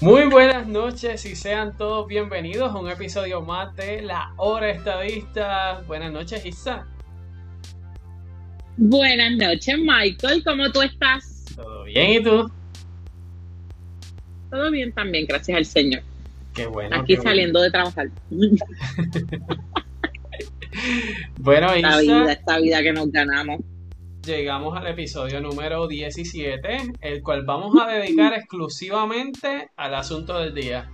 Muy 0.00 0.26
buenas 0.26 0.66
noches 0.66 1.24
y 1.24 1.36
sean 1.36 1.76
todos 1.76 2.08
bienvenidos 2.08 2.72
a 2.72 2.78
un 2.78 2.90
episodio 2.90 3.42
más 3.42 3.76
de 3.76 4.02
La 4.02 4.32
Hora 4.36 4.70
Estadista. 4.70 5.84
Buenas 5.86 6.12
noches, 6.12 6.44
Isa. 6.44 6.84
Buenas 8.76 9.36
noches, 9.36 9.78
Michael. 9.78 10.42
¿Cómo 10.42 10.72
tú 10.72 10.82
estás? 10.82 11.44
¿Todo 11.54 11.84
bien 11.84 12.10
y 12.10 12.20
tú? 12.24 12.50
Todo 14.50 14.72
bien 14.72 14.90
también, 14.92 15.26
gracias 15.28 15.58
al 15.58 15.64
Señor. 15.64 16.02
Qué 16.54 16.66
bueno. 16.66 16.96
Aquí 16.96 17.14
saliendo 17.16 17.62
de 17.62 17.70
trabajar. 17.70 18.08
bueno, 21.38 21.72
esta 21.72 22.00
vida, 22.00 22.32
esta 22.32 22.58
vida 22.58 22.82
que 22.82 22.92
nos 22.92 23.12
ganamos. 23.12 23.60
Llegamos 24.26 24.74
al 24.74 24.86
episodio 24.86 25.38
número 25.42 25.86
17, 25.86 26.92
el 27.02 27.22
cual 27.22 27.44
vamos 27.44 27.76
a 27.78 27.86
dedicar 27.86 28.32
exclusivamente 28.32 29.68
al 29.76 29.94
asunto 29.94 30.38
del 30.38 30.54
día. 30.54 30.90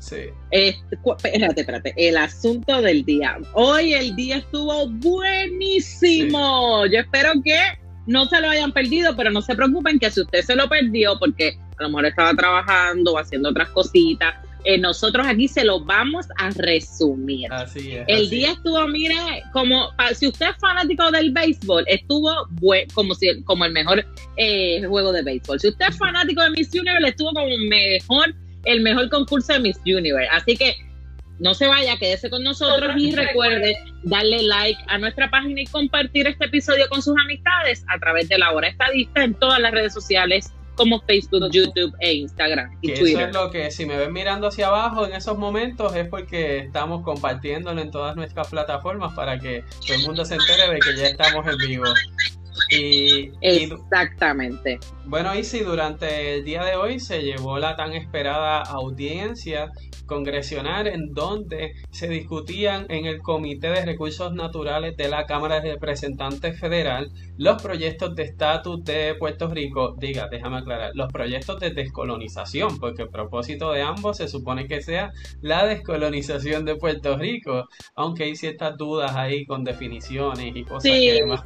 Sí. 0.00 0.30
espérate, 0.50 1.60
espérate. 1.60 1.94
El 1.96 2.16
asunto 2.16 2.82
del 2.82 3.04
día. 3.04 3.38
Hoy 3.52 3.94
el 3.94 4.16
día 4.16 4.38
estuvo 4.38 4.88
buenísimo. 4.88 6.84
Yo 6.86 6.98
espero 6.98 7.30
que 7.44 7.60
no 8.06 8.26
se 8.26 8.40
lo 8.40 8.48
hayan 8.48 8.72
perdido, 8.72 9.14
pero 9.14 9.30
no 9.30 9.40
se 9.40 9.54
preocupen 9.54 10.00
que 10.00 10.10
si 10.10 10.22
usted 10.22 10.42
se 10.42 10.56
lo 10.56 10.68
perdió 10.68 11.18
porque 11.20 11.56
a 11.78 11.82
lo 11.84 11.90
mejor 11.90 12.06
estaba 12.06 12.34
trabajando 12.34 13.12
o 13.12 13.18
haciendo 13.18 13.50
otras 13.50 13.68
cositas, 13.70 14.34
eh, 14.66 14.78
nosotros 14.78 15.24
aquí 15.28 15.46
se 15.46 15.64
lo 15.64 15.84
vamos 15.84 16.26
a 16.38 16.50
resumir. 16.50 17.46
Así 17.52 17.92
es. 17.92 18.04
El 18.08 18.28
día 18.28 18.50
estuvo, 18.50 18.84
mire, 18.88 19.14
como 19.52 19.90
si 20.12 20.26
usted 20.26 20.46
es 20.50 20.56
fanático 20.56 21.08
del 21.12 21.30
béisbol, 21.30 21.84
estuvo 21.86 22.32
como, 22.92 23.14
si, 23.14 23.44
como 23.44 23.64
el 23.64 23.72
mejor 23.72 24.04
eh, 24.36 24.82
juego 24.84 25.12
de 25.12 25.22
béisbol. 25.22 25.60
Si 25.60 25.68
usted 25.68 25.86
es 25.88 25.96
fanático 25.96 26.42
de 26.42 26.50
Miss 26.50 26.74
Universe, 26.74 27.10
estuvo 27.10 27.32
como 27.32 27.46
mejor, 27.68 28.34
el 28.64 28.80
mejor 28.80 29.08
concurso 29.08 29.52
de 29.52 29.60
Miss 29.60 29.78
Universe. 29.86 30.28
Así 30.32 30.56
que 30.56 30.74
no 31.38 31.54
se 31.54 31.68
vaya, 31.68 31.96
quédese 31.96 32.28
con 32.28 32.42
nosotros 32.42 32.90
y 32.96 33.14
recuerde 33.14 33.76
darle 34.02 34.42
like 34.42 34.80
a 34.88 34.98
nuestra 34.98 35.30
página 35.30 35.60
y 35.60 35.66
compartir 35.66 36.26
este 36.26 36.46
episodio 36.46 36.88
con 36.88 37.02
sus 37.02 37.14
amistades 37.22 37.84
a 37.86 38.00
través 38.00 38.28
de 38.28 38.38
la 38.38 38.50
hora 38.50 38.66
estadista 38.66 39.22
en 39.22 39.34
todas 39.34 39.60
las 39.60 39.70
redes 39.70 39.94
sociales 39.94 40.52
como 40.76 41.00
Facebook, 41.00 41.50
YouTube 41.50 41.94
e 42.00 42.14
Instagram 42.14 42.78
y 42.82 42.88
Twitter. 42.88 43.06
Eso 43.06 43.20
es 43.28 43.34
lo 43.34 43.50
que 43.50 43.70
si 43.70 43.86
me 43.86 43.96
ven 43.96 44.12
mirando 44.12 44.48
hacia 44.48 44.68
abajo 44.68 45.06
en 45.06 45.14
esos 45.14 45.38
momentos 45.38 45.94
es 45.96 46.08
porque 46.08 46.58
estamos 46.58 47.02
compartiéndolo 47.02 47.80
en 47.80 47.90
todas 47.90 48.14
nuestras 48.16 48.48
plataformas 48.48 49.14
para 49.14 49.38
que 49.38 49.64
todo 49.86 49.96
el 49.96 50.02
mundo 50.06 50.24
se 50.24 50.34
entere 50.34 50.72
de 50.72 50.78
que 50.78 50.96
ya 50.96 51.06
estamos 51.08 51.46
en 51.46 51.56
vivo. 51.56 51.84
Y, 52.70 53.30
Exactamente. 53.40 54.78
bueno, 55.04 55.34
y 55.34 55.44
si 55.44 55.60
durante 55.60 56.34
el 56.34 56.44
día 56.44 56.64
de 56.64 56.76
hoy 56.76 57.00
se 57.00 57.22
llevó 57.22 57.58
la 57.58 57.76
tan 57.76 57.92
esperada 57.92 58.62
audiencia 58.62 59.70
congresional 60.06 60.86
en 60.86 61.12
donde 61.12 61.74
se 61.90 62.08
discutían 62.08 62.86
en 62.88 63.06
el 63.06 63.20
Comité 63.22 63.68
de 63.68 63.84
Recursos 63.84 64.32
Naturales 64.32 64.96
de 64.96 65.08
la 65.08 65.26
Cámara 65.26 65.60
de 65.60 65.72
Representantes 65.72 66.58
Federal 66.58 67.10
los 67.38 67.60
proyectos 67.62 68.14
de 68.14 68.22
estatus 68.22 68.82
de 68.84 69.14
Puerto 69.14 69.48
Rico, 69.48 69.94
diga, 69.98 70.28
déjame 70.30 70.58
aclarar, 70.58 70.92
los 70.94 71.12
proyectos 71.12 71.60
de 71.60 71.70
descolonización, 71.70 72.78
porque 72.78 73.02
el 73.02 73.08
propósito 73.08 73.72
de 73.72 73.82
ambos 73.82 74.16
se 74.16 74.28
supone 74.28 74.66
que 74.66 74.80
sea 74.80 75.12
la 75.42 75.66
descolonización 75.66 76.64
de 76.64 76.76
Puerto 76.76 77.16
Rico, 77.16 77.68
aunque 77.94 78.24
hay 78.24 78.36
ciertas 78.36 78.76
dudas 78.76 79.14
ahí 79.16 79.44
con 79.44 79.64
definiciones 79.64 80.54
y 80.54 80.64
cosas 80.64 80.92
que 80.92 81.12
demás. 81.12 81.42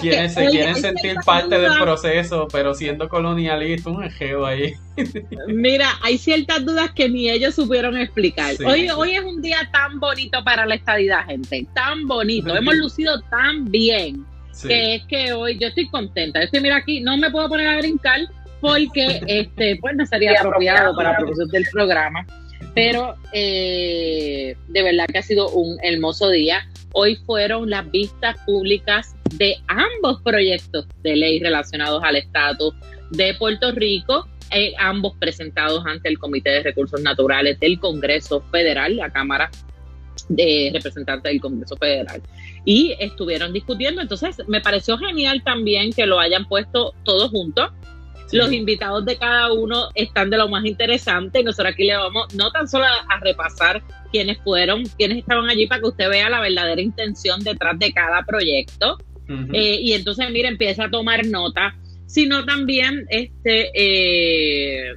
Quienes 0.00 0.34
se 0.34 0.46
quieren 0.48 0.76
sentir 0.76 1.16
parte 1.24 1.58
del 1.58 1.72
proceso, 1.78 2.48
pero 2.50 2.74
siendo 2.74 3.08
colonialista, 3.08 3.90
un 3.90 4.04
ejeo 4.04 4.46
ahí. 4.46 4.74
Mira, 5.48 5.98
hay 6.02 6.18
ciertas 6.18 6.64
dudas 6.64 6.90
que 6.92 7.08
ni 7.08 7.30
ellos 7.30 7.54
supieron 7.54 7.96
explicar. 7.96 8.54
hoy, 8.64 8.88
hoy 8.90 9.12
es 9.12 9.22
un 9.22 9.40
día 9.42 9.68
tan 9.72 10.00
bonito 10.00 10.42
para 10.44 10.66
la 10.66 10.74
estadidad, 10.74 11.26
gente, 11.26 11.66
tan 11.74 12.06
bonito. 12.06 12.56
Hemos 12.56 12.74
lucido 12.76 13.20
tan 13.30 13.70
bien 13.70 14.26
que 14.62 14.96
es 14.96 15.04
que 15.04 15.32
hoy 15.32 15.58
yo 15.58 15.68
estoy 15.68 15.88
contenta. 15.88 16.42
Estoy, 16.42 16.60
mira 16.60 16.76
aquí, 16.76 17.00
no 17.00 17.16
me 17.16 17.30
puedo 17.30 17.48
poner 17.48 17.68
a 17.68 17.78
brincar 17.78 18.20
porque 18.60 19.20
este 19.26 19.78
pues 19.80 19.96
no 19.96 20.06
sería 20.06 20.32
apropiado 20.38 20.94
para 20.94 21.18
el 21.18 21.48
del 21.48 21.66
programa. 21.72 22.26
Pero 22.74 23.16
eh, 23.32 24.54
de 24.68 24.82
verdad 24.82 25.06
que 25.06 25.18
ha 25.18 25.22
sido 25.22 25.48
un 25.50 25.78
hermoso 25.82 26.28
día. 26.30 26.68
Hoy 26.92 27.16
fueron 27.26 27.70
las 27.70 27.90
vistas 27.90 28.36
públicas 28.46 29.14
de 29.34 29.56
ambos 29.68 30.20
proyectos 30.22 30.86
de 31.02 31.16
ley 31.16 31.40
relacionados 31.40 32.02
al 32.04 32.16
estatus 32.16 32.74
de 33.10 33.34
Puerto 33.34 33.72
Rico, 33.72 34.28
eh, 34.50 34.72
ambos 34.78 35.14
presentados 35.18 35.84
ante 35.86 36.08
el 36.08 36.18
Comité 36.18 36.50
de 36.50 36.62
Recursos 36.62 37.00
Naturales 37.00 37.58
del 37.60 37.78
Congreso 37.78 38.42
Federal, 38.50 38.96
la 38.96 39.10
Cámara 39.10 39.50
de 40.28 40.70
Representantes 40.72 41.30
del 41.30 41.40
Congreso 41.40 41.76
Federal. 41.76 42.22
Y 42.64 42.94
estuvieron 42.98 43.52
discutiendo, 43.52 44.00
entonces 44.00 44.36
me 44.48 44.60
pareció 44.60 44.98
genial 44.98 45.42
también 45.44 45.92
que 45.92 46.06
lo 46.06 46.18
hayan 46.18 46.46
puesto 46.46 46.94
todos 47.04 47.30
juntos. 47.30 47.70
Los 48.32 48.52
invitados 48.52 49.04
de 49.04 49.16
cada 49.16 49.52
uno 49.52 49.88
están 49.96 50.30
de 50.30 50.36
lo 50.36 50.48
más 50.48 50.64
interesante 50.64 51.40
y 51.40 51.44
nosotros 51.44 51.72
aquí 51.74 51.84
le 51.84 51.96
vamos 51.96 52.32
no 52.34 52.52
tan 52.52 52.68
solo 52.68 52.84
a, 52.84 53.18
repasar 53.20 53.82
quiénes 54.12 54.38
fueron, 54.38 54.84
quiénes 54.96 55.18
estaban 55.18 55.50
allí 55.50 55.66
para 55.66 55.80
que 55.80 55.88
usted 55.88 56.08
vea 56.08 56.30
la 56.30 56.40
verdadera 56.40 56.80
intención 56.80 57.42
detrás 57.42 57.76
de 57.80 57.92
cada 57.92 58.22
proyecto. 58.22 58.98
Eh, 59.52 59.78
y 59.80 59.92
entonces, 59.92 60.30
mire, 60.30 60.48
empieza 60.48 60.84
a 60.84 60.90
tomar 60.90 61.24
nota, 61.26 61.76
sino 62.06 62.44
también 62.44 63.06
este 63.10 63.70
eh, 63.74 64.94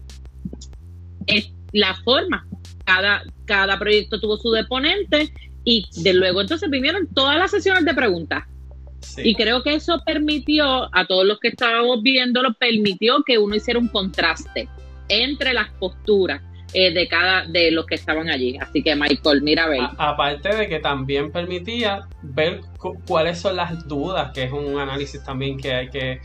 la 1.71 1.95
forma. 2.03 2.47
Cada, 2.85 3.23
cada 3.45 3.77
proyecto 3.79 4.19
tuvo 4.19 4.37
su 4.37 4.51
deponente 4.51 5.31
y 5.63 5.85
de 6.01 6.13
luego 6.13 6.41
entonces 6.41 6.69
vinieron 6.69 7.07
todas 7.13 7.37
las 7.37 7.51
sesiones 7.51 7.85
de 7.85 7.93
preguntas. 7.93 8.43
Y 9.17 9.35
creo 9.35 9.63
que 9.63 9.75
eso 9.75 10.01
permitió, 10.05 10.89
a 10.95 11.05
todos 11.07 11.25
los 11.25 11.39
que 11.39 11.49
estábamos 11.49 12.01
viéndolo, 12.01 12.53
permitió 12.53 13.23
que 13.25 13.37
uno 13.37 13.55
hiciera 13.55 13.79
un 13.79 13.89
contraste 13.89 14.69
entre 15.09 15.53
las 15.53 15.69
posturas 15.73 16.41
eh, 16.73 16.93
de 16.93 17.07
cada 17.07 17.45
de 17.45 17.71
los 17.71 17.85
que 17.85 17.95
estaban 17.95 18.29
allí. 18.29 18.57
Así 18.57 18.83
que 18.83 18.95
Michael, 18.95 19.41
mira, 19.41 19.67
ver. 19.67 19.81
aparte 19.97 20.55
de 20.55 20.67
que 20.67 20.79
también 20.79 21.31
permitía 21.31 22.07
ver 22.21 22.61
cuáles 23.07 23.39
son 23.39 23.55
las 23.55 23.87
dudas, 23.87 24.31
que 24.33 24.43
es 24.43 24.51
un 24.51 24.79
análisis 24.79 25.23
también 25.23 25.57
que 25.57 25.73
hay 25.73 25.89
que, 25.89 26.19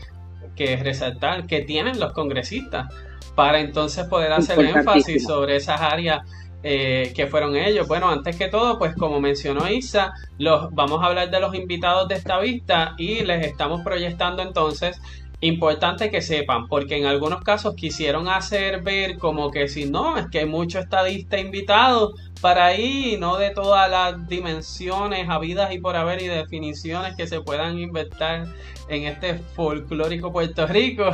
que 0.55 0.77
resaltar, 0.77 1.47
que 1.47 1.61
tienen 1.61 1.99
los 1.99 2.13
congresistas, 2.13 2.93
para 3.35 3.59
entonces 3.59 4.05
poder 4.05 4.31
hacer 4.33 4.59
énfasis 4.59 5.23
sobre 5.23 5.55
esas 5.55 5.79
áreas 5.81 6.21
eh, 6.61 7.13
que 7.15 7.27
fueron 7.27 7.55
ellos. 7.55 7.87
Bueno, 7.87 8.09
antes 8.09 8.35
que 8.35 8.49
todo, 8.49 8.77
pues 8.77 8.93
como 8.95 9.21
mencionó 9.21 9.69
Isa, 9.69 10.13
los, 10.37 10.73
vamos 10.73 11.01
a 11.01 11.05
hablar 11.05 11.29
de 11.29 11.39
los 11.39 11.55
invitados 11.55 12.09
de 12.09 12.15
esta 12.15 12.37
vista 12.39 12.95
y 12.97 13.23
les 13.23 13.45
estamos 13.45 13.81
proyectando 13.81 14.41
entonces 14.41 14.99
Importante 15.41 16.11
que 16.11 16.21
sepan, 16.21 16.67
porque 16.67 16.97
en 16.97 17.05
algunos 17.05 17.41
casos 17.43 17.75
quisieron 17.75 18.27
hacer 18.27 18.81
ver 18.81 19.17
como 19.17 19.51
que 19.51 19.69
si 19.69 19.85
no, 19.85 20.17
es 20.17 20.27
que 20.29 20.39
hay 20.39 20.45
muchos 20.45 20.83
estadistas 20.83 21.39
invitados 21.39 22.13
para 22.41 22.65
ahí, 22.65 23.15
no 23.17 23.37
de 23.37 23.51
todas 23.51 23.89
las 23.89 24.27
dimensiones 24.27 25.29
habidas 25.29 25.73
y 25.73 25.79
por 25.79 25.95
haber 25.95 26.21
y 26.21 26.27
definiciones 26.27 27.15
que 27.15 27.25
se 27.25 27.39
puedan 27.39 27.79
inventar 27.79 28.47
en 28.89 29.05
este 29.05 29.35
folclórico 29.35 30.31
Puerto 30.31 30.67
Rico, 30.67 31.11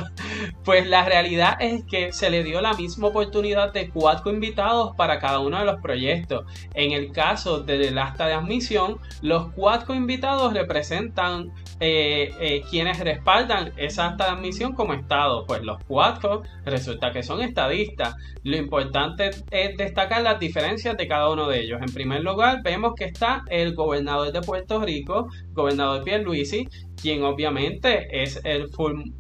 pues 0.63 0.88
la 0.88 1.06
realidad 1.06 1.58
es 1.59 1.84
que 1.86 2.12
se 2.12 2.30
le 2.30 2.44
dio 2.44 2.62
la 2.62 2.74
misma 2.74 3.08
oportunidad 3.08 3.74
de 3.74 3.90
cuatro 3.90 4.31
invitados 4.31 4.96
para 4.96 5.19
cada 5.19 5.40
uno 5.40 5.59
de 5.59 5.66
los 5.66 5.81
proyectos. 5.81 6.46
En 6.74 6.91
el 6.91 7.12
caso 7.12 7.59
del 7.59 7.97
acta 7.97 8.28
de 8.28 8.34
admisión, 8.34 8.99
los 9.22 9.52
cuatro 9.53 9.94
invitados 9.94 10.53
representan 10.53 11.52
eh, 11.82 12.34
eh, 12.40 12.64
quienes 12.70 12.99
respaldan 12.99 13.73
esa 13.76 14.08
acta 14.08 14.26
de 14.26 14.32
admisión 14.32 14.73
como 14.73 14.94
Estado. 14.94 15.46
Pues 15.46 15.61
los 15.64 15.78
cuatro 15.88 16.44
resulta 16.64 17.11
que 17.11 17.22
son 17.22 17.41
estadistas. 17.41 18.16
Lo 18.44 18.55
importante 18.55 19.32
es 19.52 19.78
destacar 19.78 20.22
las 20.22 20.40
diferencias 20.40 20.96
de 20.96 21.08
cada 21.08 21.29
uno 21.29 21.47
de 21.47 21.61
ellos. 21.61 21.82
En 21.82 21.94
primer 21.94 22.23
lugar, 22.23 22.61
vemos 22.64 22.94
que 22.96 23.05
está 23.05 23.44
el 23.49 23.76
gobernador 23.76 24.32
de 24.32 24.41
Puerto 24.41 24.79
Rico, 24.79 25.28
gobernador 25.53 26.03
Pierluisi, 26.03 26.67
quien 27.02 27.23
obviamente 27.23 27.65
es 28.12 28.41
el, 28.44 28.70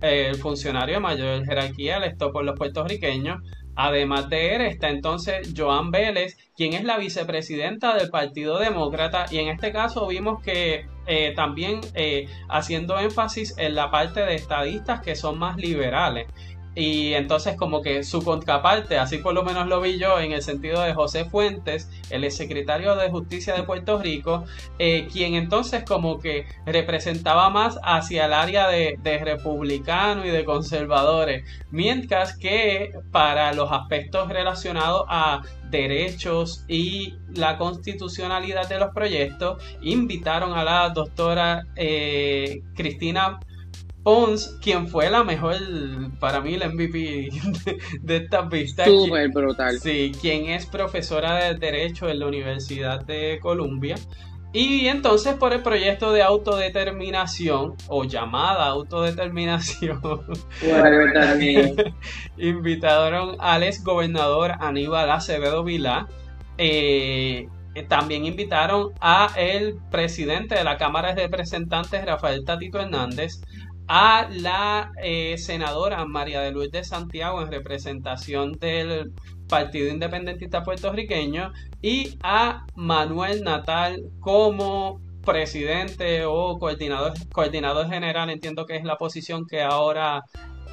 el 0.01 0.35
funcionario 0.35 0.95
de 0.95 1.01
mayor 1.01 1.45
jerarquía 1.45 1.97
electo 1.97 2.31
por 2.31 2.43
los 2.43 2.57
puertorriqueños. 2.57 3.41
Además 3.75 4.29
de 4.29 4.55
él 4.55 4.61
está 4.61 4.89
entonces 4.89 5.53
Joan 5.55 5.91
Vélez, 5.91 6.37
quien 6.55 6.73
es 6.73 6.85
la 6.85 6.97
vicepresidenta 6.97 7.93
del 7.95 8.09
Partido 8.09 8.57
Demócrata 8.57 9.25
y 9.29 9.39
en 9.39 9.49
este 9.49 9.73
caso 9.73 10.07
vimos 10.07 10.41
que 10.41 10.85
eh, 11.07 11.33
también 11.35 11.81
eh, 11.93 12.27
haciendo 12.49 12.97
énfasis 12.97 13.57
en 13.57 13.75
la 13.75 13.91
parte 13.91 14.21
de 14.21 14.35
estadistas 14.35 15.01
que 15.01 15.15
son 15.15 15.37
más 15.37 15.57
liberales. 15.57 16.27
Y 16.75 17.13
entonces 17.13 17.55
como 17.55 17.81
que 17.81 18.03
su 18.03 18.21
contraparte, 18.21 18.97
así 18.97 19.17
por 19.19 19.33
lo 19.33 19.43
menos 19.43 19.67
lo 19.67 19.79
vi 19.79 19.97
yo 19.97 20.19
en 20.19 20.33
el 20.33 20.41
sentido 20.41 20.81
de 20.81 20.93
José 20.93 21.25
Fuentes, 21.25 21.89
el 22.09 22.29
secretario 22.31 22.95
de 22.95 23.09
Justicia 23.09 23.55
de 23.55 23.63
Puerto 23.63 23.97
Rico, 23.97 24.43
eh, 24.77 25.07
quien 25.11 25.35
entonces 25.35 25.85
como 25.85 26.19
que 26.19 26.45
representaba 26.65 27.49
más 27.49 27.79
hacia 27.81 28.25
el 28.25 28.33
área 28.33 28.67
de, 28.67 28.97
republicano 29.23 30.25
y 30.25 30.29
de 30.29 30.43
conservadores, 30.43 31.45
mientras 31.71 32.37
que 32.37 32.91
para 33.11 33.53
los 33.53 33.71
aspectos 33.71 34.27
relacionados 34.27 35.05
a 35.07 35.41
derechos 35.69 36.65
y 36.67 37.15
la 37.33 37.57
constitucionalidad 37.57 38.67
de 38.67 38.79
los 38.79 38.93
proyectos, 38.93 39.63
invitaron 39.81 40.53
a 40.53 40.63
la 40.63 40.89
doctora 40.89 41.63
eh, 41.75 42.61
Cristina 42.75 43.39
Pons, 44.05 44.59
quien 44.61 44.87
fue 44.87 45.09
la 45.09 45.23
mejor, 45.23 45.55
para 46.19 46.39
mí, 46.39 46.57
la 46.57 46.69
MVP 46.69 47.27
de, 48.03 48.17
esta 48.17 48.41
vista. 48.43 48.85
Súper 48.85 49.29
brutal. 49.29 49.79
Sí, 49.79 50.11
quien 50.21 50.45
es 50.45 50.67
profesora 50.67 51.33
de 51.33 51.55
Derecho 51.55 52.07
en 52.07 52.19
la 52.19 52.27
Universidad 52.27 53.03
de 53.03 53.39
Columbia. 53.41 53.95
Y 54.53 54.89
entonces 54.89 55.33
por 55.33 55.53
el 55.53 55.63
proyecto 55.63 56.13
de 56.13 56.21
autodeterminación 56.21 57.73
o 57.87 58.03
llamada 58.03 58.67
autodeterminación, 58.67 59.99
invitaron 62.37 63.37
al 63.39 63.63
ex 63.63 63.83
gobernador 63.83 64.51
Aníbal 64.59 65.09
Acevedo 65.09 65.63
Vilá. 65.63 66.07
Eh, 66.59 67.49
también 67.89 68.25
invitaron 68.25 68.93
a 69.01 69.29
el 69.35 69.77
presidente 69.91 70.55
de 70.55 70.63
la 70.63 70.77
Cámara 70.77 71.13
de 71.13 71.23
Representantes, 71.23 72.05
Rafael 72.05 72.45
Tatito 72.45 72.79
Hernández, 72.79 73.41
a 73.87 74.27
la 74.31 74.91
eh, 75.01 75.37
senadora 75.37 76.05
María 76.05 76.41
de 76.41 76.51
Luis 76.51 76.71
de 76.71 76.83
Santiago 76.83 77.41
en 77.41 77.51
representación 77.51 78.53
del 78.53 79.13
Partido 79.47 79.89
Independentista 79.89 80.63
Puertorriqueño 80.63 81.51
y 81.81 82.17
a 82.23 82.65
Manuel 82.75 83.43
Natal 83.43 84.01
como 84.19 85.01
presidente 85.23 86.25
o 86.25 86.57
coordinador, 86.57 87.13
coordinador 87.31 87.89
general, 87.89 88.29
entiendo 88.29 88.65
que 88.65 88.75
es 88.77 88.83
la 88.83 88.97
posición 88.97 89.45
que 89.45 89.61
ahora 89.61 90.23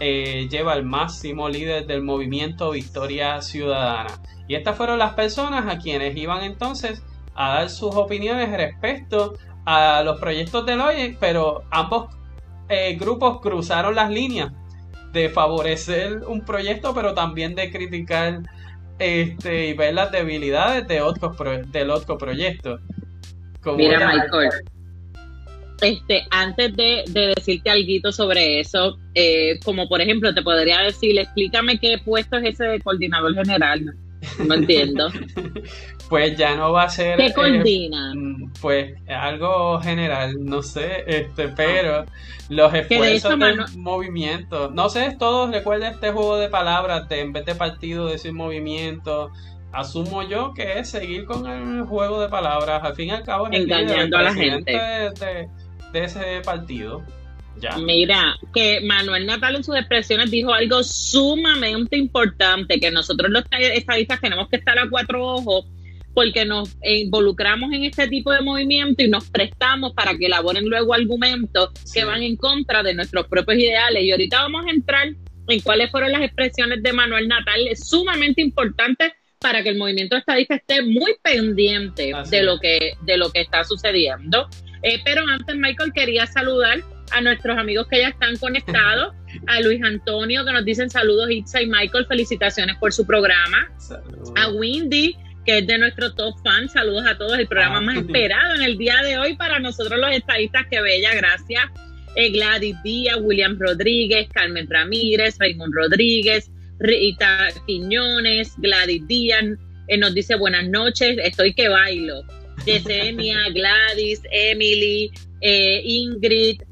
eh, 0.00 0.48
lleva 0.50 0.74
el 0.74 0.84
máximo 0.84 1.48
líder 1.48 1.86
del 1.86 2.02
movimiento 2.02 2.70
Victoria 2.70 3.40
Ciudadana. 3.40 4.20
Y 4.48 4.54
estas 4.54 4.76
fueron 4.76 4.98
las 4.98 5.14
personas 5.14 5.72
a 5.72 5.78
quienes 5.78 6.16
iban 6.16 6.44
entonces 6.44 7.02
a 7.34 7.54
dar 7.54 7.70
sus 7.70 7.94
opiniones 7.94 8.50
respecto 8.50 9.34
a 9.64 10.02
los 10.02 10.18
proyectos 10.18 10.66
del 10.66 10.80
hoy, 10.80 11.16
pero 11.20 11.62
ambos 11.70 12.14
eh, 12.72 12.96
grupos 12.98 13.40
cruzaron 13.40 13.94
las 13.94 14.10
líneas 14.10 14.50
de 15.12 15.28
favorecer 15.28 16.22
un 16.26 16.40
proyecto, 16.42 16.94
pero 16.94 17.12
también 17.12 17.54
de 17.54 17.70
criticar 17.70 18.40
este, 18.98 19.68
y 19.68 19.72
ver 19.74 19.94
las 19.94 20.10
debilidades 20.10 20.88
de 20.88 21.02
otros 21.02 21.36
del 21.70 21.90
otro 21.90 22.16
proyecto. 22.16 22.78
Mira, 23.76 24.08
Michael, 24.08 24.50
este, 25.82 26.22
antes 26.30 26.74
de, 26.74 27.04
decirte 27.36 27.68
algo 27.68 28.10
sobre 28.10 28.60
eso, 28.60 28.98
eh, 29.14 29.58
como 29.64 29.88
por 29.88 30.00
ejemplo, 30.00 30.32
te 30.32 30.40
podría 30.40 30.80
decir, 30.80 31.18
explícame 31.18 31.78
qué 31.78 31.98
puesto 32.02 32.38
es 32.38 32.54
ese 32.54 32.64
de 32.64 32.80
coordinador 32.80 33.34
general. 33.34 33.94
No 34.46 34.54
entiendo. 34.54 35.10
pues 36.08 36.36
ya 36.36 36.56
no 36.56 36.72
va 36.72 36.84
a 36.84 36.88
ser. 36.88 37.16
¿Qué 37.16 37.26
eh, 37.26 37.32
pues 38.62 38.94
algo 39.08 39.80
general, 39.80 40.36
no 40.38 40.62
sé, 40.62 41.02
este, 41.06 41.48
pero 41.48 42.06
los 42.48 42.72
esfuerzos 42.72 43.38
de 43.38 43.46
del 43.46 43.76
movimiento. 43.76 44.70
No 44.70 44.88
sé, 44.88 45.16
todos 45.18 45.50
recuerden 45.50 45.94
este 45.94 46.12
juego 46.12 46.38
de 46.38 46.48
palabras 46.48 47.08
de 47.08 47.20
en 47.20 47.32
vez 47.32 47.44
de 47.44 47.56
partido 47.56 48.06
decir 48.06 48.32
movimiento. 48.32 49.30
Asumo 49.72 50.22
yo 50.22 50.54
que 50.54 50.78
es 50.78 50.90
seguir 50.90 51.24
con 51.24 51.46
el 51.46 51.82
juego 51.86 52.20
de 52.20 52.28
palabras. 52.28 52.84
Al 52.84 52.94
fin 52.94 53.08
y 53.08 53.10
al 53.10 53.24
cabo, 53.24 53.48
es 53.48 53.60
engañando 53.60 54.16
a 54.16 54.22
la 54.22 54.34
gente 54.34 54.72
de 54.72 55.48
ese 56.04 56.40
partido. 56.44 57.02
Mira, 57.84 58.36
que 58.54 58.80
Manuel 58.80 59.26
Natal 59.26 59.56
en 59.56 59.64
sus 59.64 59.76
expresiones 59.76 60.30
dijo 60.30 60.52
algo 60.52 60.82
sumamente 60.82 61.96
importante, 61.96 62.78
que 62.78 62.90
nosotros 62.90 63.30
los 63.30 63.44
estadistas 63.50 64.20
tenemos 64.20 64.48
que 64.48 64.56
estar 64.56 64.78
a 64.78 64.88
cuatro 64.88 65.24
ojos 65.26 65.66
porque 66.14 66.44
nos 66.44 66.76
involucramos 66.84 67.72
en 67.72 67.84
este 67.84 68.08
tipo 68.08 68.32
de 68.32 68.42
movimiento 68.42 69.02
y 69.02 69.08
nos 69.08 69.30
prestamos 69.30 69.92
para 69.94 70.16
que 70.16 70.26
elaboren 70.26 70.68
luego 70.68 70.94
argumentos 70.94 71.70
que 71.92 72.04
van 72.04 72.22
en 72.22 72.36
contra 72.36 72.82
de 72.82 72.94
nuestros 72.94 73.26
propios 73.28 73.58
ideales. 73.58 74.04
Y 74.04 74.10
ahorita 74.10 74.42
vamos 74.42 74.66
a 74.66 74.70
entrar 74.70 75.08
en 75.48 75.60
cuáles 75.60 75.90
fueron 75.90 76.12
las 76.12 76.22
expresiones 76.22 76.82
de 76.82 76.92
Manuel 76.92 77.28
Natal, 77.28 77.66
es 77.68 77.88
sumamente 77.88 78.40
importante 78.42 79.12
para 79.38 79.62
que 79.62 79.70
el 79.70 79.76
movimiento 79.76 80.16
estadista 80.16 80.54
esté 80.54 80.82
muy 80.82 81.16
pendiente 81.20 82.12
de 82.30 82.42
lo 82.42 82.60
que 82.60 82.94
de 83.02 83.16
lo 83.16 83.30
que 83.30 83.40
está 83.40 83.64
sucediendo. 83.64 84.48
Eh, 84.82 85.00
pero 85.04 85.22
antes, 85.28 85.56
Michael, 85.56 85.92
quería 85.92 86.26
saludar 86.26 86.82
a 87.12 87.20
nuestros 87.20 87.58
amigos 87.58 87.86
que 87.88 88.00
ya 88.00 88.08
están 88.08 88.36
conectados, 88.36 89.14
a 89.46 89.60
Luis 89.60 89.82
Antonio, 89.82 90.44
que 90.44 90.52
nos 90.52 90.64
dicen 90.64 90.90
saludos, 90.90 91.30
Itza 91.30 91.60
y 91.60 91.66
Michael, 91.66 92.06
felicitaciones 92.06 92.76
por 92.76 92.92
su 92.92 93.06
programa, 93.06 93.70
a 94.36 94.48
Windy, 94.48 95.16
que 95.44 95.58
es 95.58 95.66
de 95.66 95.78
nuestro 95.78 96.14
top 96.14 96.34
fan, 96.42 96.68
saludos 96.68 97.04
a 97.06 97.16
todos, 97.16 97.38
el 97.38 97.46
programa 97.46 97.78
ah. 97.78 97.80
más 97.80 97.96
esperado 97.98 98.54
en 98.54 98.62
el 98.62 98.78
día 98.78 99.02
de 99.02 99.18
hoy 99.18 99.36
para 99.36 99.58
nosotros 99.58 99.98
los 99.98 100.12
estadistas, 100.12 100.66
que 100.70 100.80
bella, 100.80 101.14
gracias. 101.14 101.64
Eh, 102.14 102.30
Gladys 102.30 102.76
Díaz, 102.82 103.16
William 103.20 103.56
Rodríguez, 103.58 104.28
Carmen 104.32 104.68
Ramírez, 104.68 105.36
Raymond 105.38 105.72
Rodríguez, 105.74 106.50
Rita 106.78 107.48
Quiñones, 107.66 108.54
Gladys 108.58 109.06
Díaz, 109.06 109.44
eh, 109.88 109.96
nos 109.96 110.14
dice 110.14 110.36
buenas 110.36 110.68
noches, 110.68 111.16
estoy 111.22 111.54
que 111.54 111.68
bailo. 111.68 112.22
Yesenia, 112.66 113.48
Gladys, 113.54 114.20
Emily, 114.30 115.10
eh, 115.40 115.82
Ingrid, 115.84 116.62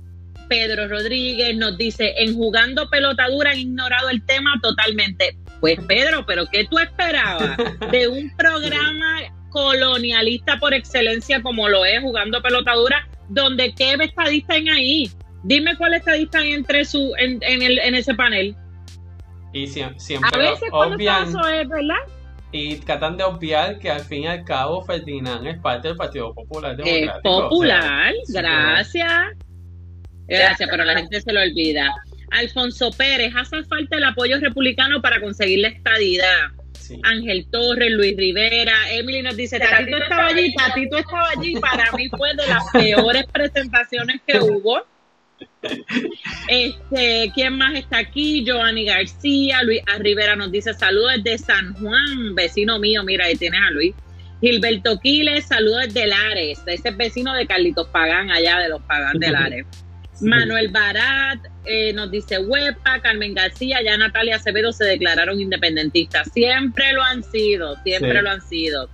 Pedro 0.49 0.89
Rodríguez 0.89 1.57
nos 1.57 1.79
dice, 1.79 2.13
en 2.19 2.35
jugando 2.35 2.91
pelotadura 2.91 3.53
han 3.53 3.59
ignorado 3.59 4.11
el 4.11 4.25
tema 4.27 4.53
totalmente. 4.61 5.37
Pues 5.61 5.79
Pedro, 5.87 6.25
pero 6.27 6.47
¿qué 6.47 6.67
tú 6.67 6.79
esperabas 6.79 7.57
de 7.91 8.09
un 8.09 8.35
programa 8.37 9.21
colonialista 9.51 10.59
por 10.59 10.73
excelencia 10.73 11.43
como 11.43 11.69
lo 11.69 11.85
es 11.85 12.01
jugando 12.01 12.41
pelotadura, 12.41 13.07
donde 13.29 13.75
qué 13.75 13.95
estadista 13.95 14.57
en 14.57 14.69
ahí? 14.69 15.11
Dime 15.43 15.77
cuál 15.77 15.95
estadista 15.95 16.45
entre 16.45 16.85
su 16.85 17.13
en, 17.19 17.41
el, 17.43 17.79
en 17.79 17.95
ese 17.95 18.15
panel. 18.15 18.57
Y 19.53 19.67
siempre, 19.67 19.99
a 20.23 20.39
veces 20.39 20.71
cuando 20.71 20.97
es, 20.97 21.69
¿verdad? 21.69 21.97
y 22.53 22.77
tratan 22.77 23.17
de 23.17 23.25
obviar 23.25 23.79
que 23.79 23.91
al 23.91 24.01
fin 24.01 24.25
y 24.25 24.27
al 24.27 24.45
cabo 24.45 24.83
Ferdinand 24.83 25.47
es 25.47 25.59
parte 25.59 25.89
del 25.89 25.97
Partido 25.97 26.35
Popular 26.35 26.77
Democrático. 26.77 27.17
Es 27.17 27.23
popular, 27.23 28.13
gracias. 28.29 29.13
Gracias, 30.27 30.69
pero 30.71 30.85
la 30.85 30.97
gente 30.97 31.21
se 31.21 31.33
lo 31.33 31.41
olvida. 31.41 31.93
Alfonso 32.31 32.91
Pérez, 32.93 33.33
hace 33.37 33.63
falta 33.65 33.97
el 33.97 34.05
apoyo 34.05 34.39
republicano 34.39 35.01
para 35.03 35.21
conseguir 35.21 35.61
la 35.61 35.69
estadidad. 35.69 36.51
Ángel 37.03 37.47
Torres, 37.51 37.93
Luis 37.93 38.17
Rivera, 38.17 38.75
Emily 38.91 39.23
nos 39.23 39.37
dice, 39.37 39.59
Tatito 39.59 39.97
estaba 39.97 40.27
allí, 40.27 40.55
Tatito 40.55 40.99
estaba 40.99 41.31
allí, 41.37 41.55
para 41.57 41.93
mí 41.93 42.09
fue 42.09 42.35
de 42.35 42.47
las 42.49 42.65
peores 42.73 43.27
presentaciones 43.33 44.21
que 44.27 44.39
hubo. 44.39 44.83
Este, 46.49 47.31
¿quién 47.35 47.57
más 47.57 47.75
está 47.75 47.99
aquí? 47.99 48.45
Joanny 48.47 48.87
García, 48.87 49.63
Luis 49.63 49.81
Rivera 49.99 50.37
nos 50.37 50.51
dice 50.51 50.75
saludos 50.75 51.23
desde 51.23 51.39
San 51.39 51.75
Juan, 51.75 52.35
vecino 52.35 52.79
mío, 52.79 53.03
mira, 53.05 53.27
ahí 53.27 53.37
tienes 53.37 53.61
a 53.61 53.71
Luis. 53.71 53.95
Gilberto 54.41 54.99
Quiles, 54.99 55.47
saludos 55.47 55.85
desde 55.87 56.07
Lares, 56.07 56.61
ese 56.67 56.89
es 56.89 56.97
vecino 56.97 57.35
de 57.35 57.47
Carlitos 57.47 57.89
Pagán, 57.89 58.31
allá 58.31 58.59
de 58.59 58.71
los 58.71 58.83
Pagán 58.83 59.19
de 59.19 59.31
Lares. 59.31 59.67
Manuel 60.23 60.69
Barat 60.69 61.41
eh, 61.65 61.93
nos 61.93 62.11
dice 62.11 62.39
Huepa, 62.39 63.01
Carmen 63.01 63.35
García, 63.35 63.83
ya 63.83 63.97
Natalia 63.97 64.37
Acevedo 64.37 64.73
se 64.73 64.85
declararon 64.85 65.41
independentistas. 65.41 66.31
Siempre 66.33 66.93
lo 66.93 67.03
han 67.03 67.23
sido, 67.23 67.77
siempre 67.83 68.23
lo 68.23 68.31
han 68.31 68.41
sido. 68.43 68.89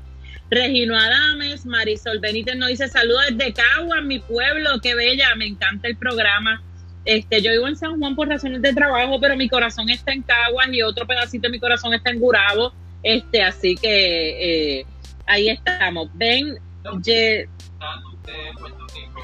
Regino 0.50 0.96
Adames, 0.96 1.66
Marisol 1.66 2.20
Benítez 2.20 2.56
nos 2.56 2.68
dice 2.68 2.88
saludos 2.88 3.24
desde 3.30 3.52
Cagua, 3.52 4.00
mi 4.00 4.20
pueblo, 4.20 4.70
qué 4.80 4.94
bella, 4.94 5.34
me 5.36 5.46
encanta 5.46 5.88
el 5.88 5.96
programa. 5.96 6.62
Este, 7.04 7.40
yo 7.40 7.52
vivo 7.52 7.68
en 7.68 7.76
San 7.76 7.98
Juan 7.98 8.16
por 8.16 8.28
razones 8.28 8.62
de 8.62 8.72
trabajo, 8.72 9.20
pero 9.20 9.36
mi 9.36 9.48
corazón 9.48 9.88
está 9.90 10.12
en 10.12 10.22
Caguas 10.22 10.68
y 10.72 10.82
otro 10.82 11.06
pedacito 11.06 11.48
de 11.48 11.52
mi 11.52 11.60
corazón 11.60 11.94
está 11.94 12.10
en 12.10 12.20
Gurabo. 12.20 12.72
Este, 13.02 13.42
así 13.42 13.76
que 13.76 14.80
eh, 14.80 14.86
ahí 15.26 15.48
estamos. 15.48 16.08
Ven, 16.14 16.58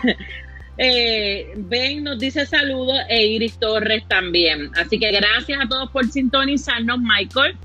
eh, 0.79 1.53
Ben 1.57 2.05
nos 2.05 2.19
dice 2.19 2.47
saludos 2.47 2.99
e 3.09 3.27
Iris 3.27 3.59
Torres 3.59 4.07
también. 4.09 4.71
Así 4.77 4.99
que 4.99 5.11
gracias 5.11 5.61
a 5.61 5.69
todos 5.69 5.91
por 5.91 6.07
sintonizarnos, 6.11 6.99
Michael. 6.99 7.57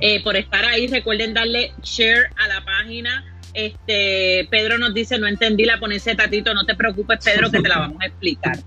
Eh, 0.00 0.22
por 0.22 0.36
estar 0.36 0.64
ahí. 0.64 0.86
Recuerden 0.86 1.34
darle 1.34 1.72
share 1.82 2.30
a 2.36 2.48
la 2.48 2.64
página. 2.64 3.24
Este 3.54 4.48
Pedro 4.50 4.78
nos 4.78 4.92
dice, 4.94 5.18
no 5.18 5.28
entendí 5.28 5.64
la 5.64 5.78
ponencia 5.78 6.16
Tatito, 6.16 6.52
no 6.54 6.66
te 6.66 6.74
preocupes, 6.74 7.24
Pedro, 7.24 7.50
que 7.50 7.60
te 7.60 7.68
la 7.68 7.78
vamos 7.78 7.98
a 8.00 8.06
explicar. 8.06 8.58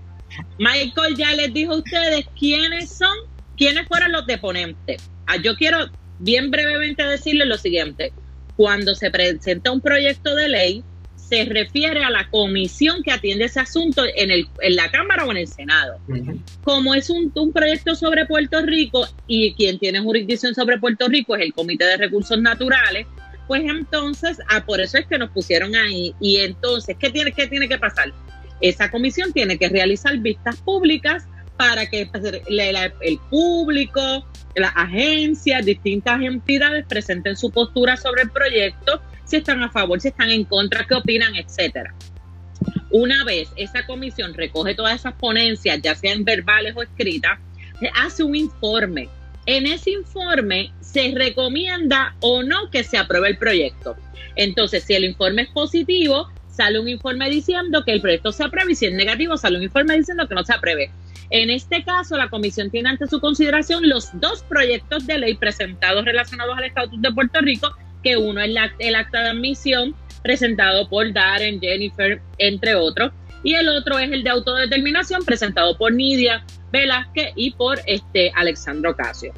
Michael 0.58 1.16
ya 1.16 1.32
les 1.34 1.52
dijo 1.52 1.72
a 1.72 1.76
ustedes 1.76 2.26
quiénes 2.38 2.90
son 2.90 3.16
¿Quiénes 3.58 3.88
fueron 3.88 4.12
los 4.12 4.24
deponentes? 4.24 5.10
Ah, 5.26 5.36
yo 5.36 5.56
quiero 5.56 5.90
bien 6.20 6.50
brevemente 6.52 7.02
decirle 7.02 7.44
lo 7.44 7.58
siguiente. 7.58 8.12
Cuando 8.56 8.94
se 8.94 9.10
presenta 9.10 9.72
un 9.72 9.80
proyecto 9.80 10.36
de 10.36 10.48
ley, 10.48 10.84
se 11.28 11.44
refiere 11.44 12.02
a 12.04 12.10
la 12.10 12.28
comisión 12.30 13.02
que 13.02 13.12
atiende 13.12 13.44
ese 13.44 13.60
asunto 13.60 14.02
en, 14.16 14.30
el, 14.30 14.48
en 14.60 14.76
la 14.76 14.90
Cámara 14.90 15.24
o 15.24 15.30
en 15.30 15.38
el 15.38 15.48
Senado. 15.48 15.98
Como 16.64 16.94
es 16.94 17.10
un, 17.10 17.30
un, 17.34 17.52
proyecto 17.52 17.94
sobre 17.94 18.24
Puerto 18.24 18.62
Rico 18.62 19.06
y 19.26 19.52
quien 19.54 19.78
tiene 19.78 20.00
jurisdicción 20.00 20.54
sobre 20.54 20.78
Puerto 20.78 21.06
Rico 21.08 21.36
es 21.36 21.42
el 21.42 21.52
Comité 21.52 21.84
de 21.84 21.96
Recursos 21.98 22.40
Naturales, 22.40 23.06
pues 23.46 23.62
entonces, 23.64 24.38
ah, 24.48 24.64
por 24.64 24.80
eso 24.80 24.98
es 24.98 25.06
que 25.06 25.18
nos 25.18 25.30
pusieron 25.30 25.74
ahí. 25.74 26.14
Y 26.20 26.36
entonces, 26.36 26.96
¿qué 26.98 27.10
tiene, 27.10 27.32
qué 27.32 27.46
tiene 27.46 27.68
que 27.68 27.78
pasar? 27.78 28.12
Esa 28.60 28.90
comisión 28.90 29.32
tiene 29.32 29.58
que 29.58 29.68
realizar 29.68 30.16
vistas 30.18 30.56
públicas 30.56 31.26
para 31.56 31.86
que 31.86 32.06
pues, 32.06 32.24
el 32.24 33.18
público, 33.30 34.24
las 34.54 34.72
agencias, 34.76 35.64
distintas 35.64 36.22
entidades 36.22 36.84
presenten 36.86 37.36
su 37.36 37.50
postura 37.50 37.96
sobre 37.96 38.22
el 38.22 38.30
proyecto, 38.30 39.02
si 39.28 39.36
están 39.36 39.62
a 39.62 39.70
favor, 39.70 40.00
si 40.00 40.08
están 40.08 40.30
en 40.30 40.44
contra, 40.44 40.86
qué 40.86 40.94
opinan, 40.94 41.36
etcétera. 41.36 41.94
Una 42.90 43.24
vez 43.24 43.50
esa 43.56 43.86
comisión 43.86 44.32
recoge 44.34 44.74
todas 44.74 44.96
esas 44.96 45.14
ponencias, 45.14 45.80
ya 45.82 45.94
sean 45.94 46.24
verbales 46.24 46.74
o 46.74 46.82
escritas, 46.82 47.38
hace 47.94 48.24
un 48.24 48.34
informe. 48.34 49.08
En 49.46 49.66
ese 49.66 49.90
informe 49.90 50.72
se 50.80 51.12
recomienda 51.14 52.16
o 52.20 52.42
no 52.42 52.70
que 52.70 52.82
se 52.82 52.96
apruebe 52.96 53.28
el 53.28 53.38
proyecto. 53.38 53.96
Entonces, 54.36 54.84
si 54.84 54.94
el 54.94 55.04
informe 55.04 55.42
es 55.42 55.48
positivo, 55.48 56.28
sale 56.48 56.80
un 56.80 56.88
informe 56.88 57.30
diciendo 57.30 57.84
que 57.84 57.92
el 57.92 58.00
proyecto 58.00 58.32
se 58.32 58.44
apruebe 58.44 58.72
y 58.72 58.74
si 58.74 58.86
es 58.86 58.94
negativo, 58.94 59.36
sale 59.36 59.58
un 59.58 59.64
informe 59.64 59.96
diciendo 59.96 60.26
que 60.26 60.34
no 60.34 60.42
se 60.42 60.54
apruebe. 60.54 60.90
En 61.30 61.50
este 61.50 61.84
caso, 61.84 62.16
la 62.16 62.30
comisión 62.30 62.70
tiene 62.70 62.88
ante 62.88 63.06
su 63.06 63.20
consideración 63.20 63.86
los 63.88 64.08
dos 64.18 64.42
proyectos 64.42 65.06
de 65.06 65.18
ley 65.18 65.34
presentados 65.34 66.04
relacionados 66.04 66.56
al 66.56 66.64
Estatuto 66.64 67.08
de 67.08 67.14
Puerto 67.14 67.40
Rico, 67.40 67.74
uno 68.16 68.40
es 68.40 68.50
el 68.78 68.94
acta 68.94 69.22
de 69.22 69.28
admisión 69.30 69.94
presentado 70.22 70.88
por 70.88 71.12
Darren, 71.12 71.60
Jennifer, 71.60 72.20
entre 72.38 72.74
otros, 72.74 73.12
y 73.42 73.54
el 73.54 73.68
otro 73.68 73.98
es 73.98 74.10
el 74.10 74.24
de 74.24 74.30
autodeterminación 74.30 75.24
presentado 75.24 75.76
por 75.76 75.92
Nidia 75.92 76.44
Velázquez 76.72 77.32
y 77.36 77.52
por 77.52 77.80
este 77.86 78.32
Alexandro 78.34 78.96
Casio. 78.96 79.32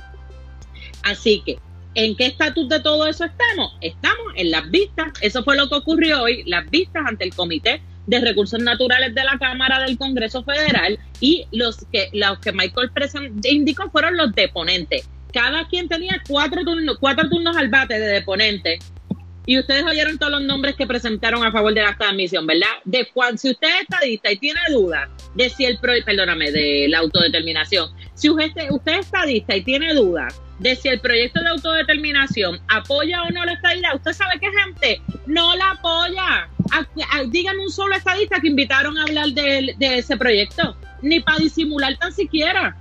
Así 1.03 1.43
que, 1.45 1.59
¿en 1.95 2.17
qué 2.17 2.27
estatus 2.27 2.69
de 2.69 2.81
todo 2.81 3.07
eso 3.07 3.25
estamos? 3.25 3.77
Estamos 3.81 4.33
en 4.37 4.50
las 4.50 4.71
vistas, 4.71 5.12
eso 5.21 5.45
fue 5.45 5.57
lo 5.57 5.69
que 5.69 5.77
ocurrió 5.77 6.23
hoy, 6.23 6.45
las 6.47 6.69
vistas 6.71 7.05
ante 7.07 7.25
el 7.25 7.35
Comité 7.35 7.83
de 8.07 8.21
Recursos 8.21 8.61
Naturales 8.61 9.15
de 9.15 9.25
la 9.25 9.39
Cámara 9.39 9.81
del 9.81 9.97
Congreso 9.97 10.43
Federal 10.43 10.99
y 11.21 11.47
los 11.53 11.85
que, 11.93 12.09
los 12.12 12.39
que 12.41 12.53
Michael 12.53 12.91
indicó 13.45 13.91
fueron 13.91 14.17
los 14.17 14.35
deponentes. 14.35 15.09
Cada 15.32 15.66
quien 15.68 15.88
tenía 15.88 16.20
cuatro 16.28 16.64
turnos, 16.64 16.99
cuatro 16.99 17.28
turnos 17.28 17.56
al 17.56 17.68
bate 17.68 17.99
de 17.99 18.06
deponente. 18.06 18.78
Y 19.46 19.58
ustedes 19.58 19.84
oyeron 19.84 20.18
todos 20.18 20.32
los 20.32 20.42
nombres 20.42 20.76
que 20.76 20.87
presentaron 20.87 21.44
a 21.44 21.50
favor 21.50 21.75
de 21.75 21.82
la 21.82 21.96
admisión, 21.99 22.46
¿verdad? 22.46 22.68
De 22.84 23.08
cuando, 23.12 23.38
si 23.38 23.50
usted 23.50 23.68
es 23.68 23.82
estadista 23.82 24.30
y 24.30 24.37
tiene 24.37 24.60
dudas 24.70 25.08
de 25.34 25.49
si 25.49 25.64
el 25.64 25.78
pro, 25.78 25.92
perdóname, 26.04 26.50
de 26.52 26.87
la 26.88 26.99
autodeterminación, 26.99 27.90
si 28.14 28.28
usted, 28.28 28.70
usted 28.70 28.92
es 28.92 29.06
estadista 29.06 29.56
y 29.56 29.64
tiene 29.64 29.94
dudas 29.94 30.40
de 30.60 30.76
si 30.76 30.88
el 30.88 31.00
proyecto 31.00 31.40
de 31.40 31.49
autodeterminación 31.49 32.60
apoya 32.68 33.22
o 33.22 33.30
no 33.30 33.44
la 33.44 33.54
estadidad, 33.54 33.96
usted 33.96 34.12
sabe 34.12 34.38
que 34.38 34.50
gente 34.52 35.02
no 35.26 35.56
la 35.56 35.70
apoya. 35.70 36.49
Díganme 37.28 37.62
un 37.62 37.70
solo 37.70 37.96
estadista 37.96 38.40
que 38.40 38.49
invitaron 38.49 38.96
a 38.99 39.02
hablar 39.02 39.30
de, 39.30 39.75
de 39.78 39.99
ese 39.99 40.16
proyecto, 40.16 40.76
ni 41.02 41.20
para 41.20 41.38
disimular 41.38 41.96
tan 41.96 42.12
siquiera. 42.12 42.76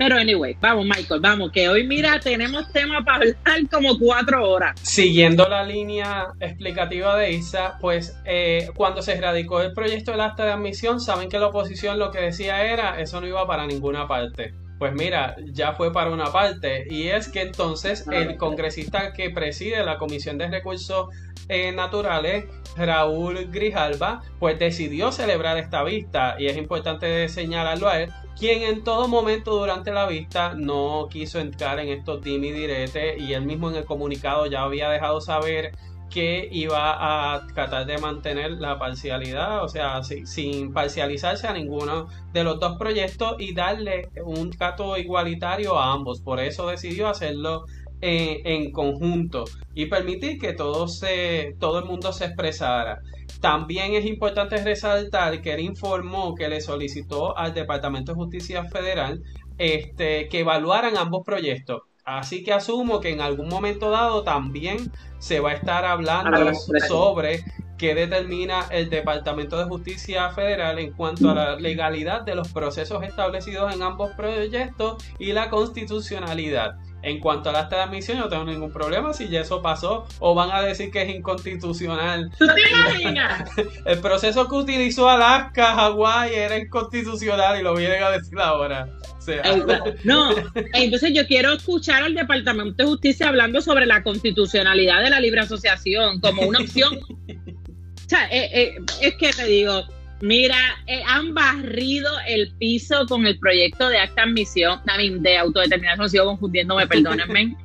Pero 0.00 0.16
anyway, 0.16 0.56
vamos 0.58 0.86
Michael, 0.86 1.20
vamos, 1.20 1.52
que 1.52 1.68
hoy 1.68 1.86
mira, 1.86 2.18
tenemos 2.20 2.72
tema 2.72 3.04
para 3.04 3.16
hablar 3.16 3.68
como 3.70 3.98
cuatro 3.98 4.48
horas. 4.48 4.80
Siguiendo 4.80 5.46
la 5.46 5.62
línea 5.62 6.28
explicativa 6.40 7.18
de 7.18 7.32
Isa, 7.32 7.76
pues 7.82 8.18
eh, 8.24 8.70
cuando 8.74 9.02
se 9.02 9.20
radicó 9.20 9.60
el 9.60 9.74
proyecto 9.74 10.12
del 10.12 10.22
acta 10.22 10.46
de 10.46 10.52
admisión, 10.52 11.02
saben 11.02 11.28
que 11.28 11.38
la 11.38 11.48
oposición 11.48 11.98
lo 11.98 12.10
que 12.10 12.18
decía 12.18 12.64
era, 12.64 12.98
eso 12.98 13.20
no 13.20 13.26
iba 13.26 13.46
para 13.46 13.66
ninguna 13.66 14.08
parte. 14.08 14.54
Pues 14.80 14.94
mira, 14.94 15.36
ya 15.44 15.74
fue 15.74 15.92
para 15.92 16.10
una 16.10 16.32
parte. 16.32 16.86
Y 16.88 17.08
es 17.08 17.28
que 17.28 17.42
entonces 17.42 18.06
el 18.10 18.38
congresista 18.38 19.12
que 19.12 19.28
preside 19.28 19.84
la 19.84 19.98
Comisión 19.98 20.38
de 20.38 20.48
Recursos 20.48 21.14
eh, 21.50 21.70
Naturales, 21.70 22.46
Raúl 22.78 23.50
Grijalba, 23.50 24.22
pues 24.38 24.58
decidió 24.58 25.12
celebrar 25.12 25.58
esta 25.58 25.84
vista. 25.84 26.36
Y 26.38 26.46
es 26.46 26.56
importante 26.56 27.28
señalarlo 27.28 27.88
a 27.88 28.00
él, 28.00 28.10
quien 28.38 28.62
en 28.62 28.82
todo 28.82 29.06
momento 29.06 29.54
durante 29.54 29.92
la 29.92 30.06
vista 30.06 30.54
no 30.54 31.08
quiso 31.10 31.40
entrar 31.40 31.78
en 31.78 31.88
estos 31.88 32.22
dim 32.22 32.42
y 32.42 32.50
diretes. 32.50 33.20
Y 33.20 33.34
él 33.34 33.44
mismo 33.44 33.68
en 33.68 33.76
el 33.76 33.84
comunicado 33.84 34.46
ya 34.46 34.62
había 34.62 34.88
dejado 34.88 35.20
saber 35.20 35.72
que 36.10 36.48
iba 36.50 37.34
a 37.34 37.46
tratar 37.46 37.86
de 37.86 37.98
mantener 37.98 38.52
la 38.52 38.78
parcialidad, 38.78 39.64
o 39.64 39.68
sea, 39.68 40.02
sin 40.02 40.72
parcializarse 40.72 41.46
a 41.46 41.52
ninguno 41.52 42.08
de 42.32 42.44
los 42.44 42.58
dos 42.58 42.76
proyectos 42.78 43.36
y 43.38 43.54
darle 43.54 44.10
un 44.24 44.50
trato 44.50 44.96
igualitario 44.98 45.78
a 45.78 45.92
ambos. 45.92 46.20
Por 46.20 46.40
eso 46.40 46.66
decidió 46.66 47.08
hacerlo 47.08 47.64
en, 48.00 48.46
en 48.46 48.72
conjunto 48.72 49.44
y 49.74 49.86
permitir 49.86 50.38
que 50.38 50.52
todo, 50.52 50.88
se, 50.88 51.54
todo 51.58 51.78
el 51.78 51.84
mundo 51.84 52.12
se 52.12 52.26
expresara. 52.26 53.00
También 53.40 53.94
es 53.94 54.04
importante 54.04 54.62
resaltar 54.62 55.40
que 55.40 55.54
él 55.54 55.60
informó 55.60 56.34
que 56.34 56.48
le 56.48 56.60
solicitó 56.60 57.38
al 57.38 57.54
Departamento 57.54 58.12
de 58.12 58.16
Justicia 58.16 58.64
Federal 58.64 59.22
este, 59.58 60.28
que 60.28 60.40
evaluaran 60.40 60.96
ambos 60.96 61.22
proyectos 61.24 61.82
Así 62.18 62.42
que 62.42 62.52
asumo 62.52 63.00
que 63.00 63.10
en 63.10 63.20
algún 63.20 63.48
momento 63.48 63.90
dado 63.90 64.24
también 64.24 64.90
se 65.18 65.38
va 65.38 65.50
a 65.50 65.54
estar 65.54 65.84
hablando 65.84 66.52
sobre 66.88 67.44
qué 67.78 67.94
determina 67.94 68.66
el 68.70 68.90
Departamento 68.90 69.56
de 69.56 69.64
Justicia 69.66 70.30
Federal 70.30 70.80
en 70.80 70.92
cuanto 70.92 71.30
a 71.30 71.34
la 71.34 71.56
legalidad 71.56 72.22
de 72.22 72.34
los 72.34 72.48
procesos 72.48 73.04
establecidos 73.04 73.72
en 73.72 73.82
ambos 73.82 74.10
proyectos 74.16 75.02
y 75.20 75.32
la 75.32 75.50
constitucionalidad. 75.50 76.76
En 77.02 77.18
cuanto 77.20 77.50
a 77.50 77.52
la 77.52 77.60
acta 77.60 77.76
de 77.76 77.82
admisión, 77.82 78.18
no 78.18 78.28
tengo 78.28 78.44
ningún 78.44 78.72
problema 78.72 79.12
si 79.12 79.28
ya 79.28 79.40
eso 79.40 79.62
pasó 79.62 80.06
o 80.18 80.34
van 80.34 80.50
a 80.50 80.62
decir 80.62 80.90
que 80.90 81.02
es 81.02 81.14
inconstitucional. 81.14 82.30
¿Tú 82.38 82.46
te 82.46 82.70
imaginas? 82.70 83.50
El 83.86 84.00
proceso 84.00 84.48
que 84.48 84.54
utilizó 84.54 85.08
Alaska, 85.08 85.74
Hawái 85.74 86.34
era 86.34 86.58
inconstitucional 86.58 87.58
y 87.58 87.62
lo 87.62 87.74
vienen 87.74 88.02
a 88.02 88.10
decir 88.10 88.38
ahora. 88.38 88.88
no, 90.04 90.34
entonces 90.72 91.12
yo 91.14 91.26
quiero 91.26 91.52
escuchar 91.52 92.02
al 92.02 92.14
Departamento 92.14 92.82
de 92.82 92.88
Justicia 92.88 93.28
hablando 93.28 93.60
sobre 93.60 93.86
la 93.86 94.02
constitucionalidad 94.02 95.02
de 95.02 95.10
la 95.10 95.20
libre 95.20 95.40
asociación 95.40 96.20
como 96.20 96.42
una 96.42 96.60
opción. 96.60 96.98
o 97.28 98.08
sea, 98.08 98.26
eh, 98.30 98.50
eh, 98.52 98.74
es 99.00 99.14
que 99.16 99.30
te 99.32 99.44
digo, 99.44 99.84
Mira, 100.20 100.56
eh, 100.86 101.02
han 101.06 101.32
barrido 101.32 102.10
el 102.26 102.54
piso 102.56 103.06
con 103.06 103.26
el 103.26 103.38
proyecto 103.38 103.88
de 103.88 103.98
acta 103.98 104.24
admisión, 104.24 104.80
de 105.20 105.38
autodeterminación, 105.38 106.10
sigo 106.10 106.24
confundiéndome, 106.26 106.86
perdónenme. 106.86 107.56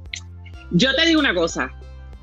Yo 0.70 0.94
te 0.94 1.06
digo 1.06 1.18
una 1.18 1.34
cosa, 1.34 1.72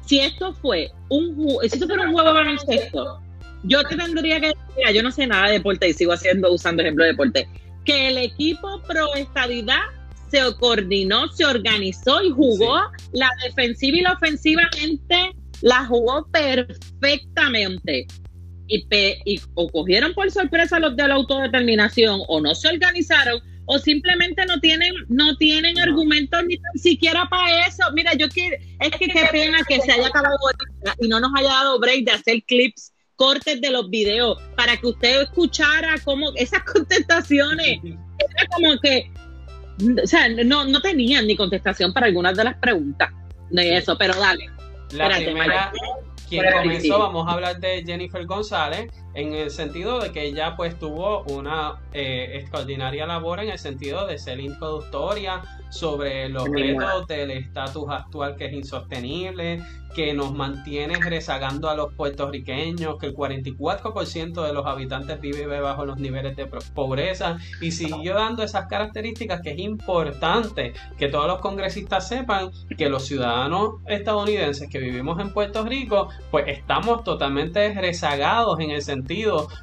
si 0.06 0.20
esto 0.20 0.54
fue 0.54 0.90
un 1.10 1.36
si 1.62 1.68
esto 1.68 1.86
fuera 1.86 2.06
un 2.06 2.14
juego 2.14 2.30
de 2.30 2.34
baloncesto, 2.34 3.22
yo 3.64 3.84
te 3.84 3.98
tendría 3.98 4.40
que 4.40 4.48
decir, 4.48 4.96
yo 4.96 5.04
no 5.04 5.12
sé 5.12 5.28
nada 5.28 5.48
de 5.48 5.54
deporte 5.54 5.90
y 5.90 5.94
sigo 5.94 6.14
haciendo, 6.14 6.54
usando 6.54 6.82
ejemplo 6.82 7.04
de 7.04 7.12
deporte, 7.12 7.50
que 7.84 8.08
el 8.08 8.18
equipo 8.18 8.82
pro 8.88 9.14
estadidad 9.16 9.82
se 10.30 10.40
coordinó, 10.60 11.28
se 11.30 11.46
organizó 11.46 12.24
y 12.24 12.32
jugó 12.32 12.80
la 13.12 13.30
defensiva 13.44 13.98
y 13.98 14.02
la 14.02 14.14
ofensivamente 14.14 15.34
la 15.62 15.86
jugó 15.86 16.26
perfectamente 16.32 18.08
y, 18.68 19.42
o 19.54 19.70
cogieron 19.70 20.14
por 20.14 20.30
sorpresa 20.32 20.80
los 20.80 20.96
de 20.96 21.08
la 21.08 21.16
autodeterminación 21.16 22.22
o 22.28 22.42
no 22.42 22.54
se 22.54 22.68
organizaron 22.68 23.42
o 23.66 23.80
simplemente 23.80 24.46
no 24.46 24.60
tienen 24.60 24.94
no 25.10 25.36
tienen 25.38 25.78
argumentos 25.80 26.42
ni 26.46 26.58
siquiera 26.80 27.28
para 27.30 27.68
eso. 27.68 27.84
Mira, 27.94 28.14
yo 28.14 28.30
quiero, 28.30 28.56
es 28.80 28.92
que 28.92 29.08
qué 29.08 29.28
pena 29.32 29.60
que 29.68 29.82
se 29.82 29.92
haya 29.92 30.08
acabado 30.08 30.38
y 31.00 31.08
no 31.08 31.20
nos 31.20 31.32
haya 31.36 31.50
dado 31.50 31.80
break 31.80 32.06
de 32.06 32.12
hacer 32.12 32.44
clips 32.44 32.94
cortes 33.16 33.60
de 33.60 33.72
los 33.72 33.90
videos 33.90 34.42
para 34.56 34.78
que 34.78 34.88
usted 34.88 35.24
escuchara 35.24 35.96
cómo 36.04 36.32
esas 36.36 36.64
contestaciones. 36.74 37.80
Era 37.84 38.48
como 38.54 38.80
que 38.80 39.12
o 40.04 40.08
sea, 40.08 40.28
no, 40.30 40.66
no 40.66 40.82
tenían 40.82 41.28
ni 41.28 41.36
contestación 41.36 41.94
para 41.94 42.08
algunas 42.08 42.36
de 42.36 42.44
las 42.44 42.58
preguntas 42.58 43.10
de 43.50 43.78
eso, 43.78 43.98
pero 43.98 44.16
dale. 44.16 44.50
La 44.92 45.16
primera, 45.18 45.72
quien 46.28 46.44
comenzó, 46.52 47.00
vamos 47.00 47.28
a 47.28 47.32
hablar 47.32 47.60
de 47.60 47.84
Jennifer 47.86 48.26
González. 48.26 48.92
En 49.18 49.34
el 49.34 49.50
sentido 49.50 50.00
de 50.00 50.12
que 50.12 50.26
ella 50.26 50.56
pues 50.56 50.78
tuvo 50.78 51.24
una 51.24 51.82
eh, 51.92 52.34
extraordinaria 52.36 53.08
labor 53.08 53.40
en 53.40 53.50
el 53.50 53.58
sentido 53.58 54.06
de 54.06 54.20
ser 54.20 54.40
introductoria 54.40 55.42
sobre 55.70 56.30
los 56.30 56.48
retos 56.48 57.08
del 57.08 57.32
estatus 57.32 57.90
actual 57.90 58.36
que 58.36 58.46
es 58.46 58.54
insostenible, 58.54 59.64
que 59.96 60.14
nos 60.14 60.34
mantiene 60.34 60.98
rezagando 61.00 61.68
a 61.68 61.76
los 61.76 61.94
puertorriqueños, 61.96 63.00
que 63.00 63.08
el 63.08 63.16
44% 63.16 64.46
de 64.46 64.54
los 64.54 64.66
habitantes 64.68 65.20
vive 65.20 65.60
bajo 65.60 65.86
los 65.86 65.98
niveles 65.98 66.36
de 66.36 66.46
pobreza 66.46 67.38
y 67.60 67.72
siguió 67.72 68.14
dando 68.14 68.44
esas 68.44 68.68
características 68.68 69.42
que 69.42 69.52
es 69.54 69.60
importante 69.60 70.74
que 71.00 71.08
todos 71.08 71.26
los 71.26 71.40
congresistas 71.40 72.08
sepan 72.08 72.52
que 72.78 72.90
los 72.90 73.08
ciudadanos 73.08 73.82
estadounidenses 73.88 74.70
que 74.70 74.78
vivimos 74.78 75.20
en 75.20 75.34
Puerto 75.34 75.66
Rico, 75.66 76.10
pues 76.30 76.46
estamos 76.48 77.04
totalmente 77.04 77.74
rezagados 77.74 78.60
en 78.60 78.70
el 78.70 78.84
sentido 78.84 79.07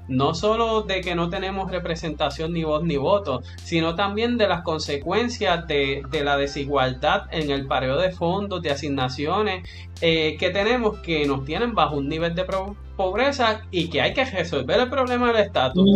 no 0.08 0.34
solo 0.34 0.82
de 0.82 1.00
que 1.00 1.14
no 1.14 1.28
tenemos 1.28 1.70
representación 1.70 2.52
ni 2.52 2.64
voz 2.64 2.84
ni 2.84 2.96
voto, 2.96 3.42
sino 3.62 3.94
también 3.94 4.38
de 4.38 4.48
las 4.48 4.62
consecuencias 4.62 5.66
de, 5.66 6.02
de 6.10 6.24
la 6.24 6.36
desigualdad 6.36 7.22
en 7.30 7.50
el 7.50 7.66
pareo 7.66 7.96
de 7.96 8.10
fondos, 8.10 8.62
de 8.62 8.70
asignaciones 8.70 9.68
eh, 10.00 10.36
que 10.38 10.50
tenemos 10.50 10.98
que 10.98 11.24
nos 11.24 11.44
tienen 11.44 11.74
bajo 11.74 11.96
un 11.96 12.08
nivel 12.08 12.34
de 12.34 12.44
pobreza 12.96 13.62
y 13.70 13.88
que 13.88 14.00
hay 14.02 14.12
que 14.12 14.24
resolver 14.24 14.80
el 14.80 14.90
problema 14.90 15.32
del 15.32 15.46
estatus. 15.46 15.88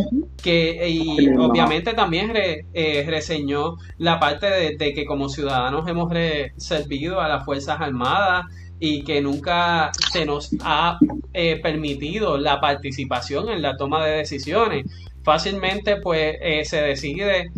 que 0.43 0.89
Y 0.89 1.29
obviamente 1.37 1.95
también 1.95 2.33
eh, 2.35 3.05
reseñó 3.07 3.77
la 3.99 4.21
parte 4.21 4.77
de, 4.77 4.95
que 4.95 5.05
como 5.05 5.29
ciudadanos 5.29 5.89
hemos 5.89 6.13
servido 6.57 7.21
a 7.21 7.29
las 7.29 7.45
Fuerzas 7.45 7.81
Armadas 7.81 8.47
y 8.81 9.03
que 9.05 9.21
nunca 9.21 9.91
se 10.13 10.25
nos 10.25 10.51
ha 10.63 10.99
eh, 11.33 11.61
permitido 11.63 12.39
la 12.39 12.61
participación 12.61 13.49
en 13.49 13.63
la 13.63 13.77
toma 13.77 14.05
de 14.05 14.19
decisiones. 14.19 14.87
Fácilmente 15.23 15.97
pues 15.97 16.37
se 16.69 16.81
decide 16.81 17.51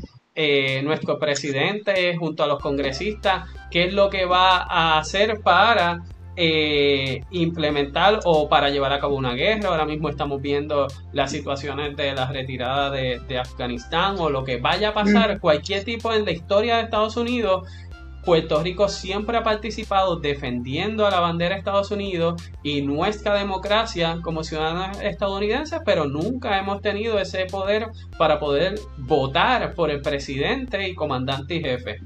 nuestro 0.83 1.19
presidente 1.19 2.17
junto 2.17 2.43
a 2.43 2.47
los 2.47 2.61
congresistas 2.61 3.49
qué 3.71 3.85
es 3.85 3.93
lo 3.93 4.09
que 4.09 4.25
va 4.25 4.63
a 4.63 4.99
hacer 4.99 5.41
para 5.43 6.03
eh, 6.43 7.23
implementar 7.33 8.21
o 8.25 8.49
para 8.49 8.71
llevar 8.71 8.95
a 8.95 8.99
cabo 8.99 9.15
una 9.15 9.35
guerra. 9.35 9.69
Ahora 9.69 9.85
mismo 9.85 10.09
estamos 10.09 10.41
viendo 10.41 10.87
las 11.13 11.33
situaciones 11.33 11.95
de 11.97 12.15
la 12.15 12.33
retirada 12.33 12.91
de, 12.91 13.39
Afganistán 13.39 14.17
o 14.19 14.31
lo 14.31 14.43
que 14.43 14.57
vaya 14.57 14.91
a 14.91 14.95
pasar, 14.95 15.37
mm. 15.37 15.41
cualquier 15.41 15.85
tipo 15.85 16.13
en 16.15 16.25
la 16.25 16.31
historia 16.31 16.77
de 16.77 16.85
Estados 16.85 17.17
Unidos. 17.17 17.69
Puerto 18.25 18.63
Rico 18.63 18.89
siempre 18.89 19.39
ha 19.39 19.43
participado 19.43 20.17
defendiendo 20.17 21.07
a 21.07 21.11
la 21.11 21.21
bandera 21.21 21.55
de 21.55 21.61
Estados 21.61 21.91
Unidos 21.91 22.43
y 22.63 22.83
nuestra 22.83 23.35
democracia 23.35 24.19
como 24.23 24.45
ciudadanos 24.45 25.01
estadounidenses, 25.01 25.81
pero 25.85 26.07
nunca 26.07 26.59
hemos 26.59 26.83
tenido 26.83 27.19
ese 27.19 27.47
poder 27.47 27.89
para 28.19 28.39
poder 28.39 28.75
votar 28.99 29.75
por 29.75 29.91
el 29.91 30.03
presidente 30.03 30.89
y 30.89 30.95
comandante 30.95 31.57
y 31.57 31.63
jefe. 31.63 32.01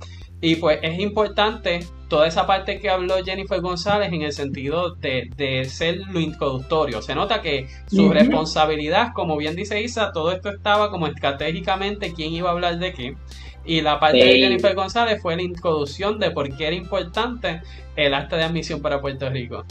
Y 0.44 0.56
pues 0.56 0.78
es 0.82 0.98
importante 0.98 1.80
toda 2.10 2.26
esa 2.26 2.46
parte 2.46 2.78
que 2.78 2.90
habló 2.90 3.14
Jennifer 3.24 3.62
González 3.62 4.12
en 4.12 4.20
el 4.20 4.32
sentido 4.34 4.94
de, 4.96 5.64
ser 5.64 6.00
lo 6.12 6.20
introductorio. 6.20 7.00
Se 7.00 7.14
nota 7.14 7.40
que 7.40 7.66
su 7.86 8.10
responsabilidad, 8.12 9.14
como 9.14 9.38
bien 9.38 9.56
dice 9.56 9.80
Isa, 9.80 10.12
todo 10.12 10.32
esto 10.32 10.50
estaba 10.50 10.90
como 10.90 11.06
estratégicamente 11.06 12.12
quién 12.12 12.34
iba 12.34 12.50
a 12.50 12.52
hablar 12.52 12.78
de 12.78 12.92
qué. 12.92 13.16
Y 13.64 13.80
la 13.80 13.98
parte 13.98 14.18
de 14.18 14.38
Jennifer 14.38 14.74
González 14.74 15.22
fue 15.22 15.34
la 15.34 15.42
introducción 15.42 16.18
de 16.18 16.30
por 16.30 16.54
qué 16.54 16.66
era 16.66 16.76
importante 16.76 17.62
el 17.96 18.12
acta 18.12 18.36
de 18.36 18.44
admisión 18.44 18.82
para 18.82 19.00
Puerto 19.00 19.30
Rico. 19.30 19.64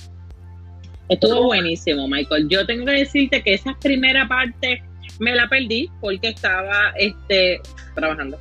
Estuvo 1.07 1.43
buenísimo, 1.43 2.07
Michael. 2.07 2.49
Yo 2.49 2.65
tengo 2.65 2.85
que 2.85 2.93
decirte 2.93 3.43
que 3.43 3.53
esa 3.53 3.77
primera 3.79 4.27
parte 4.27 4.81
me 5.19 5.35
la 5.35 5.47
perdí 5.47 5.87
porque 6.01 6.29
estaba 6.29 6.93
este, 6.97 7.61
trabajando. 7.93 8.39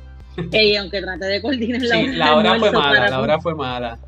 Y 0.51 0.75
aunque 0.75 1.01
traté 1.01 1.25
de 1.25 1.41
coordinar 1.41 1.81
la 1.81 1.95
sí, 1.95 2.07
la 2.13 2.35
hora 2.35 2.59
fue 2.59 2.71
mala, 2.71 3.09
la 3.09 3.21
hora 3.21 3.39
fue 3.39 3.55
mala. 3.55 3.99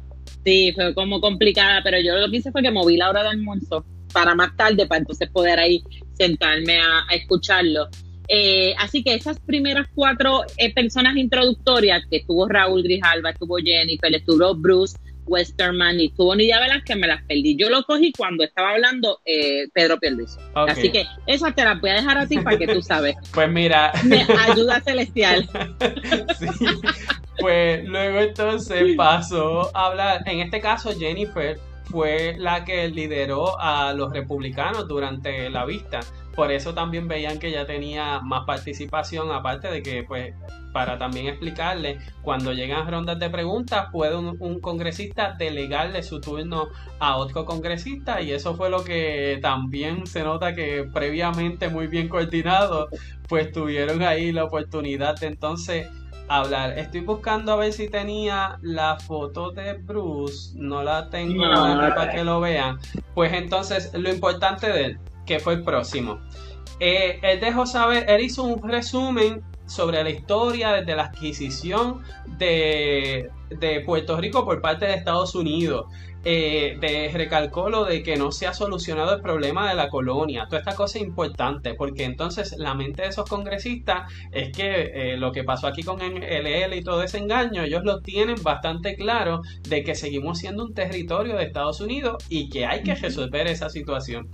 Sí, 0.43 0.71
fue 0.73 0.93
como 0.93 1.19
complicada, 1.21 1.81
pero 1.83 1.99
yo 1.99 2.15
lo 2.15 2.29
que 2.29 2.37
hice 2.37 2.51
fue 2.51 2.61
que 2.61 2.71
moví 2.71 2.97
la 2.97 3.09
hora 3.09 3.23
de 3.23 3.29
almuerzo 3.29 3.85
para 4.13 4.35
más 4.35 4.55
tarde, 4.55 4.87
para 4.87 4.99
entonces 4.99 5.29
poder 5.29 5.59
ahí 5.59 5.83
sentarme 6.13 6.77
a, 6.77 7.13
escucharlo. 7.13 7.89
Eh, 8.27 8.73
así 8.79 9.03
que 9.03 9.13
esas 9.13 9.39
primeras 9.39 9.87
cuatro 9.93 10.43
eh, 10.57 10.73
personas 10.73 11.15
introductorias, 11.15 12.03
que 12.09 12.17
estuvo 12.17 12.47
Raúl 12.47 12.81
Grijalva, 12.81 13.31
estuvo 13.31 13.57
Jennifer, 13.57 14.13
estuvo 14.15 14.55
Bruce, 14.55 14.97
Westerman 15.25 15.99
y 15.99 16.09
tuvo 16.09 16.35
Nidia 16.35 16.59
que 16.85 16.95
me 16.95 17.07
las 17.07 17.23
perdí. 17.23 17.55
Yo 17.55 17.69
lo 17.69 17.83
cogí 17.83 18.11
cuando 18.11 18.43
estaba 18.43 18.71
hablando 18.71 19.21
eh, 19.25 19.67
Pedro 19.73 19.99
Pierluisi. 19.99 20.37
Así 20.53 20.91
que 20.91 21.05
esa 21.27 21.51
te 21.51 21.63
la 21.63 21.75
voy 21.75 21.89
a 21.89 21.95
dejar 21.95 22.17
a 22.17 22.27
ti 22.27 22.39
para 22.39 22.57
que 22.57 22.67
tú 22.67 22.81
sabes. 22.81 23.15
pues 23.33 23.49
mira. 23.49 23.91
Me 24.03 24.25
ayuda 24.47 24.81
celestial. 24.81 25.47
sí. 26.39 26.47
Pues 27.39 27.85
luego 27.85 28.19
entonces 28.19 28.95
pasó 28.95 29.75
a 29.75 29.87
hablar, 29.87 30.23
en 30.25 30.39
este 30.39 30.61
caso 30.61 30.97
Jennifer 30.97 31.59
fue 31.85 32.35
la 32.37 32.65
que 32.65 32.87
lideró 32.89 33.59
a 33.59 33.93
los 33.93 34.11
republicanos 34.11 34.87
durante 34.87 35.49
la 35.49 35.65
vista. 35.65 36.01
Por 36.35 36.51
eso 36.51 36.73
también 36.73 37.07
veían 37.07 37.39
que 37.39 37.51
ya 37.51 37.65
tenía 37.65 38.19
más 38.19 38.45
participación, 38.45 39.31
aparte 39.31 39.69
de 39.69 39.81
que, 39.81 40.03
pues, 40.03 40.33
para 40.73 40.97
también 40.97 41.27
explicarle, 41.27 41.99
cuando 42.21 42.51
llegan 42.51 42.91
rondas 42.91 43.17
de 43.17 43.29
preguntas, 43.29 43.87
puede 43.93 44.17
un, 44.17 44.59
congresista 44.59 45.33
delegarle 45.39 46.03
su 46.03 46.19
turno 46.19 46.67
a 46.99 47.15
otro 47.15 47.45
congresista 47.45 48.21
y 48.21 48.33
eso 48.33 48.55
fue 48.55 48.69
lo 48.69 48.83
que 48.83 49.39
también 49.41 50.05
se 50.05 50.23
nota 50.23 50.53
que 50.53 50.83
previamente 50.93 51.69
muy 51.69 51.87
bien 51.87 52.09
coordinado, 52.09 52.89
pues 53.29 53.53
tuvieron 53.53 54.03
ahí 54.03 54.33
la 54.33 54.43
oportunidad 54.43 55.17
de 55.17 55.27
entonces 55.27 55.87
hablar. 56.27 56.77
Estoy 56.77 57.01
buscando 57.01 57.53
a 57.53 57.55
ver 57.55 57.73
si 57.73 57.89
tenía 57.89 58.57
la 58.61 58.97
foto 58.97 59.51
de 59.51 59.73
Bruce. 59.73 60.51
No 60.55 60.83
la 60.83 61.09
tengo 61.09 61.43
para 61.43 62.11
que 62.11 62.23
lo 62.23 62.39
vean. 62.39 62.79
Pues 63.13 63.33
entonces, 63.33 63.91
lo 63.93 64.09
importante 64.09 64.67
de 64.67 64.85
él, 64.85 64.99
que 65.25 65.39
fue 65.39 65.53
el 65.53 65.63
próximo. 65.63 66.19
Eh, 66.79 67.19
él 67.21 67.39
dejó 67.39 67.65
saber, 67.65 68.09
él 68.09 68.21
hizo 68.21 68.43
un 68.43 68.67
resumen 68.67 69.43
sobre 69.65 70.03
la 70.03 70.09
historia 70.09 70.73
desde 70.73 70.95
la 70.95 71.05
adquisición 71.05 72.03
de, 72.37 73.31
de 73.49 73.81
Puerto 73.81 74.17
Rico 74.17 74.45
por 74.45 74.61
parte 74.61 74.85
de 74.85 74.93
Estados 74.93 75.33
Unidos 75.35 75.85
eh, 76.27 76.75
de, 76.81 77.11
recalcó 77.13 77.69
lo 77.69 77.85
de 77.85 78.01
que 78.01 78.15
no 78.17 78.31
se 78.31 78.47
ha 78.47 78.53
solucionado 78.53 79.13
el 79.13 79.21
problema 79.21 79.69
de 79.69 79.75
la 79.75 79.89
colonia. 79.89 80.47
Toda 80.49 80.57
esta 80.59 80.75
cosa 80.75 80.97
es 80.97 81.03
importante 81.03 81.75
porque 81.75 82.03
entonces 82.03 82.55
la 82.57 82.73
mente 82.73 83.03
de 83.03 83.09
esos 83.09 83.29
congresistas 83.29 84.11
es 84.31 84.51
que 84.51 84.91
eh, 84.93 85.17
lo 85.17 85.31
que 85.31 85.43
pasó 85.43 85.67
aquí 85.67 85.83
con 85.83 86.01
el 86.01 86.23
LL 86.23 86.75
y 86.75 86.83
todo 86.83 87.03
ese 87.03 87.19
engaño, 87.19 87.61
ellos 87.61 87.83
lo 87.83 88.01
tienen 88.01 88.41
bastante 88.41 88.95
claro 88.95 89.41
de 89.69 89.83
que 89.83 89.93
seguimos 89.93 90.39
siendo 90.39 90.65
un 90.65 90.73
territorio 90.73 91.37
de 91.37 91.43
Estados 91.43 91.79
Unidos 91.79 92.23
y 92.27 92.49
que 92.49 92.65
hay 92.65 92.81
que 92.81 92.95
resolver 92.95 93.45
esa 93.45 93.69
situación. 93.69 94.27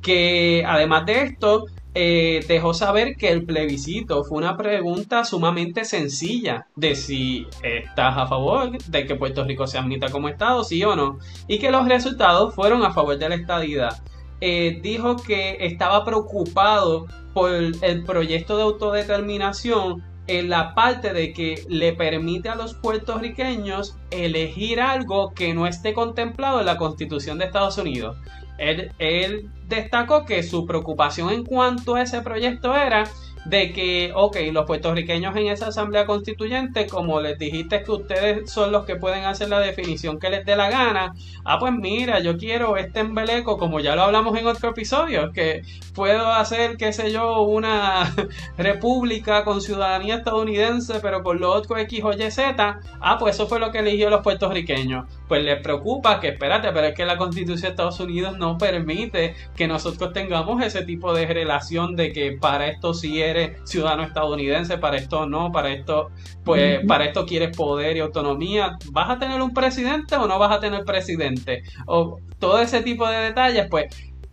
Que 0.00 0.64
además 0.66 1.04
de 1.04 1.22
esto, 1.22 1.66
eh, 1.98 2.44
dejó 2.46 2.74
saber 2.74 3.16
que 3.16 3.30
el 3.30 3.46
plebiscito 3.46 4.22
fue 4.22 4.36
una 4.36 4.58
pregunta 4.58 5.24
sumamente 5.24 5.86
sencilla 5.86 6.66
de 6.76 6.94
si 6.94 7.46
estás 7.62 8.18
a 8.18 8.26
favor 8.26 8.76
de 8.76 9.06
que 9.06 9.14
Puerto 9.14 9.44
Rico 9.44 9.66
se 9.66 9.78
admita 9.78 10.10
como 10.10 10.28
Estado, 10.28 10.62
sí 10.62 10.84
o 10.84 10.94
no, 10.94 11.18
y 11.48 11.58
que 11.58 11.70
los 11.70 11.88
resultados 11.88 12.54
fueron 12.54 12.84
a 12.84 12.92
favor 12.92 13.16
de 13.16 13.30
la 13.30 13.36
estadidad. 13.36 14.02
Eh, 14.42 14.78
dijo 14.82 15.16
que 15.16 15.56
estaba 15.60 16.04
preocupado 16.04 17.06
por 17.32 17.50
el 17.50 18.04
proyecto 18.04 18.58
de 18.58 18.64
autodeterminación 18.64 20.04
en 20.26 20.50
la 20.50 20.74
parte 20.74 21.14
de 21.14 21.32
que 21.32 21.64
le 21.66 21.94
permite 21.94 22.50
a 22.50 22.56
los 22.56 22.74
puertorriqueños 22.74 23.96
elegir 24.10 24.82
algo 24.82 25.32
que 25.32 25.54
no 25.54 25.66
esté 25.66 25.94
contemplado 25.94 26.60
en 26.60 26.66
la 26.66 26.76
Constitución 26.76 27.38
de 27.38 27.46
Estados 27.46 27.78
Unidos. 27.78 28.18
Él, 28.58 29.50
destacó 29.68 30.24
que 30.24 30.42
su 30.42 30.66
preocupación 30.66 31.30
en 31.30 31.44
cuanto 31.44 31.94
a 31.94 32.02
ese 32.02 32.22
proyecto 32.22 32.74
era 32.74 33.04
de 33.48 33.72
que, 33.72 34.10
ok, 34.14 34.36
los 34.52 34.66
puertorriqueños 34.66 35.36
en 35.36 35.46
esa 35.46 35.68
asamblea 35.68 36.04
constituyente, 36.04 36.86
como 36.86 37.20
les 37.20 37.38
dijiste 37.38 37.82
que 37.82 37.92
ustedes 37.92 38.50
son 38.50 38.72
los 38.72 38.84
que 38.84 38.96
pueden 38.96 39.24
hacer 39.24 39.48
la 39.48 39.60
definición 39.60 40.18
que 40.18 40.30
les 40.30 40.44
dé 40.44 40.56
la 40.56 40.68
gana, 40.68 41.14
ah, 41.44 41.58
pues 41.60 41.72
mira, 41.72 42.18
yo 42.18 42.36
quiero 42.36 42.76
este 42.76 43.00
embeleco, 43.00 43.56
como 43.56 43.78
ya 43.78 43.94
lo 43.94 44.02
hablamos 44.02 44.36
en 44.36 44.46
otro 44.48 44.70
episodio, 44.70 45.30
que 45.32 45.62
puedo 45.94 46.32
hacer, 46.32 46.76
qué 46.76 46.92
sé 46.92 47.12
yo, 47.12 47.42
una 47.42 48.12
república 48.58 49.44
con 49.44 49.60
ciudadanía 49.60 50.16
estadounidense, 50.16 50.98
pero 51.00 51.22
con 51.22 51.38
lo 51.38 51.52
otro 51.52 51.78
X 51.78 52.02
o 52.02 52.12
Y 52.12 52.30
Z, 52.30 52.80
ah, 53.00 53.18
pues 53.18 53.36
eso 53.36 53.46
fue 53.46 53.60
lo 53.60 53.70
que 53.70 53.78
eligió 53.78 54.10
los 54.10 54.22
puertorriqueños. 54.22 55.06
Pues 55.28 55.44
les 55.44 55.60
preocupa 55.62 56.18
que, 56.18 56.28
espérate, 56.28 56.72
pero 56.72 56.88
es 56.88 56.94
que 56.94 57.06
la 57.06 57.16
constitución 57.16 57.62
de 57.62 57.68
Estados 57.68 58.00
Unidos 58.00 58.36
no 58.38 58.58
permite 58.58 59.34
que 59.56 59.68
nosotros 59.68 60.12
tengamos 60.12 60.62
ese 60.64 60.82
tipo 60.82 61.14
de 61.14 61.26
relación 61.26 61.94
de 61.94 62.12
que 62.12 62.32
para 62.32 62.66
esto 62.68 62.92
sí 62.92 63.22
es 63.36 63.70
ciudadano 63.70 64.02
estadounidense, 64.02 64.78
para 64.78 64.96
esto 64.96 65.26
no, 65.26 65.52
para 65.52 65.70
esto, 65.70 66.10
pues, 66.44 66.84
para 66.86 67.04
esto 67.04 67.26
quieres 67.26 67.56
poder 67.56 67.96
y 67.96 68.00
autonomía. 68.00 68.76
¿Vas 68.90 69.10
a 69.10 69.18
tener 69.18 69.40
un 69.42 69.52
presidente 69.52 70.16
o 70.16 70.26
no 70.26 70.38
vas 70.38 70.52
a 70.52 70.60
tener 70.60 70.84
presidente? 70.84 71.62
O 71.86 72.18
todo 72.38 72.60
ese 72.60 72.82
tipo 72.82 73.08
de 73.08 73.16
detalles, 73.16 73.66
pues 73.70 73.86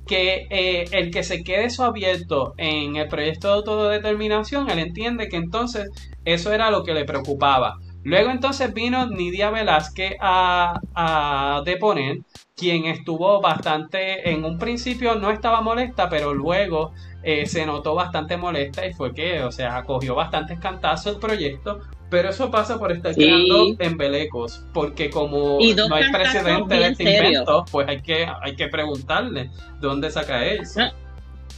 que 0.07 0.47
eh, 0.49 0.85
el 0.91 1.11
que 1.11 1.23
se 1.23 1.43
quede 1.43 1.65
eso 1.65 1.85
abierto 1.85 2.53
en 2.57 2.97
el 2.97 3.07
proyecto 3.07 3.47
de 3.47 3.53
autodeterminación, 3.53 4.69
él 4.69 4.79
entiende 4.79 5.29
que 5.29 5.37
entonces 5.37 5.89
eso 6.25 6.51
era 6.51 6.71
lo 6.71 6.83
que 6.83 6.93
le 6.93 7.05
preocupaba. 7.05 7.79
Luego 8.03 8.31
entonces 8.31 8.73
vino 8.73 9.07
Nidia 9.07 9.49
Velázquez 9.49 10.15
a, 10.19 10.79
a 10.93 11.61
deponer, 11.65 12.19
quien 12.55 12.85
estuvo 12.85 13.41
bastante, 13.41 14.29
en 14.31 14.43
un 14.45 14.59
principio 14.59 15.15
no 15.15 15.31
estaba 15.31 15.61
molesta, 15.61 16.09
pero 16.09 16.33
luego 16.33 16.91
eh, 17.23 17.45
se 17.45 17.65
notó 17.65 17.95
bastante 17.95 18.35
molesta 18.35 18.85
y 18.85 18.93
fue 18.93 19.13
que, 19.13 19.41
o 19.43 19.51
sea, 19.51 19.77
acogió 19.77 20.15
bastantes 20.15 20.59
cantazos 20.59 21.15
el 21.15 21.19
proyecto, 21.19 21.79
pero 22.09 22.29
eso 22.29 22.51
pasa 22.51 22.77
por 22.77 22.91
estar 22.91 23.15
creando 23.15 23.75
embelecos, 23.79 24.65
porque 24.73 25.09
como 25.09 25.57
no 25.57 25.95
hay 25.95 26.11
precedente 26.11 26.75
de 26.75 26.87
este 26.87 27.03
invento, 27.03 27.65
pues 27.71 27.87
hay 27.87 28.01
que, 28.01 28.27
hay 28.41 28.55
que 28.55 28.67
preguntarle 28.67 29.49
dónde 29.79 30.11
saca 30.11 30.45
eso. 30.45 30.81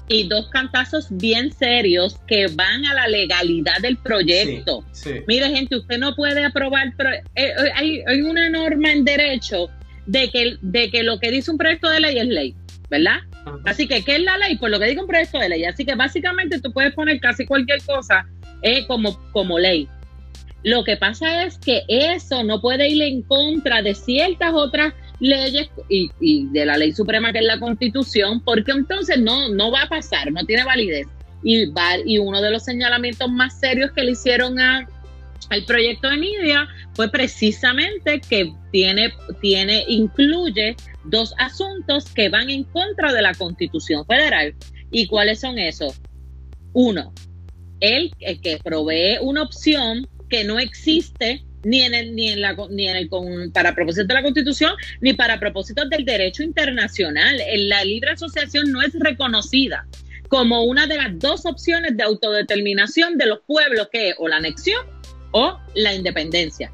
Y 0.08 0.28
dos 0.28 0.50
cantazos 0.50 1.08
bien 1.10 1.52
serios 1.52 2.20
que 2.28 2.48
van 2.48 2.86
a 2.86 2.94
la 2.94 3.08
legalidad 3.08 3.80
del 3.82 3.98
proyecto. 3.98 4.86
Mire, 5.28 5.50
gente, 5.50 5.78
usted 5.78 5.98
no 5.98 6.16
puede 6.16 6.46
aprobar. 6.46 6.90
Eh, 6.90 7.24
eh, 7.36 7.54
hay, 7.74 8.04
hay, 8.06 8.22
una 8.22 8.50
norma 8.50 8.92
en 8.92 9.04
derecho 9.04 9.70
de 10.06 10.30
que, 10.30 10.58
de 10.62 10.92
que 10.92 11.04
lo 11.04 11.20
que 11.20 11.32
dice 11.32 11.50
un 11.50 11.58
proyecto 11.58 11.90
de 11.90 12.00
ley 12.00 12.20
es 12.20 12.28
ley, 12.28 12.56
¿verdad? 12.90 13.18
Así 13.66 13.88
que, 13.88 14.04
¿qué 14.04 14.16
es 14.16 14.22
la 14.22 14.38
ley? 14.38 14.58
Pues 14.58 14.72
lo 14.72 14.80
que 14.80 14.86
dice 14.86 15.02
un 15.02 15.08
proyecto 15.08 15.40
de 15.40 15.50
ley. 15.50 15.66
Así 15.66 15.86
que 15.86 15.96
básicamente 15.96 16.62
tú 16.62 16.72
puedes 16.72 16.94
poner 16.94 17.20
casi 17.20 17.46
cualquier 17.46 17.82
cosa 17.84 18.28
eh, 18.62 18.86
como, 18.88 19.20
como 19.32 19.58
ley. 19.58 19.88
Lo 20.64 20.84
que 20.84 20.98
pasa 20.98 21.44
es 21.44 21.60
que 21.60 21.84
eso 21.88 22.44
no 22.44 22.60
puede 22.60 22.90
ir 22.90 23.02
en 23.04 23.22
contra 23.22 23.84
de 23.84 23.94
ciertas 23.94 24.52
otras 24.54 24.94
leyes 25.20 25.70
y, 25.90 26.48
de 26.48 26.66
la 26.66 26.78
ley 26.78 26.92
suprema 26.92 27.32
que 27.32 27.40
es 27.40 27.46
la 27.46 27.60
constitución, 27.60 28.42
porque 28.42 28.72
entonces 28.72 29.20
no, 29.20 29.50
no 29.50 29.72
va 29.72 29.84
a 29.84 29.90
pasar, 29.90 30.32
no 30.32 30.44
tiene 30.46 30.64
validez. 30.64 31.08
Y, 31.44 31.66
va, 31.68 31.98
y 32.04 32.18
uno 32.18 32.42
de 32.42 32.52
los 32.52 32.64
señalamientos 32.64 33.30
más 33.32 33.60
serios 33.60 33.92
que 33.92 34.04
le 34.04 34.12
hicieron 34.12 34.60
a, 34.60 34.88
al 35.50 35.66
proyecto 35.66 36.10
de 36.10 36.18
Nidia 36.18 36.68
fue 36.94 37.10
precisamente 37.10 38.20
que 38.20 38.52
tiene, 38.72 39.14
tiene, 39.42 39.84
incluye 39.88 40.76
dos 41.04 41.34
asuntos 41.38 42.06
que 42.06 42.30
van 42.30 42.50
en 42.50 42.64
contra 42.64 43.14
de 43.14 43.22
la 43.22 43.34
constitución 43.34 44.06
federal. 44.06 44.56
¿Y 44.92 45.08
cuáles 45.08 45.42
son 45.42 45.60
esos? 45.60 46.02
Uno, 46.74 47.14
el 47.80 48.12
que 48.42 48.60
provee 48.64 49.18
una 49.22 49.44
opción 49.44 50.08
que 50.30 50.44
no 50.44 50.60
existe 50.60 51.46
ni 51.66 51.82
en 51.82 51.94
el, 51.94 52.16
ni 52.16 52.30
en 52.30 52.42
la 52.42 52.56
ni 52.70 52.88
en 52.88 52.96
el 52.96 53.10
para 53.52 53.76
propósitos 53.76 54.08
de 54.08 54.14
la 54.14 54.24
Constitución 54.24 54.74
ni 55.02 55.14
para 55.14 55.40
propósitos 55.40 55.90
del 55.90 56.06
derecho 56.06 56.44
internacional. 56.44 57.38
La 57.68 57.84
libre 57.84 58.12
asociación 58.12 58.72
no 58.72 58.82
es 58.82 58.94
reconocida 58.98 59.86
como 60.30 60.64
una 60.64 60.88
de 60.88 60.98
las 60.98 61.20
dos 61.20 61.46
opciones 61.46 61.98
de 61.98 62.04
autodeterminación 62.04 63.18
de 63.18 63.26
los 63.26 63.40
pueblos 63.46 63.90
que 63.92 64.10
es 64.10 64.16
o 64.20 64.28
la 64.28 64.38
anexión 64.38 64.86
o 65.32 65.60
la 65.74 65.94
independencia. 65.94 66.72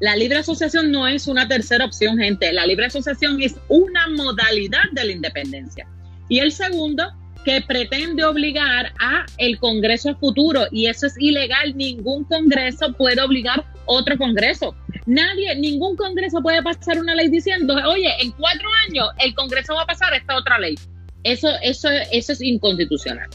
La 0.00 0.16
libre 0.16 0.38
asociación 0.38 0.90
no 0.90 1.06
es 1.06 1.28
una 1.28 1.46
tercera 1.46 1.84
opción, 1.84 2.16
gente. 2.16 2.52
La 2.54 2.64
libre 2.64 2.86
asociación 2.86 3.42
es 3.42 3.56
una 3.68 4.08
modalidad 4.08 4.84
de 4.92 5.04
la 5.04 5.12
independencia. 5.12 5.86
Y 6.28 6.38
el 6.38 6.52
segundo 6.52 7.12
que 7.44 7.60
pretende 7.62 8.24
obligar 8.24 8.92
a 9.00 9.24
el 9.38 9.58
Congreso 9.58 10.14
futuro 10.16 10.64
y 10.70 10.86
eso 10.86 11.06
es 11.06 11.14
ilegal. 11.18 11.76
Ningún 11.76 12.24
Congreso 12.24 12.92
puede 12.92 13.20
obligar 13.22 13.64
otro 13.86 14.16
Congreso. 14.18 14.74
Nadie, 15.06 15.54
ningún 15.56 15.96
Congreso 15.96 16.40
puede 16.42 16.62
pasar 16.62 16.98
una 16.98 17.14
ley 17.14 17.28
diciendo, 17.28 17.74
oye, 17.88 18.10
en 18.20 18.30
cuatro 18.32 18.68
años 18.88 19.08
el 19.18 19.34
Congreso 19.34 19.74
va 19.74 19.82
a 19.82 19.86
pasar 19.86 20.12
esta 20.14 20.36
otra 20.36 20.58
ley. 20.58 20.74
Eso, 21.24 21.48
eso, 21.62 21.88
eso 22.12 22.32
es 22.32 22.40
inconstitucional. 22.42 23.28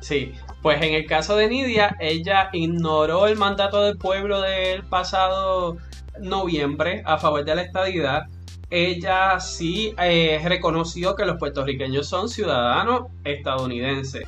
Sí, 0.00 0.32
pues 0.62 0.82
en 0.82 0.94
el 0.94 1.06
caso 1.06 1.36
de 1.36 1.48
Nidia, 1.48 1.96
ella 2.00 2.50
ignoró 2.52 3.26
el 3.26 3.36
mandato 3.36 3.84
del 3.84 3.96
pueblo 3.96 4.40
del 4.40 4.82
pasado 4.84 5.76
noviembre 6.20 7.02
a 7.04 7.18
favor 7.18 7.44
de 7.44 7.54
la 7.54 7.62
estadidad 7.62 8.26
ella 8.72 9.38
sí 9.38 9.94
eh, 9.98 10.40
reconoció 10.42 11.14
que 11.14 11.26
los 11.26 11.36
puertorriqueños 11.36 12.08
son 12.08 12.30
ciudadanos 12.30 13.08
estadounidenses. 13.22 14.26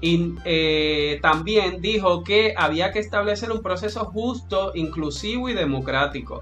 Y 0.00 0.34
eh, 0.44 1.18
también 1.20 1.82
dijo 1.82 2.22
que 2.22 2.54
había 2.56 2.92
que 2.92 3.00
establecer 3.00 3.50
un 3.50 3.62
proceso 3.62 4.04
justo, 4.04 4.70
inclusivo 4.76 5.48
y 5.48 5.54
democrático. 5.54 6.40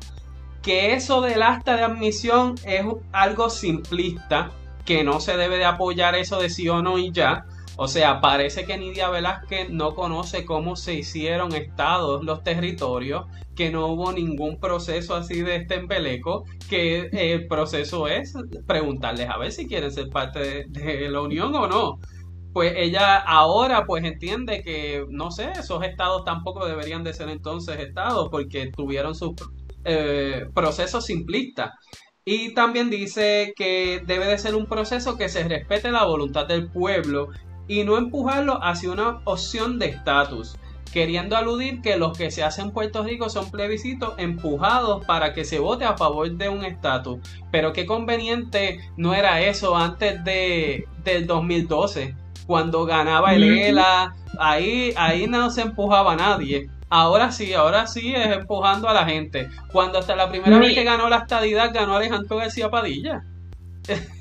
Que 0.61 0.93
eso 0.93 1.23
del 1.23 1.43
acta 1.43 1.75
de 1.75 1.85
admisión 1.85 2.57
es 2.67 2.85
algo 3.13 3.49
simplista, 3.49 4.51
que 4.85 5.03
no 5.03 5.19
se 5.19 5.39
debe 5.39 5.57
de 5.57 5.65
apoyar 5.65 6.17
eso 6.17 6.39
de 6.39 6.51
sí 6.51 6.69
o 6.69 6.83
no 6.83 6.99
y 6.99 7.13
ya, 7.13 7.47
o 7.81 7.87
sea, 7.87 8.21
parece 8.21 8.64
que 8.67 8.77
Nidia 8.77 9.09
Velázquez 9.09 9.71
no 9.71 9.95
conoce 9.95 10.45
cómo 10.45 10.75
se 10.75 10.95
hicieron 10.95 11.55
estados 11.55 12.25
los 12.25 12.43
territorios, 12.43 13.27
que 13.55 13.71
no 13.71 13.87
hubo 13.87 14.11
ningún 14.11 14.59
proceso 14.59 15.14
así 15.14 15.43
de 15.43 15.55
este 15.55 15.77
embeleco, 15.77 16.45
que 16.69 17.09
el 17.12 17.47
proceso 17.47 18.09
es 18.09 18.35
preguntarles 18.67 19.31
a 19.31 19.38
ver 19.38 19.53
si 19.53 19.69
quieren 19.69 19.93
ser 19.93 20.09
parte 20.09 20.64
de, 20.69 21.09
la 21.09 21.21
Unión 21.21 21.55
o 21.55 21.69
no 21.69 22.01
pues 22.53 22.73
ella 22.77 23.17
ahora 23.19 23.87
pues 23.87 24.03
entiende 24.03 24.62
que, 24.64 25.07
no 25.09 25.31
sé, 25.31 25.53
esos 25.53 25.85
estados 25.85 26.25
tampoco 26.25 26.67
deberían 26.67 27.05
de 27.05 27.14
ser 27.14 27.29
entonces 27.29 27.79
estados 27.79 28.29
porque 28.29 28.73
tuvieron 28.75 29.14
su 29.14 29.37
eh, 29.85 30.47
proceso 30.53 31.01
simplista. 31.01 31.75
Y 32.25 32.53
también 32.55 32.91
dice 32.91 33.53
que 33.57 34.03
debe 34.05 34.27
de 34.27 34.38
ser 34.38 34.57
un 34.57 34.67
proceso 34.67 35.17
que 35.17 35.29
se 35.29 35.45
respete 35.49 35.93
la 35.93 36.05
voluntad 36.05 36.47
del 36.47 36.69
pueblo 36.71 37.29
y 37.68 37.85
no 37.85 37.96
empujarlo 37.98 38.59
hacia 38.64 38.90
una 38.90 39.20
opción 39.24 39.78
de 39.78 39.87
estatus, 39.87 40.57
queriendo 40.92 41.37
aludir 41.37 41.83
que 41.83 41.96
los 41.96 42.16
que 42.16 42.31
se 42.31 42.42
hacen 42.42 42.66
en 42.66 42.70
Puerto 42.72 43.04
Rico 43.04 43.28
son 43.28 43.50
plebiscitos 43.50 44.14
empujados 44.16 45.04
para 45.04 45.35
que 45.35 45.44
se 45.44 45.59
vote 45.59 45.85
a 45.85 45.96
favor 45.96 46.31
de 46.31 46.48
un 46.48 46.64
estatus. 46.64 47.18
Pero 47.52 47.72
qué 47.72 47.87
conveniente 47.87 48.81
no 48.96 49.14
era 49.14 49.40
eso 49.42 49.76
antes 49.76 50.24
de, 50.24 50.87
del 51.04 51.26
2012, 51.26 52.16
cuando 52.46 52.87
ganaba 52.87 53.35
el 53.35 53.44
ELA, 53.44 54.16
ahí, 54.38 54.94
ahí 54.96 55.26
no 55.26 55.50
se 55.50 55.62
empujaba 55.62 56.14
a 56.14 56.16
nadie. 56.16 56.70
Ahora 56.90 57.31
sí, 57.33 57.52
ahora 57.52 57.87
sí 57.87 58.14
es 58.14 58.35
empujando 58.35 58.88
a 58.88 58.94
la 58.94 59.04
gente. 59.04 59.48
Cuando 59.70 59.98
hasta 59.98 60.16
la 60.16 60.31
primera 60.31 60.59
vez 60.59 60.74
que 60.74 60.85
ganó 60.85 61.11
la 61.11 61.18
estadidad 61.18 61.74
ganó 61.74 61.96
Alejandro 61.96 62.38
García 62.38 62.70
Padilla. 62.70 63.22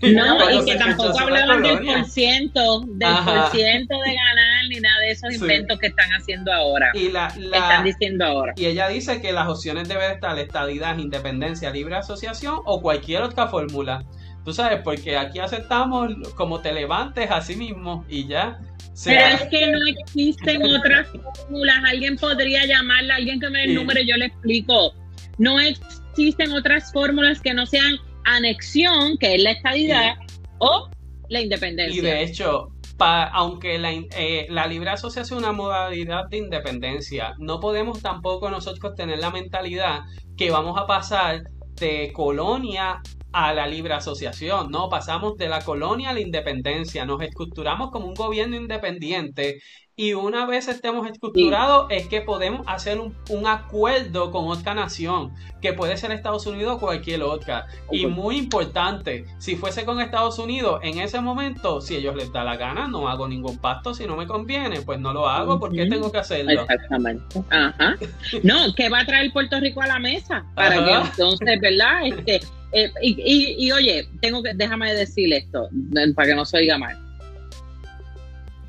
No, 0.01 0.61
y 0.61 0.65
que 0.65 0.75
tampoco 0.75 1.19
hablaban 1.19 1.61
del 1.61 1.79
por 1.79 2.05
ciento, 2.05 2.81
del 2.87 3.15
por 3.25 3.51
ciento 3.51 3.99
de 4.01 4.15
ganar 4.15 4.67
ni 4.69 4.79
nada 4.79 4.99
de 5.01 5.11
esos 5.11 5.33
inventos 5.33 5.79
que 5.79 5.87
están 5.87 6.09
haciendo 6.11 6.53
ahora. 6.53 6.91
Y 6.93 7.09
la, 7.09 7.27
están 7.27 7.83
diciendo 7.83 8.25
ahora. 8.25 8.53
Y 8.55 8.65
ella 8.65 8.87
dice 8.87 9.21
que 9.21 9.31
las 9.31 9.47
opciones 9.47 9.87
deben 9.87 10.11
estar 10.11 10.37
estadidad, 10.39 10.97
independencia, 10.97 11.69
libre 11.71 11.95
asociación 11.95 12.59
o 12.65 12.81
cualquier 12.81 13.23
otra 13.23 13.47
fórmula. 13.47 14.03
Tú 14.45 14.53
sabes, 14.53 14.79
porque 14.81 15.17
aquí 15.17 15.39
aceptamos 15.39 16.13
como 16.35 16.61
te 16.61 16.71
levantes 16.71 17.29
a 17.29 17.41
sí 17.41 17.57
mismo 17.57 18.05
y 18.07 18.27
ya. 18.27 18.59
Pero 19.03 19.19
es 19.19 19.41
que 19.49 19.67
no 19.67 19.85
existen 19.85 20.63
otras 20.63 21.07
fórmulas. 21.09 21.75
Alguien 21.85 22.15
podría 22.15 22.65
llamarla, 22.65 23.15
alguien 23.15 23.39
que 23.39 23.49
me 23.49 23.59
dé 23.59 23.65
el 23.65 23.75
número 23.75 23.99
y 23.99 24.07
yo 24.07 24.15
le 24.15 24.27
explico. 24.27 24.93
No 25.37 25.59
existen 25.59 26.51
otras 26.53 26.91
fórmulas 26.93 27.41
que 27.41 27.53
no 27.53 27.65
sean 27.65 27.97
anexión, 28.27 29.17
que 29.17 29.35
es 29.35 29.43
la 29.43 29.51
estadidad, 29.51 30.15
o 30.59 30.89
la 31.29 31.41
independencia. 31.41 31.97
Y 31.97 32.01
de 32.01 32.23
hecho, 32.23 32.69
aunque 32.99 33.77
la, 33.77 33.91
eh, 33.91 34.47
la, 34.49 34.67
libre 34.67 34.89
asociación 34.89 35.39
es 35.39 35.43
una 35.43 35.51
modalidad 35.51 36.27
de 36.29 36.37
independencia, 36.37 37.35
no 37.39 37.59
podemos 37.59 38.01
tampoco 38.01 38.49
nosotros 38.49 38.95
tener 38.95 39.19
la 39.19 39.29
mentalidad 39.29 40.01
que 40.35 40.51
vamos 40.51 40.77
a 40.77 40.85
pasar 40.85 41.43
de 41.75 42.11
colonia 42.13 43.01
a 43.37 43.53
la 43.53 43.67
libre 43.67 43.93
asociación, 43.93 44.71
no, 44.71 44.89
pasamos 44.89 45.37
de 45.37 45.47
la 45.47 45.61
colonia 45.61 46.09
a 46.09 46.13
la 46.13 46.21
independencia, 46.21 47.05
nos 47.05 47.21
estructuramos 47.21 47.91
como 47.91 48.07
un 48.07 48.15
gobierno 48.15 48.55
independiente 48.55 49.59
y 49.99 50.13
una 50.13 50.45
vez 50.45 50.67
estemos 50.67 51.09
estructurados 51.09 51.87
es 51.89 52.07
que 52.07 52.21
podemos 52.21 52.61
hacer 52.67 52.99
un, 52.99 53.47
acuerdo 53.47 54.31
con 54.31 54.47
otra 54.47 54.75
nación, 54.75 55.33
que 55.59 55.73
puede 55.73 55.97
ser 55.97 56.11
Estados 56.11 56.45
Unidos 56.45 56.77
o 56.77 56.79
cualquier 56.79 57.23
otra. 57.23 57.65
Y 57.91 58.05
muy 58.05 58.37
importante, 58.37 59.25
si 59.39 59.55
fuese 59.55 59.85
con 59.85 59.99
Estados 59.99 60.37
Unidos, 60.37 60.81
en 60.83 60.99
ese 60.99 61.19
momento, 61.19 61.81
si 61.81 61.95
ellos 61.95 62.15
les 62.15 62.31
da 62.31 62.43
la 62.43 62.57
gana, 62.57 62.87
no 62.87 63.09
hago 63.09 63.27
ningún 63.27 63.57
pacto, 63.57 63.95
si 63.95 64.05
no 64.05 64.15
me 64.15 64.27
conviene, 64.27 64.81
pues 64.81 64.99
no 64.99 65.13
lo 65.13 65.27
hago, 65.27 65.59
porque 65.59 65.87
tengo 65.87 66.11
que 66.11 66.19
hacerlo? 66.19 66.51
Exactamente. 66.51 67.43
Ajá. 67.49 67.95
No, 68.43 68.73
¿qué 68.75 68.89
va 68.89 68.99
a 68.99 69.05
traer 69.05 69.33
Puerto 69.33 69.59
Rico 69.59 69.81
a 69.81 69.87
la 69.87 69.97
mesa? 69.97 70.45
Para 70.53 70.85
que 70.85 70.91
entonces, 70.91 71.59
¿verdad? 71.59 72.05
Este, 72.05 72.39
eh, 72.73 72.91
y, 73.01 73.55
y, 73.65 73.71
oye, 73.71 74.07
tengo 74.21 74.43
que, 74.43 74.53
déjame 74.53 74.93
decir 74.93 75.33
esto, 75.33 75.69
para 76.15 76.29
que 76.29 76.35
no 76.35 76.45
se 76.45 76.57
oiga 76.57 76.77
mal 76.77 76.97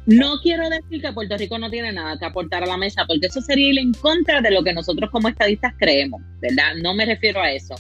no 0.09 0.41
quiero 0.41 0.71
decir 0.71 1.03
que 1.03 1.13
Puerto 1.13 1.37
Rico 1.37 1.59
no 1.59 1.71
tiene 1.71 1.93
nada 1.93 2.19
que 2.19 2.25
aportar 2.25 2.63
a 2.63 2.67
la 2.67 2.79
mesa, 2.79 3.05
porque 3.07 3.27
eso 3.27 3.43
sería 3.43 3.69
ir 3.69 3.79
en 3.79 3.93
contra 3.93 4.41
de 4.41 4.51
lo 4.51 4.65
que 4.65 4.73
nosotros 4.73 5.11
como 5.11 5.29
estadistas 5.29 5.75
creemos, 5.79 6.23
¿verdad? 6.41 6.77
No 6.83 6.95
me 6.95 7.05
refiero 7.05 7.43
a 7.43 7.53
eso. 7.53 7.75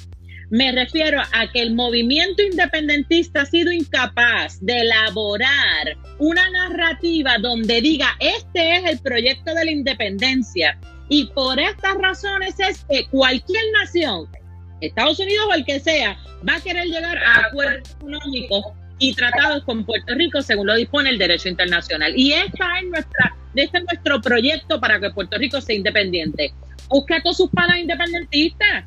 Me 0.50 0.70
refiero 0.72 1.22
a 1.32 1.50
que 1.50 1.62
el 1.62 1.74
movimiento 1.74 2.42
independentista 2.42 3.42
ha 3.42 3.46
sido 3.46 3.72
incapaz 3.72 4.58
de 4.60 4.80
elaborar 4.80 5.96
una 6.18 6.50
narrativa 6.50 7.38
donde 7.38 7.80
diga, 7.80 8.10
este 8.20 8.76
es 8.76 8.84
el 8.84 8.98
proyecto 8.98 9.54
de 9.54 9.64
la 9.64 9.70
independencia. 9.70 10.78
Y 11.08 11.30
por 11.34 11.58
estas 11.58 11.94
razones 11.94 12.60
es 12.60 12.84
que 12.90 13.06
cualquier 13.06 13.64
nación, 13.80 14.28
Estados 14.80 15.18
Unidos 15.18 15.46
o 15.50 15.54
el 15.54 15.64
que 15.64 15.80
sea, 15.80 16.16
va 16.48 16.56
a 16.56 16.60
querer 16.60 16.86
llegar 16.86 17.18
a 17.18 17.46
acuerdos 17.46 17.90
económicos 17.90 18.64
y 18.98 19.14
tratados 19.14 19.64
con 19.64 19.84
Puerto 19.84 20.14
Rico 20.14 20.42
según 20.42 20.66
lo 20.66 20.74
dispone 20.74 21.10
el 21.10 21.18
derecho 21.18 21.48
internacional. 21.48 22.12
Y 22.16 22.32
esta 22.32 22.78
es 22.80 22.86
nuestra, 22.88 23.36
este 23.54 23.78
es 23.78 23.84
nuestro 23.84 24.20
proyecto 24.20 24.80
para 24.80 25.00
que 25.00 25.10
Puerto 25.10 25.38
Rico 25.38 25.60
sea 25.60 25.76
independiente. 25.76 26.52
Busca 26.88 27.16
a 27.16 27.22
todos 27.22 27.36
sus 27.36 27.50
panas 27.50 27.78
independentistas 27.78 28.84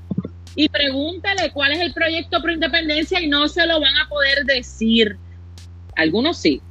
y 0.55 0.67
pregúntale 0.69 1.51
cuál 1.51 1.71
es 1.71 1.79
el 1.79 1.93
proyecto 1.93 2.41
pro 2.41 2.51
independencia 2.51 3.21
y 3.21 3.27
no 3.27 3.47
se 3.47 3.65
lo 3.65 3.79
van 3.79 3.95
a 3.97 4.09
poder 4.09 4.43
decir. 4.45 5.17
Algunos 5.95 6.37
sí. 6.37 6.61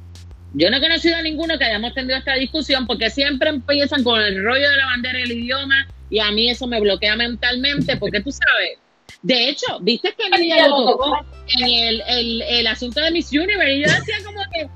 Yo 0.53 0.69
no 0.69 0.77
he 0.77 0.81
conocido 0.81 1.15
a 1.15 1.21
ninguno 1.21 1.57
que 1.57 1.63
hayamos 1.63 1.93
tenido 1.93 2.17
esta 2.17 2.35
discusión 2.35 2.85
porque 2.85 3.09
siempre 3.09 3.49
empiezan 3.49 4.03
con 4.03 4.21
el 4.21 4.43
rollo 4.43 4.69
de 4.69 4.77
la 4.77 4.85
bandera 4.85 5.19
y 5.19 5.23
el 5.23 5.31
idioma 5.31 5.87
y 6.09 6.19
a 6.19 6.29
mí 6.31 6.49
eso 6.49 6.67
me 6.67 6.81
bloquea 6.81 7.15
mentalmente 7.15 7.95
porque 7.95 8.19
tú 8.19 8.31
sabes. 8.31 8.77
De 9.21 9.49
hecho, 9.49 9.79
viste 9.81 10.13
que 10.15 10.23
ella 10.43 10.67
lo 10.67 10.85
tocó 10.85 11.17
en 11.59 11.67
el, 11.67 12.01
el, 12.07 12.41
el, 12.41 12.67
asunto 12.67 13.01
de 13.01 13.11
Miss 13.11 13.31
Universe 13.31 13.73
y 13.73 13.85
yo 13.85 13.91
decía 13.91 14.15
como 14.23 14.41
que 14.51 14.69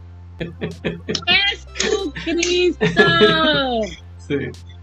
¡Jesucristo! 1.76 2.86
Sí. 4.28 4.36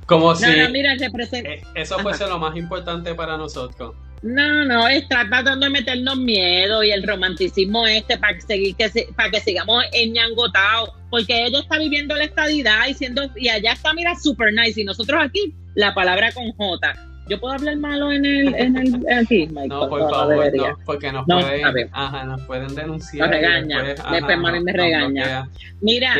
Como 0.06 0.34
si 0.34 0.44
eh, 0.44 1.62
eso 1.74 1.98
fuese 2.00 2.26
lo 2.26 2.38
más 2.38 2.56
importante 2.56 3.14
para 3.14 3.36
nosotros. 3.36 3.94
No, 4.22 4.64
no, 4.64 4.86
está 4.86 5.26
tratando 5.28 5.66
de 5.66 5.70
meternos 5.70 6.16
miedo 6.16 6.84
y 6.84 6.92
el 6.92 7.02
romanticismo 7.02 7.86
este 7.86 8.18
para 8.18 8.34
que, 8.34 8.42
seguir, 8.42 8.76
que 8.76 9.08
para 9.16 9.30
que 9.30 9.40
sigamos 9.40 9.84
enñangotados, 9.92 10.90
porque 11.10 11.46
ella 11.46 11.60
está 11.60 11.78
viviendo 11.78 12.14
la 12.14 12.24
estadidad 12.24 12.86
y, 12.88 12.94
siendo, 12.94 13.30
y 13.36 13.48
allá 13.48 13.72
está, 13.72 13.92
mira, 13.94 14.14
super 14.14 14.52
nice, 14.52 14.80
y 14.80 14.84
nosotros 14.84 15.20
aquí, 15.20 15.54
la 15.74 15.92
palabra 15.92 16.30
con 16.32 16.52
J. 16.52 17.11
¿Yo 17.28 17.38
puedo 17.38 17.54
hablar 17.54 17.76
malo 17.76 18.10
en 18.10 18.24
el, 18.24 18.54
en 18.54 18.76
el 18.76 18.94
aquí, 19.16 19.46
Michael? 19.46 19.68
No, 19.68 19.88
por 19.88 20.10
favor, 20.10 20.56
no, 20.56 20.78
porque 20.84 21.12
nos, 21.12 21.24
pueden, 21.24 21.88
ajá, 21.92 22.24
nos 22.24 22.42
pueden 22.42 22.74
denunciar. 22.74 23.28
Nos 23.28 23.36
regaña, 23.36 23.82
después, 23.82 24.62
me 24.62 24.72
regaña. 24.72 25.48
Mira, 25.80 26.16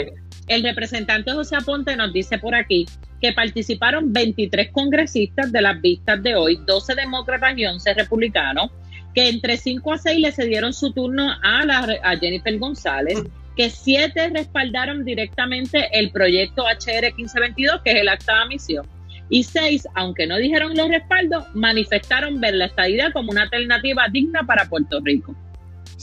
el 0.46 0.62
representante 0.62 1.32
José 1.32 1.56
Aponte 1.56 1.96
nos 1.96 2.12
dice 2.12 2.38
por 2.38 2.54
aquí 2.54 2.86
que 3.20 3.32
participaron 3.32 4.12
23 4.12 4.70
congresistas 4.72 5.52
de 5.52 5.62
las 5.62 5.80
vistas 5.80 6.22
de 6.22 6.34
hoy, 6.34 6.60
12 6.66 6.94
demócratas 6.94 7.56
y 7.56 7.64
11 7.64 7.94
republicanos, 7.94 8.70
que 9.14 9.28
entre 9.28 9.56
5 9.56 9.92
a 9.92 9.98
6 9.98 10.20
le 10.20 10.32
cedieron 10.32 10.72
su 10.72 10.92
turno 10.92 11.30
a, 11.42 11.64
la, 11.64 11.86
a 12.02 12.16
Jennifer 12.16 12.58
González, 12.58 13.22
que 13.56 13.70
7 13.70 14.30
respaldaron 14.30 15.04
directamente 15.04 15.88
el 15.92 16.10
proyecto 16.10 16.64
HR 16.64 17.14
1522, 17.16 17.82
que 17.82 17.92
es 17.92 18.00
el 18.00 18.08
acta 18.08 18.34
de 18.34 18.42
admisión, 18.42 18.86
y 19.32 19.44
6, 19.44 19.88
aunque 19.94 20.26
no 20.26 20.36
dijeron 20.36 20.74
los 20.76 20.88
respaldos, 20.88 21.44
manifestaron 21.54 22.38
ver 22.38 22.54
la 22.54 22.66
estadidad 22.66 23.14
como 23.14 23.30
una 23.30 23.44
alternativa 23.44 24.02
digna 24.12 24.42
para 24.46 24.68
Puerto 24.68 25.00
Rico. 25.02 25.34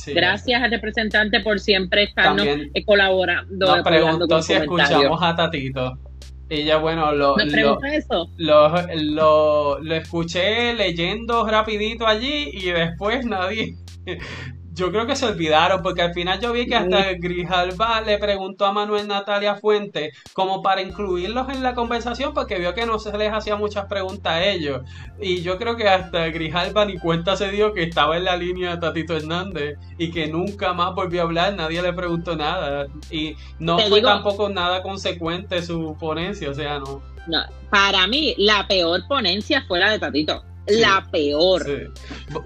Gracias 0.07 0.63
al 0.63 0.71
representante 0.71 1.39
por 1.41 1.59
siempre 1.59 2.05
estarnos 2.05 2.47
colaborando. 2.87 3.75
Nos 3.75 3.85
preguntó 3.85 4.41
si 4.41 4.53
escuchamos 4.53 5.21
a 5.21 5.35
Tatito. 5.35 5.99
Ya 6.49 6.77
bueno, 6.77 7.11
lo, 7.11 7.35
lo, 7.37 7.79
lo, 8.95 9.79
lo, 9.79 9.93
escuché 9.93 10.73
leyendo 10.73 11.47
rapidito 11.47 12.07
allí 12.07 12.49
y 12.51 12.71
después 12.71 13.23
nadie, 13.27 13.75
yo 14.79 14.91
creo 14.91 15.05
que 15.05 15.15
se 15.15 15.25
olvidaron, 15.25 15.83
porque 15.83 16.01
al 16.01 16.13
final 16.13 16.39
yo 16.39 16.53
vi 16.53 16.65
que 16.65 16.75
hasta 16.75 17.13
Grijalba 17.13 18.01
le 18.01 18.17
preguntó 18.17 18.65
a 18.65 18.71
Manuel 18.71 19.07
Natalia 19.07 19.55
Fuente 19.55 20.13
como 20.33 20.61
para 20.61 20.81
incluirlos 20.81 21.49
en 21.49 21.61
la 21.61 21.75
conversación, 21.75 22.33
porque 22.33 22.57
vio 22.57 22.73
que 22.73 22.85
no 22.85 22.97
se 22.97 23.15
les 23.17 23.31
hacía 23.31 23.57
muchas 23.57 23.85
preguntas 23.85 24.33
a 24.33 24.45
ellos. 24.45 24.81
Y 25.19 25.41
yo 25.41 25.57
creo 25.57 25.75
que 25.75 25.87
hasta 25.87 26.27
Grijalba 26.29 26.85
ni 26.85 26.97
cuenta 26.97 27.35
se 27.35 27.51
dio 27.51 27.73
que 27.73 27.83
estaba 27.83 28.17
en 28.17 28.23
la 28.23 28.37
línea 28.37 28.71
de 28.71 28.81
Tatito 28.81 29.17
Hernández 29.17 29.77
y 29.97 30.11
que 30.11 30.27
nunca 30.27 30.73
más 30.73 30.95
volvió 30.95 31.21
a 31.21 31.23
hablar, 31.25 31.55
nadie 31.55 31.81
le 31.81 31.91
preguntó 31.91 32.35
nada. 32.35 32.87
Y 33.11 33.35
no 33.59 33.79
fue 33.79 34.01
tampoco 34.01 34.47
nada 34.47 34.81
consecuente 34.81 35.61
su 35.61 35.95
ponencia, 35.99 36.49
o 36.49 36.53
sea, 36.53 36.79
no. 36.79 37.01
No, 37.27 37.43
para 37.69 38.07
mí 38.07 38.33
la 38.37 38.65
peor 38.67 39.05
ponencia 39.07 39.63
fue 39.67 39.79
la 39.79 39.91
de 39.91 39.99
Tatito. 39.99 40.43
La 40.67 41.05
peor. 41.11 41.91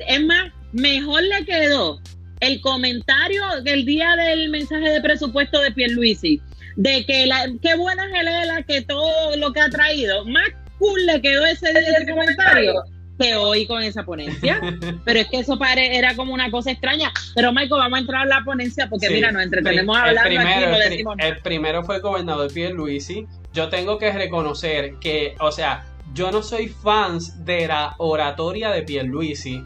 Es 0.08 0.26
más, 0.26 0.52
mejor 0.72 1.22
le 1.24 1.46
quedó 1.46 2.00
el 2.44 2.62
comentario 2.62 3.42
del 3.64 3.86
día 3.86 4.16
del 4.16 4.50
mensaje 4.50 4.90
de 4.90 5.02
presupuesto 5.02 5.62
de 5.62 5.72
Pierluisi, 5.72 6.42
de 6.76 7.06
que 7.06 7.26
la, 7.26 7.48
qué 7.62 7.76
buena 7.76 8.06
es 8.06 8.66
que 8.66 8.82
todo 8.82 9.36
lo 9.38 9.54
que 9.54 9.62
ha 9.62 9.70
traído, 9.70 10.26
más 10.26 10.50
cool 10.78 11.06
le 11.06 11.22
quedó 11.22 11.46
ese, 11.46 11.70
ese 11.72 12.12
comentario 12.12 12.84
que 13.20 13.36
hoy 13.36 13.66
con 13.68 13.82
esa 13.84 14.04
ponencia. 14.04 14.60
Pero 15.06 15.20
es 15.20 15.28
que 15.28 15.40
eso 15.40 15.58
pare, 15.58 15.98
era 15.98 16.16
como 16.16 16.34
una 16.34 16.50
cosa 16.52 16.72
extraña. 16.72 17.12
Pero 17.36 17.54
Michael, 17.54 17.80
vamos 17.80 17.98
a 17.98 18.02
entrar 18.02 18.22
a 18.24 18.26
la 18.26 18.44
ponencia 18.44 18.90
porque 18.90 19.10
mira, 19.10 19.32
nos 19.32 19.44
entretenemos 19.44 19.96
hablando 19.96 20.22
primero, 20.24 20.76
aquí 20.76 20.90
decimos. 20.90 21.16
El, 21.20 21.38
primero 21.38 21.84
fue 21.84 21.98
el 21.98 22.02
gobernador 22.02 22.52
Pierluisi. 22.52 23.28
Yo 23.54 23.70
tengo 23.70 23.98
que 24.00 24.12
reconocer 24.12 24.96
que, 25.00 25.36
o 25.40 25.52
sea, 25.52 25.86
yo 26.14 26.32
no 26.32 26.42
soy 26.42 26.68
fans 26.68 27.46
de 27.46 27.68
la 27.68 27.96
oratoria 28.00 28.72
de 28.72 28.82
Pierluisi 28.82 29.64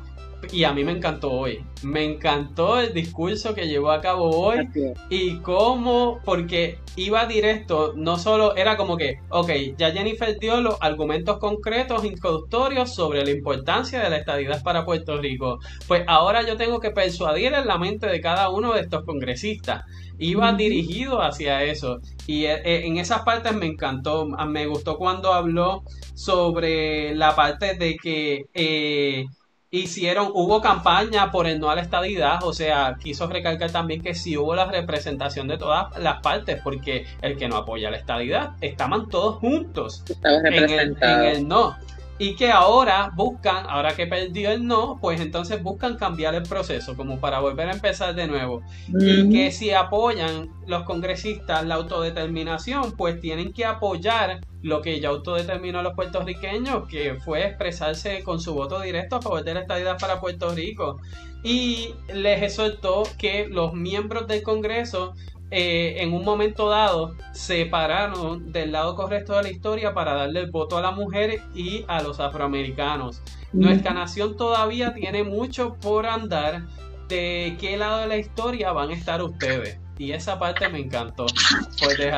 y 0.52 0.64
a 0.64 0.74
mí 0.74 0.84
me 0.84 0.92
encantó 0.92 1.32
hoy. 1.32 1.64
Me 1.84 2.04
encantó 2.04 2.80
el 2.80 2.94
discurso 2.94 3.54
que 3.54 3.68
llevó 3.68 3.92
a 3.92 4.02
cabo 4.02 4.30
hoy 4.30 4.68
y 5.10 5.38
cómo, 5.38 6.20
porque 6.24 6.80
iba 6.96 7.26
directo, 7.26 7.94
no 7.96 8.18
solo 8.18 8.56
era 8.56 8.78
como 8.78 8.98
que, 8.98 9.20
ok, 9.30 9.52
ya 9.78 9.92
Jennifer 9.92 10.38
dio 10.40 10.62
los 10.62 10.78
argumentos 10.82 11.38
concretos, 11.38 12.06
introductorios 12.06 12.94
sobre 12.94 13.24
la 13.24 13.32
importancia 13.32 14.02
de 14.02 14.10
la 14.10 14.18
estadidad 14.18 14.64
para 14.64 14.86
Puerto 14.86 15.18
Rico. 15.18 15.60
Pues 15.88 16.04
ahora 16.08 16.46
yo 16.46 16.58
tengo 16.58 16.80
que 16.80 16.92
persuadir 16.92 17.54
en 17.54 17.68
la 17.68 17.78
mente 17.78 18.08
de 18.08 18.20
cada 18.22 18.50
uno 18.50 18.74
de 18.74 18.82
estos 18.82 19.04
congresistas. 19.04 19.84
Iba 20.20 20.52
dirigido 20.54 21.22
hacia 21.22 21.64
eso. 21.64 22.00
Y 22.26 22.46
eh, 22.46 22.62
eh, 22.66 22.82
en 22.86 22.98
esas 22.98 23.22
partes 23.22 23.54
me 23.54 23.68
encantó. 23.68 24.26
Me 24.26 24.66
gustó 24.66 24.98
cuando 24.98 25.32
habló 25.34 25.84
sobre 26.16 27.14
la 27.14 27.36
parte 27.36 27.76
de 27.76 27.96
que 27.98 28.46
eh, 28.56 29.26
hicieron, 29.72 30.32
hubo 30.34 30.62
campaña 30.62 31.32
por 31.32 31.48
el 31.48 31.60
no 31.60 31.70
a 31.70 31.76
la 31.76 31.82
estadidad, 31.82 32.44
o 32.44 32.54
sea, 32.54 32.98
quiso 33.02 33.28
recalcar 33.28 33.72
también 33.72 34.02
que 34.02 34.16
sí 34.16 34.38
hubo 34.38 34.56
la 34.56 34.66
representación 34.66 35.48
de 35.48 35.58
todas 35.58 35.98
las 36.00 36.22
partes, 36.22 36.60
porque 36.64 37.06
el 37.22 37.38
que 37.38 37.48
no 37.48 37.58
apoya 37.58 37.92
la 37.92 37.98
estadidad, 37.98 38.52
estaban 38.62 39.10
todos 39.10 39.38
juntos 39.38 40.04
en 40.24 40.46
el, 40.54 40.98
en 41.02 41.24
el 41.24 41.48
no 41.48 41.76
y 42.20 42.36
que 42.36 42.52
ahora 42.52 43.12
buscan, 43.16 43.66
ahora 43.70 43.96
que 43.96 44.08
perdió 44.08 44.52
el 44.52 44.66
no, 44.66 44.98
pues 45.00 45.22
entonces 45.22 45.62
buscan 45.62 45.98
cambiar 45.98 46.34
el 46.34 46.44
proceso 46.44 46.96
como 46.96 47.20
para 47.20 47.40
volver 47.40 47.70
a 47.70 47.74
empezar 47.74 48.16
de 48.16 48.28
nuevo. 48.28 48.64
Y 49.00 49.30
que 49.30 49.52
si 49.52 49.72
apoyan 49.72 50.50
los 50.66 50.84
congresistas 50.84 51.66
la 51.66 51.76
autodeterminación, 51.76 52.94
pues 52.94 53.20
tienen 53.20 53.54
que 53.54 53.66
apoyar 53.66 54.42
lo 54.64 54.82
que 54.82 55.00
ya 55.00 55.10
autodeterminó 55.10 55.84
los 55.84 55.94
puertorriqueños, 55.94 56.88
que 56.88 57.16
fue 57.16 57.46
expresarse 57.46 58.24
con 58.24 58.40
su 58.40 58.54
voto 58.54 58.82
directo 58.82 59.18
a 59.18 59.22
favor 59.22 59.44
de 59.44 59.54
la 59.54 59.60
estadidad 59.62 60.00
para 60.00 60.20
Puerto 60.20 60.50
Rico. 60.54 61.00
Y 61.44 61.94
les 62.14 62.42
exhortó 62.42 63.04
que 63.20 63.48
los 63.48 63.74
miembros 63.74 64.28
del 64.28 64.42
Congreso 64.42 65.14
eh, 65.50 65.96
en 66.00 66.14
un 66.14 66.26
momento 66.26 66.68
dado 66.68 67.16
se 67.32 67.66
pararon 67.68 68.52
del 68.52 68.74
lado 68.74 68.96
correcto 68.96 69.38
de 69.38 69.44
la 69.44 69.50
historia 69.50 69.94
para 69.94 70.14
darle 70.14 70.42
el 70.42 70.52
voto 70.52 70.78
a 70.78 70.82
la 70.82 70.92
mujer 70.92 71.42
y 71.56 71.86
a 71.88 72.02
los 72.02 72.20
afroamericanos. 72.20 73.22
Nuestra 73.54 73.94
nación 73.94 74.36
todavía 74.36 74.94
tiene 74.94 75.24
mucho 75.24 75.78
por 75.82 76.06
andar. 76.06 76.64
¿De 77.08 77.56
qué 77.62 77.78
lado 77.78 78.02
de 78.02 78.08
la 78.08 78.18
historia 78.18 78.74
van 78.74 78.90
a 78.90 78.94
estar 78.94 79.24
ustedes? 79.24 79.80
Y 79.98 80.12
esa 80.12 80.38
parte 80.38 80.68
me 80.68 80.80
encantó. 80.80 81.26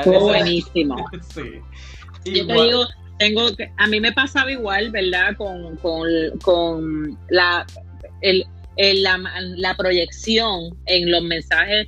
buenísimo. 0.05 0.95
Yo 2.25 2.47
te 2.47 2.53
digo, 2.53 2.87
tengo 3.19 3.41
a 3.77 3.87
mí 3.87 3.99
me 3.99 4.11
pasaba 4.11 4.51
igual, 4.51 4.89
¿verdad? 4.89 5.37
Con, 5.37 5.77
con, 5.77 7.17
la, 7.29 7.67
la, 8.75 9.19
la 9.55 9.77
proyección 9.77 10.75
en 10.87 11.11
los 11.11 11.21
mensajes 11.21 11.87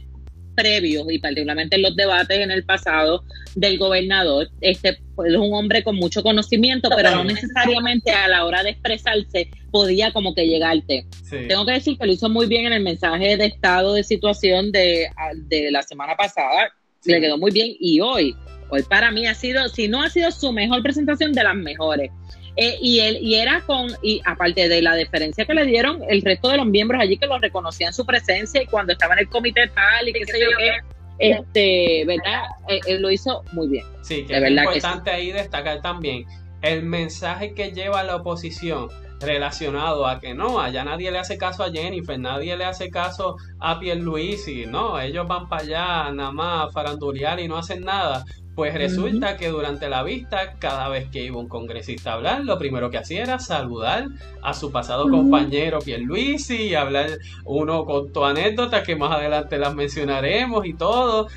previos 0.56 1.06
y 1.10 1.20
particularmente 1.20 1.76
en 1.76 1.84
los 1.84 1.96
debates 1.96 2.40
en 2.40 2.52
el 2.52 2.64
pasado 2.64 3.24
del 3.56 3.78
gobernador, 3.78 4.50
este 4.62 4.98
pues, 5.16 5.32
es 5.32 5.38
un 5.38 5.54
hombre 5.54 5.84
con 5.84 5.96
mucho 5.96 6.24
conocimiento, 6.24 6.90
pero 6.96 7.12
no 7.16 7.24
necesariamente 7.24 8.12
a 8.12 8.28
la 8.28 8.46
hora 8.46 8.64
de 8.64 8.72
expresarse 8.72 9.50
podía 9.72 10.12
como 10.12 10.34
que 10.34 10.48
llegarte. 10.48 11.06
Tengo 11.30 11.66
que 11.66 11.74
decir 11.74 11.98
que 11.98 12.06
lo 12.06 12.14
hizo 12.14 12.30
muy 12.30 12.48
bien 12.48 12.66
en 12.66 12.74
el 12.74 12.84
mensaje 12.84 13.38
de 13.38 13.46
estado 13.46 13.94
de 13.94 14.04
situación 14.04 14.72
de, 14.72 15.08
de 15.48 15.72
la 15.72 15.82
semana 15.84 16.16
pasada, 16.16 16.72
le 17.06 17.20
quedó 17.20 17.38
muy 17.38 17.52
bien 17.52 17.76
y 17.80 18.00
hoy, 18.00 18.36
hoy 18.70 18.84
para 18.84 19.12
mí 19.12 19.26
ha 19.26 19.34
sido, 19.34 19.68
si 19.70 19.88
no 19.88 20.02
ha 20.02 20.10
sido 20.10 20.32
su 20.32 20.52
mejor 20.52 20.84
presentación, 20.84 21.34
de 21.34 21.44
las 21.44 21.56
mejores. 21.56 22.12
Eh, 22.58 22.78
y 22.82 23.00
él 23.00 23.18
y 23.22 23.36
era 23.36 23.62
con 23.62 23.88
y 24.02 24.22
aparte 24.26 24.68
de 24.68 24.82
la 24.82 24.96
deferencia 24.96 25.46
que 25.46 25.54
le 25.54 25.66
dieron 25.66 26.02
el 26.10 26.22
resto 26.22 26.50
de 26.50 26.58
los 26.58 26.66
miembros 26.66 27.02
allí 27.02 27.18
que 27.18 27.26
lo 27.26 27.40
reconocían 27.40 27.94
su 27.94 28.06
presencia 28.06 28.62
y 28.62 28.66
cuando 28.66 28.92
estaba 28.92 29.14
en 29.14 29.20
el 29.20 29.30
comité 29.30 29.70
tal 29.74 30.10
y 30.10 30.14
qué 30.14 30.26
sé 30.26 30.42
yo 30.42 30.48
qué 30.58 30.72
este 31.20 32.04
verdad 32.06 32.44
eh, 32.68 32.82
él 32.88 33.02
lo 33.02 33.10
hizo 33.10 33.44
muy 33.54 33.70
bien. 33.70 33.86
Sí 34.02 34.26
que 34.26 34.36
es 34.36 34.52
importante 34.52 35.12
ahí 35.12 35.32
destacar 35.32 35.82
también 35.82 36.26
el 36.62 36.84
mensaje 36.84 37.54
que 37.54 37.72
lleva 37.72 38.04
la 38.04 38.18
oposición 38.18 38.90
relacionado 39.22 40.08
a 40.08 40.20
que 40.20 40.34
no, 40.34 40.60
allá 40.60 40.84
nadie 40.84 41.12
le 41.12 41.20
hace 41.20 41.38
caso 41.38 41.64
a 41.64 41.72
Jennifer, 41.72 42.20
nadie 42.20 42.58
le 42.58 42.66
hace 42.66 42.90
caso 42.90 43.38
a 43.60 43.80
Pierluisi, 43.80 44.66
no, 44.66 45.00
ellos 45.00 45.28
van 45.28 45.48
para 45.48 45.62
allá 45.62 46.12
nada 46.12 46.32
más 46.32 46.68
a 46.68 46.72
farandulear 46.72 47.40
y 47.40 47.48
no 47.48 47.58
hacen 47.58 47.82
nada. 47.82 48.26
Pues 48.56 48.74
resulta 48.74 49.38
que 49.38 49.48
durante 49.48 49.88
la 49.88 50.04
vista, 50.04 50.56
cada 50.60 50.90
vez 50.90 51.10
que 51.10 51.24
iba 51.24 51.38
un 51.38 51.48
congresista 51.48 52.12
a 52.12 52.14
hablar, 52.16 52.44
lo 52.44 52.58
primero 52.58 52.90
que 52.90 52.98
hacía 52.98 53.24
era 53.24 53.40
saludar 53.40 54.08
a 54.42 54.54
su 54.54 54.74
pasado 54.74 55.10
compañero 55.10 55.80
Pierluisi 55.80 56.64
y 56.64 56.76
hablar 56.76 57.12
uno 57.46 57.86
con 57.86 58.12
tu 58.12 58.26
anécdota 58.26 58.84
que 58.84 58.98
más 58.98 59.12
adelante 59.14 59.58
las 59.58 59.74
mencionaremos 59.74 60.66
y 60.66 60.74
todo, 60.74 61.30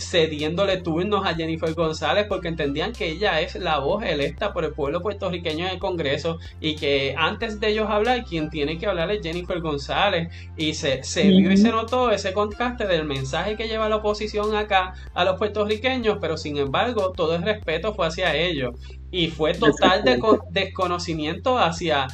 cediéndole 0.00 0.78
turnos 0.78 1.26
a 1.26 1.34
Jennifer 1.34 1.72
González 1.74 2.26
porque 2.28 2.48
entendían 2.48 2.92
que 2.92 3.08
ella 3.10 3.40
es 3.40 3.54
la 3.56 3.78
voz 3.78 4.02
electa 4.04 4.52
por 4.52 4.64
el 4.64 4.72
pueblo 4.72 5.00
puertorriqueño 5.00 5.66
en 5.66 5.72
el 5.72 5.78
Congreso 5.78 6.38
y 6.60 6.76
que 6.76 7.14
antes 7.16 7.60
de 7.60 7.68
ellos 7.68 7.88
hablar, 7.88 8.24
quien 8.24 8.50
tiene 8.50 8.78
que 8.78 8.86
hablar 8.86 9.10
es 9.10 9.22
Jennifer 9.22 9.60
González. 9.60 10.28
Y 10.56 10.74
se, 10.74 11.04
se 11.04 11.28
vio 11.28 11.52
y 11.52 11.56
se 11.56 11.70
notó 11.70 12.10
ese 12.10 12.32
contraste 12.32 12.86
del 12.86 13.04
mensaje 13.04 13.56
que 13.56 13.68
lleva 13.68 13.88
la 13.88 13.96
oposición 13.96 14.54
acá 14.54 14.94
a 15.14 15.24
los 15.24 15.38
puertorriqueños, 15.38 16.18
pero 16.20 16.36
sin 16.36 16.56
embargo 16.56 17.12
todo 17.12 17.34
el 17.34 17.42
respeto 17.42 17.94
fue 17.94 18.06
hacia 18.06 18.34
ellos. 18.34 18.74
Y 19.10 19.28
fue 19.28 19.54
total 19.54 20.04
de 20.04 20.20
desconocimiento 20.50 21.58
hacia 21.58 22.06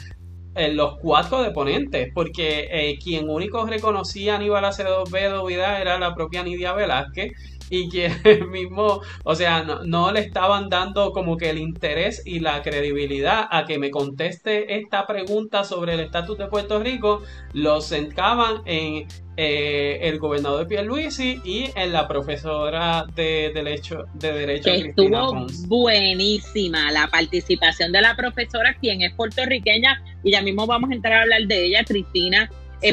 eh, 0.55 0.73
los 0.73 0.97
cuatro 0.99 1.43
deponentes, 1.43 2.09
porque 2.15 2.69
eh, 2.73 2.99
quien 2.99 3.29
único 3.29 3.67
reconocía 3.67 4.33
a 4.33 4.37
Aníbal 4.37 4.65
Acevedo 4.65 5.45
Vidal 5.45 5.83
era 5.83 5.99
la 5.99 6.15
propia 6.15 6.43
Nidia 6.43 6.73
Velázquez 6.73 7.33
y 7.71 7.89
que 7.89 8.11
mismo, 8.51 9.01
o 9.25 9.35
sea, 9.35 9.63
no, 9.63 10.13
le 10.13 10.21
estaban 10.21 10.69
dando 10.69 11.13
como 11.13 11.37
que 11.37 11.51
el 11.51 11.59
interés 11.59 12.23
y 12.25 12.41
la 12.41 12.63
credibilidad 12.63 13.47
a 13.51 13.65
que 13.65 13.79
me 13.79 13.91
conteste 13.91 14.79
esta 14.79 15.07
pregunta 15.07 15.65
sobre 15.65 15.95
el 15.95 16.01
estatus 16.01 16.39
de 16.39 16.47
Puerto 16.47 16.79
Rico, 16.79 17.23
lo 17.53 17.81
sentaban 17.81 18.63
en 18.65 19.07
eh, 19.39 19.99
el 20.03 20.19
gobernador 20.19 20.67
Pierluisi 20.67 21.41
y 21.45 21.71
en 21.75 21.93
la 21.93 22.09
profesora 22.09 23.05
de 23.15 23.51
Derecho, 23.53 24.05
de 24.15 24.33
derecho 24.33 24.71
que 24.73 24.89
estuvo 24.89 25.47
buenísima 25.67 26.91
la 26.91 27.07
participación 27.09 27.93
de 27.93 28.01
la 28.01 28.17
profesora, 28.17 28.75
quien 28.81 29.03
es 29.03 29.13
puertorriqueña, 29.15 30.03
y 30.25 30.33
ya 30.33 30.41
mismo 30.41 30.67
vamos 30.67 30.91
a 30.91 30.95
entrar 30.95 31.15
a 31.15 31.23
hablar 31.23 31.43
de 31.47 31.67
ella, 31.67 31.85
Cristina 31.85 32.51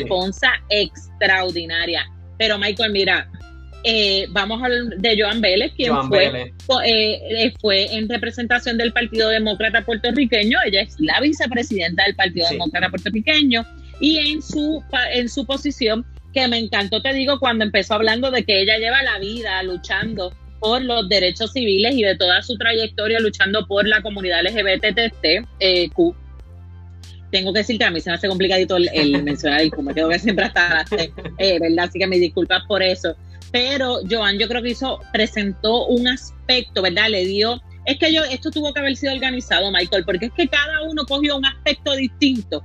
Ponza, 0.08 0.52
extraordinaria. 0.70 2.10
Pero 2.38 2.58
Michael, 2.58 2.92
mira, 2.92 3.30
eh, 3.84 4.28
vamos 4.30 4.62
a 4.62 4.66
hablar 4.66 4.98
de 4.98 5.22
Joan 5.22 5.42
Vélez, 5.42 5.74
quien 5.76 5.94
fue, 6.08 6.54
eh, 6.86 7.54
fue 7.60 7.94
en 7.96 8.08
representación 8.08 8.78
del 8.78 8.94
Partido 8.94 9.30
Demócrata 9.30 9.84
puertorriqueño. 9.84 10.58
Ella 10.66 10.82
es 10.82 10.96
la 11.00 11.20
vicepresidenta 11.20 12.04
del 12.06 12.16
Partido 12.16 12.48
Demócrata 12.50 12.90
puertorriqueño. 12.90 13.66
Y 14.00 14.18
en 14.18 14.42
su, 14.42 14.84
en 15.14 15.30
su 15.30 15.46
posición, 15.46 16.06
que 16.34 16.48
me 16.48 16.58
encantó, 16.58 17.02
te 17.02 17.14
digo, 17.14 17.40
cuando 17.40 17.64
empezó 17.64 17.94
hablando 17.94 18.32
de 18.32 18.44
que 18.44 18.62
ella 18.62 18.78
lleva 18.78 19.04
la 19.04 19.20
vida 19.20 19.62
luchando 19.64 20.34
por 20.60 20.82
los 20.82 21.08
derechos 21.10 21.52
civiles 21.52 21.94
y 21.96 22.04
de 22.04 22.16
toda 22.16 22.42
su 22.42 22.58
trayectoria 22.58 23.20
luchando 23.20 23.68
por 23.68 23.88
la 23.88 24.02
comunidad 24.02 24.44
LGBTT, 24.44 25.46
eh, 25.60 25.90
tengo 27.32 27.52
que 27.52 27.60
decir 27.60 27.78
que 27.78 27.84
a 27.84 27.92
mí 27.92 28.00
se 28.00 28.10
me 28.10 28.16
hace 28.16 28.28
complicadito 28.28 28.78
el, 28.78 29.24
mencionar 29.24 29.62
el 29.62 29.72
Q, 29.72 29.82
me 29.82 29.94
quedo 29.94 30.10
que 30.10 30.20
siempre 30.20 30.46
hasta 30.46 30.86
eh, 31.38 31.60
¿verdad? 31.60 31.86
Así 31.86 32.00
que 32.00 32.08
me 32.08 32.18
disculpas 32.18 32.64
por 32.68 32.82
eso 32.82 33.16
pero 33.52 34.00
Joan 34.10 34.40
yo 34.40 34.48
creo 34.48 34.62
que 34.62 34.70
hizo, 34.70 35.00
presentó 35.12 35.88
un 35.88 36.08
aspecto, 36.08 36.82
¿verdad? 36.82 37.10
Le 37.10 37.26
dio, 37.26 37.62
es 37.86 37.98
que 37.98 38.14
yo, 38.14 38.24
esto 38.24 38.52
tuvo 38.52 38.74
que 38.74 38.80
haber 38.80 38.96
sido 38.96 39.14
organizado, 39.14 39.72
Michael, 39.72 40.06
porque 40.06 40.28
es 40.28 40.34
que 40.34 40.48
cada 40.48 40.84
uno 40.84 41.06
cogió 41.06 41.38
un 41.38 41.46
aspecto 41.46 41.96
distinto 41.96 42.64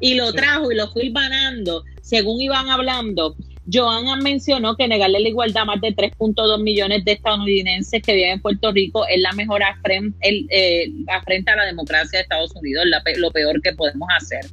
y 0.00 0.14
lo 0.14 0.32
trajo 0.32 0.70
y 0.72 0.74
lo 0.74 0.88
fue 0.88 1.10
ganando 1.10 1.84
según 2.02 2.40
iban 2.40 2.70
hablando. 2.70 3.36
Joan 3.70 4.22
mencionó 4.22 4.76
que 4.76 4.88
negarle 4.88 5.20
la 5.20 5.28
igualdad 5.28 5.64
a 5.64 5.66
más 5.66 5.80
de 5.82 5.94
3.2 5.94 6.62
millones 6.62 7.04
de 7.04 7.12
estadounidenses 7.12 8.02
que 8.02 8.14
viven 8.14 8.30
en 8.30 8.40
Puerto 8.40 8.72
Rico 8.72 9.06
es 9.06 9.20
la 9.20 9.32
mejor 9.32 9.62
afrenta, 9.62 10.16
eh, 10.22 10.90
a 11.06 11.56
la 11.56 11.66
democracia 11.66 12.18
de 12.18 12.22
Estados 12.22 12.54
Unidos, 12.54 12.86
lo 13.18 13.30
peor 13.30 13.60
que 13.60 13.74
podemos 13.74 14.08
hacer. 14.16 14.46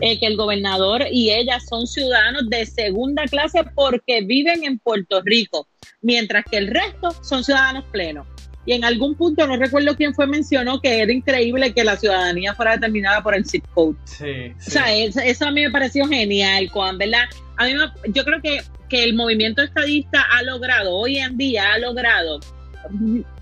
Eh, 0.00 0.18
que 0.18 0.26
el 0.26 0.36
gobernador 0.36 1.06
y 1.10 1.30
ella 1.30 1.58
son 1.60 1.86
ciudadanos 1.86 2.48
de 2.48 2.66
segunda 2.66 3.24
clase 3.24 3.60
porque 3.74 4.22
viven 4.22 4.64
en 4.64 4.78
Puerto 4.78 5.20
Rico, 5.22 5.68
mientras 6.02 6.44
que 6.44 6.58
el 6.58 6.68
resto 6.68 7.10
son 7.22 7.44
ciudadanos 7.44 7.84
plenos. 7.90 8.26
Y 8.66 8.72
en 8.72 8.84
algún 8.84 9.14
punto, 9.14 9.46
no 9.46 9.56
recuerdo 9.56 9.96
quién 9.96 10.14
fue, 10.14 10.26
mencionó 10.26 10.80
que 10.80 11.00
era 11.00 11.12
increíble 11.12 11.72
que 11.72 11.82
la 11.82 11.96
ciudadanía 11.96 12.54
fuera 12.54 12.72
determinada 12.72 13.22
por 13.22 13.34
el 13.34 13.46
zip 13.46 13.64
code. 13.74 13.96
Sí, 14.04 14.52
O 14.66 14.70
sea, 14.70 14.94
eso, 14.94 15.46
a 15.46 15.50
mí 15.50 15.62
me 15.62 15.70
pareció 15.70 16.06
genial, 16.06 16.68
Juan, 16.68 16.98
¿verdad? 16.98 17.24
A 17.56 17.64
mí 17.64 17.72
yo 18.08 18.24
creo 18.24 18.40
que, 18.42 18.60
que 18.88 19.02
el 19.02 19.14
movimiento 19.14 19.62
estadista 19.62 20.22
ha 20.30 20.42
logrado, 20.42 20.94
hoy 20.94 21.18
en 21.18 21.38
día 21.38 21.72
ha 21.72 21.78
logrado 21.78 22.40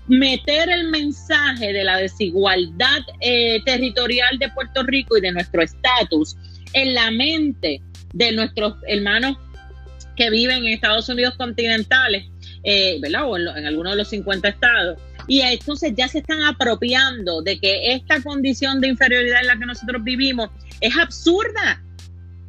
meter 0.09 0.69
el 0.69 0.89
mensaje 0.89 1.71
de 1.71 1.83
la 1.83 1.97
desigualdad 1.97 2.99
eh, 3.21 3.59
territorial 3.63 4.39
de 4.39 4.49
Puerto 4.49 4.83
Rico 4.83 5.17
y 5.17 5.21
de 5.21 5.31
nuestro 5.31 5.61
estatus 5.61 6.35
en 6.73 6.95
la 6.95 7.11
mente 7.11 7.81
de 8.13 8.31
nuestros 8.31 8.75
hermanos 8.87 9.37
que 10.15 10.29
viven 10.29 10.65
en 10.65 10.73
Estados 10.73 11.07
Unidos 11.09 11.35
continentales, 11.37 12.25
eh, 12.63 12.97
¿verdad? 13.01 13.29
O 13.29 13.37
en, 13.37 13.47
en 13.47 13.65
algunos 13.67 13.93
de 13.93 13.97
los 13.99 14.09
50 14.09 14.49
estados. 14.49 14.99
Y 15.27 15.41
entonces 15.41 15.93
ya 15.95 16.07
se 16.07 16.19
están 16.19 16.43
apropiando 16.43 17.43
de 17.43 17.59
que 17.59 17.93
esta 17.93 18.19
condición 18.21 18.81
de 18.81 18.87
inferioridad 18.87 19.41
en 19.41 19.47
la 19.47 19.59
que 19.59 19.65
nosotros 19.67 20.03
vivimos 20.03 20.49
es 20.81 20.97
absurda. 20.97 21.81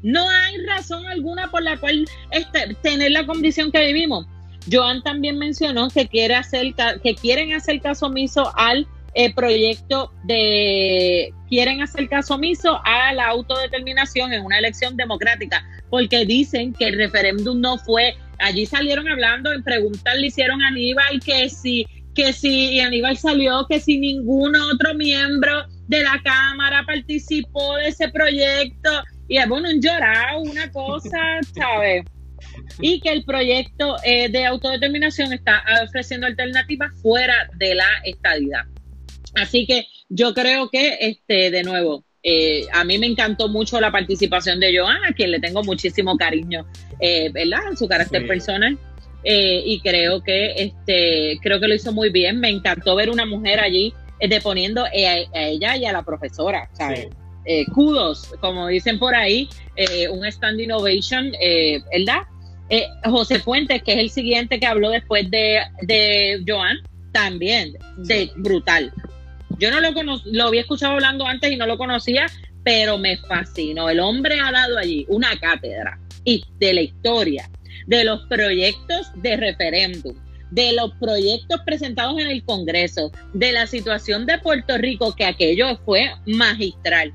No 0.03 0.29
hay 0.31 0.65
razón 0.65 1.05
alguna 1.07 1.51
por 1.51 1.63
la 1.63 1.77
cual 1.79 2.07
este, 2.31 2.75
tener 2.83 3.11
la 3.11 3.27
condición 3.27 3.71
que 3.71 3.85
vivimos. 3.85 4.27
Joan 4.71 5.03
también 5.03 5.39
mencionó 5.39 5.89
que, 5.89 6.09
quiere 6.09 6.35
hacer, 6.35 6.75
que 7.03 7.15
quieren 7.15 7.53
hacer 7.53 7.81
caso 7.81 8.07
omiso 8.07 8.53
al 8.57 8.87
eh, 9.15 9.35
proyecto 9.35 10.13
de 10.23 11.35
quieren 11.49 11.83
hacer 11.83 12.09
caso 12.09 12.35
omiso 12.35 12.81
a 12.85 13.13
la 13.13 13.27
autodeterminación 13.27 14.33
en 14.33 14.45
una 14.45 14.59
elección 14.59 14.97
democrática, 14.97 15.67
porque 15.91 16.25
dicen 16.25 16.73
que 16.73 16.87
el 16.87 16.97
referéndum 16.97 17.61
no 17.61 17.77
fue, 17.79 18.15
allí 18.39 18.67
salieron 18.67 19.09
hablando, 19.09 19.53
en 19.53 19.65
preguntas 19.65 20.15
le 20.17 20.29
hicieron 20.29 20.63
a 20.63 20.69
Aníbal 20.69 21.21
que 21.25 21.49
si, 21.49 21.87
que 22.15 22.33
si, 22.33 22.75
y 22.75 22.81
Aníbal 22.81 23.17
salió 23.17 23.67
que 23.69 23.81
si 23.81 23.99
ningún 23.99 24.55
otro 24.55 24.95
miembro 24.95 25.65
de 25.89 26.03
la 26.03 26.21
Cámara 26.23 26.85
participó 26.87 27.75
de 27.77 27.89
ese 27.89 28.09
proyecto, 28.11 28.91
y 29.27 29.45
bueno, 29.49 29.71
un 29.71 29.81
llorado, 29.81 30.43
una 30.43 30.71
cosa, 30.71 31.19
¿sabes? 31.55 32.05
y 32.81 33.01
que 33.01 33.11
el 33.11 33.25
proyecto 33.25 33.97
eh, 34.05 34.29
de 34.29 34.47
autodeterminación 34.47 35.33
está 35.33 35.63
ofreciendo 35.85 36.27
alternativas 36.27 36.93
fuera 37.01 37.51
de 37.57 37.75
la 37.75 37.89
estadidad. 38.05 38.65
Así 39.35 39.67
que 39.67 39.87
yo 40.09 40.35
creo 40.35 40.71
que, 40.71 40.99
este, 41.01 41.51
de 41.51 41.63
nuevo, 41.63 42.05
eh, 42.23 42.67
a 42.73 42.85
mí 42.85 42.99
me 42.99 43.07
encantó 43.07 43.49
mucho 43.49 43.81
la 43.81 43.91
participación 43.91 44.61
de 44.61 44.77
Joana, 44.77 45.09
a 45.09 45.13
quien 45.13 45.31
le 45.31 45.41
tengo 45.41 45.63
muchísimo 45.63 46.17
cariño, 46.17 46.67
eh, 47.01 47.31
¿verdad? 47.33 47.61
En 47.71 47.77
su 47.77 47.89
carácter 47.89 48.27
personal. 48.27 48.79
y 49.23 49.81
creo 49.81 50.23
que, 50.23 50.55
este, 50.57 51.39
creo 51.43 51.61
que 51.61 51.69
lo 51.69 51.75
hizo 51.75 51.93
muy 51.93 52.09
bien. 52.11 52.41
Me 52.41 52.49
encantó 52.49 52.97
ver 52.97 53.11
una 53.11 53.27
mujer 53.27 53.61
allí 53.61 53.93
deponiendo 54.19 54.85
a, 54.85 54.91
ella 54.91 55.77
y 55.77 55.85
a 55.85 55.93
la 55.93 56.03
profesora, 56.03 56.69
¿sabes? 56.73 57.09
kudos, 57.75 58.33
como 58.41 58.69
dicen 58.69 58.99
por 58.99 59.15
ahí, 59.15 59.49
un 60.11 60.25
stand 60.25 60.61
innovation, 60.61 61.33
¿verdad? 61.93 62.23
Eh, 62.71 62.87
José 63.05 63.41
Fuentes, 63.41 63.83
que 63.83 63.93
es 63.93 63.99
el 63.99 64.11
siguiente 64.11 64.61
que 64.61 64.67
habló 64.67 64.91
después 64.91 65.29
de, 65.31 65.61
de 65.83 66.43
Joan, 66.47 66.79
también, 67.13 67.77
de 67.99 68.31
brutal. 68.37 68.93
Yo 69.59 69.71
no 69.71 69.81
lo 69.81 69.91
lo 70.25 70.45
había 70.45 70.61
escuchado 70.61 70.95
hablando 70.95 71.27
antes 71.27 71.51
y 71.51 71.57
no 71.57 71.67
lo 71.67 71.77
conocía, 71.77 72.27
pero 72.63 72.97
me 72.97 73.17
fascinó. 73.17 73.91
El 73.91 74.01
hombre 74.01 74.39
ha 74.41 74.53
dado 74.53 74.79
allí 74.79 75.05
una 75.09 75.37
cátedra 75.39 75.99
y 76.25 76.45
de 76.59 76.75
la 76.75 76.83
historia, 76.83 77.51
de 77.87 78.05
los 78.05 78.23
proyectos 78.29 79.11
de 79.17 79.37
referéndum, 79.37 80.15
de 80.51 80.73
los 80.73 80.93
proyectos 80.95 81.61
presentados 81.67 82.21
en 82.21 82.29
el 82.29 82.45
Congreso, 82.45 83.11
de 83.33 83.53
la 83.53 83.67
situación 83.67 84.27
de 84.27 84.39
Puerto 84.39 84.79
Rico, 84.79 85.15
que 85.15 85.25
aquello 85.25 85.77
fue 85.85 86.13
magistral. 86.27 87.13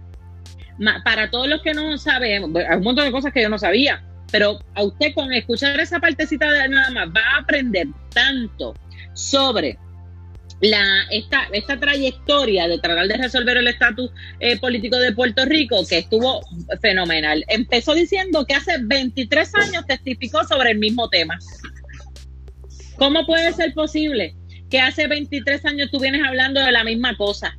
para 1.05 1.29
todos 1.31 1.47
los 1.47 1.61
que 1.61 1.73
no 1.73 1.97
sabemos, 1.97 2.51
hay 2.55 2.77
un 2.77 2.83
montón 2.83 3.05
de 3.05 3.11
cosas 3.11 3.31
que 3.31 3.41
yo 3.41 3.49
no 3.49 3.57
sabía, 3.57 4.03
pero 4.31 4.59
a 4.73 4.83
usted 4.83 5.13
con 5.13 5.31
escuchar 5.33 5.79
esa 5.79 5.99
partecita 5.99 6.51
de 6.51 6.69
nada 6.69 6.91
más 6.91 7.07
va 7.09 7.21
a 7.21 7.39
aprender 7.41 7.87
tanto 8.13 8.73
sobre 9.13 9.77
la, 10.61 11.03
esta, 11.11 11.47
esta 11.51 11.79
trayectoria 11.79 12.67
de 12.67 12.79
tratar 12.79 13.07
de 13.07 13.17
resolver 13.17 13.57
el 13.57 13.67
estatus 13.67 14.11
eh, 14.39 14.57
político 14.59 14.97
de 14.97 15.11
Puerto 15.13 15.45
Rico, 15.45 15.85
que 15.87 15.99
estuvo 15.99 16.41
fenomenal. 16.81 17.43
Empezó 17.47 17.93
diciendo 17.93 18.45
que 18.45 18.55
hace 18.55 18.77
23 18.81 19.55
años 19.55 19.85
testificó 19.85 20.43
sobre 20.45 20.71
el 20.71 20.79
mismo 20.79 21.09
tema. 21.09 21.37
¿Cómo 22.97 23.25
puede 23.25 23.51
ser 23.53 23.73
posible 23.73 24.35
que 24.69 24.79
hace 24.79 25.07
23 25.07 25.65
años 25.65 25.89
tú 25.91 25.99
vienes 25.99 26.21
hablando 26.25 26.61
de 26.61 26.71
la 26.71 26.83
misma 26.83 27.15
cosa? 27.17 27.55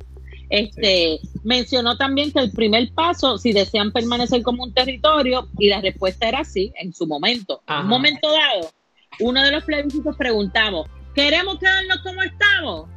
Este 0.49 1.19
mencionó 1.43 1.97
también 1.97 2.31
que 2.31 2.39
el 2.39 2.51
primer 2.51 2.91
paso, 2.93 3.37
si 3.37 3.51
desean 3.51 3.91
permanecer 3.91 4.43
como 4.43 4.63
un 4.63 4.73
territorio, 4.73 5.47
y 5.57 5.69
la 5.69 5.81
respuesta 5.81 6.27
era 6.27 6.43
sí, 6.43 6.71
en 6.79 6.93
su 6.93 7.05
momento. 7.05 7.61
En 7.67 7.79
un 7.79 7.87
momento 7.87 8.29
dado, 8.31 8.71
uno 9.19 9.43
de 9.43 9.51
los 9.51 9.63
plebiscitos 9.63 10.15
preguntamos, 10.15 10.87
¿queremos 11.13 11.59
quedarnos 11.59 11.97
como 12.01 12.21
estamos? 12.21 12.89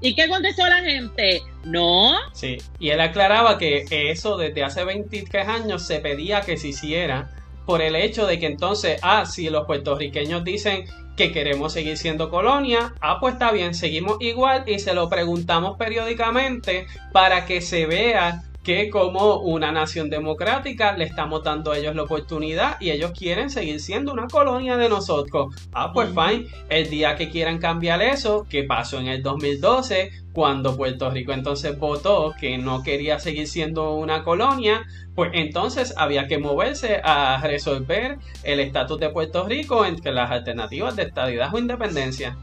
¿Y 0.00 0.14
qué 0.14 0.28
contestó 0.28 0.66
la 0.68 0.82
gente? 0.82 1.42
No. 1.64 2.14
Sí, 2.32 2.58
y 2.78 2.90
él 2.90 3.00
aclaraba 3.00 3.58
que 3.58 3.84
eso 3.90 4.36
desde 4.36 4.62
hace 4.62 4.84
23 4.84 5.48
años 5.48 5.84
se 5.84 5.98
pedía 5.98 6.42
que 6.42 6.56
se 6.56 6.68
hiciera 6.68 7.34
por 7.68 7.82
el 7.82 7.96
hecho 7.96 8.26
de 8.26 8.38
que 8.38 8.46
entonces, 8.46 8.98
ah, 9.02 9.26
si 9.26 9.50
los 9.50 9.66
puertorriqueños 9.66 10.42
dicen 10.42 10.86
que 11.18 11.32
queremos 11.32 11.74
seguir 11.74 11.98
siendo 11.98 12.30
colonia, 12.30 12.94
ah, 13.02 13.18
pues 13.20 13.34
está 13.34 13.52
bien, 13.52 13.74
seguimos 13.74 14.16
igual 14.20 14.64
y 14.66 14.78
se 14.78 14.94
lo 14.94 15.10
preguntamos 15.10 15.76
periódicamente 15.76 16.86
para 17.12 17.44
que 17.44 17.60
se 17.60 17.84
vea 17.84 18.42
que 18.68 18.90
como 18.90 19.36
una 19.38 19.72
nación 19.72 20.10
democrática 20.10 20.94
le 20.94 21.04
estamos 21.04 21.42
dando 21.42 21.72
a 21.72 21.78
ellos 21.78 21.96
la 21.96 22.02
oportunidad 22.02 22.78
y 22.78 22.90
ellos 22.90 23.12
quieren 23.12 23.48
seguir 23.48 23.80
siendo 23.80 24.12
una 24.12 24.26
colonia 24.26 24.76
de 24.76 24.90
nosotros. 24.90 25.54
Ah, 25.72 25.90
pues 25.94 26.10
fine, 26.10 26.48
el 26.68 26.90
día 26.90 27.16
que 27.16 27.30
quieran 27.30 27.60
cambiar 27.60 28.02
eso, 28.02 28.46
que 28.46 28.64
pasó 28.64 28.98
en 28.98 29.06
el 29.06 29.22
2012, 29.22 30.10
cuando 30.34 30.76
Puerto 30.76 31.08
Rico 31.08 31.32
entonces 31.32 31.78
votó 31.78 32.34
que 32.38 32.58
no 32.58 32.82
quería 32.82 33.18
seguir 33.18 33.48
siendo 33.48 33.94
una 33.94 34.22
colonia, 34.22 34.84
pues 35.14 35.30
entonces 35.32 35.94
había 35.96 36.28
que 36.28 36.36
moverse 36.36 37.00
a 37.02 37.40
resolver 37.40 38.18
el 38.42 38.60
estatus 38.60 39.00
de 39.00 39.08
Puerto 39.08 39.46
Rico 39.48 39.86
entre 39.86 40.12
las 40.12 40.30
alternativas 40.30 40.94
de 40.94 41.04
estadidad 41.04 41.54
o 41.54 41.58
independencia. 41.58 42.36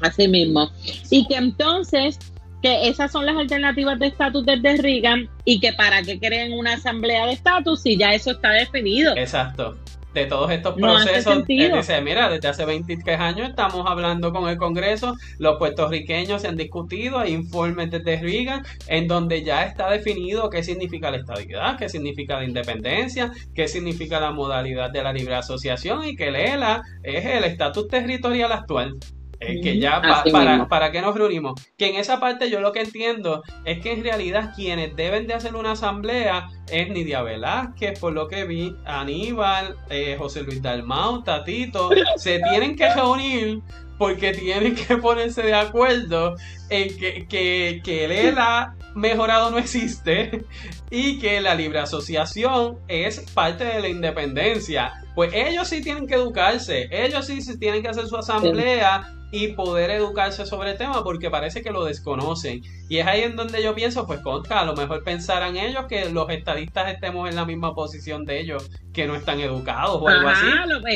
así 0.00 0.28
mismo. 0.28 0.70
Y 1.10 1.28
que 1.28 1.34
entonces 1.34 2.18
que 2.62 2.88
esas 2.88 3.12
son 3.12 3.26
las 3.26 3.36
alternativas 3.36 3.98
de 3.98 4.08
estatus 4.08 4.44
desde 4.44 4.76
Reagan 4.82 5.28
y 5.44 5.60
que 5.60 5.72
para 5.72 6.02
qué 6.02 6.18
creen 6.18 6.52
una 6.52 6.74
asamblea 6.74 7.26
de 7.26 7.32
estatus 7.32 7.82
si 7.82 7.96
ya 7.96 8.14
eso 8.14 8.32
está 8.32 8.50
definido. 8.50 9.16
Exacto. 9.16 9.76
De 10.14 10.24
todos 10.24 10.50
estos 10.50 10.74
procesos, 10.74 11.46
dice, 11.46 12.00
mira, 12.00 12.30
desde 12.30 12.48
hace 12.48 12.64
23 12.64 13.20
años 13.20 13.50
estamos 13.50 13.86
hablando 13.86 14.32
con 14.32 14.48
el 14.48 14.56
Congreso, 14.56 15.14
los 15.38 15.58
puertorriqueños 15.58 16.40
se 16.40 16.48
han 16.48 16.56
discutido, 16.56 17.18
hay 17.18 17.34
informes 17.34 17.90
desde 17.90 18.18
Reagan 18.18 18.64
en 18.88 19.06
donde 19.06 19.44
ya 19.44 19.64
está 19.64 19.90
definido 19.90 20.48
qué 20.48 20.62
significa 20.62 21.10
la 21.10 21.18
estabilidad, 21.18 21.78
qué 21.78 21.90
significa 21.90 22.38
la 22.38 22.44
independencia, 22.44 23.30
qué 23.54 23.68
significa 23.68 24.18
la 24.18 24.30
modalidad 24.30 24.90
de 24.90 25.02
la 25.02 25.12
libre 25.12 25.34
asociación 25.34 26.04
y 26.06 26.16
que 26.16 26.28
el 26.28 26.36
ELA 26.36 26.82
es 27.02 27.26
el 27.26 27.44
estatus 27.44 27.86
territorial 27.86 28.50
actual. 28.50 28.96
Eh, 29.40 29.60
que 29.60 29.78
ya 29.78 30.02
para, 30.02 30.66
para 30.66 30.90
qué 30.90 31.00
nos 31.00 31.14
reunimos. 31.14 31.60
Que 31.76 31.90
en 31.90 31.96
esa 31.96 32.18
parte 32.18 32.50
yo 32.50 32.60
lo 32.60 32.72
que 32.72 32.80
entiendo 32.80 33.44
es 33.64 33.80
que 33.80 33.92
en 33.92 34.02
realidad 34.02 34.52
quienes 34.56 34.96
deben 34.96 35.26
de 35.28 35.34
hacer 35.34 35.54
una 35.54 35.72
asamblea 35.72 36.48
es 36.68 36.88
Nidia 36.90 37.22
Velázquez, 37.22 37.98
por 38.00 38.12
lo 38.12 38.26
que 38.26 38.44
vi, 38.44 38.74
Aníbal, 38.84 39.76
eh, 39.90 40.16
José 40.18 40.42
Luis 40.42 40.60
Dalmau, 40.60 41.22
Tatito, 41.22 41.90
se 42.16 42.40
tienen 42.50 42.74
que 42.74 42.92
reunir 42.92 43.60
porque 43.96 44.32
tienen 44.32 44.74
que 44.74 44.96
ponerse 44.96 45.42
de 45.42 45.54
acuerdo 45.54 46.36
en 46.68 46.96
que, 46.98 47.26
que, 47.28 47.80
que 47.84 48.04
el 48.04 48.12
ELA 48.12 48.74
mejorado 48.94 49.50
no 49.50 49.58
existe 49.58 50.44
y 50.90 51.18
que 51.20 51.40
la 51.40 51.54
libre 51.54 51.78
asociación 51.78 52.78
es 52.88 53.20
parte 53.32 53.64
de 53.64 53.80
la 53.80 53.88
independencia. 53.88 54.92
Pues 55.14 55.32
ellos 55.34 55.68
sí 55.68 55.80
tienen 55.80 56.06
que 56.06 56.14
educarse, 56.14 56.88
ellos 56.90 57.26
sí 57.26 57.40
tienen 57.58 57.82
que 57.82 57.88
hacer 57.88 58.06
su 58.06 58.16
asamblea 58.16 59.14
y 59.30 59.48
poder 59.48 59.90
educarse 59.90 60.46
sobre 60.46 60.72
el 60.72 60.78
tema 60.78 61.04
porque 61.04 61.30
parece 61.30 61.62
que 61.62 61.70
lo 61.70 61.84
desconocen. 61.84 62.62
Y 62.88 62.98
es 62.98 63.06
ahí 63.06 63.22
en 63.22 63.36
donde 63.36 63.62
yo 63.62 63.74
pienso, 63.74 64.06
pues 64.06 64.20
contra, 64.20 64.60
a 64.60 64.64
lo 64.64 64.74
mejor 64.74 65.04
pensarán 65.04 65.56
ellos 65.56 65.84
que 65.86 66.08
los 66.10 66.30
estadistas 66.30 66.92
estemos 66.92 67.28
en 67.28 67.36
la 67.36 67.44
misma 67.44 67.74
posición 67.74 68.24
de 68.24 68.40
ellos, 68.40 68.70
que 68.92 69.06
no 69.06 69.14
están 69.14 69.40
educados 69.40 70.00
o 70.00 70.08
algo 70.08 70.28
así, 70.28 70.46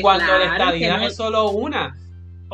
cuando 0.01 0.37
la 0.37 0.45
estadidad 0.45 1.03
es 1.03 1.15
solo 1.15 1.49
una. 1.49 1.95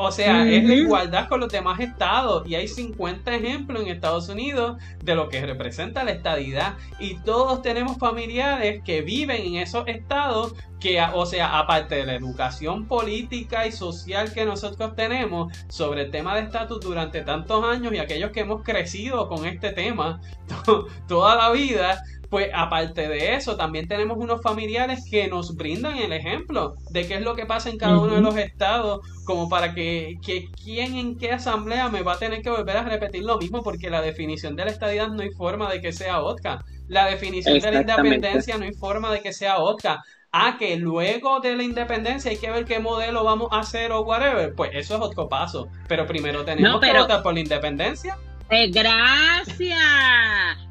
O 0.02 0.14
sea, 0.14 0.50
es 0.50 0.64
la 0.64 0.76
igualdad 0.76 1.28
con 1.28 1.42
los 1.42 1.52
demás 1.52 1.78
estados. 1.82 2.48
Y 2.48 2.56
hay 2.56 2.70
50 2.70 3.36
ejemplos 3.36 3.82
en 3.82 3.90
Estados 3.90 4.30
Unidos 4.30 4.82
de 5.04 5.14
lo 5.14 5.28
que 5.28 5.46
representa 5.46 6.06
la 6.06 6.12
estadidad. 6.12 6.76
Y 7.02 7.16
todos 7.16 7.62
tenemos 7.62 7.98
familiares 7.98 8.82
que 8.86 9.02
viven 9.02 9.42
en 9.42 9.56
esos 9.56 9.86
estados 9.90 10.56
que, 10.80 11.02
o 11.14 11.26
sea, 11.26 11.60
aparte 11.60 11.96
de 11.96 12.06
la 12.06 12.16
educación 12.16 12.86
política 12.86 13.68
y 13.68 13.74
social 13.74 14.32
que 14.34 14.46
nosotros 14.46 14.96
tenemos 14.96 15.52
sobre 15.68 16.04
el 16.04 16.12
tema 16.12 16.34
de 16.36 16.44
estatus 16.44 16.80
durante 16.80 17.22
tantos 17.24 17.66
años 17.66 17.92
y 17.94 17.98
aquellos 17.98 18.32
que 18.32 18.40
hemos 18.40 18.64
crecido 18.64 19.28
con 19.28 19.46
este 19.46 19.74
tema 19.74 20.22
toda 21.10 21.36
la 21.36 21.52
vida, 21.52 22.02
pues 22.30 22.50
aparte 22.54 23.08
de 23.08 23.36
eso, 23.36 23.58
también 23.58 23.88
tenemos 23.88 24.18
unos 24.18 24.42
familiares 24.42 25.04
que 25.10 25.28
nos 25.28 25.56
brindan 25.56 25.98
el 25.98 26.14
ejemplo 26.14 26.76
de 26.92 27.08
qué 27.08 27.16
es 27.16 27.22
lo 27.22 27.36
que 27.36 27.46
pasa 27.46 27.70
en 27.70 27.78
cada 27.78 28.00
uno 28.00 28.16
de 28.16 28.22
los 28.22 28.38
estados, 28.38 29.02
como 29.26 29.50
para 29.50 29.74
que, 29.74 30.18
que 30.24 30.50
quién 30.64 30.96
en 30.96 31.18
qué 31.18 31.32
asamblea 31.32 31.90
me 31.90 32.04
va 32.04 32.14
a 32.14 32.20
tener 32.20 32.42
que 32.42 32.52
volver 32.52 32.78
a 32.78 32.84
repetir 32.84 33.24
lo 33.24 33.38
mismo, 33.40 33.64
porque 33.64 33.90
la 33.90 34.02
definición 34.02 34.56
de 34.56 34.66
la 34.66 34.72
estadidad 34.72 35.10
no 35.10 35.24
hay 35.24 35.32
forma 35.32 35.72
de 35.72 35.82
que 35.82 35.92
sea 35.92 36.22
otra. 36.22 36.64
La 36.88 37.06
definición 37.06 37.60
de 37.60 37.72
la 37.72 37.82
independencia 37.82 38.58
no 38.58 38.66
hay 38.66 38.74
forma 38.74 39.12
de 39.12 39.22
que 39.22 39.34
sea 39.34 39.60
otra. 39.60 40.04
Ah, 40.32 40.58
que 40.60 40.76
luego 40.78 41.40
de 41.40 41.56
la 41.56 41.64
independencia 41.64 42.30
hay 42.30 42.38
que 42.38 42.52
ver 42.52 42.66
qué 42.66 42.80
modelo 42.80 43.24
vamos 43.24 43.50
a 43.52 43.60
hacer 43.60 43.92
o 43.92 44.02
whatever. 44.02 44.54
Pues 44.54 44.72
eso 44.74 44.96
es 44.96 45.02
otro 45.02 45.28
paso. 45.28 45.68
Pero 45.88 46.06
primero 46.06 46.46
tenemos 46.46 46.80
que 46.80 46.94
votar 46.94 47.24
por 47.24 47.34
la 47.34 47.40
independencia. 47.40 48.18
Eh, 48.52 48.70
gracias. 48.72 49.78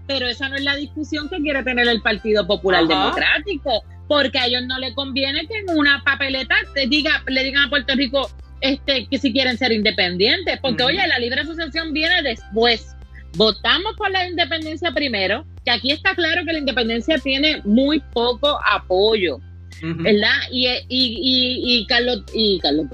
Pero 0.07 0.27
esa 0.27 0.49
no 0.49 0.57
es 0.57 0.63
la 0.63 0.75
discusión 0.77 1.29
que 1.29 1.39
quiere 1.39 1.63
tener 1.63 1.87
el 1.87 2.01
Partido 2.01 2.47
Popular 2.47 2.87
Democrático, 2.87 3.85
porque 4.09 4.39
a 4.39 4.47
ellos 4.47 4.63
no 4.67 4.79
les 4.79 4.95
conviene 4.95 5.47
que 5.47 5.59
en 5.59 5.77
una 5.77 6.03
papeleta 6.03 6.57
diga, 6.89 7.23
le 7.27 7.45
digan 7.45 7.65
a 7.65 7.71
Puerto 7.71 7.95
Rico 7.95 8.31
este, 8.61 9.07
que 9.07 9.19
si 9.19 9.33
quieren 9.33 9.57
ser 9.59 9.73
independientes, 9.73 10.59
porque 10.61 10.83
oye, 10.83 11.07
la 11.07 11.19
libre 11.19 11.43
asociación 11.43 11.93
viene 11.93 12.23
después. 12.23 12.95
Votamos 13.37 13.95
por 13.97 14.11
la 14.11 14.27
independencia 14.27 14.91
primero, 14.93 15.45
que 15.65 15.71
aquí 15.71 15.93
está 15.93 16.15
claro 16.15 16.45
que 16.47 16.55
la 16.55 16.59
independencia 16.59 17.19
tiene 17.19 17.61
muy 17.65 18.01
poco 18.13 18.59
apoyo, 18.69 19.39
¿verdad? 19.83 20.35
Y, 20.51 20.67
y, 20.67 20.81
y, 20.89 21.79
y 21.79 21.87
Carlos, 21.87 22.25
y 22.35 22.59
Carlos, 22.61 22.87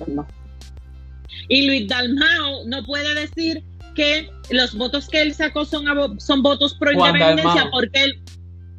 Y 1.49 1.67
Luis 1.67 1.89
Dalmao 1.89 2.67
no 2.67 2.83
puede 2.83 3.15
decir 3.15 3.63
que 3.95 4.29
los 4.51 4.75
votos 4.75 5.09
que 5.09 5.23
él 5.23 5.35
sacó 5.35 5.65
son, 5.65 5.87
son 6.19 6.43
votos 6.43 6.75
pro 6.75 6.93
independencia 6.93 7.69
porque 7.71 8.05
él. 8.05 8.21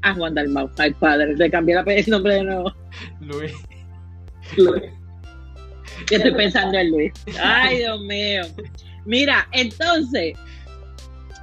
Ah, 0.01 0.13
Juan 0.13 0.36
Dalmau, 0.36 0.70
ay 0.78 0.93
padre, 0.93 1.36
le 1.36 1.49
cambié 1.49 1.76
el 1.88 2.05
nombre 2.07 2.36
de 2.36 2.43
nuevo. 2.43 2.74
Luis. 3.22 3.53
Luis. 4.57 4.84
Yo 6.11 6.18
estoy 6.18 6.34
pensando 6.34 6.78
en 6.78 6.91
Luis. 6.91 7.13
Ay, 7.41 7.80
Dios 7.80 7.99
mío. 8.01 8.43
Mira, 9.05 9.47
entonces, 9.51 10.38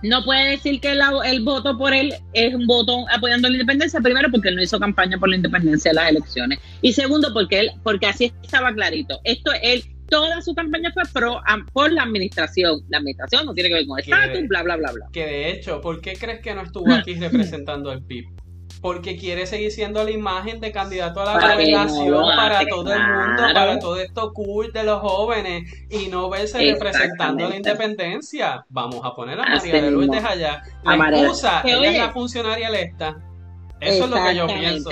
no 0.02 0.24
puede 0.24 0.50
decir 0.50 0.80
que 0.80 0.92
el 0.92 1.42
voto 1.42 1.78
por 1.78 1.94
él 1.94 2.14
es 2.32 2.54
un 2.54 2.66
voto 2.66 3.04
apoyando 3.10 3.48
la 3.48 3.54
independencia, 3.54 4.00
primero 4.00 4.30
porque 4.30 4.48
él 4.48 4.56
no 4.56 4.62
hizo 4.62 4.78
campaña 4.78 5.18
por 5.18 5.28
la 5.28 5.36
independencia 5.36 5.90
de 5.90 5.94
las 5.94 6.10
elecciones. 6.10 6.58
Y 6.82 6.92
segundo, 6.92 7.32
porque 7.32 7.60
él, 7.60 7.72
porque 7.82 8.06
así 8.06 8.32
estaba 8.42 8.74
clarito. 8.74 9.20
Esto 9.24 9.52
él 9.62 9.84
toda 10.12 10.42
su 10.42 10.54
campaña 10.54 10.92
fue 10.92 11.02
pro, 11.12 11.40
por 11.72 11.90
la 11.90 12.02
administración. 12.02 12.82
La 12.88 12.98
administración 12.98 13.46
no 13.46 13.54
tiene 13.54 13.70
que 13.70 13.74
ver 13.76 13.86
con 13.86 13.98
estatus, 13.98 14.46
bla, 14.46 14.62
bla, 14.62 14.76
bla, 14.76 14.92
bla. 14.92 15.06
Que 15.10 15.24
de 15.24 15.50
hecho, 15.50 15.80
¿por 15.80 16.00
qué 16.00 16.12
crees 16.12 16.40
que 16.40 16.54
no 16.54 16.60
estuvo 16.62 16.92
aquí 16.92 17.14
representando 17.14 17.90
al 17.90 18.02
PIB? 18.02 18.26
Porque 18.82 19.16
quiere 19.16 19.46
seguir 19.46 19.70
siendo 19.70 20.04
la 20.04 20.10
imagen 20.10 20.60
de 20.60 20.72
candidato 20.72 21.22
a 21.22 21.24
la 21.24 21.54
gobernación 21.54 22.24
para 22.36 22.66
todo 22.66 22.92
el 22.92 23.00
mundo, 23.00 23.42
para 23.54 23.78
todo 23.78 24.00
esto 24.00 24.32
cool 24.34 24.72
de 24.72 24.82
los 24.82 25.00
jóvenes 25.00 25.72
y 25.88 26.08
no 26.08 26.28
verse 26.28 26.58
representando 26.58 27.48
la 27.48 27.56
independencia. 27.56 28.66
Vamos 28.68 29.00
a 29.04 29.14
poner 29.14 29.40
a 29.40 29.44
María 29.44 29.82
de 29.82 29.90
Lourdes 29.90 30.24
allá. 30.24 30.62
La 30.84 30.96
excusa, 30.96 31.62
ella 31.64 31.90
es 31.90 31.98
la 31.98 32.10
funcionaria 32.10 32.68
electa. 32.68 33.16
Eso 33.80 34.04
es 34.04 34.10
lo 34.10 34.16
que 34.24 34.36
yo 34.36 34.46
pienso 34.46 34.90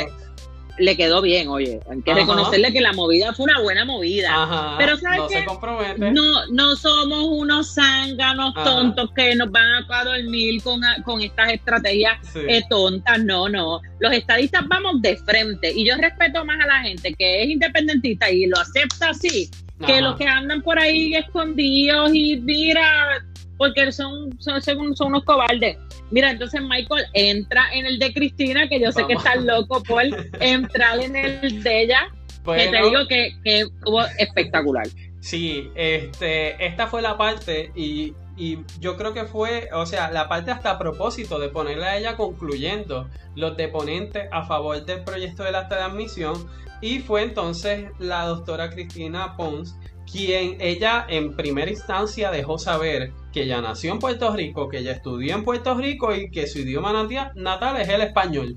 le 0.79 0.97
quedó 0.97 1.23
bien, 1.23 1.49
oye. 1.49 1.81
Hay 1.91 2.03
que 2.03 2.15
reconocerle 2.15 2.73
que 2.73 2.81
la 2.81 2.93
movida 2.93 3.33
fue 3.35 3.45
una 3.45 3.61
buena 3.61 3.85
movida. 3.85 4.77
Pero 4.79 4.97
¿sabes 4.97 5.19
no 5.19 5.29
se 5.29 5.45
compromete. 5.45 6.11
No, 6.13 6.47
no 6.51 6.77
somos 6.77 7.25
unos 7.25 7.75
zánganos 7.75 8.55
tontos 8.55 9.11
que 9.15 9.35
nos 9.35 9.51
van 9.51 9.85
a 9.89 10.05
dormir 10.05 10.63
con, 10.63 10.81
con 11.05 11.21
estas 11.21 11.53
estrategias 11.53 12.19
eh, 12.35 12.63
tontas. 12.69 13.23
No, 13.25 13.49
no. 13.49 13.81
Los 13.99 14.13
estadistas 14.13 14.67
vamos 14.69 15.03
de 15.03 15.17
frente. 15.17 15.73
Y 15.75 15.87
yo 15.87 15.97
respeto 15.97 16.45
más 16.45 16.61
a 16.63 16.67
la 16.67 16.81
gente 16.83 17.15
que 17.15 17.43
es 17.43 17.51
independentista 17.51 18.31
y 18.31 18.47
lo 18.47 18.59
acepta 18.59 19.11
así 19.11 19.51
que 19.87 20.01
los 20.01 20.17
que 20.17 20.27
andan 20.27 20.63
por 20.63 20.79
ahí 20.79 21.15
escondidos 21.15 22.11
y 22.15 22.37
mira, 22.37 23.25
porque 23.57 23.91
son, 23.93 24.39
son, 24.41 24.61
son, 24.61 24.79
unos 25.01 25.25
cobardes. 25.25 25.77
Mira, 26.11 26.31
entonces 26.31 26.61
Michael 26.61 27.07
entra 27.15 27.73
en 27.73 27.87
el 27.87 27.99
de 27.99 28.13
Cristina, 28.13 28.69
que 28.69 28.81
yo 28.81 28.91
sé 28.93 29.07
que 29.07 29.15
está 29.15 29.37
loco 29.37 29.83
por 29.83 30.03
entrar 30.41 31.01
en 31.01 31.17
el 31.17 31.63
de 31.63 31.83
ella, 31.83 32.09
que 32.45 32.69
te 32.69 32.83
digo 32.83 33.07
que, 33.09 33.33
que 33.45 33.61
estuvo 33.61 34.03
espectacular. 34.19 34.87
Sí, 35.21 35.71
este, 35.75 36.65
esta 36.65 36.87
fue 36.87 37.03
la 37.03 37.19
parte 37.19 37.71
y, 37.75 38.15
y, 38.39 38.59
yo 38.81 38.97
creo 38.97 39.13
que 39.13 39.25
fue, 39.25 39.69
o 39.73 39.85
sea, 39.85 40.11
la 40.11 40.29
parte 40.29 40.51
hasta 40.51 40.71
a 40.71 40.79
propósito 40.79 41.39
de 41.39 41.51
ponerle 41.51 41.85
a 41.85 41.99
ella 41.99 42.17
concluyendo 42.17 43.09
los 43.37 43.55
deponentes 43.57 44.29
a 44.33 44.45
favor 44.47 44.83
del 44.85 45.05
proyecto 45.05 45.45
del 45.45 45.57
acta 45.57 45.77
de 45.77 45.83
admisión 45.83 46.49
y 46.81 47.01
fue 47.01 47.23
entonces 47.23 47.91
la 47.99 48.25
doctora 48.25 48.71
Cristina 48.71 49.37
Pons 49.37 49.77
quien 50.11 50.57
ella 50.61 51.07
en 51.09 51.37
primera 51.37 51.71
instancia 51.71 52.31
dejó 52.31 52.59
saber 52.59 53.13
que 53.33 53.43
ella 53.43 53.61
nació 53.61 53.93
en 53.93 53.99
Puerto 53.99 54.35
Rico, 54.35 54.69
que 54.69 54.79
ella 54.79 54.93
estudió 54.93 55.35
en 55.35 55.45
Puerto 55.45 55.75
Rico 55.75 56.15
y 56.15 56.31
que 56.31 56.47
su 56.47 56.61
idioma 56.61 56.93
natal 57.35 57.81
es 57.81 57.89
el 57.89 58.01
español. 58.01 58.57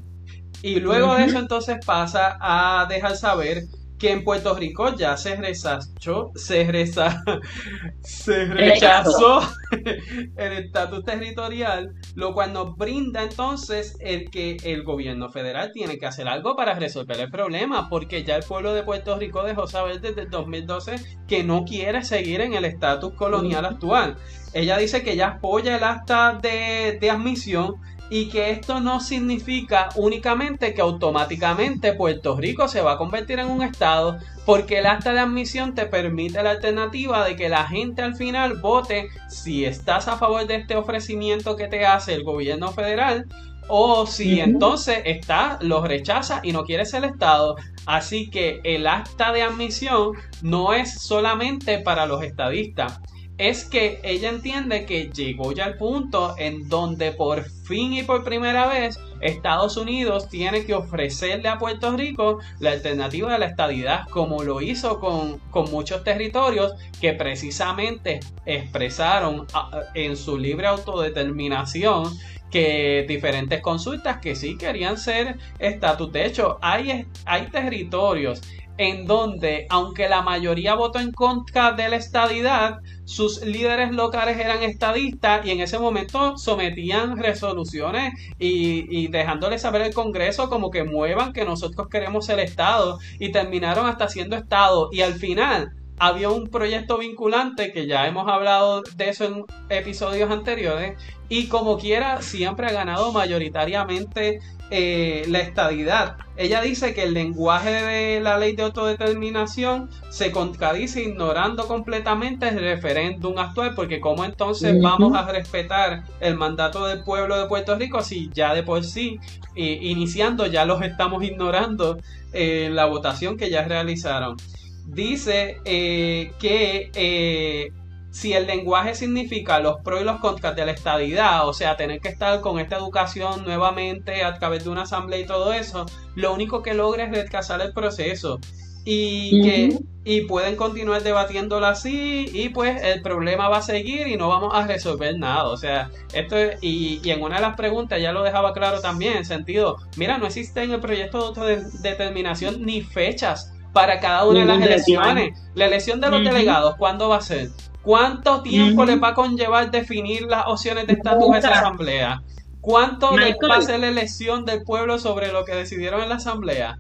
Y 0.62 0.80
luego 0.80 1.16
de 1.16 1.26
eso 1.26 1.39
entonces 1.39 1.78
pasa 1.86 2.38
a 2.39 2.86
dejar 2.88 3.18
saber 3.18 3.64
que 4.04 4.12
en 4.12 4.26
Puerto 4.26 4.54
Rico 4.54 4.93
ya 4.97 5.16
se 5.16 5.38
rechazó, 5.38 6.34
se, 6.36 6.66
se 8.04 8.45
rechazó 8.47 9.39
el 10.36 10.51
estatus 10.51 11.06
territorial, 11.06 11.93
lo 12.14 12.34
cual 12.34 12.51
nos 12.51 12.76
brinda 12.76 13.24
entonces 13.24 13.95
el 14.01 14.30
que 14.30 14.58
el 14.66 14.84
gobierno 14.84 15.30
federal 15.30 15.72
tiene 15.72 15.97
que 15.97 16.06
hacer 16.06 16.28
algo 16.28 16.58
para 16.58 16.74
resolver 16.74 17.18
el 17.18 17.32
problema, 17.32 17.88
porque 17.88 18.26
ya 18.26 18.36
el 18.36 18.43
pueblo 18.43 18.74
de 18.74 18.84
Puerto 18.84 19.18
Rico 19.18 19.41
dejó 19.41 19.68
saber 19.68 20.01
desde 20.01 20.24
el 20.24 20.30
2012 20.30 20.95
que 21.26 21.45
no 21.45 21.64
quiere 21.64 22.04
seguir 22.04 22.41
en 22.41 22.56
el 22.56 22.66
estatus 22.66 23.14
colonial 23.14 23.64
actual. 23.64 24.18
Ella 24.54 24.78
dice 24.78 25.01
que 25.01 25.16
ya 25.16 25.28
apoya 25.28 25.78
el 25.78 25.84
acta 25.86 26.38
de, 26.41 26.97
de 26.99 27.10
admisión 27.10 27.76
y 28.14 28.30
que 28.30 28.51
esto 28.51 28.80
no 28.80 28.99
significa 28.99 29.89
únicamente 29.95 30.76
que 30.76 30.82
automáticamente 30.82 31.93
Puerto 31.93 32.38
Rico 32.38 32.68
se 32.68 32.80
va 32.80 32.91
a 32.91 32.97
convertir 32.99 33.39
en 33.39 33.47
un 33.47 33.64
estado, 33.64 34.20
porque 34.45 34.78
el 34.78 34.86
acta 34.86 35.14
de 35.14 35.20
admisión 35.20 35.74
te 35.74 35.88
permite 35.88 36.43
la 36.43 36.51
alternativa 36.51 37.26
de 37.26 37.36
que 37.36 37.49
la 37.49 37.66
gente 37.66 38.03
al 38.03 38.14
final 38.14 38.59
vote 38.59 39.09
si 39.30 39.66
estás 39.66 40.07
a 40.07 40.18
favor 40.18 40.45
de 40.45 40.57
este 40.57 40.76
ofrecimiento 40.76 41.55
que 41.55 41.68
te 41.68 41.88
hace 41.88 42.14
el 42.14 42.24
gobierno 42.24 42.72
federal 42.72 43.26
o 43.68 44.05
si 44.05 44.39
entonces 44.39 45.01
está, 45.05 45.57
lo 45.61 45.82
rechaza 45.84 46.39
y 46.43 46.51
no 46.51 46.66
quiere 46.66 46.86
ser 46.86 47.05
Estado. 47.05 47.55
Así 47.88 48.30
que 48.30 48.61
el 48.64 48.86
acta 48.86 49.32
de 49.32 49.41
admisión 49.41 50.11
no 50.43 50.76
es 50.76 51.01
solamente 51.01 51.80
para 51.80 52.05
los 52.05 52.22
estadistas 52.22 52.99
es 53.38 53.65
que 53.65 53.99
ella 54.03 54.29
entiende 54.29 54.86
que 54.86 55.09
llegó 55.09 55.51
ya 55.51 55.65
al 55.65 55.77
punto 55.77 56.36
en 56.38 56.69
donde 56.69 57.11
por 57.11 57.43
fin 57.43 57.93
y 57.93 58.03
por 58.03 58.23
primera 58.23 58.67
vez 58.67 58.99
Estados 59.21 59.77
Unidos 59.77 60.29
tiene 60.29 60.65
que 60.65 60.73
ofrecerle 60.73 61.49
a 61.49 61.57
Puerto 61.57 61.95
Rico 61.95 62.39
la 62.59 62.71
alternativa 62.71 63.31
de 63.31 63.39
la 63.39 63.45
estadidad 63.47 64.07
como 64.09 64.43
lo 64.43 64.61
hizo 64.61 64.99
con, 64.99 65.41
muchos 65.71 66.03
territorios 66.03 66.73
que 66.99 67.13
precisamente 67.13 68.19
expresaron 68.45 69.47
en 69.93 70.15
su 70.17 70.38
libre 70.38 70.67
autodeterminación 70.67 72.05
que 72.51 73.05
diferentes 73.07 73.61
consultas 73.61 74.19
que 74.19 74.36
sí 74.36 74.57
querían 74.57 74.99
ser 74.99 75.39
estatus. 75.57 76.11
De 76.11 76.25
hecho, 76.25 76.59
hay, 76.61 77.07
hay 77.25 77.47
territorios 77.47 78.43
en 78.78 79.05
donde, 79.05 79.67
aunque 79.69 80.09
la 80.09 80.21
mayoría 80.21 80.76
votó 80.76 80.99
en 80.99 81.11
contra 81.11 81.74
de 81.74 81.89
la 81.89 81.95
estadidad, 81.95 82.80
sus 83.05 83.41
líderes 83.45 83.91
locales 83.91 84.38
eran 84.38 84.63
estadistas 84.63 85.45
y 85.45 85.51
en 85.51 85.59
ese 85.59 85.78
momento 85.80 86.38
sometían 86.38 87.17
resoluciones 87.17 88.13
y, 88.39 88.86
y 88.89 89.07
dejándole 89.07 89.59
saber 89.59 89.84
al 89.84 89.93
Congreso 89.93 90.49
como 90.49 90.71
que 90.71 90.84
muevan 90.84 91.34
que 91.34 91.45
nosotros 91.45 91.88
queremos 91.89 92.26
ser 92.26 92.39
Estado 92.39 92.99
y 93.19 93.32
terminaron 93.32 93.86
hasta 93.86 94.07
siendo 94.07 94.36
Estado. 94.36 94.89
Y 94.91 95.01
al 95.01 95.13
final 95.13 95.74
había 95.99 96.29
un 96.29 96.47
proyecto 96.47 96.97
vinculante 96.97 97.71
que 97.71 97.87
ya 97.87 98.07
hemos 98.07 98.27
hablado 98.27 98.81
de 98.95 99.09
eso 99.09 99.25
en 99.25 99.45
episodios 99.69 100.31
anteriores 100.31 100.97
y 101.29 101.47
como 101.47 101.77
quiera 101.77 102.21
siempre 102.21 102.67
ha 102.67 102.71
ganado 102.71 103.11
mayoritariamente 103.11 104.39
eh, 104.69 105.23
la 105.27 105.39
estadidad. 105.39 106.17
Ella 106.35 106.61
dice 106.61 106.95
que 106.95 107.03
el 107.03 107.13
lenguaje 107.13 107.69
de 107.69 108.19
la 108.21 108.39
ley 108.39 108.55
de 108.55 108.63
autodeterminación 108.63 109.89
se 110.09 110.31
contradice 110.31 111.03
ignorando 111.03 111.67
completamente 111.67 112.47
el 112.47 112.59
referéndum 112.59 113.37
actual, 113.37 113.75
porque 113.75 113.99
cómo 113.99 114.25
entonces 114.25 114.81
vamos 114.81 115.15
a 115.15 115.31
respetar 115.31 116.03
el 116.19 116.35
mandato 116.37 116.87
del 116.87 117.03
pueblo 117.03 117.39
de 117.39 117.47
Puerto 117.47 117.75
Rico 117.75 118.01
si 118.01 118.31
ya 118.33 118.55
de 118.55 118.63
por 118.63 118.83
sí, 118.83 119.19
iniciando, 119.55 120.47
ya 120.47 120.65
los 120.65 120.81
estamos 120.81 121.23
ignorando 121.23 121.97
en 122.31 122.33
eh, 122.33 122.69
la 122.71 122.85
votación 122.85 123.37
que 123.37 123.51
ya 123.51 123.63
realizaron. 123.63 124.37
Dice 124.86 125.57
eh, 125.65 126.31
que 126.39 127.71
si 128.13 128.34
el 128.34 128.45
lenguaje 128.45 128.93
significa 128.93 129.59
los 129.59 129.81
pros 129.81 130.01
y 130.01 130.03
los 130.03 130.19
contras 130.19 130.55
de 130.55 130.67
la 130.67 130.71
estadidad, 130.71 131.47
o 131.47 131.53
sea, 131.53 131.75
tener 131.75 131.99
que 131.99 132.09
estar 132.09 132.41
con 132.41 132.59
esta 132.59 132.77
educación 132.77 133.43
nuevamente 133.43 134.23
a 134.23 134.36
través 134.38 134.63
de 134.63 134.69
una 134.69 134.84
asamblea 134.84 135.19
y 135.19 135.25
todo 135.25 135.51
eso, 135.51 135.88
lo 136.13 136.31
único 136.31 136.61
que 136.61 136.75
logra 136.75 137.05
es 137.05 137.11
retrasar 137.11 137.59
el 137.61 137.73
proceso. 137.73 138.39
Y 138.86 139.41
que 139.41 139.79
y 140.05 140.21
pueden 140.21 140.57
continuar 140.57 141.01
debatiéndolo 141.01 141.65
así 141.65 142.29
y 142.34 142.49
pues 142.49 142.84
el 142.84 143.01
problema 143.01 143.47
va 143.47 143.59
a 143.59 143.61
seguir 143.61 144.07
y 144.07 144.17
no 144.17 144.27
vamos 144.27 144.53
a 144.53 144.67
resolver 144.67 145.17
nada. 145.17 145.45
O 145.45 145.57
sea, 145.57 145.89
esto 146.13 146.36
y, 146.61 146.99
y, 147.01 147.09
en 147.09 147.21
una 147.23 147.38
de 147.38 147.41
las 147.41 147.55
preguntas 147.55 148.01
ya 148.01 148.11
lo 148.11 148.21
dejaba 148.21 148.53
claro 148.53 148.81
también, 148.81 149.17
en 149.17 149.25
sentido, 149.25 149.77
mira, 149.97 150.17
no 150.17 150.27
existe 150.27 150.61
en 150.61 150.71
el 150.71 150.81
proyecto 150.81 151.17
de 151.17 151.55
autodeterminación 151.55 152.63
ni 152.63 152.81
fechas 152.81 153.53
para 153.74 153.99
cada 153.99 154.26
una 154.26 154.39
de 154.39 154.45
las 154.45 154.61
elecciones. 154.61 155.38
La 155.55 155.65
elección 155.65 155.99
de 155.99 156.09
los 156.09 156.24
delegados, 156.24 156.76
¿cuándo 156.78 157.09
va 157.09 157.17
a 157.17 157.21
ser? 157.21 157.49
¿Cuánto 157.82 158.41
tiempo 158.41 158.86
le 158.86 158.95
va 158.95 159.09
a 159.09 159.13
conllevar 159.13 159.69
definir 159.69 160.24
las 160.24 160.45
opciones 160.47 160.88
de 160.88 160.93
estatus 160.93 161.32
de 161.32 161.39
esa 161.39 161.49
asamblea? 161.49 162.21
¿Cuánto 162.61 163.17
le 163.17 163.36
va 163.49 163.57
a 163.57 163.61
ser 163.61 163.82
la 163.82 163.89
elección 163.89 164.45
del 164.45 164.63
pueblo 164.63 164.97
sobre 164.97 165.34
lo 165.34 165.43
que 165.43 165.53
decidieron 165.53 166.01
en 166.01 166.09
la 166.09 166.15
asamblea? 166.15 166.80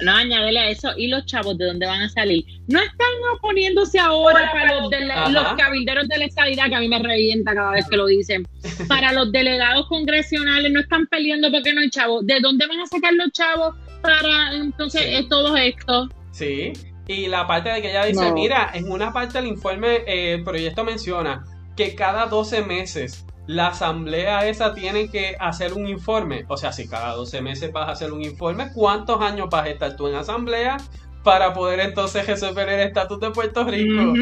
No, 0.00 0.12
añádele 0.12 0.58
a 0.58 0.68
eso. 0.70 0.90
¿Y 0.96 1.08
los 1.08 1.26
chavos 1.26 1.58
de 1.58 1.66
dónde 1.66 1.86
van 1.86 2.02
a 2.02 2.08
salir? 2.08 2.44
No 2.68 2.80
están 2.80 3.08
oponiéndose 3.36 3.98
ahora 3.98 4.50
para 4.52 4.80
los, 4.80 4.90
los 5.32 5.44
cabilderos 5.56 6.08
de 6.08 6.18
la 6.18 6.24
estabilidad, 6.24 6.68
que 6.68 6.74
a 6.76 6.80
mí 6.80 6.88
me 6.88 7.00
revienta 7.00 7.54
cada 7.54 7.72
vez 7.72 7.86
que 7.88 7.96
lo 7.96 8.06
dicen. 8.06 8.46
Para 8.88 9.12
los 9.12 9.32
delegados 9.32 9.86
congresionales, 9.88 10.72
no 10.72 10.80
están 10.80 11.06
peleando 11.06 11.50
porque 11.50 11.72
no 11.72 11.80
hay 11.80 11.90
chavos. 11.90 12.26
¿De 12.26 12.40
dónde 12.40 12.66
van 12.66 12.80
a 12.80 12.86
sacar 12.86 13.12
los 13.14 13.30
chavos 13.32 13.74
para 14.02 14.54
entonces 14.54 15.02
eh, 15.04 15.26
todo 15.28 15.56
esto? 15.56 16.08
Sí, 16.32 16.72
y 17.06 17.26
la 17.26 17.46
parte 17.46 17.70
de 17.70 17.82
que 17.82 17.90
ella 17.90 18.04
dice, 18.04 18.32
mira, 18.32 18.70
en 18.74 18.90
una 18.90 19.12
parte 19.12 19.38
del 19.38 19.46
informe 19.48 20.02
eh, 20.06 20.34
el 20.34 20.44
proyecto 20.44 20.84
menciona 20.84 21.44
que 21.76 21.94
cada 21.94 22.26
12 22.26 22.64
meses 22.64 23.24
la 23.46 23.68
asamblea 23.68 24.46
esa 24.46 24.74
tiene 24.74 25.08
que 25.08 25.34
hacer 25.40 25.72
un 25.72 25.86
informe. 25.86 26.44
O 26.48 26.56
sea, 26.58 26.70
si 26.70 26.86
cada 26.86 27.14
12 27.14 27.40
meses 27.40 27.72
vas 27.72 27.88
a 27.88 27.92
hacer 27.92 28.12
un 28.12 28.22
informe, 28.22 28.70
¿cuántos 28.74 29.22
años 29.22 29.48
vas 29.50 29.64
a 29.64 29.70
estar 29.70 29.96
tú 29.96 30.06
en 30.06 30.16
asamblea 30.16 30.76
para 31.24 31.54
poder 31.54 31.80
entonces 31.80 32.26
resolver 32.26 32.68
el 32.68 32.80
estatus 32.80 33.18
de 33.20 33.30
Puerto 33.30 33.64
Rico? 33.64 34.12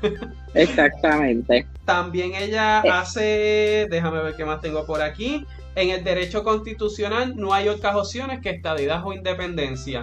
Exactamente. 0.54 1.66
También 1.84 2.34
ella 2.34 2.80
eh. 2.84 2.90
hace, 2.90 3.88
déjame 3.90 4.22
ver 4.22 4.36
qué 4.36 4.44
más 4.44 4.60
tengo 4.60 4.86
por 4.86 5.02
aquí. 5.02 5.44
En 5.74 5.90
el 5.90 6.02
derecho 6.04 6.42
constitucional 6.42 7.36
no 7.36 7.54
hay 7.54 7.68
otras 7.68 7.94
opciones 7.94 8.40
que 8.40 8.50
estadidad 8.50 9.04
o 9.04 9.12
independencia 9.12 10.02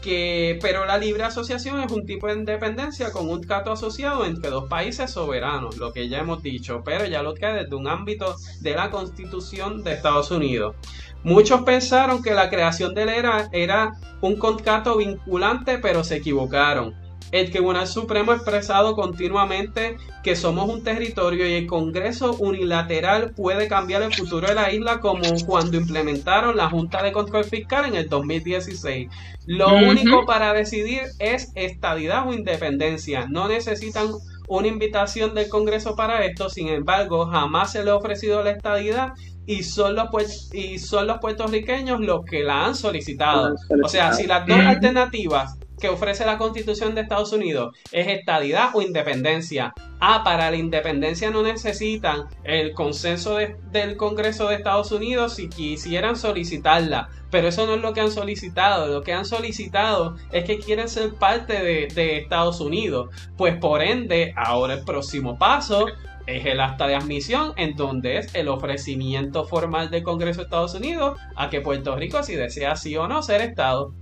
que, 0.00 0.58
pero 0.62 0.86
la 0.86 0.98
libre 0.98 1.24
asociación 1.24 1.80
es 1.80 1.92
un 1.92 2.06
tipo 2.06 2.26
de 2.26 2.34
independencia 2.34 3.12
con 3.12 3.28
un 3.28 3.40
trato 3.40 3.72
asociado 3.72 4.24
entre 4.24 4.50
dos 4.50 4.68
países 4.68 5.10
soberanos, 5.10 5.76
lo 5.76 5.92
que 5.92 6.08
ya 6.08 6.18
hemos 6.18 6.42
dicho, 6.42 6.82
pero 6.84 7.04
ya 7.06 7.22
lo 7.22 7.34
que 7.34 7.46
desde 7.46 7.74
un 7.74 7.88
ámbito 7.88 8.36
de 8.60 8.74
la 8.74 8.90
constitución 8.90 9.82
de 9.82 9.94
Estados 9.94 10.30
Unidos. 10.30 10.76
Muchos 11.24 11.62
pensaron 11.62 12.22
que 12.22 12.32
la 12.32 12.48
creación 12.48 12.94
de 12.94 13.06
la 13.06 13.16
era 13.16 13.48
era 13.52 13.92
un 14.20 14.36
contrato 14.36 14.96
vinculante, 14.96 15.78
pero 15.78 16.04
se 16.04 16.16
equivocaron 16.16 16.94
el 17.32 17.50
Tribunal 17.50 17.86
Supremo 17.86 18.32
ha 18.32 18.36
expresado 18.36 18.94
continuamente 18.94 19.96
que 20.22 20.36
somos 20.36 20.68
un 20.68 20.82
territorio 20.82 21.46
y 21.46 21.54
el 21.54 21.66
Congreso 21.66 22.34
unilateral 22.34 23.32
puede 23.34 23.68
cambiar 23.68 24.02
el 24.02 24.14
futuro 24.14 24.48
de 24.48 24.54
la 24.54 24.72
isla 24.72 25.00
como 25.00 25.22
cuando 25.46 25.76
implementaron 25.76 26.56
la 26.56 26.70
Junta 26.70 27.02
de 27.02 27.12
Control 27.12 27.44
Fiscal 27.44 27.86
en 27.86 27.96
el 27.96 28.08
2016. 28.08 29.08
Lo 29.46 29.74
único 29.74 30.24
para 30.26 30.52
decidir 30.52 31.02
es 31.18 31.52
estadidad 31.54 32.26
o 32.26 32.32
independencia. 32.32 33.26
No 33.28 33.48
necesitan 33.48 34.08
una 34.48 34.68
invitación 34.68 35.34
del 35.34 35.48
Congreso 35.48 35.94
para 35.94 36.24
esto, 36.24 36.48
sin 36.48 36.68
embargo, 36.68 37.26
jamás 37.26 37.72
se 37.72 37.84
le 37.84 37.90
ha 37.90 37.96
ofrecido 37.96 38.42
la 38.42 38.50
estadidad 38.50 39.12
y 39.46 39.62
son 39.62 39.94
los, 39.94 40.08
y 40.52 40.78
son 40.78 41.06
los 41.06 41.18
puertorriqueños 41.18 42.00
los 42.00 42.24
que 42.24 42.42
la 42.42 42.66
han 42.66 42.74
solicitado. 42.74 43.54
O 43.82 43.88
sea, 43.88 44.12
si 44.12 44.26
las 44.26 44.46
dos 44.46 44.58
alternativas 44.58 45.58
que 45.80 45.88
ofrece 45.88 46.26
la 46.26 46.38
Constitución 46.38 46.94
de 46.94 47.02
Estados 47.02 47.32
Unidos 47.32 47.76
es 47.92 48.06
estadidad 48.08 48.70
o 48.74 48.82
independencia. 48.82 49.72
Ah, 50.00 50.22
para 50.24 50.50
la 50.50 50.56
independencia 50.56 51.30
no 51.30 51.42
necesitan 51.42 52.26
el 52.44 52.72
consenso 52.72 53.36
del 53.36 53.96
Congreso 53.96 54.48
de 54.48 54.56
Estados 54.56 54.92
Unidos 54.92 55.34
si 55.34 55.48
quisieran 55.48 56.16
solicitarla. 56.16 57.08
Pero 57.30 57.48
eso 57.48 57.66
no 57.66 57.74
es 57.74 57.82
lo 57.82 57.92
que 57.92 58.00
han 58.00 58.10
solicitado. 58.10 58.88
Lo 58.88 59.02
que 59.02 59.12
han 59.12 59.24
solicitado 59.24 60.16
es 60.32 60.44
que 60.44 60.58
quieren 60.58 60.88
ser 60.88 61.14
parte 61.14 61.54
de, 61.62 61.88
de 61.94 62.18
Estados 62.18 62.60
Unidos. 62.60 63.10
Pues 63.36 63.56
por 63.56 63.82
ende, 63.82 64.32
ahora 64.36 64.74
el 64.74 64.84
próximo 64.84 65.38
paso 65.38 65.86
es 66.28 66.44
el 66.44 66.60
acta 66.60 66.86
de 66.86 66.94
admisión, 66.94 67.54
en 67.56 67.74
donde 67.74 68.18
es 68.18 68.34
el 68.34 68.48
ofrecimiento 68.48 69.44
formal 69.44 69.90
del 69.90 70.02
Congreso 70.02 70.40
de 70.40 70.44
Estados 70.44 70.74
Unidos 70.74 71.18
a 71.34 71.48
que 71.48 71.62
Puerto 71.62 71.96
Rico, 71.96 72.22
si 72.22 72.36
desea 72.36 72.76
sí 72.76 72.96
o 72.96 73.08
no 73.08 73.22
ser 73.22 73.40
Estado. 73.40 73.94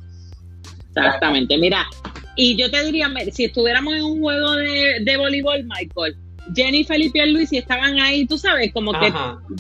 Exactamente, 0.97 1.57
mira, 1.59 1.87
y 2.37 2.57
yo 2.57 2.71
te 2.71 2.85
diría, 2.85 3.11
si 3.33 3.45
estuviéramos 3.45 3.95
en 3.95 4.05
un 4.05 4.21
juego 4.21 4.53
de, 4.53 5.17
voleibol, 5.17 5.65
Michael, 5.65 6.17
Jennifer 6.55 7.01
y 7.01 7.11
Pierre 7.11 7.33
Luis 7.33 7.53
estaban 7.53 7.99
ahí, 7.99 8.27
tú 8.27 8.39
sabes, 8.39 8.73
como 8.73 8.93
que 8.93 9.13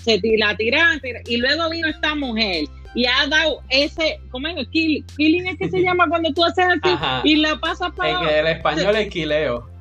se 0.02 0.20
la 0.38 0.56
tiraban, 0.56 1.00
y 1.26 1.36
luego 1.38 1.70
vino 1.70 1.88
esta 1.88 2.14
mujer 2.14 2.64
y 2.96 3.04
ha 3.04 3.26
dado 3.28 3.62
ese, 3.68 4.18
¿cómo 4.30 4.48
es? 4.48 4.68
killing 4.68 5.46
es 5.46 5.58
que 5.58 5.68
se 5.68 5.80
llama 5.82 6.08
cuando 6.08 6.32
tú 6.32 6.42
haces 6.42 6.64
así 6.64 6.96
y 7.24 7.36
la 7.36 7.56
pasas 7.56 7.92
para... 7.94 8.22
En 8.22 8.46
el 8.46 8.56
español 8.56 8.96
es 8.96 9.08
quileo. 9.10 9.76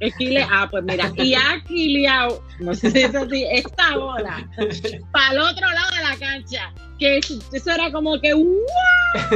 Esquile, 0.00 0.46
ah, 0.50 0.66
pues 0.70 0.82
mira, 0.82 1.12
y 1.16 1.34
ha 1.34 1.62
quiliado, 1.68 2.42
no 2.58 2.74
sé 2.74 2.90
si 2.90 3.02
es 3.02 3.14
así, 3.14 3.44
esta 3.52 3.98
bola 3.98 4.48
para 5.12 5.32
el 5.32 5.38
otro 5.38 5.70
lado 5.70 5.94
de 5.94 6.02
la 6.02 6.16
cancha. 6.18 6.72
Que 6.98 7.18
eso 7.18 7.70
era 7.70 7.92
como 7.92 8.18
que 8.18 8.32
¡wow! 8.32 8.56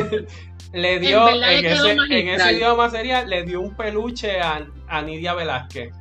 le 0.75 0.99
dio, 0.99 1.29
en, 1.29 1.65
ese, 1.65 1.93
en, 1.93 2.29
ese, 2.29 2.53
idioma 2.53 2.91
sería, 2.91 3.25
le 3.25 3.45
dio 3.45 3.61
un 3.61 3.77
peluche 3.77 4.41
a, 4.41 4.67
a 4.89 5.03
Nidia 5.03 5.35
Velázquez. 5.35 5.93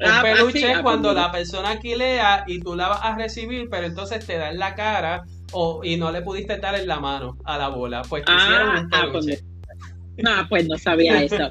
Un 0.00 0.10
ah, 0.10 0.20
peluche 0.22 0.70
es 0.70 0.78
ah, 0.78 0.82
cuando 0.82 1.08
pues 1.10 1.22
la 1.22 1.32
persona 1.32 1.78
quilea 1.80 2.44
y 2.46 2.60
tú 2.60 2.76
la 2.76 2.88
vas 2.88 3.00
a 3.02 3.16
recibir, 3.16 3.68
pero 3.68 3.86
entonces 3.86 4.24
te 4.24 4.38
da 4.38 4.50
en 4.50 4.58
la 4.58 4.74
cara 4.74 5.24
o, 5.52 5.82
y 5.82 5.96
no 5.96 6.12
le 6.12 6.22
pudiste 6.22 6.58
dar 6.58 6.76
en 6.76 6.86
la 6.86 7.00
mano 7.00 7.36
a 7.44 7.58
la 7.58 7.68
bola. 7.68 8.02
Pues 8.02 8.24
te 8.24 8.32
hicieron 8.32 8.68
un 8.68 8.90
ah, 8.92 9.08
pues 9.10 9.26
peluche. 9.26 9.44
no, 10.18 10.48
pues 10.48 10.68
no 10.68 10.78
sabía 10.78 11.22
eso. 11.24 11.50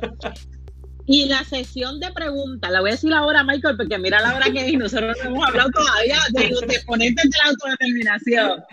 Y 1.05 1.25
la 1.25 1.43
sesión 1.43 1.99
de 1.99 2.11
preguntas, 2.13 2.71
la 2.71 2.79
voy 2.79 2.91
a 2.91 2.93
decir 2.93 3.13
ahora, 3.13 3.43
Michael, 3.43 3.75
porque 3.75 3.97
mira 3.97 4.21
la 4.21 4.35
hora 4.35 4.45
que 4.49 4.65
es, 4.65 4.73
nosotros 4.73 5.17
no 5.21 5.29
hemos 5.31 5.47
hablado 5.49 5.69
todavía 5.71 6.19
de 6.31 6.49
los 6.49 6.63
exponentes 6.63 7.29
de 7.29 7.37
la 7.43 7.49
autodeterminación. 7.49 8.63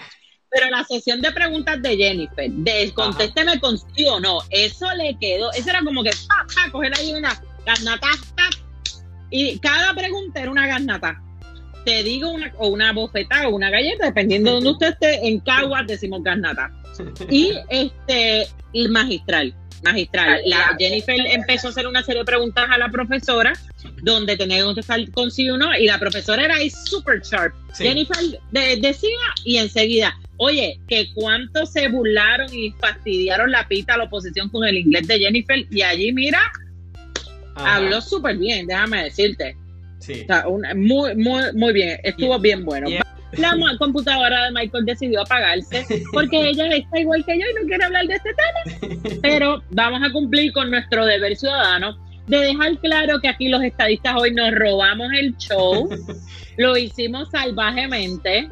Pero 0.51 0.69
la 0.69 0.85
sesión 0.85 1.21
de 1.21 1.31
preguntas 1.31 1.81
de 1.81 1.97
Jennifer, 1.97 2.51
de 2.51 2.93
contésteme 2.93 3.61
con 3.61 3.79
sí 3.79 4.07
o 4.07 4.19
no, 4.19 4.41
eso 4.51 4.93
le 4.97 5.17
quedó, 5.19 5.53
eso 5.53 5.71
era 5.71 5.83
como 5.83 6.03
que, 6.03 6.11
pa, 6.29 6.47
pa, 6.55 6.71
coger 6.73 6.93
ahí 6.99 7.13
una 7.13 7.41
garnata, 7.65 8.09
y 9.31 9.59
cada 9.61 9.95
pregunta 9.95 10.41
era 10.41 10.51
una 10.51 10.67
garnata. 10.67 11.23
Te 11.85 12.03
digo 12.03 12.31
una, 12.31 12.53
o 12.59 12.69
una 12.69 12.93
bofetada 12.93 13.49
o 13.49 13.55
una 13.55 13.71
galleta, 13.71 14.07
dependiendo 14.07 14.51
de 14.51 14.55
donde 14.57 14.71
usted 14.71 14.89
esté, 14.89 15.27
en 15.27 15.41
Caguas 15.41 15.87
decimos 15.87 16.23
garnata. 16.23 16.71
Y 17.31 17.53
este, 17.71 18.49
el 18.75 18.91
magistral 18.91 19.55
magistral. 19.83 20.41
La 20.47 20.77
Jennifer 20.79 21.17
empezó 21.27 21.69
a 21.69 21.71
hacer 21.71 21.87
una 21.87 22.03
serie 22.03 22.21
de 22.21 22.25
preguntas 22.25 22.67
a 22.71 22.79
la 22.79 22.89
profesora, 22.91 23.53
donde 24.03 24.37
tenía 24.37 24.59
que 24.59 24.65
contestar 24.65 25.11
con 25.11 25.31
sí 25.31 25.49
o 25.51 25.57
no, 25.57 25.77
y 25.77 25.87
la 25.87 25.99
profesora 25.99 26.45
era 26.45 26.57
ahí 26.57 26.71
super 26.71 27.21
sharp. 27.23 27.55
Jennifer 27.77 28.19
decía 28.53 29.19
y 29.45 29.57
enseguida, 29.57 30.19
oye, 30.37 30.79
que 30.89 31.13
cuánto 31.15 31.67
se 31.67 31.89
burlaron 31.89 32.53
y 32.53 32.73
fastidiaron 32.73 33.51
la 33.51 33.67
pita 33.69 33.95
a 33.95 33.99
la 33.99 34.05
oposición 34.05 34.49
con 34.49 34.67
el 34.67 34.79
inglés 34.79 35.07
de 35.07 35.19
Jennifer, 35.19 35.67
y 35.71 35.83
allí, 35.83 36.13
mira, 36.13 36.41
habló 37.57 38.01
súper 38.01 38.37
bien, 38.37 38.67
déjame 38.67 39.05
decirte. 39.05 39.57
Sí. 39.99 40.27
muy, 40.77 41.15
muy, 41.15 41.43
muy 41.53 41.73
bien, 41.75 41.99
estuvo 42.03 42.39
bien 42.39 42.65
bueno 42.65 42.89
la 43.37 43.55
computadora 43.79 44.47
de 44.47 44.53
Michael 44.53 44.85
decidió 44.85 45.23
apagarse 45.23 45.87
porque 46.13 46.41
ella 46.51 46.67
está 46.69 46.99
igual 46.99 47.25
que 47.25 47.39
yo 47.39 47.45
y 47.45 47.63
no 47.63 47.67
quiere 47.67 47.85
hablar 47.85 48.07
de 48.07 48.15
este 48.15 48.31
tema. 48.35 49.19
Pero 49.23 49.63
vamos 49.71 50.03
a 50.03 50.13
cumplir 50.13 50.53
con 50.53 50.71
nuestro 50.71 51.07
deber 51.07 51.37
ciudadano 51.37 51.97
de 52.27 52.39
dejar 52.39 52.79
claro 52.79 53.21
que 53.21 53.29
aquí 53.29 53.49
los 53.49 53.63
estadistas 53.63 54.15
hoy 54.17 54.33
nos 54.33 54.53
robamos 54.53 55.09
el 55.19 55.37
show, 55.37 55.89
lo 56.57 56.77
hicimos 56.77 57.29
salvajemente. 57.31 58.49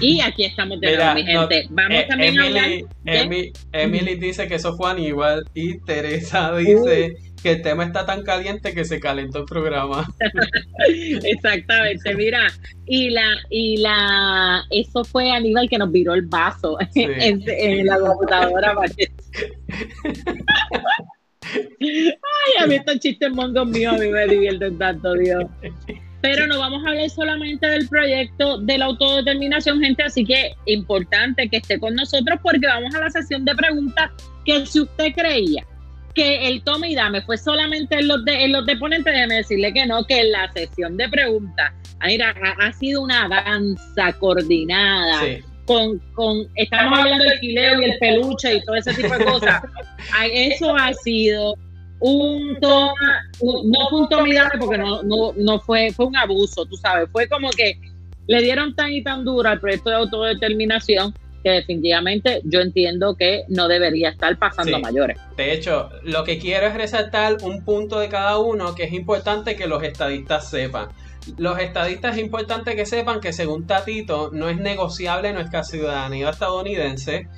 Y 0.00 0.22
aquí 0.22 0.44
estamos 0.44 0.80
de 0.80 0.96
nuevo, 0.96 1.14
mi 1.14 1.22
gente. 1.22 1.66
Vamos 1.68 1.98
eh, 1.98 2.06
también 2.08 2.40
a 2.40 2.44
hablar. 2.44 2.70
Emily, 3.72 4.14
dice 4.14 4.48
que 4.48 4.54
eso 4.54 4.74
fue 4.74 4.90
Aníbal 4.90 5.44
y 5.52 5.78
Teresa 5.80 6.56
dice 6.56 7.14
que 7.42 7.52
el 7.52 7.62
tema 7.62 7.84
está 7.84 8.06
tan 8.06 8.22
caliente 8.22 8.72
que 8.72 8.84
se 8.84 9.00
calentó 9.00 9.40
el 9.40 9.44
programa. 9.44 10.06
Exactamente, 11.24 12.14
mira, 12.14 12.46
y 12.86 13.10
la, 13.10 13.26
y 13.50 13.78
la, 13.78 14.64
eso 14.70 15.04
fue 15.04 15.30
Aníbal 15.30 15.68
que 15.68 15.78
nos 15.78 15.90
viró 15.90 16.14
el 16.14 16.22
vaso 16.22 16.78
en, 16.94 17.86
la 17.86 17.98
computadora. 17.98 18.74
Ay, 21.54 22.52
a 22.60 22.66
mí 22.66 22.76
estos 22.76 22.98
chistes 23.00 23.30
mongos 23.32 23.66
míos 23.68 23.94
a 23.94 23.98
mí 23.98 24.08
me 24.08 24.26
divierten 24.26 24.78
tanto, 24.78 25.14
Dios. 25.14 25.44
Pero 26.20 26.46
no 26.46 26.60
vamos 26.60 26.84
a 26.86 26.90
hablar 26.90 27.10
solamente 27.10 27.66
del 27.66 27.88
proyecto 27.88 28.58
de 28.58 28.78
la 28.78 28.84
autodeterminación, 28.86 29.80
gente, 29.80 30.04
así 30.04 30.24
que 30.24 30.54
importante 30.66 31.48
que 31.48 31.56
esté 31.56 31.80
con 31.80 31.96
nosotros 31.96 32.38
porque 32.40 32.66
vamos 32.66 32.94
a 32.94 33.00
la 33.00 33.10
sesión 33.10 33.44
de 33.44 33.56
preguntas 33.56 34.12
que 34.44 34.64
si 34.64 34.80
usted 34.80 35.12
creía 35.16 35.66
que 36.14 36.48
el 36.48 36.62
tome 36.62 36.90
y 36.90 36.94
dame 36.94 37.22
fue 37.22 37.38
solamente 37.38 37.98
en 37.98 38.08
los 38.08 38.24
de, 38.24 38.44
en 38.44 38.52
los 38.52 38.66
deponentes, 38.66 39.12
déjeme 39.12 39.36
decirle 39.36 39.72
que 39.72 39.86
no, 39.86 40.04
que 40.04 40.20
en 40.20 40.32
la 40.32 40.50
sesión 40.52 40.96
de 40.96 41.08
preguntas, 41.08 41.72
mira, 42.04 42.34
ha, 42.58 42.72
sido 42.72 43.02
una 43.02 43.28
danza 43.28 44.12
coordinada. 44.18 45.20
Con, 45.64 46.00
con, 46.14 46.48
estamos 46.56 46.98
hablando 46.98 47.24
del 47.24 47.38
quileo 47.38 47.80
y 47.80 47.84
el 47.84 47.98
peluche 47.98 48.56
y 48.56 48.64
todo 48.64 48.74
ese 48.74 48.92
tipo 48.94 49.16
de 49.16 49.24
cosas. 49.32 49.62
Eso 50.32 50.74
ha 50.76 50.92
sido 50.92 51.54
un 52.00 52.58
toma, 52.60 53.22
no 53.40 53.88
fue 53.88 54.00
un 54.00 54.08
toma 54.08 54.28
y 54.28 54.32
dame 54.32 54.50
porque 54.58 54.78
no, 54.78 55.02
no, 55.04 55.32
no 55.36 55.60
fue, 55.60 55.92
fue 55.92 56.06
un 56.06 56.16
abuso, 56.16 56.66
tú 56.66 56.76
sabes, 56.76 57.08
fue 57.12 57.28
como 57.28 57.48
que 57.50 57.78
le 58.26 58.42
dieron 58.42 58.74
tan 58.74 58.92
y 58.92 59.02
tan 59.02 59.24
duro 59.24 59.48
al 59.48 59.60
proyecto 59.60 59.90
de 59.90 59.96
autodeterminación 59.96 61.14
que 61.42 61.50
definitivamente 61.50 62.40
yo 62.44 62.60
entiendo 62.60 63.16
que 63.16 63.44
no 63.48 63.68
debería 63.68 64.10
estar 64.10 64.38
pasando 64.38 64.76
a 64.76 64.80
mayores. 64.80 65.18
De 65.36 65.52
hecho, 65.52 65.90
lo 66.02 66.24
que 66.24 66.38
quiero 66.38 66.66
es 66.66 66.74
resaltar 66.74 67.38
un 67.42 67.64
punto 67.64 67.98
de 67.98 68.08
cada 68.08 68.38
uno 68.38 68.74
que 68.74 68.84
es 68.84 68.92
importante 68.92 69.56
que 69.56 69.66
los 69.66 69.82
estadistas 69.82 70.48
sepan. 70.48 70.88
Los 71.38 71.58
estadistas 71.58 72.16
es 72.16 72.22
importante 72.22 72.74
que 72.74 72.84
sepan 72.84 73.20
que 73.20 73.32
según 73.32 73.66
Tatito 73.66 74.30
no 74.32 74.48
es 74.48 74.58
negociable 74.58 75.32
nuestra 75.32 75.62
ciudadanía 75.62 76.30
estadounidense 76.30 77.28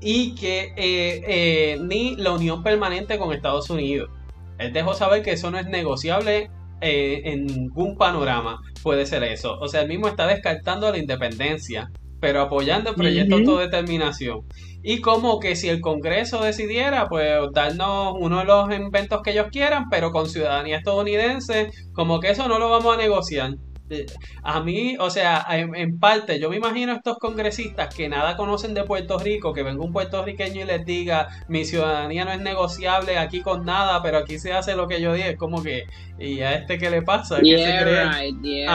y 0.00 0.34
que 0.34 0.72
eh, 0.76 1.22
eh, 1.26 1.78
ni 1.80 2.16
la 2.16 2.32
unión 2.32 2.62
permanente 2.62 3.18
con 3.18 3.32
Estados 3.32 3.70
Unidos. 3.70 4.10
Él 4.58 4.72
dejó 4.72 4.94
saber 4.94 5.22
que 5.22 5.32
eso 5.32 5.50
no 5.50 5.58
es 5.58 5.66
negociable 5.66 6.50
eh, 6.80 7.22
en 7.24 7.46
ningún 7.46 7.96
panorama. 7.96 8.60
Puede 8.82 9.06
ser 9.06 9.24
eso. 9.24 9.58
O 9.60 9.68
sea, 9.68 9.82
él 9.82 9.88
mismo 9.88 10.08
está 10.08 10.26
descartando 10.26 10.90
la 10.90 10.98
independencia 10.98 11.90
pero 12.24 12.40
apoyando 12.40 12.88
el 12.88 12.96
proyecto 12.96 13.36
de 13.36 13.42
autodeterminación. 13.42 14.46
Y 14.82 15.02
como 15.02 15.40
que 15.40 15.56
si 15.56 15.68
el 15.68 15.82
Congreso 15.82 16.42
decidiera, 16.42 17.06
pues 17.06 17.38
darnos 17.52 18.14
uno 18.18 18.38
de 18.38 18.44
los 18.46 18.74
inventos 18.74 19.20
que 19.20 19.32
ellos 19.32 19.48
quieran, 19.52 19.90
pero 19.90 20.10
con 20.10 20.26
ciudadanía 20.26 20.78
estadounidense, 20.78 21.70
como 21.92 22.20
que 22.20 22.30
eso 22.30 22.48
no 22.48 22.58
lo 22.58 22.70
vamos 22.70 22.94
a 22.94 22.96
negociar. 22.96 23.50
Eh, 23.90 24.06
a 24.42 24.62
mí, 24.62 24.96
o 24.98 25.10
sea, 25.10 25.44
en, 25.50 25.98
parte, 25.98 26.40
yo 26.40 26.48
me 26.48 26.56
imagino 26.56 26.92
a 26.92 26.96
estos 26.96 27.18
congresistas 27.18 27.94
que 27.94 28.08
nada 28.08 28.38
conocen 28.38 28.72
de 28.72 28.84
Puerto 28.84 29.18
Rico, 29.18 29.52
que 29.52 29.62
venga 29.62 29.84
un 29.84 29.92
puertorriqueño 29.92 30.62
y 30.62 30.64
les 30.64 30.86
diga, 30.86 31.28
mi 31.48 31.66
ciudadanía 31.66 32.24
no 32.24 32.32
es 32.32 32.40
negociable 32.40 33.18
aquí 33.18 33.42
con 33.42 33.66
nada, 33.66 34.02
pero 34.02 34.16
aquí 34.16 34.38
se 34.38 34.54
hace 34.54 34.74
lo 34.74 34.88
que 34.88 35.02
yo 35.02 35.12
dije, 35.12 35.32
es 35.32 35.36
como 35.36 35.62
que, 35.62 35.84
¿y 36.18 36.40
a 36.40 36.54
este 36.54 36.78
qué 36.78 36.90
le 36.90 37.02
pasa? 37.02 37.40
¿Qué 37.40 37.58
se 37.58 38.66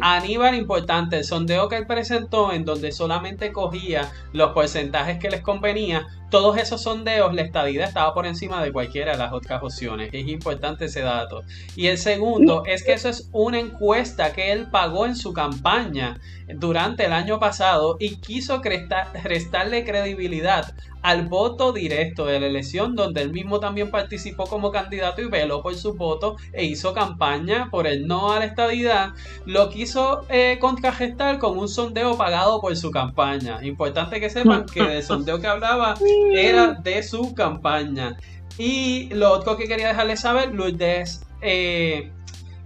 Aníbal, 0.00 0.54
importante, 0.54 1.18
el 1.18 1.24
sondeo 1.24 1.68
que 1.68 1.76
él 1.76 1.86
presentó, 1.86 2.52
en 2.52 2.64
donde 2.64 2.92
solamente 2.92 3.52
cogía 3.52 4.10
los 4.32 4.52
porcentajes 4.52 5.18
que 5.18 5.30
les 5.30 5.40
convenía, 5.40 6.06
todos 6.30 6.56
esos 6.56 6.82
sondeos, 6.82 7.32
la 7.32 7.42
estadía 7.42 7.84
estaba 7.84 8.12
por 8.12 8.26
encima 8.26 8.62
de 8.62 8.72
cualquiera 8.72 9.12
de 9.12 9.18
las 9.18 9.32
otras 9.32 9.62
opciones. 9.62 10.10
Es 10.12 10.26
importante 10.26 10.86
ese 10.86 11.02
dato. 11.02 11.44
Y 11.76 11.86
el 11.86 11.98
segundo 11.98 12.64
es 12.66 12.82
que 12.82 12.92
eso 12.92 13.08
es 13.08 13.28
una 13.30 13.60
encuesta 13.60 14.32
que 14.32 14.50
él 14.50 14.66
pagó 14.70 15.06
en 15.06 15.14
su 15.14 15.32
campaña 15.32 16.18
durante 16.56 17.04
el 17.04 17.12
año 17.12 17.38
pasado 17.38 17.96
y 18.00 18.16
quiso 18.16 18.60
restarle 18.62 19.84
credibilidad 19.84 20.74
al 21.04 21.28
voto 21.28 21.74
directo 21.74 22.24
de 22.24 22.40
la 22.40 22.46
elección, 22.46 22.96
donde 22.96 23.20
él 23.20 23.30
mismo 23.30 23.60
también 23.60 23.90
participó 23.90 24.46
como 24.46 24.72
candidato 24.72 25.20
y 25.20 25.26
veló 25.26 25.62
por 25.62 25.74
su 25.74 25.92
voto 25.92 26.36
e 26.54 26.64
hizo 26.64 26.94
campaña 26.94 27.68
por 27.70 27.86
el 27.86 28.06
no 28.06 28.32
a 28.32 28.38
la 28.38 28.46
estadidad, 28.46 29.10
lo 29.44 29.68
quiso 29.68 30.24
eh, 30.30 30.58
con 30.58 31.58
un 31.58 31.68
sondeo 31.68 32.16
pagado 32.16 32.58
por 32.62 32.74
su 32.74 32.90
campaña. 32.90 33.62
Importante 33.62 34.18
que 34.18 34.30
sepan 34.30 34.64
que 34.64 34.96
el 34.96 35.02
sondeo 35.02 35.38
que 35.42 35.46
hablaba 35.46 35.94
era 36.32 36.72
de 36.72 37.02
su 37.02 37.34
campaña. 37.34 38.16
Y 38.56 39.10
lo 39.12 39.30
otro 39.30 39.58
que 39.58 39.68
quería 39.68 39.88
dejarles 39.88 40.20
saber, 40.20 40.54
Lourdes 40.54 41.20
eh, 41.42 42.10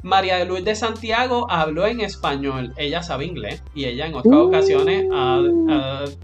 María 0.03 0.37
de 0.37 0.45
Luz 0.45 0.65
de 0.65 0.75
Santiago 0.75 1.47
habló 1.51 1.87
en 1.87 2.01
español. 2.01 2.73
Ella 2.77 3.03
sabe 3.03 3.27
inglés 3.27 3.63
y 3.75 3.85
ella 3.85 4.07
en 4.07 4.15
otras 4.15 4.35
ocasiones 4.35 5.07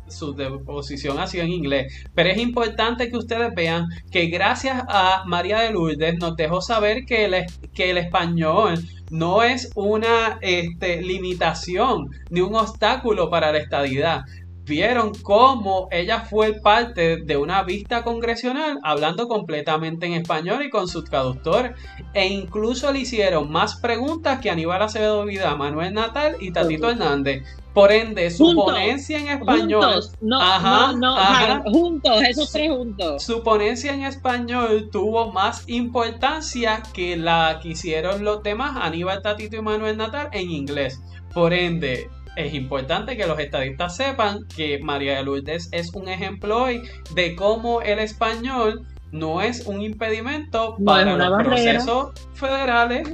su 0.09 0.35
deposición 0.35 1.19
ha 1.19 1.27
sido 1.27 1.45
en 1.45 1.53
inglés. 1.53 2.05
Pero 2.15 2.31
es 2.31 2.39
importante 2.39 3.11
que 3.11 3.17
ustedes 3.17 3.55
vean 3.55 3.87
que 4.11 4.27
gracias 4.27 4.83
a 4.89 5.25
María 5.27 5.61
de 5.61 5.73
Lourdes 5.73 6.19
nos 6.19 6.37
dejó 6.37 6.61
saber 6.61 7.05
que 7.05 7.25
el, 7.25 7.45
que 7.75 7.91
el 7.91 7.99
español 7.99 8.79
no 9.11 9.43
es 9.43 9.71
una 9.75 10.39
este, 10.41 11.03
limitación 11.03 12.11
ni 12.31 12.41
un 12.41 12.55
obstáculo 12.55 13.31
para 13.31 13.53
la 13.53 13.59
estadidad 13.59 14.23
vieron 14.65 15.13
cómo 15.23 15.89
ella 15.91 16.21
fue 16.21 16.55
parte 16.55 17.19
de 17.19 17.37
una 17.37 17.63
vista 17.63 18.03
congresional 18.03 18.79
hablando 18.83 19.29
completamente 19.29 20.07
en 20.07 20.15
español 20.15 20.65
y 20.65 20.71
con 20.71 20.89
su 20.89 21.05
traductor 21.05 21.75
e 22.15 22.27
incluso 22.27 22.93
le 22.93 23.01
hicieron 23.01 23.51
más 23.51 23.77
preguntas 23.77 24.41
que 24.41 24.51
Aníbal 24.51 24.83
Acevedo 24.83 25.25
Vida, 25.25 25.55
Manuel 25.57 25.93
Natal 25.93 26.37
y 26.41 26.53
Tatito 26.53 26.91
Hernández. 26.91 27.45
Por 27.75 27.91
ende, 27.91 28.31
su 28.31 28.55
ponencia 28.55 29.19
en 29.19 29.29
español. 29.29 29.83
Juntos, 29.83 30.13
no, 30.21 30.41
ajá, 30.41 30.93
no, 30.93 31.17
juntos, 31.65 32.23
esos 32.23 32.53
tres 32.53 32.71
juntos. 32.71 33.21
Su 33.25 33.43
ponencia 33.43 33.93
en 33.93 34.05
español 34.05 34.91
tuvo 34.93 35.33
más 35.33 35.69
importancia 35.69 36.85
que 36.93 37.17
la 37.17 37.59
que 37.61 37.71
hicieron 37.71 38.23
los 38.23 38.45
demás, 38.45 38.77
Aníbal 38.81 39.23
Tatito 39.23 39.57
y 39.57 39.63
Manuel 39.63 39.97
Natal, 39.97 40.29
en 40.31 40.53
inglés. 40.53 41.03
Por 41.35 41.53
ende, 41.53 42.09
es 42.37 42.55
importante 42.55 43.17
que 43.17 43.27
los 43.27 43.39
estadistas 43.39 43.97
sepan 43.97 44.41
que 44.57 44.79
María 44.79 45.17
de 45.17 45.25
Lourdes 45.25 45.69
es 45.73 45.93
un 45.95 46.09
ejemplo 46.09 46.65
hoy 46.65 46.83
de 47.15 47.35
cómo 47.37 47.83
el 47.83 47.99
español 47.99 48.87
no 49.13 49.41
es 49.41 49.67
un 49.67 49.81
impedimento 49.81 50.77
para 50.85 51.17
los 51.17 51.43
procesos 51.43 52.13
federales. 52.35 53.09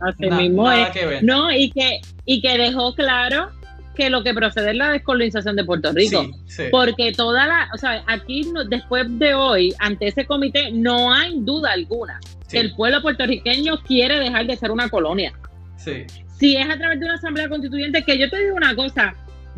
Así 0.00 0.30
mismo 0.30 0.70
es. 0.70 1.22
No, 1.22 1.50
y 1.50 1.70
que, 1.70 2.00
y 2.24 2.40
que 2.40 2.56
dejó 2.56 2.94
claro 2.94 3.50
que 3.96 4.10
lo 4.10 4.22
que 4.22 4.32
procede 4.32 4.70
es 4.70 4.76
la 4.76 4.92
descolonización 4.92 5.56
de 5.56 5.64
Puerto 5.64 5.92
Rico. 5.92 6.24
Porque 6.70 7.12
toda 7.12 7.48
la, 7.48 7.68
o 7.74 7.78
sea, 7.78 8.04
aquí 8.06 8.48
después 8.68 9.06
de 9.18 9.34
hoy, 9.34 9.74
ante 9.80 10.06
ese 10.06 10.24
comité, 10.24 10.70
no 10.70 11.12
hay 11.12 11.34
duda 11.40 11.72
alguna 11.72 12.20
que 12.48 12.60
el 12.60 12.74
pueblo 12.74 13.02
puertorriqueño 13.02 13.82
quiere 13.82 14.20
dejar 14.20 14.46
de 14.46 14.56
ser 14.56 14.70
una 14.70 14.88
colonia. 14.88 15.32
Sí 15.78 16.04
si 16.38 16.56
es 16.56 16.68
a 16.68 16.76
través 16.76 17.00
de 17.00 17.06
una 17.06 17.14
asamblea 17.14 17.48
constituyente, 17.48 18.02
que 18.02 18.18
yo 18.18 18.30
te 18.30 18.38
digo 18.38 18.56
una 18.56 18.74
cosa, 18.74 19.14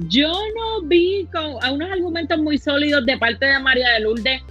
yo 0.09 0.33
no 0.57 0.87
vi 0.87 1.29
con, 1.33 1.57
unos 1.73 1.91
argumentos 1.91 2.39
muy 2.39 2.59
sólidos 2.59 3.05
de 3.05 3.18
parte 3.18 3.47
de 3.47 3.59
María 3.59 3.91
de 3.91 4.01
Lourdes 4.01 4.43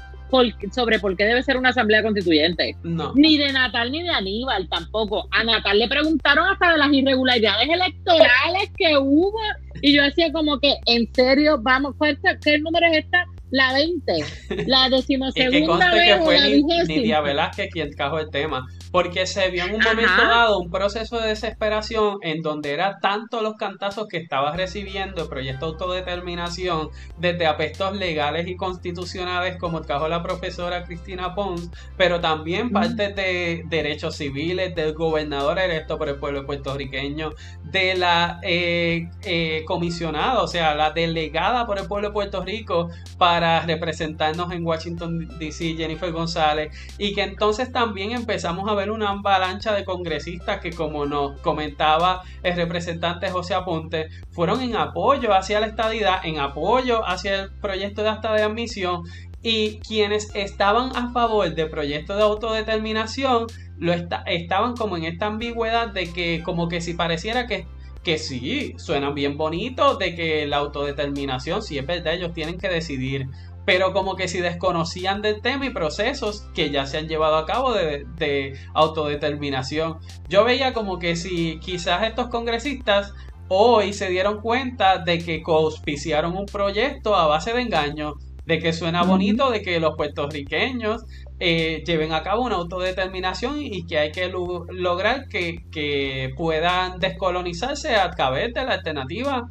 sobre 0.72 1.00
por 1.00 1.18
qué 1.18 1.26
debe 1.26 1.42
ser 1.42 1.58
una 1.58 1.70
asamblea 1.70 2.04
constituyente. 2.04 2.76
No. 2.84 3.14
Ni 3.16 3.40
de 3.40 3.52
Natal 3.52 3.92
ni 3.92 4.04
de 4.04 4.12
Aníbal 4.12 4.70
tampoco. 4.70 5.28
A 5.32 5.44
Natal 5.44 5.80
le 5.80 5.88
preguntaron 5.88 6.48
hasta 6.48 6.74
de 6.74 6.78
las 6.78 6.94
irregularidades 6.94 7.68
electorales 7.68 8.72
que 8.78 8.96
hubo. 8.96 9.40
Y 9.82 9.96
yo 9.96 10.04
decía 10.04 10.32
como 10.32 10.60
que, 10.60 10.76
en 10.86 11.12
serio, 11.16 11.58
vamos, 11.60 11.96
¿qué 12.44 12.60
número 12.60 12.86
es 12.92 13.06
esta? 13.06 13.26
La 13.50 13.74
20. 13.74 14.24
La 14.68 14.88
decimosegunda 14.92 15.96
vez. 15.96 16.16
que 16.16 16.22
fue 16.22 16.86
ni, 16.88 17.12
Velázquez 17.12 17.70
quien 17.72 17.90
trajo 17.96 18.20
el 18.20 18.30
tema 18.30 18.68
porque 18.92 19.26
se 19.28 19.50
vio 19.50 19.66
en 19.66 19.76
un 19.76 19.82
momento 19.82 20.22
dado 20.22 20.60
un 20.60 20.70
proceso 20.70 21.20
de 21.20 21.30
desesperación 21.30 22.18
en 22.22 22.42
donde 22.42 22.74
era 22.74 23.00
tanto 23.00 23.42
los 23.42 23.56
cantazos 23.56 24.08
que 24.08 24.18
estaba 24.18 24.56
recibiendo 24.56 25.24
el 25.24 25.30
proyecto 25.30 25.68
de 25.68 25.72
autodeterminación 25.74 26.90
desde 27.18 27.46
aspectos 27.46 27.96
legales 27.96 28.48
y 28.48 28.56
constitucionales 28.56 29.58
como 29.58 29.82
trajo 29.82 30.08
la 30.08 30.24
profesora 30.24 30.84
Cristina 30.84 31.36
Pons, 31.36 31.70
pero 31.98 32.20
también 32.20 32.72
parte 32.72 33.14
de 33.14 33.64
derechos 33.68 34.16
civiles 34.16 34.76
del 34.76 34.94
gobernador 34.94 35.60
electo 35.60 35.98
por 35.98 36.10
el 36.10 36.16
pueblo 36.16 36.46
puertorriqueño, 36.46 37.32
de 37.64 37.96
la 37.96 38.40
eh, 38.44 39.10
eh, 39.24 39.64
comisionada, 39.66 40.42
o 40.42 40.48
sea, 40.48 40.76
la 40.76 40.92
delegada 40.92 41.66
por 41.66 41.80
el 41.80 41.88
pueblo 41.88 42.10
de 42.10 42.14
Puerto 42.14 42.44
Rico 42.44 42.90
para 43.18 43.62
representarnos 43.62 44.52
en 44.52 44.66
Washington 44.66 45.28
DC, 45.38 45.76
Jennifer 45.76 46.12
González, 46.12 46.76
y 46.98 47.14
que 47.14 47.24
entonces 47.24 47.72
también 47.72 48.12
empezamos 48.12 48.70
a 48.70 48.74
una 48.88 49.10
avalancha 49.10 49.74
de 49.74 49.84
congresistas 49.84 50.62
que, 50.62 50.72
como 50.72 51.06
nos 51.06 51.40
comentaba 51.42 52.22
el 52.44 52.56
representante 52.56 53.30
José 53.30 53.54
Aponte, 53.56 54.08
fueron 54.32 54.62
en 54.62 54.76
apoyo 54.76 55.34
hacia 55.34 55.60
la 55.60 55.68
estadidad, 55.68 56.24
en 56.24 56.40
apoyo 56.40 57.06
hacia 57.06 57.42
el 57.42 57.52
proyecto 57.52 58.04
de 58.04 58.10
acta 58.10 58.34
de 58.34 58.44
admisión 58.44 59.04
y 59.42 59.80
quienes 59.80 60.34
estaban 60.36 60.96
a 60.96 61.12
favor 61.12 61.54
del 61.54 61.70
proyecto 61.70 62.16
de 62.16 62.24
autodeterminación 62.24 63.48
lo 63.78 63.94
estaban 63.94 64.76
como 64.76 64.98
en 64.98 65.06
esta 65.06 65.28
ambigüedad 65.28 65.88
de 65.88 66.12
que 66.12 66.42
como 66.44 66.68
que 66.68 66.82
si 66.82 66.94
pareciera 66.94 67.48
que 67.48 67.66
que 68.04 68.18
sí, 68.18 68.76
suenan 68.78 69.14
bien 69.14 69.38
bonitos, 69.38 70.00
de 70.00 70.16
que 70.16 70.48
la 70.48 70.58
autodeterminación, 70.58 71.62
si 71.62 71.78
es 71.78 71.86
verdad, 71.86 72.14
ellos 72.14 72.34
tienen 72.34 72.58
que 72.58 72.70
decidir 72.70 73.28
pero 73.66 73.94
como 73.94 74.16
que 74.16 74.28
si 74.28 74.40
desconocían 74.40 75.22
del 75.22 75.42
tema 75.42 75.66
y 75.66 75.70
procesos 75.70 76.48
que 76.54 76.72
ya 76.72 76.86
se 76.86 76.98
han 76.98 77.08
llevado 77.08 77.38
a 77.38 77.46
cabo 77.46 77.74
de, 77.74 78.58
autodeterminación. 78.74 80.00
Yo 80.28 80.44
veía 80.44 80.74
como 80.74 81.00
que 81.00 81.16
si 81.16 81.60
quizás 81.60 82.04
estos 82.04 82.30
congresistas 82.30 83.14
hoy 83.48 83.94
se 83.94 84.10
dieron 84.10 84.42
cuenta 84.42 85.00
de 85.00 85.20
que 85.20 85.44
auspiciaron 85.46 86.38
un 86.38 86.46
proyecto 86.46 87.16
a 87.16 87.28
base 87.28 87.54
de 87.54 87.62
engaño, 87.62 88.16
de 88.46 88.60
que 88.60 88.74
suena 88.74 89.04
bonito, 89.04 89.52
de 89.52 89.62
que 89.62 89.80
los 89.80 89.96
puertorriqueños 89.96 91.04
eh, 91.40 91.84
lleven 91.86 92.14
a 92.14 92.24
cabo 92.24 92.44
una 92.44 92.56
autodeterminación 92.56 93.62
y 93.62 93.86
que 93.86 93.98
hay 93.98 94.12
que 94.12 94.30
lograr 94.30 95.28
que, 95.28 96.34
puedan 96.36 97.00
descolonizarse 97.00 97.96
a 97.96 98.10
través 98.12 98.54
de 98.54 98.66
la 98.66 98.74
alternativa 98.74 99.48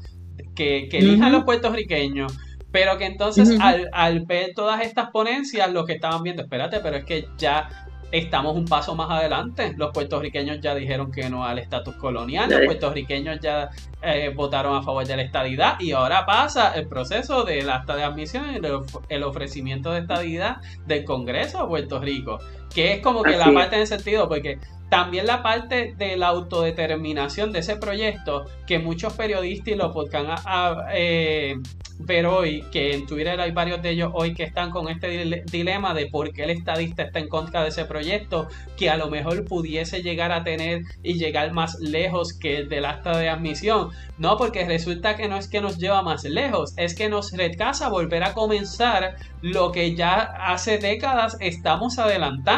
que, 0.55 0.89
que 0.91 0.99
elijan 0.99 1.33
los 1.33 1.45
puertorriqueños. 1.45 2.37
Pero 2.79 2.97
que 2.97 3.07
entonces 3.07 3.59
al, 3.61 4.21
ver 4.21 4.53
todas 4.55 4.83
estas 4.83 5.11
ponencias, 5.11 5.69
lo 5.73 5.85
que 5.85 5.95
estaban 5.95 6.23
viendo, 6.23 6.43
espérate, 6.43 6.79
pero 6.79 6.97
es 6.97 7.05
que 7.05 7.27
ya 7.37 7.69
estamos 8.13 8.57
un 8.57 8.67
paso 8.67 8.95
más 8.95 9.11
adelante. 9.11 9.75
Los 9.77 9.91
puertorriqueños 9.93 10.61
ya 10.61 10.77
dijeron 10.77 11.11
que 11.11 11.29
no 11.29 11.45
al 11.45 11.59
estatus 11.59 11.97
colonial, 11.97 12.49
los 12.49 12.61
puertorriqueños 12.67 13.41
ya 13.41 13.71
eh, 14.01 14.33
votaron 14.35 14.77
a 14.77 14.83
favor 14.83 15.05
de 15.05 15.17
la 15.17 15.23
estadidad 15.23 15.81
y 15.81 15.91
ahora 15.91 16.25
pasa 16.25 16.73
el 16.77 16.87
proceso 16.87 17.43
del 17.43 17.69
acta 17.69 17.97
de 17.97 18.05
admisión 18.05 18.45
y 18.53 18.61
el, 19.09 19.23
ofrecimiento 19.25 19.93
de 19.93 20.01
estadidad 20.01 20.59
del 20.87 21.05
Congreso 21.05 21.63
de 21.63 21.67
Puerto 21.67 21.99
Rico, 21.99 22.39
que 22.75 22.95
es 22.95 23.01
como 23.01 23.23
que 23.23 23.37
la 23.37 23.53
parte 23.53 23.77
en 23.77 23.87
sentido, 23.87 24.29
porque 24.29 24.59
también 24.89 25.27
la 25.27 25.43
parte 25.43 25.95
de 25.97 26.17
la 26.17 26.29
autodeterminación 26.29 27.53
de 27.53 27.59
ese 27.61 27.77
proyecto 27.77 28.45
que 28.67 28.79
muchos 28.79 29.13
periodistas 29.13 29.69
y 29.69 29.75
lo 29.75 29.93
podrán 29.93 30.27
a, 30.29 30.87
eh, 30.95 31.57
ver 31.99 32.27
hoy, 32.27 32.63
que 32.71 32.95
en 32.95 33.07
Twitter 33.07 33.41
hay 33.41 33.51
varios 33.51 33.83
de 33.83 33.91
ellos 33.91 34.13
hoy 34.15 34.33
que 34.33 34.45
están 34.45 34.71
con 34.71 34.89
este 34.89 35.43
dilema 35.51 35.95
de 35.95 36.07
por 36.07 36.33
qué 36.33 36.45
el 36.45 36.51
estadista 36.51 37.03
está 37.03 37.19
en 37.19 37.29
contra 37.29 37.63
de 37.63 37.71
ese 37.71 37.85
proyecto, 37.85 38.49
que 38.77 38.89
a 38.89 38.97
lo 38.97 39.11
mejor 39.11 39.45
pudiese 39.45 40.03
llegar 40.03 40.31
a 40.31 40.45
tener 40.45 40.83
y 41.03 41.15
llegar 41.15 41.53
más 41.53 41.79
lejos 41.81 42.33
que 42.33 42.59
el 42.59 42.69
del 42.69 42.85
acta 42.85 43.19
de 43.19 43.29
admisión. 43.29 43.91
No, 44.17 44.37
porque 44.37 44.65
resulta 44.65 45.17
que 45.17 45.29
no 45.29 45.37
es 45.37 45.49
que 45.49 45.61
nos 45.61 45.79
lleva 45.79 46.03
más 46.03 46.25
lejos, 46.25 46.73
es 46.77 46.95
que 46.95 47.09
nos 47.09 47.33
retrasa 47.33 47.89
volver 47.89 48.23
a 48.23 48.33
comenzar 48.33 49.17
lo 49.43 49.73
que 49.73 49.95
ya 49.95 50.21
hace 50.23 50.79
décadas 50.79 51.37
estamos 51.41 51.99
adelantando. 51.99 52.58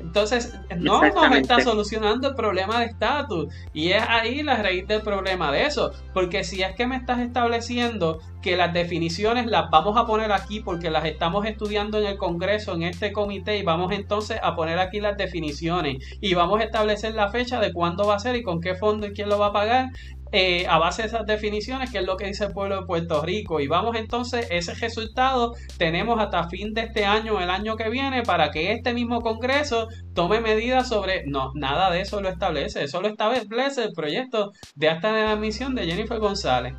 Entonces, 0.00 0.58
no 0.76 1.02
nos 1.02 1.36
está 1.36 1.60
solucionando 1.60 2.28
el 2.28 2.34
problema 2.34 2.80
de 2.80 2.86
estatus. 2.86 3.52
Y 3.72 3.92
es 3.92 4.02
ahí 4.08 4.42
la 4.42 4.56
raíz 4.62 4.86
del 4.86 5.02
problema 5.02 5.52
de 5.52 5.66
eso. 5.66 5.92
Porque 6.14 6.44
si 6.44 6.62
es 6.62 6.74
que 6.74 6.86
me 6.86 6.96
estás 6.96 7.20
estableciendo 7.20 8.20
que 8.42 8.56
las 8.56 8.72
definiciones 8.72 9.46
las 9.46 9.70
vamos 9.70 9.96
a 9.96 10.06
poner 10.06 10.32
aquí 10.32 10.60
porque 10.60 10.90
las 10.90 11.04
estamos 11.04 11.44
estudiando 11.44 11.98
en 11.98 12.06
el 12.06 12.18
Congreso, 12.18 12.74
en 12.74 12.84
este 12.84 13.12
comité, 13.12 13.58
y 13.58 13.62
vamos 13.62 13.92
entonces 13.92 14.38
a 14.42 14.54
poner 14.54 14.78
aquí 14.78 15.00
las 15.00 15.16
definiciones 15.16 15.96
y 16.20 16.34
vamos 16.34 16.60
a 16.60 16.64
establecer 16.64 17.14
la 17.14 17.30
fecha 17.30 17.60
de 17.60 17.72
cuándo 17.72 18.06
va 18.06 18.14
a 18.14 18.20
ser 18.20 18.36
y 18.36 18.42
con 18.42 18.60
qué 18.60 18.74
fondo 18.74 19.06
y 19.06 19.12
quién 19.12 19.28
lo 19.28 19.38
va 19.38 19.46
a 19.46 19.52
pagar. 19.52 19.88
Eh, 20.30 20.66
a 20.68 20.78
base 20.78 21.02
de 21.02 21.08
esas 21.08 21.24
definiciones, 21.24 21.90
que 21.90 21.98
es 21.98 22.04
lo 22.04 22.16
que 22.16 22.26
dice 22.26 22.44
el 22.44 22.52
pueblo 22.52 22.80
de 22.80 22.86
Puerto 22.86 23.22
Rico. 23.22 23.60
Y 23.60 23.66
vamos 23.66 23.96
entonces, 23.96 24.46
ese 24.50 24.74
resultado 24.74 25.54
tenemos 25.78 26.20
hasta 26.20 26.48
fin 26.48 26.74
de 26.74 26.82
este 26.82 27.06
año, 27.06 27.40
el 27.40 27.48
año 27.48 27.76
que 27.76 27.88
viene, 27.88 28.22
para 28.22 28.50
que 28.50 28.72
este 28.72 28.92
mismo 28.92 29.22
Congreso 29.22 29.88
tome 30.14 30.40
medidas 30.40 30.88
sobre... 30.88 31.24
No, 31.26 31.52
nada 31.54 31.90
de 31.90 32.02
eso 32.02 32.20
lo 32.20 32.28
establece, 32.28 32.84
eso 32.84 33.00
lo 33.00 33.08
establece 33.08 33.84
el 33.84 33.92
proyecto 33.92 34.52
de 34.74 34.90
acta 34.90 35.12
de 35.12 35.22
admisión 35.22 35.74
de 35.74 35.86
Jennifer 35.86 36.18
González 36.18 36.74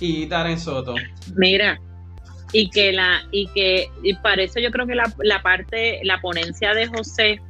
y 0.00 0.26
Darren 0.26 0.58
Soto. 0.58 0.94
Mira, 1.36 1.78
y 2.52 2.70
que 2.70 2.92
la, 2.92 3.22
y 3.30 3.48
que, 3.48 3.90
y 4.02 4.14
para 4.14 4.42
eso 4.42 4.60
yo 4.60 4.70
creo 4.70 4.86
que 4.86 4.94
la, 4.94 5.12
la 5.18 5.42
parte, 5.42 6.00
la 6.04 6.20
ponencia 6.20 6.72
de 6.72 6.86
José, 6.86 7.40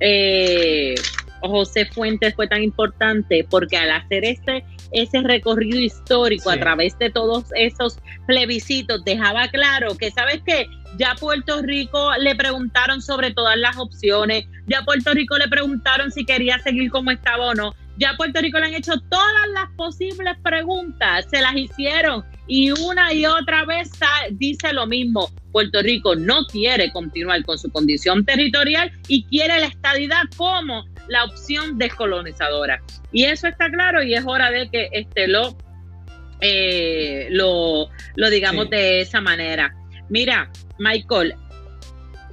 eh, 0.00 0.94
José 1.42 1.86
Fuentes 1.86 2.34
fue 2.34 2.46
tan 2.46 2.62
importante 2.62 3.46
porque 3.48 3.76
al 3.76 3.90
hacer 3.90 4.24
este 4.24 4.64
ese 4.92 5.22
recorrido 5.22 5.78
histórico 5.78 6.50
a 6.50 6.58
través 6.58 6.98
de 6.98 7.10
todos 7.10 7.44
esos 7.56 7.98
plebiscitos 8.26 9.04
dejaba 9.04 9.48
claro 9.48 9.96
que 9.96 10.10
sabes 10.10 10.42
qué 10.44 10.66
ya 10.98 11.12
a 11.12 11.14
Puerto 11.14 11.62
Rico 11.62 12.10
le 12.18 12.34
preguntaron 12.34 13.00
sobre 13.02 13.32
todas 13.32 13.56
las 13.56 13.76
opciones, 13.78 14.46
ya 14.66 14.80
a 14.80 14.84
Puerto 14.84 15.12
Rico 15.12 15.38
le 15.38 15.48
preguntaron 15.48 16.10
si 16.10 16.24
quería 16.24 16.58
seguir 16.58 16.90
como 16.90 17.10
estaba 17.10 17.46
o 17.46 17.54
no, 17.54 17.74
ya 17.98 18.10
a 18.10 18.16
Puerto 18.16 18.40
Rico 18.40 18.58
le 18.58 18.66
han 18.66 18.74
hecho 18.74 18.92
todas 19.10 19.48
las 19.54 19.70
posibles 19.76 20.36
preguntas, 20.42 21.26
se 21.30 21.40
las 21.40 21.54
hicieron 21.54 22.24
y 22.46 22.70
una 22.70 23.12
y 23.12 23.26
otra 23.26 23.64
vez 23.64 23.90
dice 24.32 24.72
lo 24.72 24.86
mismo. 24.86 25.30
Puerto 25.52 25.82
Rico 25.82 26.16
no 26.16 26.46
quiere 26.46 26.90
continuar 26.92 27.44
con 27.44 27.58
su 27.58 27.70
condición 27.70 28.24
territorial 28.24 28.90
y 29.06 29.24
quiere 29.24 29.60
la 29.60 29.66
estadidad 29.66 30.22
como 30.36 30.86
la 31.08 31.24
opción 31.24 31.78
descolonizadora. 31.78 32.82
Y 33.12 33.24
eso 33.24 33.46
está 33.46 33.70
claro 33.70 34.02
y 34.02 34.14
es 34.14 34.24
hora 34.26 34.50
de 34.50 34.70
que 34.70 34.88
este 34.92 35.28
lo, 35.28 35.56
eh, 36.40 37.28
lo, 37.30 37.88
lo, 38.16 38.30
digamos 38.30 38.70
de 38.70 39.02
esa 39.02 39.20
manera. 39.20 39.74
Mira, 40.12 40.50
Michael, 40.78 41.34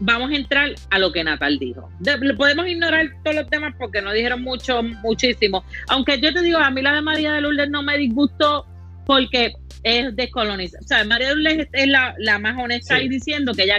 vamos 0.01 0.32
a 0.32 0.36
entrar 0.36 0.75
a 0.89 0.99
lo 0.99 1.13
que 1.13 1.23
Natal 1.23 1.57
dijo. 1.59 1.89
podemos 2.38 2.67
ignorar 2.67 3.09
todos 3.23 3.38
los 3.38 3.49
temas 3.49 3.73
porque 3.80 4.01
no 4.01 4.11
dijeron 4.11 4.41
mucho, 4.41 4.84
muchísimo. 4.84 5.63
Aunque 5.88 6.19
yo 6.19 6.34
te 6.34 6.41
digo, 6.41 6.57
a 6.57 6.69
mí 6.71 6.82
la 6.82 6.93
de 6.93 7.01
María 7.01 7.32
de 7.32 7.41
Lourdes 7.41 7.69
no 7.69 7.82
me 7.82 7.97
disgustó 7.97 8.65
porque 9.05 9.53
es 9.84 10.13
descolonizada. 10.13 10.84
O 10.84 10.88
sea, 10.89 11.05
María 11.05 11.30
de 11.30 11.36
Lourdes 11.36 11.69
es 11.71 11.88
la, 11.88 12.39
más 12.39 12.61
honesta 12.61 13.01
y 13.01 13.07
diciendo 13.07 13.53
que 13.53 13.63
ella 13.63 13.77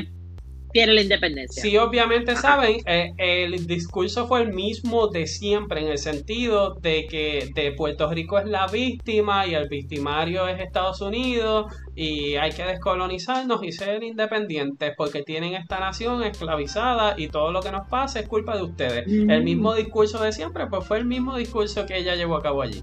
quiere 0.73 0.95
la 0.95 1.03
independencia. 1.03 1.63
Sí, 1.63 1.77
obviamente 1.77 2.37
saben, 2.37 2.79
eh, 2.87 3.13
el 3.19 3.67
discurso 3.67 4.27
fue 4.27 4.43
el 4.43 4.53
mismo 4.53 5.09
de 5.09 5.27
siempre, 5.27 5.81
en 5.81 5.89
el 5.89 5.99
sentido 5.99 6.75
de 6.75 7.07
que 7.07 7.51
de 7.55 7.73
Puerto 7.73 8.11
Rico 8.11 8.39
es 8.39 8.47
la 8.47 8.67
víctima 8.67 9.47
y 9.47 9.55
el 9.55 9.69
victimario 9.69 10.49
es 10.49 10.61
Estados 10.61 11.01
Unidos 11.01 11.73
y 11.95 12.37
hay 12.37 12.53
que 12.53 12.65
descolonizarnos 12.65 13.63
y 13.63 13.73
ser 13.73 14.03
independientes 14.03 14.93
porque 14.97 15.23
tienen 15.23 15.55
esta 15.55 15.81
nación 15.81 16.23
esclavizada 16.23 17.15
y 17.17 17.29
todo 17.29 17.53
lo 17.53 17.61
que 17.61 17.71
nos 17.71 17.89
pasa 17.89 18.21
es 18.21 18.29
culpa 18.29 18.57
de 18.57 18.63
ustedes. 18.63 19.07
El 19.07 19.43
mismo 19.43 19.75
discurso 19.75 20.23
de 20.23 20.33
siempre, 20.33 20.67
pues 20.67 20.87
fue 20.87 20.99
el 20.99 21.05
mismo 21.05 21.37
discurso 21.37 21.87
que 21.87 21.99
ella 21.99 22.15
llevó 22.15 22.37
a 22.37 22.43
cabo 22.43 22.63
allí. 22.63 22.83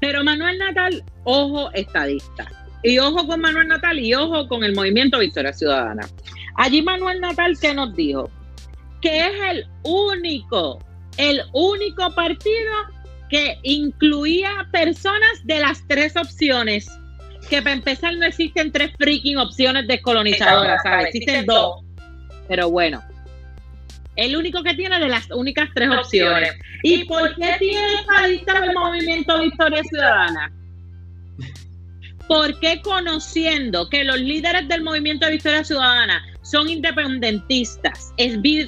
Pero 0.00 0.22
Manuel 0.24 0.58
Natal, 0.58 1.04
ojo 1.24 1.70
estadista 1.72 2.63
y 2.84 2.98
ojo 2.98 3.26
con 3.26 3.40
Manuel 3.40 3.66
Natal 3.66 3.98
y 3.98 4.14
ojo 4.14 4.46
con 4.46 4.62
el 4.62 4.74
movimiento 4.74 5.18
Victoria 5.18 5.52
Ciudadana. 5.52 6.06
Allí 6.56 6.82
Manuel 6.82 7.20
Natal 7.20 7.58
que 7.58 7.74
nos 7.74 7.96
dijo 7.96 8.30
que 9.00 9.26
es 9.26 9.32
el 9.50 9.66
único, 9.82 10.78
el 11.16 11.42
único 11.52 12.14
partido 12.14 12.72
que 13.28 13.58
incluía 13.62 14.68
personas 14.70 15.44
de 15.44 15.60
las 15.60 15.86
tres 15.88 16.16
opciones. 16.16 16.88
Que 17.50 17.60
para 17.60 17.74
empezar 17.74 18.16
no 18.16 18.24
existen 18.24 18.72
tres 18.72 18.92
freaking 18.98 19.36
opciones 19.36 19.86
descolonizadoras, 19.86 20.82
¿sabes? 20.82 21.08
Existen 21.08 21.44
dos. 21.44 21.82
Pero 22.48 22.70
bueno, 22.70 23.02
el 24.16 24.36
único 24.36 24.62
que 24.62 24.74
tiene 24.74 24.98
de 24.98 25.08
las 25.08 25.30
únicas 25.30 25.68
tres 25.74 25.90
opciones. 25.90 26.54
¿Y 26.82 27.04
por 27.04 27.34
qué 27.34 27.56
tiene 27.58 27.94
esta 27.94 28.26
lista 28.26 28.60
del 28.60 28.74
movimiento 28.74 29.40
Victoria 29.40 29.82
Ciudadana? 29.82 30.52
¿Por 32.28 32.58
qué 32.60 32.80
conociendo 32.82 33.88
que 33.90 34.02
los 34.04 34.18
líderes 34.18 34.66
del 34.68 34.82
movimiento 34.82 35.26
de 35.26 35.32
Victoria 35.32 35.62
Ciudadana 35.62 36.24
son 36.42 36.68
independentistas, 36.68 38.12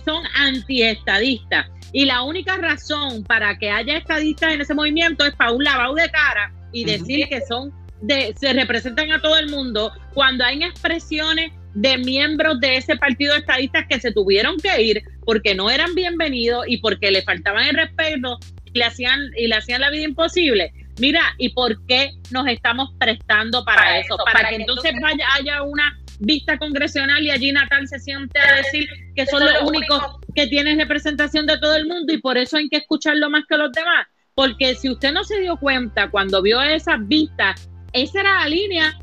son 0.05 0.23
antiestadistas 0.35 1.67
y 1.93 2.05
la 2.05 2.23
única 2.23 2.57
razón 2.59 3.25
para 3.25 3.57
que 3.59 3.71
haya 3.71 3.97
estadistas 3.97 4.53
en 4.53 4.61
ese 4.61 4.75
movimiento 4.75 5.25
es 5.25 5.35
para 5.35 5.53
un 5.53 5.65
lavado 5.65 5.95
de 5.95 6.11
cara 6.11 6.53
y 6.73 6.85
decir 6.85 7.27
que 7.29 7.41
son 7.47 7.73
de, 8.03 8.35
se 8.39 8.53
representan 8.53 9.11
a 9.13 9.23
todo 9.23 9.39
el 9.39 9.49
mundo 9.49 9.91
cuando 10.13 10.45
hay 10.45 10.63
expresiones 10.63 11.53
de 11.75 11.97
miembros 11.99 12.61
de 12.61 12.77
ese 12.77 12.97
partido 12.97 13.33
de 13.33 13.41
estadistas 13.41 13.87
que 13.89 14.01
se 14.01 14.13
tuvieron 14.13 14.57
que 14.59 14.83
ir 14.83 15.03
porque 15.25 15.55
no 15.55 15.71
eran 15.71 15.95
bienvenidos 15.95 16.65
y 16.69 16.79
porque 16.79 17.11
le 17.11 17.23
faltaban 17.23 17.65
el 17.65 17.77
respeto 17.77 18.39
y 18.67 18.79
le 18.79 18.85
hacían 18.85 19.31
y 19.37 19.47
le 19.47 19.55
hacían 19.55 19.81
la 19.81 19.91
vida 19.91 20.05
imposible 20.05 20.73
Mira, 20.99 21.20
¿y 21.38 21.51
por 21.51 21.84
qué 21.86 22.12
nos 22.30 22.47
estamos 22.47 22.90
prestando 22.99 23.64
para, 23.64 23.99
eso? 23.99 24.16
Para, 24.24 24.49
que, 24.49 24.57
entonces 24.57 24.92
vaya, 25.01 25.26
haya 25.34 25.62
una 25.62 25.97
vista 26.20 26.59
congresional 26.59 27.22
y 27.22 27.30
allí 27.30 27.53
Natal 27.53 27.86
se 27.86 27.99
siente 27.99 28.38
a 28.38 28.57
decir 28.57 28.88
que 29.14 29.26
son 29.26 29.44
los 29.44 29.62
únicos 29.62 30.03
que 30.34 30.47
tienen 30.47 30.78
representación 30.78 31.47
de 31.47 31.59
todo 31.59 31.76
el 31.76 31.86
mundo 31.86 32.12
y 32.12 32.18
por 32.18 32.38
eso 32.38 32.57
hay 32.57 32.68
que 32.68 32.78
escucharlo 32.78 33.28
más 33.28 33.44
que 33.49 33.57
los 33.57 33.72
demás. 33.72 34.07
Porque 34.34 34.74
si 34.74 34.90
usted 34.90 35.12
no 35.12 35.24
se 35.24 35.40
dio 35.40 35.57
cuenta 35.57 36.11
cuando 36.11 36.42
vio 36.42 36.61
esas 36.61 37.07
vistas, 37.07 37.68
esa 37.92 38.20
era 38.20 38.40
la 38.40 38.49
línea. 38.49 38.99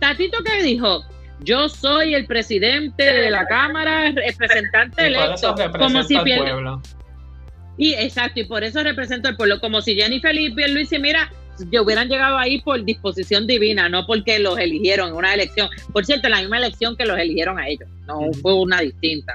Tatito 0.00 0.42
que 0.42 0.62
dijo, 0.62 1.04
yo 1.40 1.68
soy 1.68 2.14
el 2.14 2.26
presidente 2.26 3.04
de 3.04 3.30
la 3.30 3.46
Cámara, 3.46 4.10
representante 4.12 5.06
electo, 5.06 5.54
como 5.78 6.02
si 6.02 6.16
pueblo. 6.16 6.82
Y 7.80 7.94
exacto, 7.94 8.40
y 8.40 8.44
por 8.44 8.62
eso 8.62 8.82
represento 8.82 9.26
al 9.26 9.38
pueblo, 9.38 9.58
como 9.58 9.80
si 9.80 9.94
Jenny 9.94 10.20
Felipe 10.20 10.68
y 10.68 10.70
Luis 10.70 10.92
y 10.92 10.98
mira, 10.98 11.32
yo 11.70 11.82
hubieran 11.82 12.10
llegado 12.10 12.36
ahí 12.36 12.60
por 12.60 12.84
disposición 12.84 13.46
divina, 13.46 13.88
no 13.88 14.06
porque 14.06 14.38
los 14.38 14.58
eligieron 14.58 15.08
en 15.08 15.14
una 15.14 15.32
elección. 15.32 15.70
Por 15.90 16.04
cierto, 16.04 16.28
la 16.28 16.40
misma 16.40 16.58
elección 16.58 16.94
que 16.94 17.06
los 17.06 17.18
eligieron 17.18 17.58
a 17.58 17.66
ellos, 17.66 17.88
no 18.06 18.20
fue 18.42 18.52
una 18.52 18.82
distinta. 18.82 19.32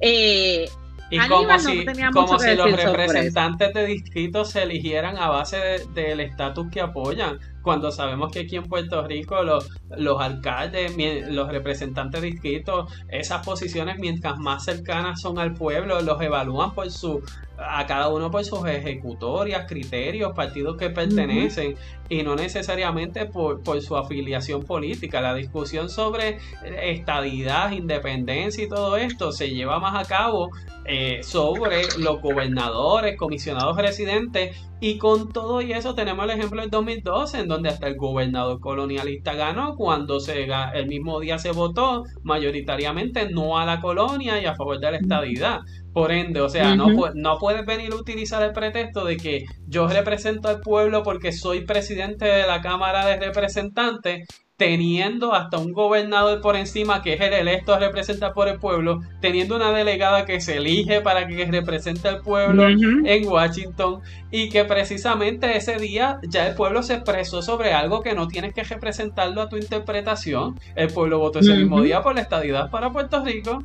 Eh, 0.00 0.66
y 1.10 1.18
como 1.26 1.58
si, 1.58 1.84
como 2.12 2.38
si 2.38 2.54
los 2.54 2.70
representantes 2.70 3.74
de 3.74 3.86
distritos 3.86 4.50
se 4.50 4.62
eligieran 4.62 5.16
a 5.16 5.28
base 5.28 5.80
del 5.94 6.20
estatus 6.20 6.68
que 6.70 6.80
apoyan 6.80 7.40
cuando 7.62 7.90
sabemos 7.90 8.30
que 8.30 8.40
aquí 8.40 8.56
en 8.56 8.64
Puerto 8.64 9.04
Rico 9.06 9.42
los, 9.42 9.68
los 9.96 10.20
alcaldes, 10.20 10.94
los 11.28 11.48
representantes 11.48 12.20
de 12.20 12.30
distritos, 12.30 12.92
esas 13.08 13.44
posiciones 13.44 13.98
mientras 13.98 14.38
más 14.38 14.64
cercanas 14.64 15.20
son 15.20 15.38
al 15.38 15.54
pueblo, 15.54 16.00
los 16.02 16.20
evalúan 16.20 16.72
por 16.74 16.90
su 16.90 17.22
a 17.58 17.86
cada 17.86 18.08
uno 18.08 18.30
por 18.30 18.44
sus 18.44 18.66
ejecutorias, 18.66 19.66
criterios, 19.66 20.32
partidos 20.32 20.76
que 20.76 20.90
pertenecen 20.90 21.74
y 22.08 22.22
no 22.22 22.36
necesariamente 22.36 23.26
por, 23.26 23.62
por, 23.62 23.80
su 23.82 23.96
afiliación 23.96 24.62
política. 24.64 25.20
La 25.20 25.34
discusión 25.34 25.90
sobre 25.90 26.38
estadidad, 26.82 27.72
independencia 27.72 28.64
y 28.64 28.68
todo 28.68 28.96
esto 28.96 29.32
se 29.32 29.50
lleva 29.50 29.80
más 29.80 29.94
a 29.96 30.08
cabo 30.08 30.50
eh, 30.90 31.22
sobre 31.22 31.82
los 31.98 32.22
gobernadores, 32.22 33.14
comisionados 33.18 33.76
residentes 33.76 34.56
y 34.80 34.96
con 34.96 35.32
todo 35.32 35.60
y 35.60 35.72
eso 35.72 35.94
tenemos 35.94 36.24
el 36.24 36.30
ejemplo 36.30 36.62
del 36.62 36.70
2012 36.70 37.40
en 37.40 37.48
donde 37.48 37.68
hasta 37.68 37.88
el 37.88 37.96
gobernador 37.96 38.58
colonialista 38.58 39.34
ganó 39.34 39.76
cuando 39.76 40.18
se, 40.18 40.48
el 40.74 40.86
mismo 40.86 41.20
día 41.20 41.38
se 41.38 41.50
votó 41.50 42.04
mayoritariamente 42.22 43.28
no 43.28 43.58
a 43.58 43.66
la 43.66 43.82
colonia 43.82 44.40
y 44.40 44.46
a 44.46 44.54
favor 44.54 44.80
de 44.80 44.92
la 44.92 44.96
estadidad. 44.96 45.60
Por 45.98 46.12
ende, 46.12 46.40
o 46.40 46.48
sea, 46.48 46.76
no, 46.76 46.86
no 47.12 47.38
puedes 47.40 47.66
venir 47.66 47.90
a 47.92 47.96
utilizar 47.96 48.40
el 48.44 48.52
pretexto 48.52 49.04
de 49.04 49.16
que 49.16 49.46
yo 49.66 49.88
represento 49.88 50.46
al 50.46 50.60
pueblo 50.60 51.02
porque 51.02 51.32
soy 51.32 51.62
presidente 51.62 52.24
de 52.24 52.46
la 52.46 52.60
Cámara 52.60 53.04
de 53.04 53.16
Representantes 53.16 54.28
teniendo 54.56 55.34
hasta 55.34 55.58
un 55.58 55.72
gobernador 55.72 56.40
por 56.40 56.54
encima 56.54 57.02
que 57.02 57.14
es 57.14 57.20
el 57.20 57.32
electo 57.32 57.74
a 57.74 57.80
representar 57.80 58.32
por 58.32 58.46
el 58.46 58.60
pueblo, 58.60 59.00
teniendo 59.20 59.56
una 59.56 59.72
delegada 59.72 60.24
que 60.24 60.40
se 60.40 60.58
elige 60.58 61.00
para 61.00 61.26
que 61.26 61.46
represente 61.46 62.06
al 62.06 62.20
pueblo 62.20 62.68
en 62.68 63.26
Washington 63.26 64.00
y 64.30 64.50
que 64.50 64.64
precisamente 64.64 65.56
ese 65.56 65.78
día 65.78 66.20
ya 66.28 66.46
el 66.46 66.54
pueblo 66.54 66.84
se 66.84 66.94
expresó 66.94 67.42
sobre 67.42 67.72
algo 67.72 68.02
que 68.02 68.14
no 68.14 68.28
tienes 68.28 68.54
que 68.54 68.62
representarlo 68.62 69.42
a 69.42 69.48
tu 69.48 69.56
interpretación. 69.56 70.58
El 70.76 70.92
pueblo 70.92 71.18
votó 71.18 71.40
ese 71.40 71.54
mismo 71.54 71.82
día 71.82 72.02
por 72.02 72.14
la 72.14 72.20
estadidad 72.20 72.70
para 72.70 72.92
Puerto 72.92 73.24
Rico. 73.24 73.64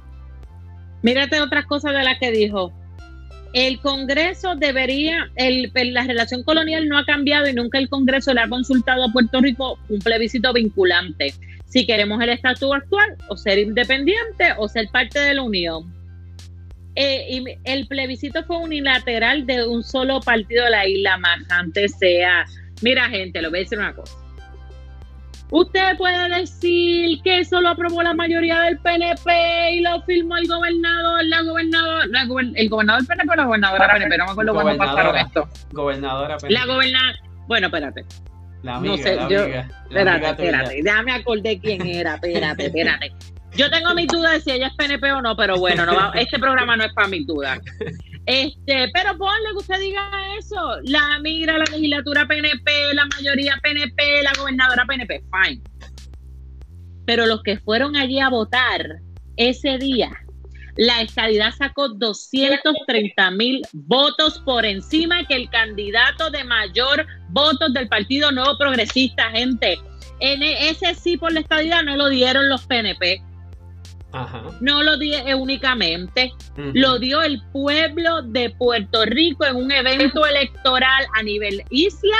Mírate 1.03 1.39
otras 1.41 1.65
cosas 1.65 1.93
de 1.93 2.03
las 2.03 2.17
que 2.17 2.31
dijo 2.31 2.73
el 3.53 3.79
Congreso 3.79 4.55
debería, 4.55 5.29
el, 5.35 5.71
la 5.93 6.03
relación 6.03 6.43
colonial 6.43 6.89
no 6.89 6.97
ha 6.97 7.05
cambiado 7.05 7.47
y 7.47 7.53
nunca 7.53 7.77
el 7.77 7.87
Congreso 7.87 8.33
le 8.33 8.41
ha 8.41 8.49
consultado 8.49 9.05
a 9.05 9.11
Puerto 9.11 9.39
Rico 9.41 9.77
un 9.89 9.99
plebiscito 9.99 10.51
vinculante. 10.53 11.35
Si 11.67 11.85
queremos 11.85 12.21
el 12.21 12.29
estatus 12.29 12.73
actual, 12.73 13.15
o 13.29 13.37
ser 13.37 13.59
independiente, 13.59 14.53
o 14.57 14.67
ser 14.67 14.89
parte 14.91 15.19
de 15.19 15.35
la 15.35 15.43
Unión. 15.43 15.93
Eh, 16.95 17.27
y 17.29 17.43
el 17.63 17.87
plebiscito 17.87 18.43
fue 18.43 18.57
unilateral 18.57 19.45
de 19.45 19.65
un 19.67 19.83
solo 19.83 20.19
partido 20.19 20.65
de 20.65 20.71
la 20.71 20.87
isla, 20.87 21.17
más 21.17 21.39
antes 21.49 21.95
sea. 21.99 22.45
Mira, 22.81 23.07
gente, 23.09 23.41
lo 23.41 23.49
voy 23.49 23.59
a 23.59 23.61
decir 23.61 23.77
una 23.77 23.95
cosa. 23.95 24.22
Usted 25.51 25.97
puede 25.97 26.29
decir 26.29 27.21
que 27.23 27.39
eso 27.39 27.61
lo 27.61 27.69
aprobó 27.69 28.01
la 28.01 28.13
mayoría 28.13 28.61
del 28.61 28.79
PNP 28.79 29.73
y 29.73 29.81
lo 29.81 30.01
firmó 30.03 30.37
el 30.37 30.47
gobernador, 30.47 31.23
la 31.25 31.43
gobernadora, 31.43 32.05
el 32.55 32.69
gobernador 32.69 33.01
del 33.01 33.07
PNP 33.07 33.31
o 33.31 33.35
la 33.35 33.45
gobernadora 33.45 33.93
PNP, 33.93 34.17
no 34.17 34.25
me 34.25 34.31
acuerdo 34.31 34.53
cuándo 34.53 34.77
pasaron 34.77 35.17
esto. 35.17 35.47
Gobernadora 35.71 36.37
PNP. 36.37 36.53
La 36.53 36.65
gobernadora, 36.65 37.19
bueno, 37.47 37.67
espérate. 37.67 38.05
La 38.63 38.75
amiga, 38.77 38.95
no 38.95 39.03
sé, 39.03 39.15
la 39.15 39.29
yo, 39.29 39.43
amiga, 39.43 39.69
espérate, 39.83 40.29
espérate, 40.29 40.81
ya 40.83 41.03
me 41.03 41.11
acordé 41.11 41.59
quién 41.59 41.85
era, 41.85 42.15
espérate, 42.15 42.65
espérate. 42.67 43.11
Yo 43.55 43.69
tengo 43.69 43.93
mis 43.93 44.07
dudas 44.07 44.33
de 44.33 44.41
si 44.41 44.51
ella 44.51 44.67
es 44.67 44.73
PNP 44.73 45.11
o 45.11 45.21
no, 45.21 45.35
pero 45.35 45.57
bueno, 45.57 45.85
no 45.85 46.13
este 46.15 46.39
programa 46.39 46.75
no 46.75 46.85
es 46.85 46.93
para 46.93 47.07
mis 47.07 47.27
dudas. 47.27 47.59
Este, 48.25 48.89
pero 48.93 49.17
ponle 49.17 49.49
que 49.51 49.57
usted 49.57 49.79
diga 49.79 50.09
eso. 50.37 50.77
La 50.83 51.19
migra, 51.19 51.57
la 51.57 51.65
legislatura 51.65 52.25
PNP, 52.25 52.93
la 52.93 53.05
mayoría 53.07 53.59
PNP, 53.61 54.23
la 54.23 54.33
gobernadora 54.37 54.85
PNP, 54.85 55.23
fine. 55.31 55.61
pero 57.05 57.25
los 57.25 57.43
que 57.43 57.57
fueron 57.57 57.97
allí 57.97 58.19
a 58.19 58.29
votar 58.29 59.01
ese 59.35 59.77
día, 59.77 60.11
la 60.77 61.01
estadidad 61.01 61.53
sacó 61.53 61.89
230 61.89 63.31
mil 63.31 63.61
votos 63.73 64.39
por 64.39 64.65
encima 64.65 65.25
que 65.25 65.35
el 65.35 65.49
candidato 65.49 66.29
de 66.31 66.43
mayor 66.43 67.05
votos 67.29 67.73
del 67.73 67.87
Partido 67.87 68.31
Nuevo 68.31 68.57
Progresista, 68.57 69.29
gente. 69.31 69.77
En 70.19 70.41
e, 70.41 70.69
ese 70.69 70.95
sí 70.95 71.17
por 71.17 71.33
la 71.33 71.41
estadidad 71.41 71.83
no 71.83 71.95
lo 71.97 72.09
dieron 72.09 72.49
los 72.49 72.65
PNP. 72.65 73.21
No 74.61 74.83
lo 74.83 74.97
dio 74.97 75.17
únicamente, 75.37 76.31
lo 76.55 76.99
dio 76.99 77.21
el 77.21 77.41
pueblo 77.51 78.21
de 78.21 78.51
Puerto 78.51 79.05
Rico 79.05 79.45
en 79.45 79.55
un 79.55 79.71
evento 79.71 80.25
electoral 80.25 81.05
a 81.15 81.23
nivel 81.23 81.63
isla 81.69 82.17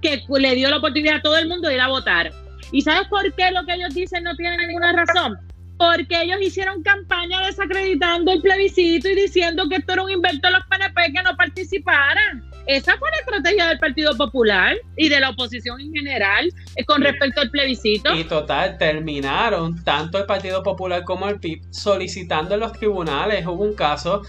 que 0.00 0.22
le 0.38 0.54
dio 0.54 0.70
la 0.70 0.76
oportunidad 0.78 1.16
a 1.16 1.22
todo 1.22 1.38
el 1.38 1.48
mundo 1.48 1.68
de 1.68 1.74
ir 1.74 1.80
a 1.80 1.88
votar. 1.88 2.32
¿Y 2.70 2.82
sabes 2.82 3.08
por 3.08 3.32
qué 3.34 3.50
lo 3.50 3.64
que 3.64 3.74
ellos 3.74 3.94
dicen 3.94 4.24
no 4.24 4.34
tiene 4.36 4.66
ninguna 4.66 4.92
razón? 4.92 5.36
Porque 5.82 6.22
ellos 6.22 6.40
hicieron 6.40 6.80
campaña 6.84 7.44
desacreditando 7.44 8.30
el 8.30 8.40
plebiscito 8.40 9.08
y 9.08 9.16
diciendo 9.16 9.68
que 9.68 9.74
esto 9.76 9.94
era 9.94 10.04
un 10.04 10.12
invento 10.12 10.46
de 10.46 10.54
los 10.54 10.64
PNP 10.66 11.12
que 11.12 11.22
no 11.24 11.36
participaran. 11.36 12.44
Esa 12.66 12.96
fue 12.98 13.10
la 13.10 13.16
estrategia 13.16 13.66
del 13.66 13.80
Partido 13.80 14.16
Popular 14.16 14.76
y 14.96 15.08
de 15.08 15.18
la 15.18 15.30
oposición 15.30 15.80
en 15.80 15.92
general 15.92 16.48
eh, 16.76 16.84
con 16.84 17.02
respecto 17.02 17.40
al 17.40 17.50
plebiscito. 17.50 18.14
Y 18.14 18.22
total, 18.22 18.78
terminaron 18.78 19.82
tanto 19.82 20.18
el 20.18 20.26
Partido 20.26 20.62
Popular 20.62 21.02
como 21.02 21.28
el 21.28 21.40
PIB 21.40 21.60
solicitando 21.70 22.54
en 22.54 22.60
los 22.60 22.72
tribunales. 22.74 23.44
Hubo 23.44 23.64
un 23.64 23.74
caso 23.74 24.22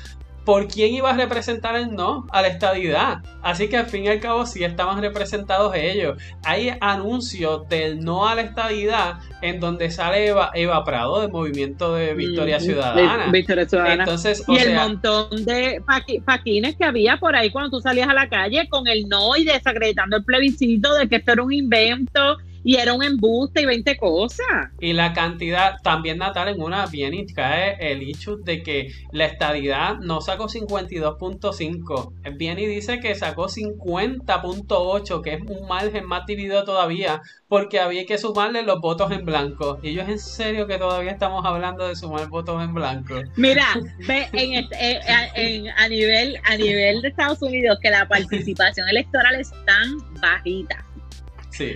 por 0.46 0.68
quién 0.68 0.94
iba 0.94 1.12
a 1.12 1.16
representar 1.16 1.76
el 1.76 1.96
no 1.96 2.28
a 2.32 2.42
la 2.42 2.48
estadidad. 2.48 3.24
Así 3.42 3.70
que 3.70 3.78
al 3.78 3.86
fin 3.86 4.06
y 4.06 4.08
al 4.10 4.20
cabo 4.20 4.46
sí 4.46 4.64
estaban 4.64 5.02
representados 5.02 5.76
ellos. 5.76 6.22
Hay 6.44 6.72
anuncios 6.82 7.68
del 7.70 8.00
no 8.00 8.28
a 8.28 8.36
la 8.36 8.42
estadidad 8.42 9.20
en 9.42 9.60
donde 9.60 9.90
sale 9.92 10.28
Eva, 10.28 10.84
Prado 10.84 11.22
del 11.22 11.32
movimiento 11.32 11.96
de 11.96 12.14
Victoria 12.14 12.60
Ciudadana. 12.60 13.32
Victoria 13.32 13.68
Ciudadana. 13.68 14.04
Entonces, 14.04 14.44
y 14.48 14.58
el 14.58 14.76
montón 14.76 15.46
de 15.46 15.82
paquines 16.26 16.76
que 16.76 16.86
había 16.86 17.18
por 17.18 17.36
ahí 17.36 17.52
cuando 17.52 17.78
tú 17.78 17.82
salías 17.82 18.10
a 18.10 18.14
la 18.14 18.28
calle 18.28 18.68
con 18.70 18.88
el 18.88 19.08
no 19.08 19.36
y 19.38 19.46
desacreditando 19.46 20.18
el 20.18 20.24
plebiscito 20.26 20.94
de 20.96 21.08
que 21.08 21.18
esto 21.18 21.34
era 21.34 21.44
un 21.44 21.54
invento 21.54 22.38
y 22.64 22.78
era 22.78 22.94
un 22.94 23.04
embuste 23.04 23.62
y 23.62 23.66
20 23.66 23.98
cosas. 23.98 24.72
Y 24.80 24.94
la 24.94 25.14
cantidad, 25.14 25.76
también 25.84 26.18
Natal 26.18 26.48
en 26.48 26.62
una 26.62 26.86
bien 26.88 27.14
cae 27.36 27.78
el 27.80 28.02
hecho 28.02 28.38
de 28.38 28.64
que 28.64 28.92
la 29.12 29.26
estadidad 29.26 29.98
no 30.00 30.22
sacó 30.22 30.48
52.5. 30.48 32.38
Bien 32.38 32.58
y 32.60 32.66
dice 32.66 33.00
que 33.00 33.16
sacó 33.16 33.48
50.8, 33.48 35.22
que 35.22 35.34
es 35.34 35.42
un 35.42 35.68
margen 35.68 36.06
más 36.06 36.26
dividido 36.26 36.64
todavía, 36.64 37.22
porque 37.48 37.80
había 37.80 38.06
que 38.06 38.18
sumarle 38.18 38.64
los 38.64 38.80
votos 38.80 39.12
en 39.12 39.26
blanco. 39.26 39.80
Y 39.84 40.00
es 40.00 40.10
en 40.10 40.20
serio 40.20 40.68
que 40.68 40.78
todavía 40.78 41.12
estamos 41.12 41.46
hablando 41.46 41.88
de 41.88 41.96
sumar 41.96 42.28
votos 42.30 42.64
en 42.64 42.74
blanco. 42.74 43.16
Mira, 43.36 43.68
ve 44.08 44.28
en, 44.34 44.54
este, 44.54 44.76
eh, 44.80 45.70
a, 45.76 45.88
nivel, 45.88 46.38
a 46.46 46.58
nivel 46.58 47.02
de 47.02 47.10
Estados 47.10 47.42
Unidos 47.42 47.78
que 47.82 47.90
la 47.90 48.08
participación 48.08 48.88
electoral 48.90 49.36
es 49.36 49.52
tan 49.66 49.98
bajita 50.22 50.86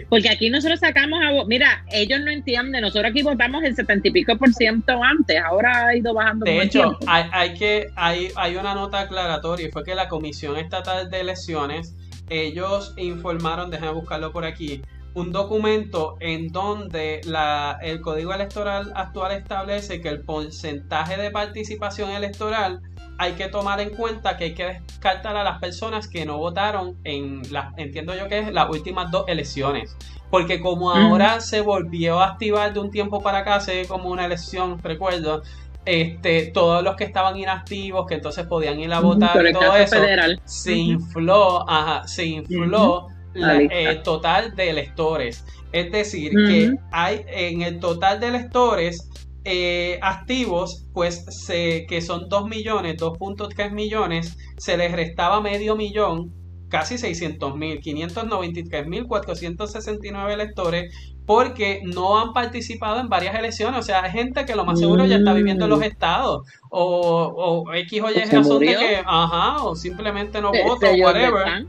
porque 0.09 0.29
aquí 0.29 0.49
nosotros 0.49 0.79
sacamos 0.79 1.19
a 1.21 1.45
mira, 1.45 1.85
ellos 1.91 2.19
no 2.21 2.31
entienden, 2.31 2.81
nosotros 2.81 3.11
aquí 3.11 3.23
votamos 3.23 3.63
el 3.63 3.75
setenta 3.75 4.07
y 4.07 4.11
pico 4.11 4.37
por 4.37 4.53
ciento 4.53 5.03
antes, 5.03 5.37
ahora 5.43 5.87
ha 5.87 5.95
ido 5.95 6.13
bajando. 6.13 6.45
De 6.45 6.63
hecho, 6.63 6.97
hay, 7.05 7.53
que, 7.53 7.87
hay, 7.95 8.29
hay 8.35 8.55
una 8.55 8.73
nota 8.73 9.01
aclaratoria 9.01 9.69
fue 9.71 9.83
que 9.83 9.95
la 9.95 10.07
Comisión 10.07 10.57
Estatal 10.57 11.09
de 11.09 11.19
Elecciones, 11.19 11.95
ellos 12.29 12.93
informaron, 12.97 13.69
déjenme 13.69 13.93
buscarlo 13.93 14.31
por 14.31 14.45
aquí, 14.45 14.81
un 15.13 15.31
documento 15.31 16.17
en 16.19 16.49
donde 16.49 17.21
la, 17.25 17.79
el 17.81 18.01
Código 18.01 18.33
Electoral 18.33 18.91
actual 18.95 19.31
establece 19.31 19.99
que 19.99 20.09
el 20.09 20.21
porcentaje 20.21 21.17
de 21.17 21.31
participación 21.31 22.11
electoral 22.11 22.81
hay 23.17 23.33
que 23.33 23.47
tomar 23.47 23.79
en 23.79 23.89
cuenta 23.89 24.37
que 24.37 24.45
hay 24.45 24.53
que 24.53 24.81
descartar 24.87 25.35
a 25.35 25.43
las 25.43 25.59
personas 25.59 26.07
que 26.07 26.25
no 26.25 26.37
votaron 26.37 26.97
en 27.03 27.41
las, 27.51 27.77
entiendo 27.77 28.15
yo 28.15 28.27
que 28.27 28.39
es 28.39 28.53
las 28.53 28.69
últimas 28.69 29.11
dos 29.11 29.25
elecciones. 29.27 29.95
Porque 30.29 30.59
como 30.59 30.91
ahora 30.91 31.39
se 31.39 31.61
volvió 31.61 32.19
a 32.19 32.31
activar 32.31 32.73
de 32.73 32.79
un 32.79 32.91
tiempo 32.91 33.21
para 33.21 33.39
acá, 33.39 33.55
hace 33.55 33.87
como 33.87 34.09
una 34.09 34.25
elección, 34.25 34.77
recuerdo, 34.83 35.41
este, 35.85 36.47
todos 36.47 36.83
los 36.83 36.97
que 36.97 37.05
estaban 37.05 37.37
inactivos, 37.37 38.05
que 38.07 38.15
entonces 38.15 38.45
podían 38.45 38.77
ir 38.77 38.91
a 38.91 38.99
votar 38.99 39.41
todo 39.53 39.75
eso, 39.77 39.95
se 40.43 40.75
infló, 40.75 41.67
ajá, 41.69 42.05
se 42.07 42.25
infló 42.25 43.07
el 43.33 43.69
eh, 43.71 44.01
total 44.03 44.53
de 44.55 44.69
electores. 44.69 45.45
Es 45.71 45.91
decir, 45.91 46.31
que 46.31 46.75
hay 46.91 47.25
en 47.27 47.61
el 47.61 47.79
total 47.79 48.19
de 48.19 48.27
electores 48.27 49.09
eh, 49.49 49.97
activos, 50.01 50.85
pues 50.93 51.23
se, 51.29 51.85
que 51.87 52.01
son 52.01 52.27
2 52.27 52.49
millones, 52.49 52.97
2.3 52.97 53.71
millones, 53.71 54.37
se 54.57 54.75
les 54.75 54.91
restaba 54.91 55.39
medio 55.39 55.77
millón, 55.77 56.33
casi 56.67 56.97
600 56.97 57.55
mil, 57.55 57.79
593 57.79 58.87
mil 58.87 59.07
469 59.07 60.33
electores, 60.33 60.93
porque 61.25 61.79
no 61.85 62.19
han 62.19 62.33
participado 62.33 62.99
en 62.99 63.07
varias 63.07 63.35
elecciones. 63.35 63.79
O 63.79 63.83
sea, 63.83 64.03
hay 64.03 64.11
gente 64.11 64.45
que 64.45 64.53
lo 64.53 64.65
más 64.65 64.79
seguro 64.79 65.05
ya 65.05 65.15
está 65.15 65.31
viviendo 65.31 65.63
en 65.63 65.69
los 65.69 65.79
mm. 65.79 65.83
estados, 65.83 66.45
o, 66.69 67.63
o 67.65 67.73
X 67.73 68.01
o 68.01 68.11
Y 68.11 68.15
razón 68.15 68.59
de 68.59 68.65
que, 68.65 69.01
ajá, 69.05 69.63
o 69.63 69.77
simplemente 69.77 70.41
no 70.41 70.51
vota, 70.51 70.91
o 70.91 70.95
whatever. 70.95 71.67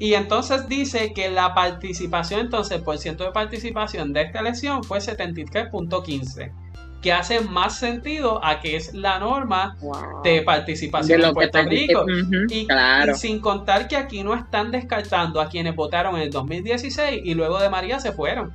Y 0.00 0.14
entonces 0.14 0.68
dice 0.68 1.12
que 1.12 1.30
la 1.30 1.54
participación, 1.54 2.40
entonces, 2.40 2.80
por 2.80 2.98
ciento 2.98 3.22
de 3.22 3.30
participación 3.30 4.12
de 4.12 4.22
esta 4.22 4.40
elección 4.40 4.82
fue 4.82 4.98
73.15 4.98 6.65
que 7.02 7.12
hace 7.12 7.40
más 7.40 7.78
sentido 7.78 8.44
a 8.44 8.60
que 8.60 8.76
es 8.76 8.94
la 8.94 9.18
norma 9.18 9.76
de 10.24 10.42
participación 10.42 11.24
en 11.24 11.34
Puerto 11.34 11.62
Rico. 11.62 12.04
y, 12.50 12.66
sin 13.14 13.40
contar 13.40 13.88
que 13.88 13.96
aquí 13.96 14.22
no 14.22 14.34
están 14.34 14.70
descartando 14.70 15.40
a 15.40 15.48
quienes 15.48 15.74
votaron 15.74 16.16
en 16.16 16.22
el 16.22 16.30
2016 16.30 17.22
y 17.24 17.34
luego 17.34 17.58
de 17.60 17.68
María 17.68 18.00
se 18.00 18.12
fueron. 18.12 18.52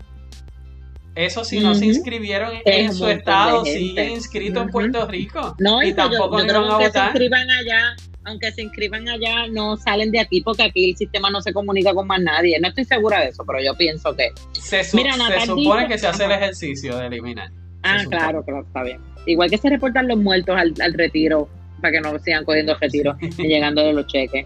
Eso 1.13 1.43
si 1.43 1.59
no 1.59 1.75
se 1.75 1.85
inscribieron 1.85 2.51
en 2.63 2.93
su 2.93 3.07
estado, 3.07 3.65
siguen 3.65 4.11
inscritos 4.11 4.63
en 4.63 4.69
Puerto 4.69 5.05
Rico. 5.07 5.55
No, 5.59 5.83
y 5.83 5.93
tampoco 5.93 6.39
yo, 6.39 6.47
yo 6.47 6.77
que 6.77 6.89
se 6.89 6.99
inscriban 6.99 7.49
allá, 7.49 7.95
aunque 8.23 8.51
se 8.51 8.61
inscriban 8.61 9.09
allá, 9.09 9.47
no 9.49 9.75
salen 9.75 10.11
de 10.11 10.19
aquí 10.19 10.41
porque 10.41 10.63
aquí 10.63 10.91
el 10.91 10.97
sistema 10.97 11.29
no 11.29 11.41
se 11.41 11.51
comunica 11.51 11.93
con 11.93 12.07
más 12.07 12.21
nadie. 12.21 12.57
No 12.61 12.69
estoy 12.69 12.85
segura 12.85 13.19
de 13.19 13.27
eso, 13.27 13.43
pero 13.45 13.59
yo 13.61 13.75
pienso 13.75 14.15
que. 14.15 14.29
Se, 14.53 14.83
supone 14.85 15.87
que 15.87 15.97
se 15.97 16.07
hace 16.07 16.25
el 16.25 16.31
ejercicio 16.31 16.97
de 16.97 17.07
eliminar. 17.07 17.51
Ah, 17.83 18.03
claro, 18.09 18.43
claro, 18.43 18.63
está 18.65 18.83
bien. 18.83 18.99
Igual 19.25 19.49
que 19.49 19.57
se 19.57 19.69
reportan 19.69 20.07
los 20.07 20.17
muertos 20.17 20.57
al, 20.57 20.93
retiro, 20.93 21.49
para 21.81 21.93
que 21.93 22.01
no 22.01 22.17
sigan 22.19 22.45
cogiendo 22.45 22.75
retiro 22.75 23.15
y 23.21 23.47
llegando 23.47 23.83
de 23.83 23.93
los 23.93 24.07
cheques. 24.07 24.45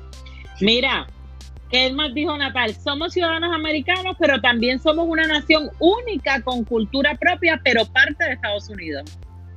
Mira, 0.62 1.08
¿qué 1.70 1.92
más 1.92 2.14
dijo 2.14 2.38
Natal? 2.38 2.74
Somos 2.76 3.14
ciudadanos 3.14 3.54
americanos, 3.54 4.16
pero 4.20 4.40
también 4.42 4.80
somos 4.80 5.08
una 5.08 5.28
nación 5.28 5.70
única 5.80 6.42
con 6.42 6.64
cultura 6.64 7.16
propia, 7.16 7.60
pero 7.64 7.86
parte 7.86 8.24
de 8.24 8.34
Estados 8.34 8.70
Unidos. 8.70 9.04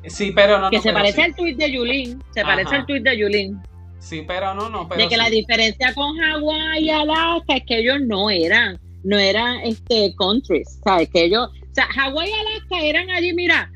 Sí, 0.06 0.32
pero 0.34 0.58
no. 0.58 0.70
Que 0.70 0.80
se 0.80 0.92
parece 0.92 1.22
al 1.22 1.34
tuit 1.34 1.58
de 1.58 1.72
Yulín. 1.72 2.22
Se 2.32 2.42
parece 2.42 2.76
al 2.76 2.86
tuit 2.86 3.02
de 3.02 3.18
Yulín. 3.18 3.60
Sí, 3.98 4.24
pero 4.26 4.54
no, 4.54 4.68
no. 4.70 4.88
Pero 4.88 5.02
de 5.02 5.08
que 5.08 5.16
la 5.16 5.28
diferencia 5.28 5.92
con 5.94 6.16
Hawái 6.16 6.84
y 6.84 6.90
Alaska 6.90 7.56
es 7.56 7.64
que 7.64 7.78
ellos 7.78 8.00
no 8.00 8.30
eran, 8.30 8.78
no 9.02 9.18
eran 9.18 9.58
este 9.64 10.14
countries, 10.16 10.80
¿sabes? 10.84 11.08
Que 11.10 11.24
ellos 11.24 11.50
sea, 11.78 11.86
Hawái 11.86 12.28
y 12.28 12.32
Alaska 12.32 12.80
eran 12.80 13.10
allí, 13.10 13.32
mira. 13.32 13.70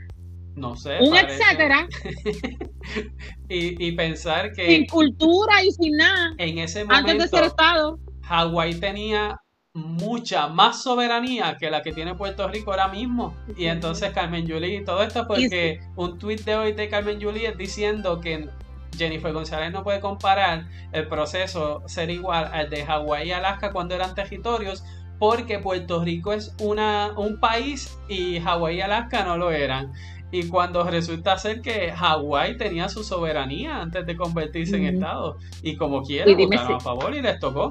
No 0.55 0.77
sé. 0.77 0.99
Un 1.01 1.17
etcétera. 1.17 1.89
y, 3.49 3.87
y, 3.87 3.93
pensar 3.93 4.53
que. 4.53 4.67
Sin 4.67 4.87
cultura 4.87 5.63
y 5.65 5.71
sin 5.71 5.97
nada. 5.97 6.35
En 6.39 6.59
ese 6.59 6.85
momento. 6.85 7.11
Antes 7.11 7.31
de 7.31 7.37
ser 7.37 7.47
Estado. 7.47 7.99
Hawái 8.23 8.75
tenía 8.75 9.41
mucha 9.75 10.49
más 10.49 10.83
soberanía 10.83 11.57
que 11.59 11.71
la 11.71 11.83
que 11.83 11.93
tiene 11.93 12.15
Puerto 12.15 12.47
Rico 12.49 12.73
ahora 12.73 12.89
mismo. 12.89 13.35
Y 13.57 13.67
entonces 13.67 14.13
Carmen 14.13 14.47
Yulín 14.47 14.83
y 14.83 14.85
todo 14.85 15.03
esto 15.03 15.27
porque 15.27 15.81
un 15.97 16.19
tuit 16.19 16.41
de 16.45 16.57
hoy 16.57 16.73
de 16.73 16.89
Carmen 16.89 17.19
Yulín 17.19 17.47
es 17.47 17.57
diciendo 17.57 18.21
que 18.21 18.49
Jennifer 18.97 19.33
González 19.33 19.73
no 19.73 19.83
puede 19.83 20.01
comparar 20.01 20.67
el 20.93 21.09
proceso 21.09 21.83
ser 21.87 22.11
igual 22.11 22.51
al 22.53 22.69
de 22.69 22.85
Hawái 22.85 23.29
y 23.29 23.33
Alaska 23.33 23.73
cuando 23.73 23.95
eran 23.95 24.15
territorios 24.15 24.85
porque 25.23 25.61
Puerto 25.61 26.03
Rico 26.03 26.33
es 26.33 26.53
una, 26.61 27.13
un 27.17 27.39
país 27.39 27.97
y 28.09 28.41
Hawái 28.41 28.79
y 28.79 28.81
Alaska 28.81 29.25
no 29.25 29.37
lo 29.37 29.53
eran. 29.53 29.93
Y 30.33 30.49
cuando 30.49 30.83
resulta 30.83 31.39
ser 31.39 31.61
que 31.61 31.93
Hawái 31.93 32.57
tenía 32.57 32.89
su 32.89 33.05
soberanía 33.05 33.83
antes 33.83 34.05
de 34.05 34.17
convertirse 34.17 34.79
en 34.79 34.97
Estado. 34.97 35.39
Y 35.63 35.77
como 35.77 36.03
quiera, 36.03 36.25
votaron 36.35 36.73
a 36.73 36.81
favor 36.81 37.15
y 37.15 37.23
les 37.23 37.39
tocó. 37.39 37.71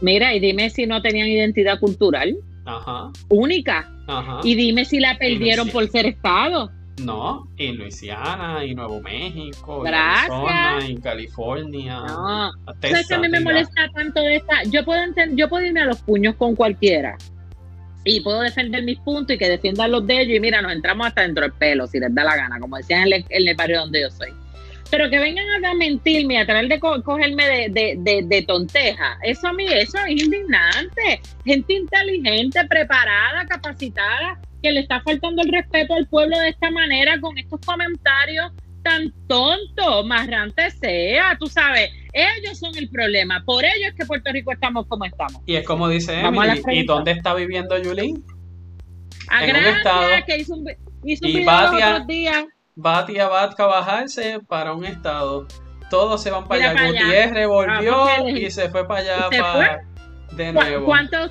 Mira, 0.00 0.34
y 0.34 0.38
dime 0.38 0.70
si 0.70 0.86
no 0.86 1.02
tenían 1.02 1.26
identidad 1.26 1.80
cultural. 1.80 2.36
Ajá. 2.64 3.10
Única. 3.28 3.90
Ajá. 4.06 4.38
Y 4.44 4.54
dime 4.54 4.84
si 4.84 5.00
la 5.00 5.18
perdieron 5.18 5.68
por 5.70 5.88
ser 5.88 6.06
Estado. 6.06 6.70
No, 7.02 7.46
en 7.58 7.76
Luisiana, 7.76 8.64
y 8.64 8.74
Nuevo 8.74 9.00
México, 9.02 9.86
en 9.86 9.94
Arizona, 9.94 10.78
en 10.80 11.00
California. 11.00 12.00
No. 12.00 12.50
Texas, 12.80 13.12
a 13.12 13.18
mí 13.18 13.28
me 13.28 13.40
molesta 13.40 13.90
tanto 13.94 14.26
esta? 14.26 14.62
Yo 14.64 14.82
puedo, 14.84 15.02
yo 15.34 15.48
puedo 15.48 15.66
irme 15.66 15.82
a 15.82 15.86
los 15.86 16.00
puños 16.00 16.36
con 16.36 16.56
cualquiera. 16.56 17.18
y 18.04 18.20
puedo 18.20 18.40
defender 18.40 18.82
mis 18.84 18.98
puntos 19.00 19.34
y 19.34 19.38
que 19.38 19.48
defiendan 19.48 19.90
los 19.90 20.06
de 20.06 20.22
ellos 20.22 20.36
y 20.36 20.40
mira, 20.40 20.62
nos 20.62 20.72
entramos 20.72 21.08
hasta 21.08 21.22
dentro 21.22 21.42
del 21.42 21.52
pelo 21.52 21.86
si 21.86 21.98
les 21.98 22.14
da 22.14 22.24
la 22.24 22.36
gana, 22.36 22.58
como 22.60 22.76
decían 22.76 23.12
en 23.12 23.24
el, 23.28 23.56
barrio 23.56 23.80
donde 23.80 24.00
yo 24.00 24.10
soy. 24.10 24.30
Pero 24.90 25.10
que 25.10 25.18
vengan 25.18 25.64
a 25.64 25.74
mentirme, 25.74 26.38
a 26.38 26.46
tratar 26.46 26.68
de 26.68 26.80
cogerme 26.80 27.68
de, 27.68 28.44
tonteja, 28.46 29.18
eso 29.22 29.48
a 29.48 29.52
mí, 29.52 29.66
eso 29.66 29.98
es 29.98 30.22
indignante. 30.22 31.20
Gente 31.44 31.74
inteligente, 31.74 32.64
preparada, 32.66 33.44
capacitada, 33.46 34.38
que 34.66 34.72
le 34.72 34.80
está 34.80 35.00
faltando 35.02 35.42
el 35.42 35.52
respeto 35.52 35.94
al 35.94 36.08
pueblo 36.08 36.36
de 36.40 36.48
esta 36.48 36.72
manera 36.72 37.20
con 37.20 37.38
estos 37.38 37.60
comentarios 37.64 38.50
tan 38.82 39.12
tontos, 39.28 40.04
marrante 40.06 40.70
sea, 40.72 41.36
tú 41.38 41.46
sabes, 41.46 41.90
ellos 42.12 42.58
son 42.58 42.76
el 42.76 42.88
problema, 42.88 43.42
por 43.44 43.64
ellos 43.64 43.90
es 43.90 43.94
que 43.94 44.04
Puerto 44.06 44.32
Rico 44.32 44.52
estamos 44.52 44.86
como 44.88 45.04
estamos. 45.04 45.40
Y 45.46 45.54
es 45.54 45.64
como 45.64 45.88
dice 45.88 46.18
Emily, 46.18 46.62
¿y 46.72 46.84
dónde 46.84 47.12
está 47.12 47.34
viviendo 47.34 47.78
Yulín? 47.78 48.24
A 49.28 49.44
en 49.44 49.56
un 49.56 49.64
estado. 49.64 50.08
que 50.26 50.38
hizo 50.38 50.54
un, 50.54 50.68
hizo 51.04 51.26
un 51.26 51.30
y 51.30 51.44
Batia, 51.44 52.00
días. 52.00 52.44
Batia 52.74 53.28
va 53.28 53.44
a 53.44 53.66
bajarse 53.66 54.40
para 54.48 54.72
un 54.72 54.84
estado. 54.84 55.46
Todos 55.90 56.20
se 56.20 56.30
van 56.32 56.48
para 56.48 56.70
allá. 56.70 56.86
Gutiérrez 56.88 57.46
volvió 57.46 58.04
ah, 58.04 58.28
y 58.28 58.50
se 58.50 58.68
fue 58.68 58.86
para 58.86 59.00
allá 59.00 59.28
para, 59.30 59.80
de 60.32 60.52
nuevo. 60.52 60.86
¿Cuántos, 60.86 61.30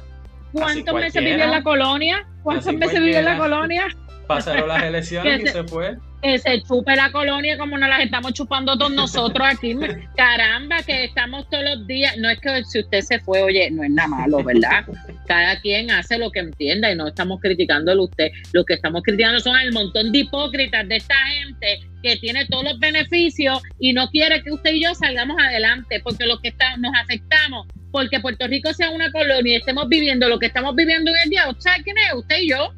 cuántos 0.56 0.96
meses 0.96 1.24
vivió 1.24 1.44
en 1.44 1.52
la 1.52 1.64
colonia? 1.64 2.28
¿Cuántos 2.44 2.74
meses 2.74 3.00
vivió 3.00 3.20
en 3.20 3.26
la 3.26 3.38
colonia? 3.38 3.88
Pasaron 4.28 4.68
las 4.68 4.84
elecciones 4.84 5.44
y 5.44 5.48
se 5.48 5.64
fue 5.66 5.98
que 6.26 6.40
se 6.40 6.62
chupe 6.64 6.96
la 6.96 7.12
colonia 7.12 7.58
como 7.58 7.78
nos 7.78 7.88
las 7.88 8.02
estamos 8.02 8.34
chupando 8.34 8.78
todos 8.78 8.94
nosotros 8.94 9.48
aquí. 9.48 9.76
Caramba, 10.16 10.82
que 10.82 11.06
estamos 11.06 11.48
todos 11.50 11.64
los 11.64 11.88
días. 11.88 12.18
No 12.18 12.30
es 12.30 12.40
que 12.40 12.64
si 12.66 12.80
usted 12.80 13.02
se 13.02 13.20
fue, 13.20 13.44
oye, 13.44 13.70
no 13.70 13.84
es 13.84 13.92
nada 13.92 14.08
malo, 14.08 14.44
¿verdad? 14.44 14.86
Cada 15.28 15.60
quien 15.62 15.92
hace 15.92 16.18
lo 16.18 16.32
que 16.32 16.40
entienda 16.40 16.92
y 16.92 16.96
no 16.96 17.08
estamos 17.08 17.40
criticándolo 17.42 18.06
usted. 18.06 18.32
Lo 18.54 18.66
que 18.66 18.74
estamos 18.74 19.04
criticando 19.04 19.40
son 19.40 19.60
el 19.60 19.72
montón 19.72 20.12
de 20.12 20.20
hipócritas 20.20 20.88
de 20.88 20.96
esta 20.98 21.16
gente 21.16 21.80
que 22.02 22.18
tiene 22.18 22.46
todos 22.46 22.64
los 22.64 22.80
beneficios 22.80 23.62
y 23.80 23.94
no 23.94 24.10
quiere 24.10 24.42
que 24.44 24.52
usted 24.52 24.74
y 24.74 24.84
yo 24.84 24.94
salgamos 24.96 25.38
adelante 25.42 26.00
porque 26.04 26.26
los 26.26 26.40
que 26.42 26.50
estamos, 26.50 26.80
nos 26.80 26.94
afectamos 27.04 27.68
porque 27.96 28.20
Puerto 28.20 28.46
Rico 28.46 28.74
sea 28.74 28.90
una 28.90 29.10
colonia 29.10 29.54
y 29.54 29.56
estemos 29.56 29.88
viviendo 29.88 30.28
lo 30.28 30.38
que 30.38 30.48
estamos 30.48 30.76
viviendo 30.76 31.10
hoy 31.12 31.18
en 31.24 31.30
día. 31.30 31.50
¿Usted 31.50 31.72
quién 31.82 31.98
es? 31.98 32.14
Usted 32.14 32.40
y 32.42 32.50
yo. 32.50 32.74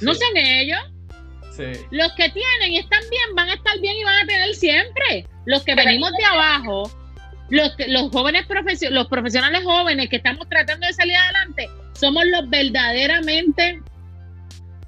No 0.00 0.14
son 0.14 0.34
ellos. 0.34 0.80
Los 1.90 2.12
que 2.14 2.30
tienen 2.30 2.72
y 2.72 2.78
están 2.78 3.02
bien 3.10 3.34
van 3.34 3.50
a 3.50 3.54
estar 3.56 3.78
bien 3.80 3.94
y 3.94 4.04
van 4.04 4.22
a 4.22 4.26
tener 4.26 4.54
siempre. 4.54 5.26
Los 5.44 5.64
que 5.64 5.74
venimos 5.74 6.10
de 6.18 6.24
abajo, 6.24 6.90
los, 7.50 7.74
los 7.88 8.10
jóvenes 8.10 8.46
los 8.88 9.06
profesionales 9.08 9.62
jóvenes 9.64 10.08
que 10.08 10.16
estamos 10.16 10.48
tratando 10.48 10.86
de 10.86 10.94
salir 10.94 11.14
adelante, 11.14 11.68
somos 11.92 12.24
los 12.24 12.48
verdaderamente 12.48 13.82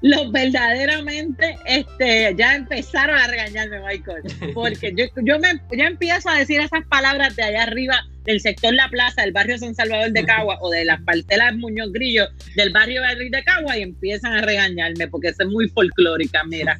los 0.01 0.31
verdaderamente 0.31 1.57
este 1.65 2.35
ya 2.37 2.55
empezaron 2.55 3.17
a 3.17 3.27
regañarme 3.27 3.79
Michael 3.79 4.23
porque 4.53 4.93
yo, 4.95 5.05
yo 5.23 5.39
me 5.39 5.59
empiezo 5.71 6.29
a 6.29 6.37
decir 6.37 6.59
esas 6.59 6.85
palabras 6.87 7.35
de 7.35 7.43
allá 7.43 7.63
arriba 7.63 8.05
del 8.27 8.41
sector 8.41 8.73
La 8.73 8.89
Plaza, 8.89 9.21
del 9.21 9.31
barrio 9.31 9.57
San 9.57 9.73
Salvador 9.73 10.11
de 10.11 10.25
Cagua 10.25 10.59
o 10.61 10.69
de 10.69 10.85
las 10.85 11.01
partelas 11.01 11.55
Muñoz 11.55 11.91
Grillo 11.93 12.27
del 12.55 12.71
barrio 12.71 13.01
de 13.01 13.43
Cagua 13.43 13.77
y 13.77 13.83
empiezan 13.83 14.33
a 14.33 14.41
regañarme 14.41 15.07
porque 15.07 15.29
es 15.29 15.45
muy 15.47 15.69
folclórica, 15.69 16.43
mira. 16.43 16.77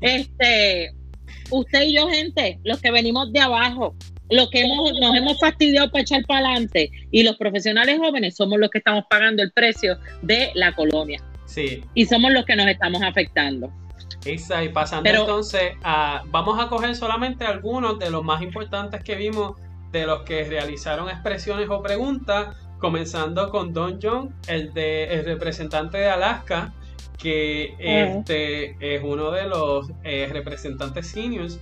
Este, 0.00 0.92
usted 1.50 1.82
y 1.82 1.94
yo, 1.94 2.08
gente, 2.08 2.58
los 2.62 2.80
que 2.80 2.90
venimos 2.90 3.32
de 3.32 3.40
abajo, 3.40 3.96
los 4.30 4.50
que 4.50 4.60
hemos, 4.60 4.92
nos 5.00 5.16
hemos 5.16 5.38
fastidiado 5.40 5.90
para 5.90 6.02
echar 6.02 6.24
para 6.26 6.46
adelante 6.46 6.90
y 7.10 7.22
los 7.22 7.36
profesionales 7.36 7.98
jóvenes 7.98 8.36
somos 8.36 8.58
los 8.58 8.70
que 8.70 8.78
estamos 8.78 9.04
pagando 9.10 9.42
el 9.42 9.50
precio 9.52 9.98
de 10.22 10.50
la 10.54 10.72
colonia. 10.72 11.22
Sí. 11.54 11.84
Y 11.94 12.06
somos 12.06 12.32
los 12.32 12.44
que 12.44 12.56
nos 12.56 12.66
estamos 12.66 13.00
afectando. 13.02 13.70
Isa, 14.26 14.64
y 14.64 14.70
pasando 14.70 15.08
entonces 15.08 15.74
a, 15.84 16.24
vamos 16.26 16.58
a 16.58 16.68
coger 16.68 16.96
solamente 16.96 17.44
algunos 17.44 17.98
de 18.00 18.10
los 18.10 18.24
más 18.24 18.42
importantes 18.42 19.04
que 19.04 19.14
vimos 19.14 19.56
de 19.92 20.04
los 20.06 20.22
que 20.22 20.42
realizaron 20.44 21.08
expresiones 21.08 21.68
o 21.70 21.80
preguntas, 21.80 22.56
comenzando 22.78 23.50
con 23.50 23.72
Don 23.72 24.00
John, 24.02 24.34
el, 24.48 24.74
de, 24.74 25.04
el 25.04 25.24
representante 25.24 25.98
de 25.98 26.08
Alaska, 26.08 26.72
que 27.18 27.74
este, 27.78 28.76
es 28.80 29.02
uno 29.04 29.30
de 29.30 29.46
los 29.46 29.92
eh, 30.02 30.28
representantes 30.32 31.06
seniors 31.06 31.60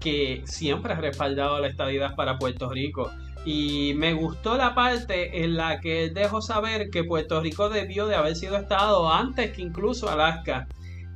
que 0.00 0.42
siempre 0.44 0.94
ha 0.94 0.96
respaldado 0.96 1.60
la 1.60 1.68
estadidad 1.68 2.16
para 2.16 2.38
Puerto 2.38 2.68
Rico. 2.68 3.12
Y 3.44 3.94
me 3.94 4.12
gustó 4.12 4.56
la 4.56 4.74
parte 4.74 5.42
en 5.42 5.56
la 5.56 5.80
que 5.80 6.04
él 6.04 6.14
dejó 6.14 6.42
saber 6.42 6.90
que 6.90 7.04
Puerto 7.04 7.40
Rico 7.40 7.70
debió 7.70 8.06
de 8.06 8.16
haber 8.16 8.36
sido 8.36 8.56
estado 8.56 9.10
antes 9.10 9.52
que 9.52 9.62
incluso 9.62 10.10
Alaska 10.10 10.68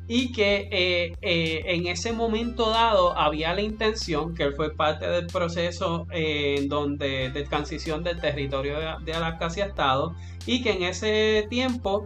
y 0.06 0.32
que 0.32 0.68
eh, 0.70 1.16
eh, 1.22 1.62
en 1.66 1.86
ese 1.86 2.12
momento 2.12 2.70
dado 2.70 3.16
había 3.18 3.54
la 3.54 3.62
intención, 3.62 4.34
que 4.34 4.44
él 4.44 4.54
fue 4.54 4.74
parte 4.74 5.06
del 5.06 5.26
proceso 5.26 6.06
eh, 6.10 6.66
donde 6.68 7.30
de 7.30 7.42
transición 7.44 8.04
del 8.04 8.20
territorio 8.20 8.76
de, 9.00 9.12
Alaska 9.12 9.46
hacia 9.46 9.66
Estado, 9.66 10.14
y 10.46 10.62
que 10.62 10.72
en 10.72 10.82
ese 10.82 11.46
tiempo 11.48 12.04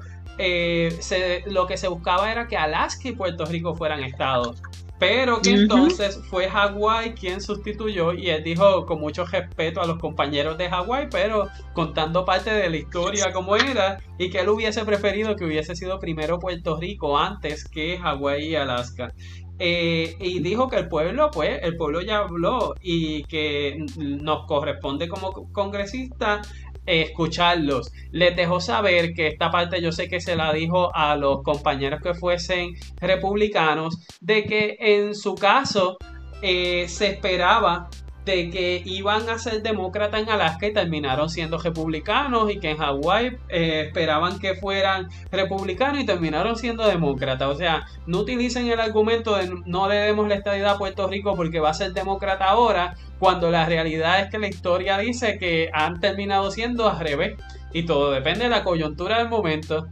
lo 1.46 1.66
que 1.66 1.76
se 1.76 1.88
buscaba 1.88 2.30
era 2.30 2.46
que 2.46 2.56
Alaska 2.56 3.08
y 3.08 3.12
Puerto 3.12 3.44
Rico 3.44 3.74
fueran 3.74 4.04
estados. 4.04 4.62
Pero 4.98 5.40
que 5.40 5.50
entonces 5.50 6.20
fue 6.28 6.48
Hawái 6.48 7.14
quien 7.14 7.40
sustituyó 7.40 8.12
y 8.12 8.30
él 8.30 8.42
dijo 8.42 8.84
con 8.84 9.00
mucho 9.00 9.24
respeto 9.24 9.80
a 9.80 9.86
los 9.86 9.98
compañeros 9.98 10.58
de 10.58 10.68
Hawái, 10.68 11.08
pero 11.10 11.48
contando 11.72 12.24
parte 12.24 12.50
de 12.50 12.68
la 12.68 12.76
historia 12.76 13.32
como 13.32 13.54
era 13.56 13.98
y 14.18 14.28
que 14.28 14.40
él 14.40 14.48
hubiese 14.48 14.84
preferido 14.84 15.36
que 15.36 15.44
hubiese 15.44 15.76
sido 15.76 16.00
primero 16.00 16.40
Puerto 16.40 16.76
Rico 16.76 17.16
antes 17.16 17.64
que 17.64 17.98
Hawái 17.98 18.48
y 18.48 18.56
Alaska. 18.56 19.12
Eh, 19.60 20.16
y 20.20 20.38
dijo 20.38 20.68
que 20.68 20.76
el 20.76 20.88
pueblo, 20.88 21.30
pues, 21.32 21.58
el 21.62 21.76
pueblo 21.76 22.00
ya 22.00 22.18
habló 22.18 22.74
y 22.80 23.24
que 23.24 23.84
nos 23.96 24.46
corresponde 24.46 25.08
como 25.08 25.52
congresistas 25.52 26.48
escucharlos. 26.88 27.92
Les 28.10 28.34
dejó 28.34 28.60
saber 28.60 29.12
que 29.12 29.28
esta 29.28 29.50
parte 29.50 29.80
yo 29.82 29.92
sé 29.92 30.08
que 30.08 30.20
se 30.20 30.34
la 30.34 30.52
dijo 30.52 30.90
a 30.94 31.16
los 31.16 31.42
compañeros 31.42 32.00
que 32.02 32.14
fuesen 32.14 32.74
republicanos, 32.96 33.98
de 34.20 34.44
que 34.44 34.76
en 34.80 35.14
su 35.14 35.34
caso 35.34 35.98
eh, 36.42 36.86
se 36.88 37.08
esperaba 37.08 37.88
de 38.28 38.50
que 38.50 38.82
iban 38.84 39.28
a 39.30 39.38
ser 39.38 39.62
demócratas 39.62 40.22
en 40.22 40.28
Alaska 40.28 40.66
y 40.66 40.74
terminaron 40.74 41.30
siendo 41.30 41.56
republicanos 41.56 42.50
y 42.50 42.60
que 42.60 42.70
en 42.70 42.76
Hawái 42.76 43.38
eh, 43.48 43.84
esperaban 43.86 44.38
que 44.38 44.54
fueran 44.54 45.08
republicanos 45.32 46.00
y 46.00 46.06
terminaron 46.06 46.56
siendo 46.56 46.86
demócratas. 46.86 47.48
O 47.48 47.56
sea, 47.56 47.86
no 48.06 48.18
utilicen 48.18 48.68
el 48.68 48.80
argumento 48.80 49.34
de 49.36 49.50
no 49.64 49.88
le 49.88 49.96
demos 49.96 50.28
la 50.28 50.34
estadidad 50.34 50.74
a 50.74 50.78
Puerto 50.78 51.08
Rico 51.08 51.34
porque 51.34 51.58
va 51.58 51.70
a 51.70 51.74
ser 51.74 51.94
demócrata 51.94 52.44
ahora, 52.44 52.94
cuando 53.18 53.50
la 53.50 53.64
realidad 53.64 54.20
es 54.20 54.30
que 54.30 54.38
la 54.38 54.48
historia 54.48 54.98
dice 54.98 55.38
que 55.38 55.70
han 55.72 55.98
terminado 55.98 56.50
siendo 56.50 56.88
al 56.88 57.00
revés 57.00 57.38
y 57.72 57.84
todo 57.84 58.10
depende 58.12 58.44
de 58.44 58.50
la 58.50 58.62
coyuntura 58.62 59.18
del 59.18 59.28
momento. 59.28 59.88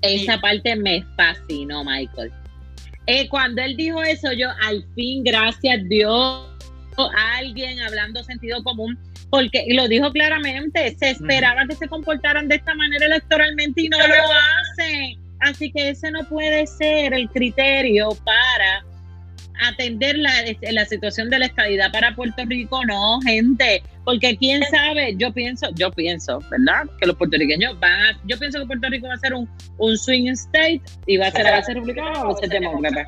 Esa 0.00 0.40
parte 0.40 0.76
me 0.76 1.04
fascinó, 1.14 1.84
Michael. 1.84 2.32
Eh, 3.06 3.28
cuando 3.28 3.60
él 3.60 3.76
dijo 3.76 4.02
eso, 4.02 4.32
yo 4.32 4.48
al 4.62 4.82
fin, 4.94 5.22
gracias 5.24 5.86
a 6.98 7.38
alguien 7.38 7.80
hablando 7.80 8.22
sentido 8.22 8.62
común, 8.62 8.98
porque 9.30 9.64
y 9.66 9.74
lo 9.74 9.88
dijo 9.88 10.10
claramente, 10.12 10.96
se 10.98 11.10
esperaba 11.10 11.66
que 11.66 11.76
se 11.76 11.88
comportaran 11.88 12.48
de 12.48 12.56
esta 12.56 12.74
manera 12.74 13.06
electoralmente 13.06 13.82
y 13.82 13.88
no 13.88 13.98
lo 13.98 14.04
hacen. 14.04 15.18
Así 15.40 15.72
que 15.72 15.90
ese 15.90 16.10
no 16.10 16.24
puede 16.24 16.66
ser 16.66 17.14
el 17.14 17.28
criterio 17.30 18.10
para 18.24 18.84
atender 19.60 20.16
la, 20.18 20.32
la 20.72 20.84
situación 20.84 21.30
de 21.30 21.38
la 21.38 21.46
estadidad 21.46 21.92
para 21.92 22.14
Puerto 22.14 22.42
Rico, 22.46 22.84
no, 22.86 23.20
gente, 23.20 23.82
porque 24.04 24.36
quién 24.36 24.62
sabe, 24.70 25.14
yo 25.16 25.32
pienso, 25.32 25.68
yo 25.74 25.90
pienso, 25.90 26.40
¿verdad? 26.50 26.84
Que 26.98 27.06
los 27.06 27.16
puertorriqueños 27.16 27.78
van 27.78 27.92
a, 27.92 28.20
yo 28.24 28.38
pienso 28.38 28.58
que 28.58 28.66
Puerto 28.66 28.88
Rico 28.88 29.08
va 29.08 29.14
a 29.14 29.18
ser 29.18 29.34
un, 29.34 29.48
un 29.78 29.96
swing 29.96 30.30
state 30.32 30.80
y 31.06 31.16
va 31.18 31.26
a 31.26 31.30
ser 31.30 31.46
a 31.46 31.62
ser 31.62 31.74
republicano 31.74 32.22
o 32.22 32.26
va 32.28 32.32
a 32.32 32.36
ser 32.36 32.48
demócrata. 32.48 33.06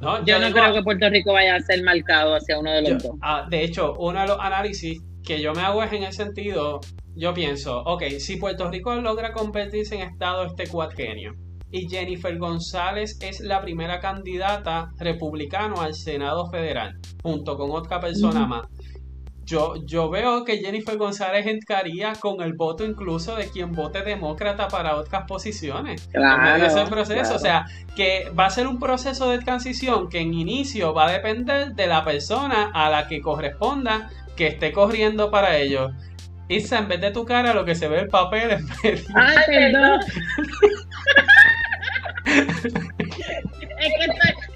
No, 0.00 0.24
yo, 0.24 0.38
no 0.38 0.50
creo 0.50 0.72
que 0.72 0.82
Puerto 0.82 1.08
Rico 1.08 1.32
vaya 1.32 1.56
a 1.56 1.60
ser 1.60 1.82
marcado 1.82 2.34
hacia 2.34 2.58
uno 2.58 2.72
de 2.72 2.82
los 2.82 3.02
dos. 3.02 3.16
Ah, 3.22 3.46
de 3.48 3.64
hecho, 3.64 3.94
uno 3.98 4.20
de 4.20 4.26
los 4.26 4.38
análisis 4.38 5.00
que 5.24 5.40
yo 5.40 5.52
me 5.54 5.62
hago 5.62 5.82
es 5.82 5.92
en 5.92 6.02
el 6.02 6.12
sentido, 6.12 6.80
yo 7.14 7.32
pienso, 7.32 7.80
ok, 7.80 8.04
si 8.18 8.36
Puerto 8.36 8.70
Rico 8.70 8.94
logra 8.96 9.32
convertirse 9.32 9.94
en 9.94 10.02
estado 10.02 10.44
este 10.44 10.66
cuatrenio 10.66 11.34
y 11.70 11.88
Jennifer 11.88 12.38
González 12.38 13.18
es 13.20 13.40
la 13.40 13.60
primera 13.60 13.98
candidata 13.98 14.92
republicano 14.98 15.80
al 15.80 15.94
Senado 15.94 16.48
Federal, 16.50 16.96
junto 17.22 17.56
con 17.56 17.70
otra 17.72 17.98
persona 17.98 18.46
más, 18.46 18.66
yo, 19.44 19.76
yo 19.84 20.10
veo 20.10 20.44
que 20.44 20.58
Jennifer 20.58 20.96
González 20.96 21.46
entraría 21.46 22.14
con 22.14 22.40
el 22.40 22.54
voto 22.54 22.84
incluso 22.84 23.36
de 23.36 23.48
quien 23.50 23.72
vote 23.72 24.02
demócrata 24.02 24.68
para 24.68 24.96
otras 24.96 25.24
posiciones. 25.26 26.08
Claro, 26.12 26.64
ese 26.64 26.84
proceso. 26.86 27.34
O 27.34 27.38
sea, 27.38 27.66
que 27.94 28.30
va 28.38 28.46
a 28.46 28.50
ser 28.50 28.66
un 28.66 28.78
proceso 28.78 29.30
de 29.30 29.38
transición 29.38 30.08
que 30.08 30.20
en 30.20 30.34
inicio 30.34 30.94
va 30.94 31.08
a 31.08 31.12
depender 31.12 31.74
de 31.74 31.86
la 31.86 32.04
persona 32.04 32.70
a 32.72 32.90
la 32.90 33.06
que 33.06 33.20
corresponda 33.20 34.10
que 34.36 34.48
esté 34.48 34.72
corriendo 34.72 35.30
para 35.30 35.56
ello. 35.56 35.90
Isa, 36.48 36.78
en 36.78 36.88
vez 36.88 37.00
de 37.00 37.10
tu 37.10 37.24
cara, 37.24 37.54
lo 37.54 37.64
que 37.64 37.74
se 37.74 37.88
ve 37.88 38.00
el 38.00 38.08
papel 38.08 38.50
es 38.82 39.06
Ay, 39.14 39.36
perdón. 39.46 40.00
es 43.80 43.92
que 43.98 44.06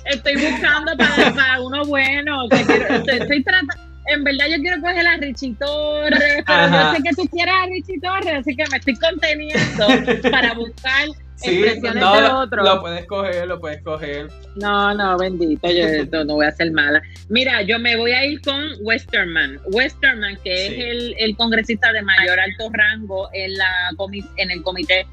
estoy, 0.04 0.36
buscando 0.36 0.92
para, 0.96 1.60
uno 1.60 1.84
bueno. 1.84 2.44
estoy, 2.50 3.42
tratando 3.42 3.87
en 4.08 4.24
verdad 4.24 4.46
yo 4.50 4.56
quiero 4.62 4.80
coger 4.80 5.06
a 5.06 5.16
Richie 5.16 5.54
Torres, 5.58 6.44
pero 6.46 6.68
yo 6.68 6.94
sé 6.94 7.02
que 7.02 7.10
tú 7.14 7.28
quieres 7.28 7.54
a 7.54 7.66
Richie 7.66 8.00
Torres, 8.00 8.34
así 8.40 8.56
que 8.56 8.64
me 8.70 8.76
estoy 8.78 8.96
conteniendo 8.96 9.86
para 10.30 10.54
buscar 10.54 11.08
Sí, 11.40 11.64
no, 11.94 12.20
lo, 12.20 12.46
lo, 12.46 12.80
puedes 12.80 13.06
coger, 13.06 13.46
lo 13.46 13.60
puedes 13.60 13.80
coger. 13.82 14.28
No, 14.56 14.92
no, 14.92 15.16
bendito, 15.16 15.68
yo 15.70 15.84
no, 16.24 16.34
voy 16.34 16.46
a 16.46 16.50
ser 16.50 16.72
mala. 16.72 17.00
Mira, 17.28 17.62
yo 17.62 17.78
me 17.78 17.96
voy 17.96 18.10
a 18.10 18.26
ir 18.26 18.40
con 18.40 18.60
Westerman. 18.80 19.60
Westerman, 19.66 20.36
que 20.42 20.66
es 20.66 20.72
el, 20.72 21.14
el, 21.16 21.36
congresista 21.36 21.92
de 21.92 22.02
mayor 22.02 22.40
alto 22.40 22.68
rango 22.72 23.28
en, 23.32 23.56
la 23.56 23.90
en 24.36 24.50
el 24.50 24.62
Comité 24.64 25.06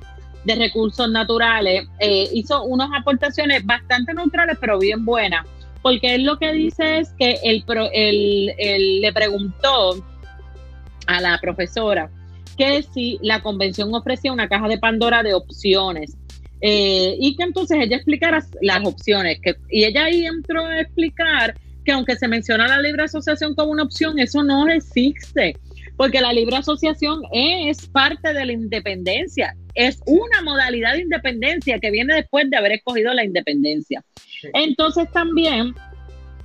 de 0.46 0.56
Recursos 0.56 1.10
Naturales, 1.12 1.88
eh, 2.00 2.28
hizo 2.34 2.64
unas 2.64 2.90
aportaciones 2.96 3.64
bastante 3.64 4.12
neutrales, 4.14 4.58
pero 4.60 4.80
bien 4.80 5.06
buenas. 5.06 5.46
Porque 5.86 6.16
él 6.16 6.24
lo 6.24 6.40
que 6.40 6.52
dice 6.52 6.98
es 6.98 7.14
que 7.14 7.38
el, 7.44 7.64
el 7.94 9.02
le 9.02 9.14
preguntó 9.14 10.04
a 11.06 11.22
la 11.22 11.38
profesora 11.40 12.10
que 12.58 12.82
si 12.82 13.20
la 13.22 13.44
convención 13.44 13.94
ofrecía 13.94 14.34
una 14.34 14.50
caja 14.50 14.68
de 14.68 14.80
Pandora 14.80 15.22
de 15.22 15.36
opciones. 15.36 16.18
Eh, 16.60 17.16
y 17.20 17.36
que 17.36 17.44
entonces 17.44 17.78
ella 17.80 17.98
explicara 17.98 18.44
las 18.62 18.84
opciones. 18.84 19.40
Y 19.70 19.84
ella 19.84 20.06
ahí 20.06 20.26
entró 20.26 20.66
a 20.66 20.82
explicar 20.82 21.54
que 21.86 21.92
aunque 21.92 22.16
se 22.16 22.28
menciona 22.28 22.68
la 22.68 22.82
libre 22.82 23.04
asociación 23.04 23.54
como 23.54 23.72
una 23.72 23.84
opción, 23.84 24.18
eso 24.18 24.42
no 24.42 24.68
existe, 24.68 25.56
porque 25.98 26.22
la 26.22 26.34
libre 26.34 26.58
asociación 26.58 27.22
es 27.32 27.88
parte 27.88 28.34
de 28.34 28.46
la 28.46 28.52
independencia, 28.52 29.56
es 29.74 30.02
una 30.06 30.42
modalidad 30.42 30.94
de 30.94 31.02
independencia 31.02 31.80
que 31.80 31.92
viene 31.92 32.16
después 32.16 32.50
de 32.50 32.58
haber 32.58 32.74
escogido 32.74 33.14
la 33.14 33.24
independencia. 33.24 34.04
Entonces 34.54 35.12
también 35.12 35.74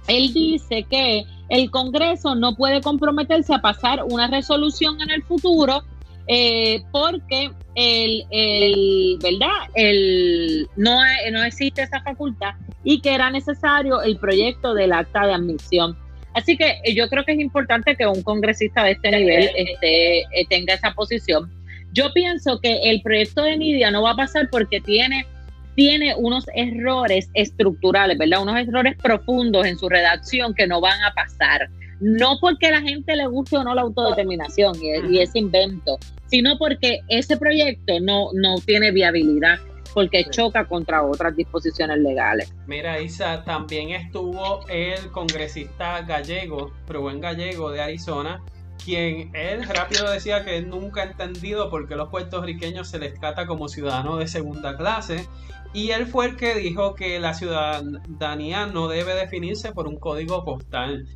él 0.09 0.32
dice 0.32 0.85
que 0.89 1.24
el 1.48 1.70
Congreso 1.70 2.35
no 2.35 2.55
puede 2.55 2.81
comprometerse 2.81 3.55
a 3.55 3.60
pasar 3.60 4.05
una 4.09 4.28
resolución 4.28 5.01
en 5.01 5.10
el 5.10 5.22
futuro 5.22 5.82
eh, 6.27 6.82
porque 6.93 7.51
el, 7.74 8.24
el, 8.31 9.18
¿verdad? 9.20 9.68
El, 9.74 10.68
no, 10.77 11.01
no 11.32 11.43
existe 11.43 11.82
esa 11.82 12.01
facultad 12.02 12.55
y 12.85 13.01
que 13.01 13.14
era 13.14 13.31
necesario 13.31 14.01
el 14.02 14.16
proyecto 14.16 14.74
del 14.74 14.93
acta 14.93 15.27
de 15.27 15.35
admisión. 15.35 15.98
Así 16.35 16.57
que 16.57 16.81
eh, 16.85 16.94
yo 16.94 17.09
creo 17.09 17.24
que 17.24 17.32
es 17.32 17.40
importante 17.40 17.97
que 17.97 18.07
un 18.07 18.23
congresista 18.23 18.85
de 18.85 18.93
este 18.93 19.11
nivel 19.11 19.51
este, 19.57 20.20
eh, 20.20 20.47
tenga 20.48 20.74
esa 20.74 20.93
posición. 20.93 21.51
Yo 21.93 22.12
pienso 22.12 22.61
que 22.61 22.90
el 22.90 23.02
proyecto 23.02 23.43
de 23.43 23.57
Nidia 23.57 23.90
no 23.90 24.02
va 24.02 24.12
a 24.12 24.16
pasar 24.16 24.48
porque 24.51 24.81
tiene, 24.81 25.27
tiene 25.74 26.15
unos 26.16 26.47
errores 26.55 27.28
estructurales, 27.35 28.16
¿verdad? 28.16 28.43
Unos 28.43 28.57
errores 28.61 28.97
profundos 28.97 29.66
en 29.66 29.77
su 29.77 29.89
redacción 29.89 30.55
que 30.55 30.69
no 30.69 30.81
van 30.81 31.02
a 31.02 31.12
pasar 31.12 31.69
no 32.01 32.39
porque 32.40 32.69
a 32.69 32.73
la 32.73 32.81
gente 32.81 33.15
le 33.15 33.27
guste 33.27 33.59
o 33.59 33.65
no 33.65 33.74
la 33.74 33.82
autodeterminación 33.82 34.74
y, 35.11 35.19
ese 35.19 35.39
invento, 35.39 35.98
sino 36.27 36.57
porque 36.59 37.01
ese 37.09 37.36
proyecto 37.36 38.01
no, 38.01 38.31
no 38.32 38.57
tiene 38.65 38.90
viabilidad 38.90 39.59
porque 39.95 40.27
choca 40.31 40.67
contra 40.67 41.03
otras 41.03 41.37
disposiciones 41.37 41.99
legales. 41.99 42.53
Mira, 42.67 43.01
Isa, 43.01 43.45
también 43.45 43.91
estuvo 43.91 44.67
el 44.69 45.11
congresista 45.11 46.03
gallego, 46.03 46.73
Rubén 46.89 47.21
Gallego 47.21 47.71
de 47.71 47.83
Arizona, 47.83 48.43
quien 48.85 49.35
él 49.35 49.67
rápido 49.69 50.11
decía 50.11 50.45
que 50.45 50.57
él 50.57 50.69
nunca 50.69 51.03
ha 51.03 51.05
entendido 51.05 51.71
por 51.71 51.87
qué 51.89 51.97
los 51.97 52.09
puertorriqueños 52.09 52.89
se 52.89 52.99
les 52.99 53.19
trata 53.19 53.47
como 53.47 53.69
ciudadanos 53.69 54.19
de 54.19 54.27
segunda 54.27 54.77
clase. 54.77 55.27
Y 55.73 55.91
él 55.91 56.07
fue 56.07 56.27
el 56.27 56.37
que 56.37 56.57
dijo 56.57 56.97
que 56.97 57.21
la 57.21 57.33
ciudadanía 57.33 58.67
no 58.67 58.89
debe 58.89 59.15
definirse 59.15 59.71
por 59.73 59.87
un 59.87 59.97
código 59.97 60.45
postal, 60.45 61.07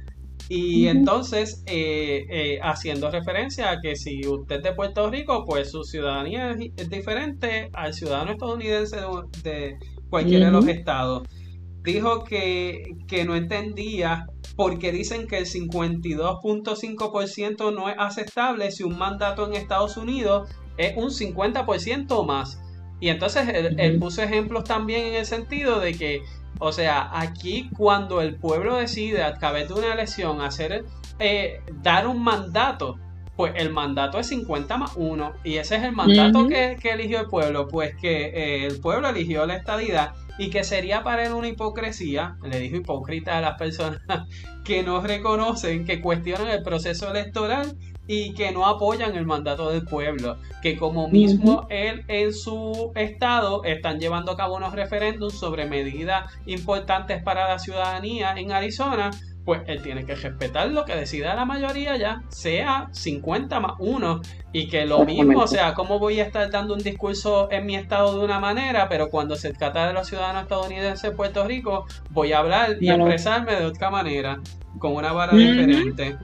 y 0.48 0.88
entonces, 0.88 1.62
eh, 1.66 2.26
eh, 2.28 2.58
haciendo 2.62 3.10
referencia 3.10 3.70
a 3.70 3.80
que 3.80 3.96
si 3.96 4.26
usted 4.26 4.56
es 4.56 4.62
de 4.62 4.72
Puerto 4.72 5.08
Rico, 5.10 5.44
pues 5.46 5.70
su 5.70 5.84
ciudadanía 5.84 6.50
es, 6.50 6.58
diferente 6.90 7.70
al 7.72 7.94
ciudadano 7.94 8.32
estadounidense 8.32 8.98
de, 9.42 9.78
cualquiera 10.10 10.46
de 10.46 10.52
los 10.52 10.68
estados. 10.68 11.26
Dijo 11.82 12.24
que, 12.24 12.82
que 13.08 13.24
no 13.24 13.36
entendía 13.36 14.26
por 14.56 14.78
qué 14.78 14.92
dicen 14.92 15.26
que 15.26 15.38
el 15.38 15.46
52.5% 15.46 17.74
no 17.74 17.88
es 17.88 17.96
aceptable 17.98 18.70
si 18.70 18.84
un 18.84 18.98
mandato 18.98 19.46
en 19.46 19.54
Estados 19.54 19.96
Unidos 19.96 20.50
es 20.76 20.94
un 20.96 21.08
50% 21.10 22.26
más. 22.26 22.60
Y 23.00 23.08
entonces 23.08 23.48
él, 23.48 23.98
puso 23.98 24.22
ejemplos 24.22 24.62
también 24.64 25.06
en 25.06 25.14
el 25.14 25.24
sentido 25.26 25.80
de 25.80 25.94
que 25.94 26.22
o 26.58 26.72
sea, 26.72 27.10
aquí 27.12 27.68
cuando 27.76 28.20
el 28.20 28.36
pueblo 28.36 28.76
decide 28.76 29.22
a 29.22 29.34
través 29.34 29.68
de 29.68 29.74
una 29.74 29.92
elección 29.92 30.40
hacer, 30.40 30.84
eh, 31.18 31.60
dar 31.82 32.06
un 32.06 32.22
mandato, 32.22 32.98
pues 33.36 33.54
el 33.56 33.70
mandato 33.70 34.18
es 34.18 34.28
50 34.28 34.76
más 34.76 34.92
1 34.96 35.32
y 35.44 35.56
ese 35.56 35.76
es 35.76 35.82
el 35.82 35.92
mandato 35.92 36.46
que, 36.46 36.78
eligió 36.84 37.20
el 37.20 37.26
pueblo, 37.26 37.68
pues 37.68 37.96
que 37.96 38.26
eh, 38.26 38.66
el 38.66 38.80
pueblo 38.80 39.08
eligió 39.08 39.44
la 39.46 39.56
estadidad 39.56 40.14
y 40.38 40.50
que 40.50 40.64
sería 40.64 41.02
para 41.02 41.26
él 41.26 41.32
una 41.32 41.48
hipocresía, 41.48 42.36
le 42.42 42.58
dijo 42.60 42.76
hipócrita 42.76 43.38
a 43.38 43.40
las 43.40 43.58
personas 43.58 44.00
que 44.64 44.82
no 44.82 45.00
reconocen, 45.00 45.84
que 45.84 46.00
cuestionan 46.00 46.48
el 46.48 46.62
proceso 46.62 47.10
electoral 47.10 47.76
y 48.06 48.34
que 48.34 48.52
no 48.52 48.66
apoyan 48.66 49.16
el 49.16 49.24
mandato 49.24 49.70
del 49.70 49.84
pueblo, 49.84 50.36
que 50.62 50.76
como 50.76 51.08
mismo 51.08 51.66
él 51.70 52.04
en 52.08 52.32
su 52.32 52.92
estado 52.94 53.64
están 53.64 53.98
llevando 53.98 54.32
a 54.32 54.36
cabo 54.36 54.56
unos 54.56 54.74
referéndums 54.74 55.34
sobre 55.34 55.66
medidas 55.66 56.30
importantes 56.46 57.22
para 57.22 57.48
la 57.48 57.58
ciudadanía 57.58 58.34
en 58.36 58.52
Arizona, 58.52 59.10
pues 59.44 59.60
él 59.66 59.82
tiene 59.82 60.06
que 60.06 60.14
respetar 60.14 60.70
lo 60.70 60.84
que 60.84 60.94
decida 60.94 61.34
la 61.34 61.44
mayoría 61.44 61.96
ya, 61.96 62.22
sea 62.28 62.88
50 62.92 63.60
más 63.60 63.74
1, 63.78 64.22
y 64.52 64.68
que 64.68 64.86
lo 64.86 65.04
mismo, 65.04 65.40
o 65.40 65.46
sea, 65.46 65.74
¿cómo 65.74 65.98
voy 65.98 66.20
a 66.20 66.24
estar 66.24 66.50
dando 66.50 66.74
un 66.74 66.82
discurso 66.82 67.48
en 67.50 67.66
mi 67.66 67.76
estado 67.76 68.18
de 68.18 68.24
una 68.24 68.40
manera, 68.40 68.88
pero 68.88 69.10
cuando 69.10 69.36
se 69.36 69.52
trata 69.52 69.86
de 69.86 69.92
los 69.92 70.08
ciudadanos 70.08 70.44
estadounidenses 70.44 71.10
de 71.10 71.16
Puerto 71.16 71.46
Rico, 71.46 71.86
voy 72.10 72.32
a 72.32 72.38
hablar 72.38 72.76
y 72.80 72.88
expresarme 72.88 73.56
de 73.56 73.66
otra 73.66 73.90
manera, 73.90 74.40
con 74.78 74.94
una 74.94 75.12
vara 75.12 75.36
diferente? 75.36 76.16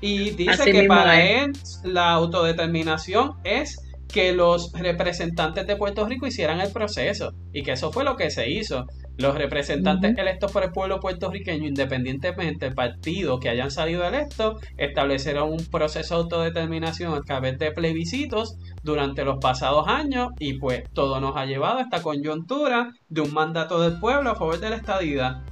Y 0.00 0.30
dice 0.30 0.72
que 0.72 0.84
para 0.84 1.22
él 1.22 1.52
la 1.84 2.12
autodeterminación 2.12 3.34
es 3.44 3.76
que 4.10 4.32
los 4.32 4.72
representantes 4.72 5.66
de 5.66 5.76
Puerto 5.76 6.04
Rico 6.06 6.26
hicieran 6.26 6.60
el 6.60 6.72
proceso 6.72 7.32
y 7.52 7.62
que 7.62 7.72
eso 7.72 7.92
fue 7.92 8.04
lo 8.04 8.16
que 8.16 8.30
se 8.30 8.50
hizo. 8.50 8.86
Los 9.18 9.34
representantes 9.34 10.16
electos 10.16 10.50
por 10.50 10.64
el 10.64 10.72
pueblo 10.72 10.98
puertorriqueño, 10.98 11.66
independientemente 11.68 12.66
del 12.66 12.74
partido 12.74 13.38
que 13.38 13.50
hayan 13.50 13.70
salido 13.70 14.06
electos, 14.06 14.62
establecieron 14.78 15.52
un 15.52 15.66
proceso 15.66 16.14
de 16.14 16.22
autodeterminación 16.22 17.14
a 17.14 17.20
través 17.20 17.58
de 17.58 17.70
plebiscitos 17.70 18.56
durante 18.82 19.24
los 19.24 19.38
pasados 19.38 19.86
años 19.88 20.28
y 20.38 20.54
pues 20.54 20.84
todo 20.94 21.20
nos 21.20 21.36
ha 21.36 21.44
llevado 21.44 21.78
a 21.78 21.82
esta 21.82 22.02
coyuntura 22.02 22.92
de 23.08 23.20
un 23.20 23.34
mandato 23.34 23.80
del 23.80 24.00
pueblo 24.00 24.30
a 24.30 24.34
favor 24.34 24.58
de 24.58 24.70
la 24.70 24.76
estadidad. 24.76 25.42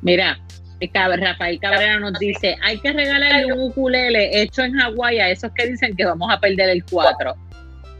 Mira, 0.00 0.38
Rafael 0.92 1.58
Cabrera 1.60 2.00
nos 2.00 2.18
dice, 2.18 2.56
hay 2.62 2.78
que 2.78 2.92
regalarle 2.92 3.52
un 3.52 3.70
ukulele 3.70 4.42
hecho 4.42 4.62
en 4.62 4.74
Hawái 4.74 5.18
a 5.20 5.30
esos 5.30 5.52
que 5.52 5.66
dicen 5.66 5.94
que 5.96 6.04
vamos 6.04 6.30
a 6.32 6.40
perder 6.40 6.70
el 6.70 6.84
4. 6.84 7.34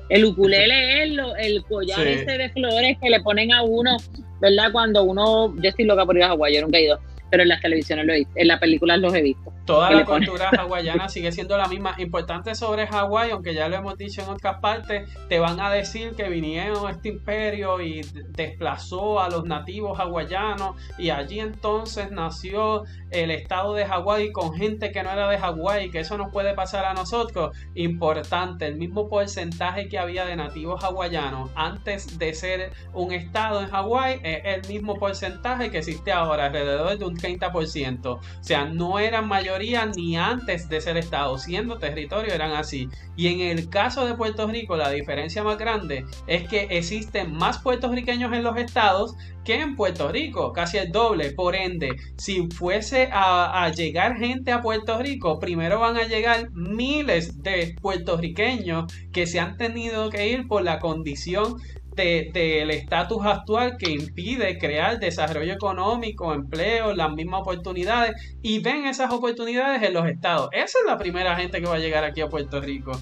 El 0.08 0.24
ukulele 0.24 1.04
es 1.04 1.12
el 1.38 1.64
collar 1.64 2.06
ese 2.06 2.38
de 2.38 2.50
flores 2.50 2.98
que 3.00 3.08
le 3.08 3.20
ponen 3.20 3.52
a 3.52 3.62
uno, 3.62 3.96
¿verdad? 4.40 4.72
Cuando 4.72 5.04
uno, 5.04 5.54
yo 5.56 5.68
estoy 5.68 5.84
loca 5.84 6.04
por 6.04 6.16
ir 6.16 6.24
a 6.24 6.28
Hawái, 6.28 6.54
yo 6.54 6.62
nunca 6.62 6.78
he 6.78 6.84
ido, 6.84 7.00
pero 7.32 7.44
en 7.44 7.48
las 7.48 7.62
televisiones 7.62 8.04
lo 8.04 8.12
he 8.12 8.18
visto, 8.18 8.32
en 8.36 8.46
las 8.46 8.60
películas 8.60 8.98
los 8.98 9.14
he 9.14 9.22
visto. 9.22 9.54
Toda 9.64 9.90
la 9.90 10.04
cultura 10.04 10.50
hawaiana 10.58 11.08
sigue 11.08 11.32
siendo 11.32 11.56
la 11.56 11.66
misma. 11.66 11.94
Importante 11.96 12.54
sobre 12.54 12.86
Hawái, 12.86 13.30
aunque 13.30 13.54
ya 13.54 13.68
lo 13.68 13.76
hemos 13.76 13.96
dicho 13.96 14.20
en 14.20 14.28
otras 14.28 14.58
partes, 14.58 15.08
te 15.30 15.38
van 15.38 15.58
a 15.58 15.70
decir 15.70 16.14
que 16.14 16.28
vinieron 16.28 16.90
este 16.90 17.08
imperio 17.08 17.80
y 17.80 18.02
desplazó 18.36 19.18
a 19.18 19.30
los 19.30 19.46
nativos 19.46 19.98
hawaianos 19.98 20.76
y 20.98 21.08
allí 21.08 21.40
entonces 21.40 22.10
nació 22.10 22.84
el 23.10 23.30
estado 23.30 23.72
de 23.74 23.86
Hawái 23.86 24.30
con 24.32 24.54
gente 24.54 24.92
que 24.92 25.02
no 25.02 25.10
era 25.10 25.26
de 25.30 25.38
Hawái, 25.38 25.90
que 25.90 26.00
eso 26.00 26.18
nos 26.18 26.30
puede 26.30 26.52
pasar 26.52 26.84
a 26.84 26.92
nosotros. 26.92 27.56
Importante, 27.74 28.66
el 28.66 28.76
mismo 28.76 29.08
porcentaje 29.08 29.88
que 29.88 29.98
había 29.98 30.26
de 30.26 30.36
nativos 30.36 30.84
hawaianos 30.84 31.50
antes 31.54 32.18
de 32.18 32.34
ser 32.34 32.72
un 32.92 33.12
estado 33.12 33.62
en 33.62 33.68
Hawái 33.68 34.20
es 34.22 34.42
el 34.44 34.68
mismo 34.68 34.96
porcentaje 34.96 35.70
que 35.70 35.78
existe 35.78 36.12
ahora, 36.12 36.46
alrededor 36.46 36.98
de 36.98 37.04
un 37.06 37.21
30%. 37.22 38.06
O 38.06 38.20
sea, 38.40 38.66
no 38.66 38.98
eran 38.98 39.28
mayoría 39.28 39.86
ni 39.86 40.16
antes 40.16 40.68
de 40.68 40.80
ser 40.80 40.96
Estado, 40.96 41.38
siendo 41.38 41.78
territorio 41.78 42.34
eran 42.34 42.52
así. 42.52 42.88
Y 43.16 43.28
en 43.28 43.40
el 43.40 43.68
caso 43.68 44.06
de 44.06 44.14
Puerto 44.14 44.46
Rico, 44.46 44.76
la 44.76 44.90
diferencia 44.90 45.42
más 45.42 45.58
grande 45.58 46.04
es 46.26 46.48
que 46.48 46.66
existen 46.70 47.32
más 47.32 47.58
puertorriqueños 47.58 48.32
en 48.32 48.42
los 48.42 48.56
estados 48.56 49.14
que 49.44 49.60
en 49.60 49.76
Puerto 49.76 50.08
Rico, 50.08 50.52
casi 50.52 50.78
el 50.78 50.92
doble. 50.92 51.32
Por 51.32 51.54
ende, 51.54 51.96
si 52.16 52.48
fuese 52.48 53.08
a, 53.12 53.70
llegar 53.74 54.16
gente 54.16 54.52
a 54.52 54.60
Puerto 54.60 54.98
Rico, 54.98 55.38
primero 55.38 55.80
van 55.80 55.96
a 55.96 56.04
llegar 56.04 56.50
miles 56.52 57.42
de 57.42 57.74
puertorriqueños 57.80 58.92
que 59.12 59.26
se 59.26 59.40
han 59.40 59.56
tenido 59.56 60.10
que 60.10 60.28
ir 60.28 60.46
por 60.46 60.62
la 60.62 60.78
condición 60.78 61.56
del 61.94 62.70
estatus 62.70 63.24
actual 63.24 63.76
que 63.76 63.90
impide 63.90 64.58
crear 64.58 64.98
desarrollo 64.98 65.52
económico, 65.52 66.32
empleo, 66.32 66.94
las 66.94 67.12
mismas 67.12 67.42
oportunidades 67.42 68.36
y 68.42 68.60
ven 68.60 68.86
esas 68.86 69.12
oportunidades 69.12 69.82
en 69.82 69.94
los 69.94 70.06
estados. 70.06 70.48
Esa 70.52 70.78
es 70.78 70.86
la 70.86 70.96
primera 70.96 71.36
gente 71.36 71.60
que 71.60 71.68
va 71.68 71.76
a 71.76 71.78
llegar 71.78 72.04
aquí 72.04 72.20
a 72.20 72.28
Puerto 72.28 72.60
Rico. 72.60 72.92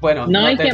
Bueno, 0.00 0.26
no, 0.26 0.46
que 0.56 0.68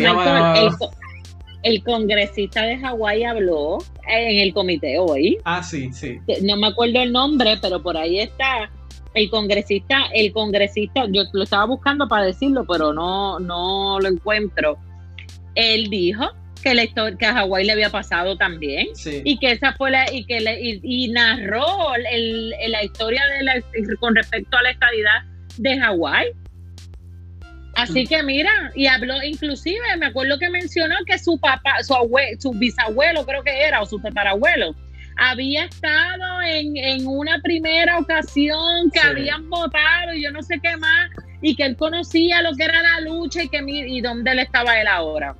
el, 1.62 1.85
congresista 1.85 2.62
de 2.62 2.78
Hawái 2.78 3.24
habló 3.24 3.78
en 4.09 4.39
el 4.39 4.55
comité 4.55 4.99
hoy. 4.99 5.39
Ah, 5.45 5.62
sí, 5.62 5.93
sí. 5.93 6.19
No 6.43 6.57
me 6.57 6.69
acuerdo 6.69 7.03
el 7.03 7.12
nombre, 7.12 7.59
pero 7.61 7.82
por 7.82 7.97
ahí 7.97 8.20
está. 8.20 8.70
El 9.12 9.28
congresista, 9.28 10.05
el 10.15 10.32
congresista, 10.32 11.05
yo 11.11 11.24
lo 11.32 11.43
estaba 11.43 11.66
buscando 11.66 12.09
para 12.09 12.24
decirlo, 12.24 12.65
pero 12.66 12.93
no, 12.93 13.39
no 13.39 13.99
lo 14.01 14.09
encuentro. 14.09 14.78
Él 15.55 15.90
dijo 15.90 16.24
que, 16.59 16.74
la 16.74 16.86
que 16.86 17.26
a 17.26 17.35
Hawái 17.35 17.64
le 17.64 17.72
había 17.72 17.90
pasado 17.90 18.36
también 18.36 18.89
y 19.24 19.39
que 19.39 19.52
esa 19.52 19.72
fue 19.72 19.90
la 19.90 20.10
y 20.12 20.24
que 20.24 20.40
le, 20.40 20.59
y, 20.60 21.09
narró 21.09 21.94
el, 21.94 22.51
la 22.68 22.85
historia 22.85 23.22
de 23.26 23.43
la, 23.43 23.55
con 24.01 24.14
respecto 24.14 24.56
a 24.56 24.62
la 24.62 24.70
estabilidad 24.70 25.22
de 25.56 25.78
Hawái. 25.78 26.26
Así 27.74 28.06
que 28.06 28.22
mira, 28.22 28.51
y 28.74 28.86
habló 28.86 29.22
inclusive, 29.22 29.78
me 29.98 30.06
acuerdo 30.06 30.39
que 30.39 30.51
mencionó 30.51 30.97
que 31.06 31.18
su 31.18 31.39
papá, 31.39 31.82
su 31.82 31.94
abuelo, 31.94 32.40
su 32.40 32.51
bisabuelo 32.52 33.24
creo 33.24 33.43
que 33.44 33.62
era, 33.62 33.80
o 33.80 33.86
su 33.86 34.01
tatarabuelo, 34.01 34.74
había 35.16 35.64
estado 35.64 36.43
en, 36.43 36.76
en 36.76 37.06
una 37.06 37.40
primera 37.40 37.98
ocasión 37.98 38.90
que 38.90 39.01
habían 39.01 39.48
votado 39.48 40.12
y 40.14 40.24
yo 40.24 40.32
no 40.32 40.43
sé 40.43 40.59
qué 40.60 40.76
más, 40.76 41.10
y 41.40 41.55
que 41.55 41.64
él 41.64 41.76
conocía 41.76 42.43
lo 42.43 42.55
que 42.56 42.64
era 42.64 42.82
la 42.82 43.01
lucha 43.01 43.44
y 43.44 43.48
que 43.48 43.62
y 43.64 44.01
dónde 44.01 44.32
él 44.32 44.40
estaba 44.40 44.80
él 44.80 44.89
ahora. 44.89 45.36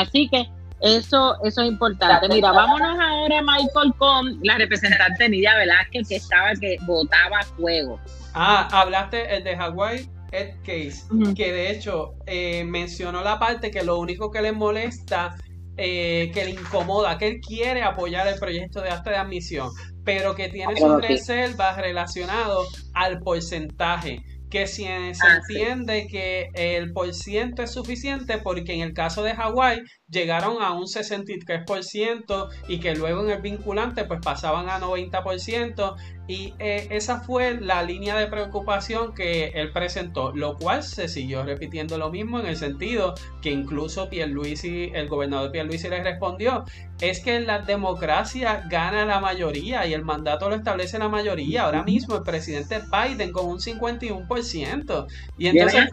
Así 0.00 0.28
que 0.28 0.46
eso, 0.80 1.36
eso 1.44 1.62
es 1.62 1.68
importante. 1.68 2.28
Mira, 2.28 2.52
vámonos 2.52 2.98
ahora, 2.98 3.42
Michael, 3.42 3.92
con 3.98 4.40
la 4.42 4.56
representante 4.56 5.28
Nidia 5.28 5.56
Velázquez, 5.56 6.08
que 6.08 6.16
estaba, 6.16 6.52
que 6.54 6.78
votaba 6.86 7.42
fuego. 7.56 8.00
Ah, 8.32 8.68
hablaste 8.72 9.36
el 9.36 9.44
de 9.44 9.56
Hawái, 9.56 10.08
Ed 10.32 10.54
Case, 10.64 11.02
que 11.34 11.52
de 11.52 11.70
hecho 11.70 12.14
eh, 12.26 12.64
mencionó 12.64 13.22
la 13.22 13.38
parte 13.38 13.70
que 13.70 13.82
lo 13.82 13.98
único 13.98 14.30
que 14.30 14.40
le 14.40 14.52
molesta, 14.52 15.36
eh, 15.76 16.30
que 16.32 16.44
le 16.44 16.50
incomoda, 16.52 17.18
que 17.18 17.28
él 17.28 17.40
quiere 17.40 17.82
apoyar 17.82 18.26
el 18.28 18.38
proyecto 18.38 18.80
de 18.80 18.90
acta 18.90 19.10
de 19.10 19.16
admisión, 19.16 19.68
pero 20.04 20.34
que 20.34 20.48
tiene 20.48 20.76
sus 20.76 21.02
reservas 21.02 21.76
relacionados 21.76 22.90
al 22.94 23.18
porcentaje 23.20 24.22
que 24.50 24.66
si 24.66 24.82
se 24.82 24.90
ah, 24.90 25.36
entiende 25.36 26.08
que 26.08 26.50
el 26.54 26.92
por 26.92 27.14
ciento 27.14 27.62
es 27.62 27.70
suficiente 27.70 28.38
porque 28.38 28.74
en 28.74 28.80
el 28.80 28.92
caso 28.92 29.22
de 29.22 29.34
Hawái 29.34 29.82
llegaron 30.08 30.60
a 30.60 30.72
un 30.72 30.86
63% 30.86 32.48
y 32.68 32.80
que 32.80 32.94
luego 32.96 33.22
en 33.24 33.30
el 33.30 33.40
vinculante 33.40 34.04
pues 34.04 34.20
pasaban 34.22 34.68
a 34.68 34.80
90% 34.80 35.96
y 36.26 36.54
eh, 36.60 36.86
esa 36.90 37.20
fue 37.20 37.60
la 37.60 37.82
línea 37.82 38.16
de 38.16 38.28
preocupación 38.28 39.14
que 39.14 39.48
él 39.48 39.72
presentó, 39.72 40.32
lo 40.32 40.56
cual 40.56 40.84
se 40.84 41.08
siguió 41.08 41.42
repitiendo 41.42 41.98
lo 41.98 42.10
mismo 42.10 42.38
en 42.38 42.46
el 42.46 42.56
sentido 42.56 43.14
que 43.42 43.50
incluso 43.50 44.08
Pierluisi, 44.08 44.92
el 44.94 45.08
gobernador 45.08 45.50
Pierluisi 45.50 45.88
le 45.88 46.02
respondió, 46.04 46.64
es 47.00 47.20
que 47.20 47.40
la 47.40 47.60
democracia 47.60 48.64
gana 48.68 49.04
la 49.04 49.20
mayoría 49.20 49.86
y 49.86 49.94
el 49.94 50.04
mandato 50.04 50.48
lo 50.48 50.56
establece 50.56 50.98
la 50.98 51.08
mayoría. 51.08 51.62
Ahora 51.62 51.82
mismo 51.82 52.16
el 52.16 52.22
presidente 52.22 52.80
Biden 52.90 53.32
con 53.32 53.46
un 53.46 53.58
51%. 53.58 55.06
Y 55.38 55.46
entonces, 55.48 55.88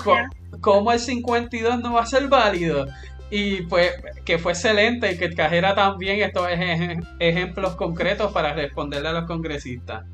¿cómo 0.61 0.91
el 0.91 0.99
52 0.99 1.79
no 1.79 1.93
va 1.93 2.01
a 2.01 2.05
ser 2.05 2.27
válido? 2.27 2.87
Y 3.29 3.63
pues 3.63 3.91
que 4.25 4.37
fue 4.37 4.53
excelente 4.53 5.11
y 5.11 5.17
que 5.17 5.29
trajera 5.29 5.75
también 5.75 6.21
estos 6.21 6.47
ejemplos 7.19 7.75
concretos 7.75 8.31
para 8.31 8.53
responderle 8.53 9.09
a 9.09 9.13
los 9.13 9.25
congresistas. 9.25 10.05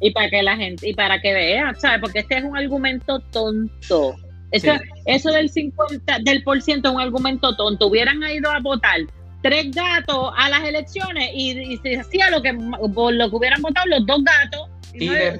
Y 0.00 0.10
para 0.10 0.28
que 0.28 0.42
la 0.42 0.56
gente, 0.56 0.88
y 0.88 0.94
para 0.94 1.20
que 1.20 1.32
vea, 1.32 1.74
¿sabes? 1.74 2.00
Porque 2.00 2.18
este 2.20 2.38
es 2.38 2.44
un 2.44 2.56
argumento 2.56 3.20
tonto. 3.30 4.14
Eso, 4.50 4.72
eso 5.06 5.30
del 5.30 5.50
50, 5.50 6.18
del 6.22 6.42
por 6.42 6.60
ciento 6.60 6.90
es 6.90 6.94
un 6.94 7.00
argumento 7.00 7.56
tonto. 7.56 7.88
Hubieran 7.88 8.22
ido 8.30 8.50
a 8.50 8.60
votar 8.60 9.00
tres 9.46 9.70
gatos 9.70 10.32
a 10.36 10.48
las 10.48 10.64
elecciones 10.64 11.30
y, 11.32 11.76
se 11.78 12.00
hacía 12.00 12.30
lo 12.30 12.42
que, 12.42 12.52
lo 12.52 13.30
que 13.30 13.36
hubieran 13.36 13.62
votado 13.62 13.86
los 13.86 14.04
dos 14.06 14.22
gatos. 14.24 14.68
Y, 14.98 15.08
de, 15.10 15.38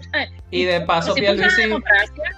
y 0.50 0.64
de 0.64 0.82
paso, 0.82 1.14
Pierluisi, 1.14 1.62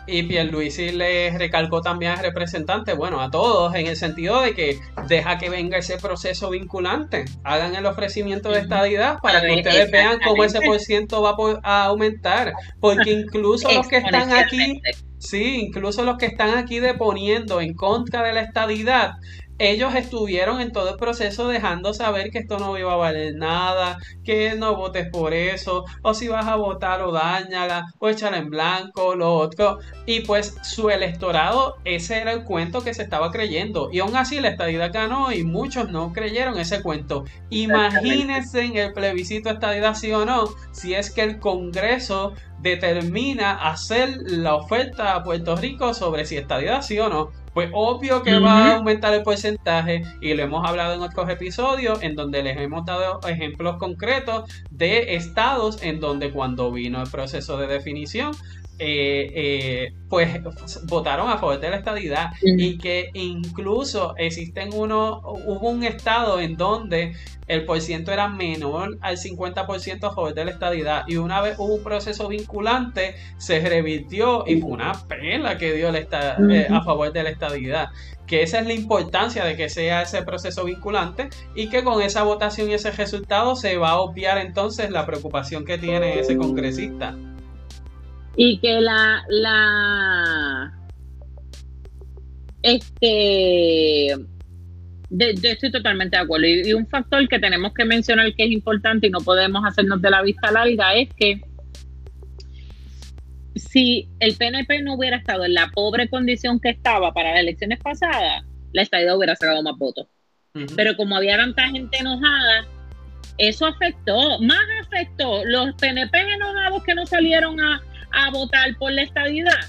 y 0.06 0.22
Pierluisi 0.22 0.92
le 0.92 1.36
recalcó 1.36 1.80
también 1.80 2.12
al 2.12 2.20
representante, 2.20 2.92
bueno, 2.92 3.20
a 3.20 3.28
todos, 3.28 3.74
en 3.74 3.88
el 3.88 3.96
sentido 3.96 4.40
de 4.40 4.54
que 4.54 4.78
deja 5.08 5.36
que 5.36 5.50
venga 5.50 5.78
ese 5.78 5.98
proceso 5.98 6.50
vinculante, 6.50 7.24
hagan 7.42 7.74
el 7.74 7.86
ofrecimiento 7.86 8.50
de 8.52 8.60
estadidad 8.60 9.18
para 9.20 9.40
que 9.40 9.52
ustedes 9.52 9.90
vean 9.90 10.20
cómo 10.24 10.44
ese 10.44 10.60
por 10.60 10.78
ciento 10.78 11.20
va 11.20 11.34
a 11.64 11.86
aumentar, 11.86 12.52
porque 12.78 13.10
incluso 13.10 13.68
los 13.72 13.88
que 13.88 13.96
están 13.96 14.32
aquí, 14.32 14.80
sí, 15.18 15.62
incluso 15.62 16.04
los 16.04 16.18
que 16.18 16.26
están 16.26 16.56
aquí 16.56 16.78
deponiendo 16.78 17.60
en 17.60 17.74
contra 17.74 18.22
de 18.22 18.32
la 18.32 18.42
estadidad, 18.42 19.14
ellos 19.59 19.94
estuvieron 19.94 20.60
en 20.60 20.72
todo 20.72 20.90
el 20.90 20.97
proceso 20.97 21.48
dejando 21.48 21.93
saber 21.93 22.30
que 22.30 22.39
esto 22.39 22.59
no 22.59 22.78
iba 22.78 22.93
a 22.93 22.97
valer 22.97 23.35
nada, 23.35 23.98
que 24.24 24.55
no 24.55 24.76
votes 24.76 25.09
por 25.10 25.35
eso, 25.35 25.85
o 26.02 26.14
si 26.14 26.28
vas 26.28 26.47
a 26.47 26.56
votar 26.56 27.02
o 27.02 27.12
dañala, 27.12 27.86
o 27.98 28.09
échala 28.09 28.39
en 28.39 28.51
blanco, 28.51 29.14
lo 29.14 29.35
otro. 29.35 29.78
Y 30.06 30.20
pues 30.20 30.56
su 30.62 30.90
electorado, 30.90 31.76
ese 31.85 32.18
era 32.18 32.32
el 32.32 32.44
cuento 32.44 32.82
que 32.82 32.94
se 32.94 33.02
estaba 33.02 33.30
creyendo. 33.30 33.90
Y 33.93 33.98
aún 34.01 34.16
así 34.16 34.40
la 34.40 34.48
estadidad 34.48 34.93
ganó 34.93 35.32
y 35.32 35.44
muchos 35.44 35.90
no 35.90 36.12
creyeron 36.12 36.59
ese 36.59 36.82
cuento. 36.82 37.24
Imagínense 37.51 38.62
en 38.62 38.76
el 38.76 38.93
plebiscito 38.93 39.51
estadidad 39.51 39.94
sí 39.94 40.12
o 40.12 40.24
no, 40.24 40.44
si 40.72 40.94
es 40.94 41.10
que 41.10 41.22
el 41.22 41.39
Congreso 41.39 42.32
determina 42.60 43.52
hacer 43.70 44.09
la 44.26 44.55
oferta 44.55 45.14
a 45.14 45.22
Puerto 45.22 45.56
Rico 45.56 45.94
sobre 45.94 46.24
si 46.24 46.36
estadidad 46.36 46.82
sí 46.82 46.98
o 46.98 47.09
no. 47.09 47.30
Pues 47.59 47.70
obvio 47.74 48.22
que 48.22 48.39
va 48.39 48.66
a 48.66 48.76
aumentar 48.76 49.12
el 49.14 49.24
porcentaje 49.24 50.05
y 50.20 50.32
lo 50.35 50.44
hemos 50.44 50.64
hablado 50.64 50.94
en 50.94 51.01
otros 51.01 51.28
episodios 51.28 52.01
en 52.05 52.14
donde 52.14 52.44
les 52.44 52.56
hemos 52.56 52.85
dado 52.85 53.18
ejemplos 53.26 53.78
concretos 53.78 54.48
de 54.70 55.16
estados 55.16 55.82
en 55.82 55.98
donde 55.98 56.30
cuando 56.30 56.70
vino 56.70 57.02
el 57.02 57.10
proceso 57.10 57.59
de 57.59 57.66
definición 57.66 58.30
eh, 58.78 59.32
eh, 59.34 59.92
pues 60.09 60.40
votaron 60.86 61.28
a 61.28 61.38
favor 61.38 61.59
de 61.60 61.70
la 61.70 61.76
estadidad 61.76 62.30
y 62.42 62.78
que 62.78 63.10
incluso 63.14 64.14
existen 64.16 64.70
uno, 64.72 65.20
hubo 65.24 65.70
un 65.70 65.82
estado 65.82 66.40
en 66.40 66.56
donde 66.56 67.14
el 67.48 67.64
porciento 67.64 68.12
era 68.12 68.28
menor 68.28 68.98
al 69.00 69.16
50% 69.16 70.05
a 70.05 70.14
favor 70.14 70.34
de 70.34 70.44
la 70.44 70.50
estadidad 70.52 71.05
y 71.09 71.16
una 71.16 71.40
vez 71.40 71.59
hubo 71.59 71.74
un 71.74 71.82
proceso 71.82 72.28
vinculante 72.28 73.16
se 73.38 73.60
revirtió 73.60 74.44
y 74.46 74.60
fue 74.60 74.70
una 74.70 74.92
pena 75.09 75.59
que 75.59 75.72
dio 75.72 75.92
eh, 75.92 76.68
a 76.70 76.84
favor 76.84 77.12
de 77.12 77.22
la 77.22 77.30
estadidad 77.30 77.88
que 78.26 78.42
esa 78.42 78.60
es 78.60 78.66
la 78.66 78.74
importancia 78.74 79.44
de 79.44 79.56
que 79.56 79.68
sea 79.70 80.02
ese 80.02 80.22
proceso 80.22 80.64
vinculante 80.64 81.30
y 81.55 81.68
que 81.68 81.82
con 81.82 82.00
esa 82.02 82.22
votación 82.22 82.70
y 82.70 82.74
ese 82.74 82.90
resultado 82.92 83.56
se 83.56 83.76
va 83.78 83.90
a 83.90 84.00
obviar 84.00 84.38
entonces 84.38 84.90
la 84.90 85.06
preocupación 85.06 85.64
que 85.64 85.78
tiene 85.78 86.20
ese 86.20 86.36
congresista 86.36 87.16
y 88.40 88.59
que 88.60 88.81
la, 88.81 89.24
la 89.28 90.73
este 92.62 94.15
yo 95.10 95.27
estoy 95.43 95.73
totalmente 95.73 96.16
de 96.16 96.23
acuerdo 96.23 96.47
y, 96.47 96.73
un 96.73 96.86
factor 96.86 97.27
que 97.27 97.40
tenemos 97.40 97.74
que 97.74 97.85
mencionar 97.85 98.32
que 98.35 98.44
es 98.44 98.52
importante 98.52 99.09
y 99.09 99.10
no 99.10 99.20
podemos 99.20 99.65
hacernos 99.66 100.01
de 100.01 100.10
la 100.10 100.23
vista 100.23 100.52
larga 100.52 100.94
es 100.94 101.09
que 101.15 101.40
si 103.56 104.09
el 104.20 104.36
PNP 104.36 104.82
no 104.82 104.94
hubiera 104.94 105.16
estado 105.16 105.44
en 105.44 105.55
la 105.55 105.73
pobre 105.74 106.09
condición 106.09 106.60
que 106.60 106.69
estaba 106.69 107.12
para 107.12 107.32
las 107.32 107.40
elecciones 107.40 107.81
pasadas, 107.81 108.44
la 108.73 108.82
estadía 108.82 109.16
hubiera 109.16 109.35
sacado 109.35 109.65
más 109.65 109.77
votos. 109.77 110.06
Pero 110.77 110.97
como 110.97 111.16
había 111.16 111.36
tanta 111.36 111.69
gente 111.69 111.98
enojada, 111.98 112.69
eso 113.36 113.66
afectó, 113.66 114.39
más 114.40 114.60
afectó 114.85 115.44
los 115.44 115.74
PNP 115.74 116.19
enojados 116.35 116.85
que 116.85 116.94
no 116.94 117.05
salieron 117.05 117.59
a, 117.60 117.82
a 118.12 118.30
votar 118.30 118.76
por 118.78 118.93
la 118.93 119.02
estabilidad 119.02 119.60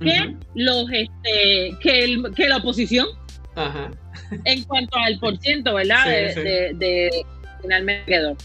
que 0.00 0.34
los 0.54 0.90
este 0.90 1.76
que, 1.80 2.22
que 2.34 2.48
la 2.48 2.56
oposición 2.56 3.06
en 4.44 4.64
cuanto 4.64 4.96
al 4.98 5.18
por 5.18 5.36
ciento 5.38 5.74
verdad 5.74 6.06
de, 6.06 7.24
finalmente 7.60 8.04
quedó. 8.06 8.36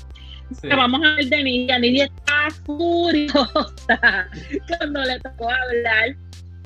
Vamos 0.64 1.02
a 1.04 1.16
ver 1.16 1.26
de 1.26 1.44
Nidia 1.44 1.80
Nidia 1.80 2.06
está 2.06 2.50
furiosa 2.66 3.50
cuando 4.78 5.02
le 5.04 5.20
tocó 5.20 5.50
hablar. 5.50 6.16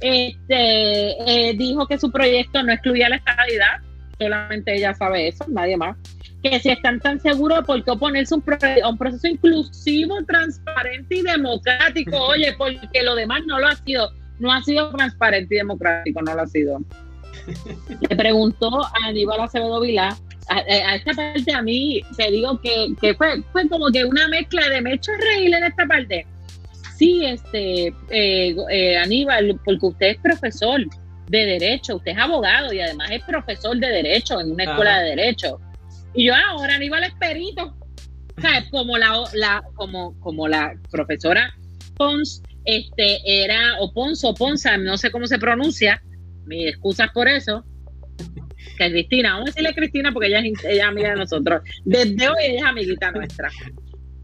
Este, 0.02 1.50
eh, 1.50 1.54
dijo 1.56 1.86
que 1.88 2.00
su 2.00 2.12
proyecto 2.12 2.64
no 2.64 2.74
excluía 2.74 3.08
la 3.08 3.18
estabilidad, 3.18 3.82
solamente 4.20 4.76
ella 4.76 4.96
sabe 4.96 5.28
eso, 5.28 5.46
nadie 5.48 5.78
más. 5.78 5.96
Que 6.44 6.60
si 6.60 6.70
están 6.70 7.00
tan 7.00 7.20
seguros, 7.20 7.64
¿por 7.66 7.84
qué 7.84 7.92
oponerse 7.92 8.34
a 8.34 8.38
un, 8.90 8.98
proceso 8.98 9.28
inclusivo, 9.28 10.24
transparente 10.26 11.16
y 11.18 11.22
democrático? 11.22 12.18
Oye, 12.18 12.54
porque 12.58 13.04
lo 13.04 13.16
demás 13.16 13.42
no 13.46 13.60
lo 13.60 13.68
ha 13.68 13.76
sido, 13.76 14.10
no 14.40 14.52
ha 14.52 14.62
sido 14.64 14.90
transparente 14.92 15.56
y 15.56 15.58
democrático, 15.60 16.22
no 16.22 16.34
lo 16.34 16.42
ha 16.42 16.48
sido. 16.48 16.80
Le 18.10 18.16
preguntó 18.16 18.84
a 18.84 19.08
Aníbal 19.08 19.42
Acevedo 19.42 19.82
Vilá 19.82 20.18
a, 20.52 20.96
esta 20.96 21.14
parte 21.14 21.54
a 21.54 21.62
mí 21.62 22.02
te 22.18 22.32
digo 22.32 22.60
que, 22.62 23.14
fue, 23.16 23.42
fue 23.52 23.68
como 23.70 23.88
que 23.88 24.04
una 24.06 24.28
mezcla 24.28 24.68
de 24.70 24.82
me 24.82 24.94
hecho 24.94 25.12
reír 25.14 25.54
en 25.54 25.64
esta 25.64 25.86
parte. 25.86 26.26
Sí, 26.98 27.26
este, 27.26 27.88
eh, 28.10 28.56
eh, 28.70 28.98
Aníbal, 28.98 29.60
porque 29.66 29.86
usted 29.86 30.08
es 30.08 30.18
profesor 30.18 30.82
de 31.30 31.46
derecho, 31.46 31.96
usted 31.96 32.12
es 32.12 32.18
abogado 32.18 32.74
y 32.74 32.82
además 32.82 33.10
es 33.12 33.24
profesor 33.24 33.78
de 33.78 33.88
derecho 33.88 34.40
en 34.40 34.52
una 34.52 34.66
escuela 34.66 35.00
de 35.00 35.16
derecho. 35.16 35.60
Y 36.14 36.26
yo 36.26 36.34
ahora 36.36 36.76
Aníbal 36.76 37.04
es 37.04 37.14
perito. 37.16 37.76
O 38.38 38.42
sea, 38.42 38.64
como 38.70 38.98
la, 38.98 39.24
la, 39.34 39.62
como, 39.76 40.20
como 40.20 40.48
la 40.48 40.74
profesora 40.90 41.54
Pons 41.96 42.42
este, 42.66 43.20
era, 43.26 43.80
o 43.80 43.94
Pons 43.94 44.24
o 44.24 44.34
Ponza, 44.34 44.78
no 44.78 44.98
sé 44.98 45.12
cómo 45.12 45.28
se 45.28 45.38
pronuncia, 45.38 46.02
mis 46.46 46.70
excusas 46.70 47.10
por 47.14 47.28
eso, 47.28 47.64
que 48.78 48.92
Cristina, 48.92 49.34
vamos 49.34 49.50
a 49.50 49.52
decirle 49.52 49.70
a 49.70 49.74
Cristina 49.74 50.12
porque 50.12 50.28
ella 50.28 50.40
es, 50.40 50.66
ella 50.66 50.88
amiga 50.88 51.10
de 51.10 51.18
nosotros. 51.18 51.62
Desde 51.86 52.30
hoy 52.30 52.44
ella 52.44 52.58
es 52.58 52.64
amiguita 52.64 53.12
nuestra. 53.12 53.50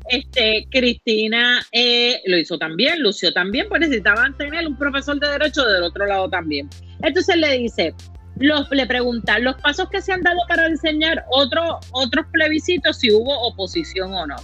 Este, 0.10 0.68
Cristina 0.72 1.66
eh, 1.72 2.22
lo 2.26 2.38
hizo 2.38 2.58
también, 2.58 3.02
lució 3.02 3.34
también, 3.34 3.68
pues 3.68 3.82
necesitaban 3.82 4.38
tener 4.38 4.66
un 4.66 4.78
profesor 4.78 5.20
de 5.20 5.28
derecho 5.28 5.66
del 5.66 5.84
otro 5.84 6.06
lado 6.06 6.30
también. 6.30 6.70
Entonces 7.02 7.36
le 7.36 7.58
dice, 7.58 7.94
los, 8.40 8.70
le 8.72 8.86
pregunta, 8.86 9.40
los 9.40 9.56
pasos 9.58 9.90
que 9.90 10.02
se 10.02 10.14
han 10.14 10.22
dado 10.22 10.40
para 10.48 10.68
diseñar 10.70 11.26
otro, 11.30 11.80
otros 11.92 12.26
plebiscitos, 12.32 12.98
si 13.00 13.12
hubo 13.12 13.38
oposición 13.48 14.14
o 14.14 14.28
no. 14.28 14.36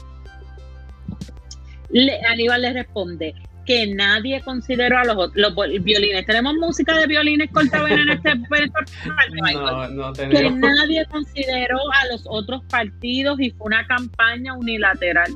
Le, 1.90 2.20
Aníbal 2.26 2.62
le 2.64 2.74
responde, 2.74 3.36
que 3.66 3.88
nadie 3.88 4.42
consideró 4.42 4.98
a 4.98 5.06
los, 5.06 5.32
los 5.36 5.54
violines. 5.82 6.26
Tenemos 6.26 6.56
música 6.56 6.98
de 6.98 7.08
violines 7.08 7.50
cortavenas 7.52 8.00
en 8.00 8.10
este, 8.10 8.36
no, 9.54 9.88
no 9.90 10.14
Que 10.14 10.50
nadie 10.52 11.06
consideró 11.06 11.80
a 12.02 12.08
los 12.12 12.24
otros 12.28 12.64
partidos 12.66 13.40
y 13.40 13.52
fue 13.52 13.68
una 13.68 13.86
campaña 13.88 14.54
unilateral. 14.54 15.32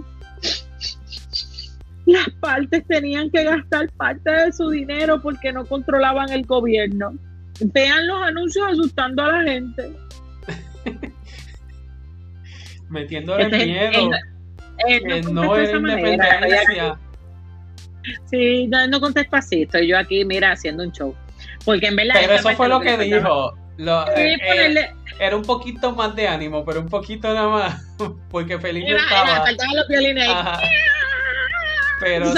Las 2.06 2.30
partes 2.40 2.86
tenían 2.88 3.30
que 3.30 3.44
gastar 3.44 3.90
parte 3.92 4.32
de 4.32 4.52
su 4.54 4.70
dinero 4.70 5.22
porque 5.22 5.52
no 5.52 5.66
controlaban 5.66 6.30
el 6.32 6.46
gobierno. 6.46 7.14
Vean 7.60 8.08
los 8.08 8.22
anuncios 8.22 8.66
asustando 8.72 9.24
a 9.24 9.32
la 9.32 9.44
gente. 9.44 9.92
Metiéndole 12.90 13.44
este, 13.44 13.66
miedo. 13.66 14.10
no 15.32 15.58
es 15.58 15.74
independencia. 15.74 17.00
Sí, 18.30 18.68
no, 18.68 18.88
no 18.88 19.02
contesta 19.02 19.40
así, 19.40 19.64
estoy 19.64 19.88
yo 19.88 19.98
aquí, 19.98 20.24
mira, 20.24 20.52
haciendo 20.52 20.84
un 20.84 20.92
show. 20.92 21.16
Porque 21.66 21.88
en 21.88 21.96
verdad. 21.98 22.16
Pero 22.22 22.34
eso 22.34 22.50
fue 22.52 22.70
lo 22.70 22.80
que 22.80 22.98
dijo. 22.98 23.54
Eh, 24.16 24.38
eh, 24.42 24.90
era 25.20 25.36
un 25.36 25.44
poquito 25.44 25.94
más 25.94 26.16
de 26.16 26.28
ánimo, 26.28 26.66
pero 26.66 26.80
un 26.82 26.90
poquito 26.90 27.34
nada 27.34 27.50
más. 27.50 27.88
Porque 28.32 28.60
Felipe 28.60 28.96
estaba. 28.96 29.46
Pero 32.00 32.34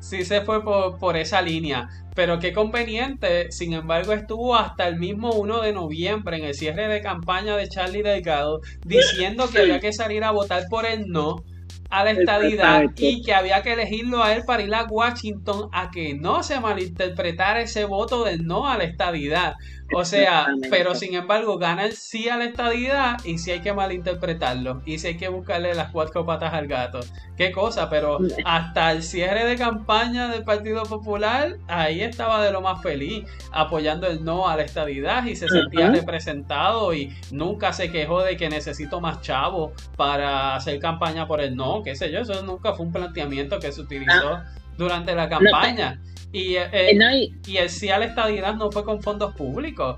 sí, 0.00 0.24
se 0.24 0.42
fue 0.42 0.62
por, 0.62 0.98
por, 0.98 1.16
esa 1.16 1.40
línea. 1.40 1.88
Pero 2.18 2.40
qué 2.40 2.52
conveniente, 2.52 3.52
sin 3.52 3.74
embargo, 3.74 4.12
estuvo 4.12 4.56
hasta 4.56 4.88
el 4.88 4.96
mismo 4.96 5.30
1 5.34 5.60
de 5.60 5.72
noviembre 5.72 6.36
en 6.36 6.46
el 6.46 6.54
cierre 6.54 6.88
de 6.88 7.00
campaña 7.00 7.56
de 7.56 7.68
Charlie 7.68 8.02
Delgado 8.02 8.60
diciendo 8.84 9.48
que 9.48 9.60
había 9.60 9.78
que 9.78 9.92
salir 9.92 10.24
a 10.24 10.32
votar 10.32 10.64
por 10.68 10.84
el 10.84 11.06
no 11.06 11.44
a 11.90 12.02
la 12.02 12.10
estadidad 12.10 12.86
y 12.96 13.22
que 13.22 13.34
había 13.34 13.62
que 13.62 13.74
elegirlo 13.74 14.20
a 14.20 14.34
él 14.34 14.42
para 14.44 14.64
ir 14.64 14.74
a 14.74 14.86
Washington 14.86 15.68
a 15.72 15.92
que 15.92 16.14
no 16.14 16.42
se 16.42 16.58
malinterpretara 16.58 17.60
ese 17.60 17.84
voto 17.84 18.24
del 18.24 18.44
no 18.44 18.68
a 18.68 18.76
la 18.76 18.82
estadidad. 18.82 19.54
O 19.92 20.04
sea, 20.04 20.48
pero 20.70 20.94
sin 20.94 21.14
embargo 21.14 21.56
gana 21.56 21.84
el 21.86 21.94
sí 21.94 22.28
a 22.28 22.36
la 22.36 22.44
estadidad 22.44 23.16
y 23.24 23.38
si 23.38 23.52
hay 23.52 23.60
que 23.60 23.72
malinterpretarlo 23.72 24.82
y 24.84 24.98
si 24.98 25.08
hay 25.08 25.16
que 25.16 25.28
buscarle 25.28 25.74
las 25.74 25.90
cuatro 25.90 26.26
patas 26.26 26.52
al 26.52 26.66
gato. 26.66 27.00
Qué 27.36 27.52
cosa, 27.52 27.88
pero 27.88 28.18
hasta 28.44 28.92
el 28.92 29.02
cierre 29.02 29.46
de 29.46 29.56
campaña 29.56 30.28
del 30.28 30.44
Partido 30.44 30.82
Popular, 30.82 31.56
ahí 31.68 32.02
estaba 32.02 32.44
de 32.44 32.52
lo 32.52 32.60
más 32.60 32.82
feliz, 32.82 33.24
apoyando 33.50 34.06
el 34.06 34.24
no 34.24 34.48
a 34.48 34.56
la 34.56 34.62
estadidad 34.62 35.24
y 35.24 35.36
se 35.36 35.48
sentía 35.48 35.90
representado 35.90 36.92
y 36.92 37.14
nunca 37.30 37.72
se 37.72 37.90
quejó 37.90 38.22
de 38.22 38.36
que 38.36 38.50
necesito 38.50 39.00
más 39.00 39.22
chavo 39.22 39.72
para 39.96 40.54
hacer 40.54 40.78
campaña 40.80 41.26
por 41.26 41.40
el 41.40 41.56
no, 41.56 41.82
qué 41.82 41.96
sé 41.96 42.12
yo, 42.12 42.20
eso 42.20 42.42
nunca 42.42 42.74
fue 42.74 42.86
un 42.86 42.92
planteamiento 42.92 43.58
que 43.58 43.72
se 43.72 43.80
utilizó 43.80 44.34
ah. 44.34 44.44
durante 44.76 45.14
la 45.14 45.28
campaña. 45.28 45.98
Y, 46.32 46.56
eh, 46.56 46.68
eh, 46.72 47.30
y, 47.46 47.56
el 47.56 47.70
sí 47.70 47.88
a 47.88 47.98
la 47.98 48.06
estadidad 48.06 48.54
no 48.54 48.70
fue 48.70 48.84
con 48.84 49.02
fondos 49.02 49.34
públicos, 49.34 49.96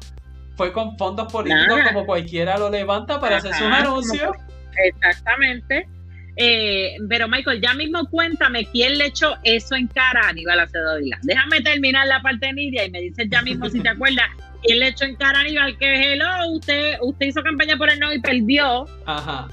fue 0.56 0.72
con 0.72 0.96
fondos 0.96 1.30
políticos 1.32 1.80
como 1.88 2.06
cualquiera 2.06 2.56
lo 2.56 2.70
levanta 2.70 3.18
para 3.18 3.38
hacer 3.38 3.52
sus 3.54 3.66
anuncios. 3.66 4.30
Exactamente. 4.76 5.88
Eh, 6.36 6.96
pero 7.08 7.28
Michael, 7.28 7.60
ya 7.60 7.74
mismo 7.74 8.08
cuéntame 8.08 8.64
quién 8.66 8.96
le 8.96 9.06
echó 9.06 9.36
eso 9.42 9.74
en 9.74 9.88
cara 9.88 10.20
a 10.26 10.28
Aníbal 10.28 10.60
Acevedo 10.60 10.96
Déjame 11.22 11.60
terminar 11.60 12.06
la 12.06 12.22
parte 12.22 12.46
de 12.46 12.52
Nidia 12.52 12.84
y 12.86 12.90
me 12.90 13.00
dices 13.00 13.26
ya 13.28 13.42
mismo 13.42 13.68
si 13.68 13.80
te 13.80 13.88
acuerdas 13.90 14.26
quién 14.62 14.78
le 14.78 14.88
echó 14.88 15.04
en 15.04 15.16
cara 15.16 15.38
a 15.38 15.42
Aníbal 15.42 15.76
que 15.76 16.12
hello, 16.12 16.52
usted, 16.52 16.96
usted 17.02 17.26
hizo 17.26 17.42
campaña 17.42 17.76
por 17.76 17.90
el 17.90 17.98
no 17.98 18.12
y 18.12 18.20
perdió. 18.20 18.86
Ajá. 19.06 19.48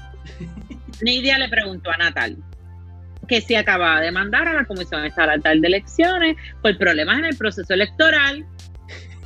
Nidia 1.02 1.38
le 1.38 1.48
preguntó 1.48 1.90
a 1.90 1.96
Natal 1.96 2.36
que 3.28 3.40
se 3.40 3.56
acababa 3.56 4.00
de 4.00 4.10
mandar 4.10 4.48
a 4.48 4.54
la 4.54 4.64
Comisión 4.64 5.04
Estatal 5.04 5.60
de 5.60 5.66
Elecciones 5.66 6.36
por 6.62 6.76
problemas 6.78 7.18
en 7.18 7.26
el 7.26 7.36
proceso 7.36 7.74
electoral. 7.74 8.44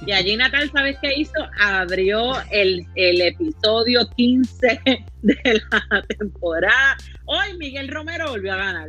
Y 0.04 0.10
allí 0.10 0.36
Natal, 0.36 0.68
¿sabes 0.72 0.96
qué 1.00 1.14
hizo? 1.14 1.38
Abrió 1.60 2.34
el, 2.50 2.84
episodio 2.96 4.00
15 4.16 4.80
de 5.22 5.62
la 5.70 6.02
temporada. 6.18 6.96
Hoy 7.26 7.56
Miguel 7.56 7.88
Romero 7.88 8.30
volvió 8.30 8.52
a 8.52 8.56
ganar. 8.56 8.88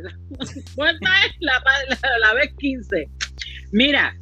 ¿Cuánta 0.74 1.08
es 1.26 1.36
la, 1.38 1.62
la 2.20 2.34
vez 2.34 2.52
15? 2.58 3.08
Mira, 3.70 4.16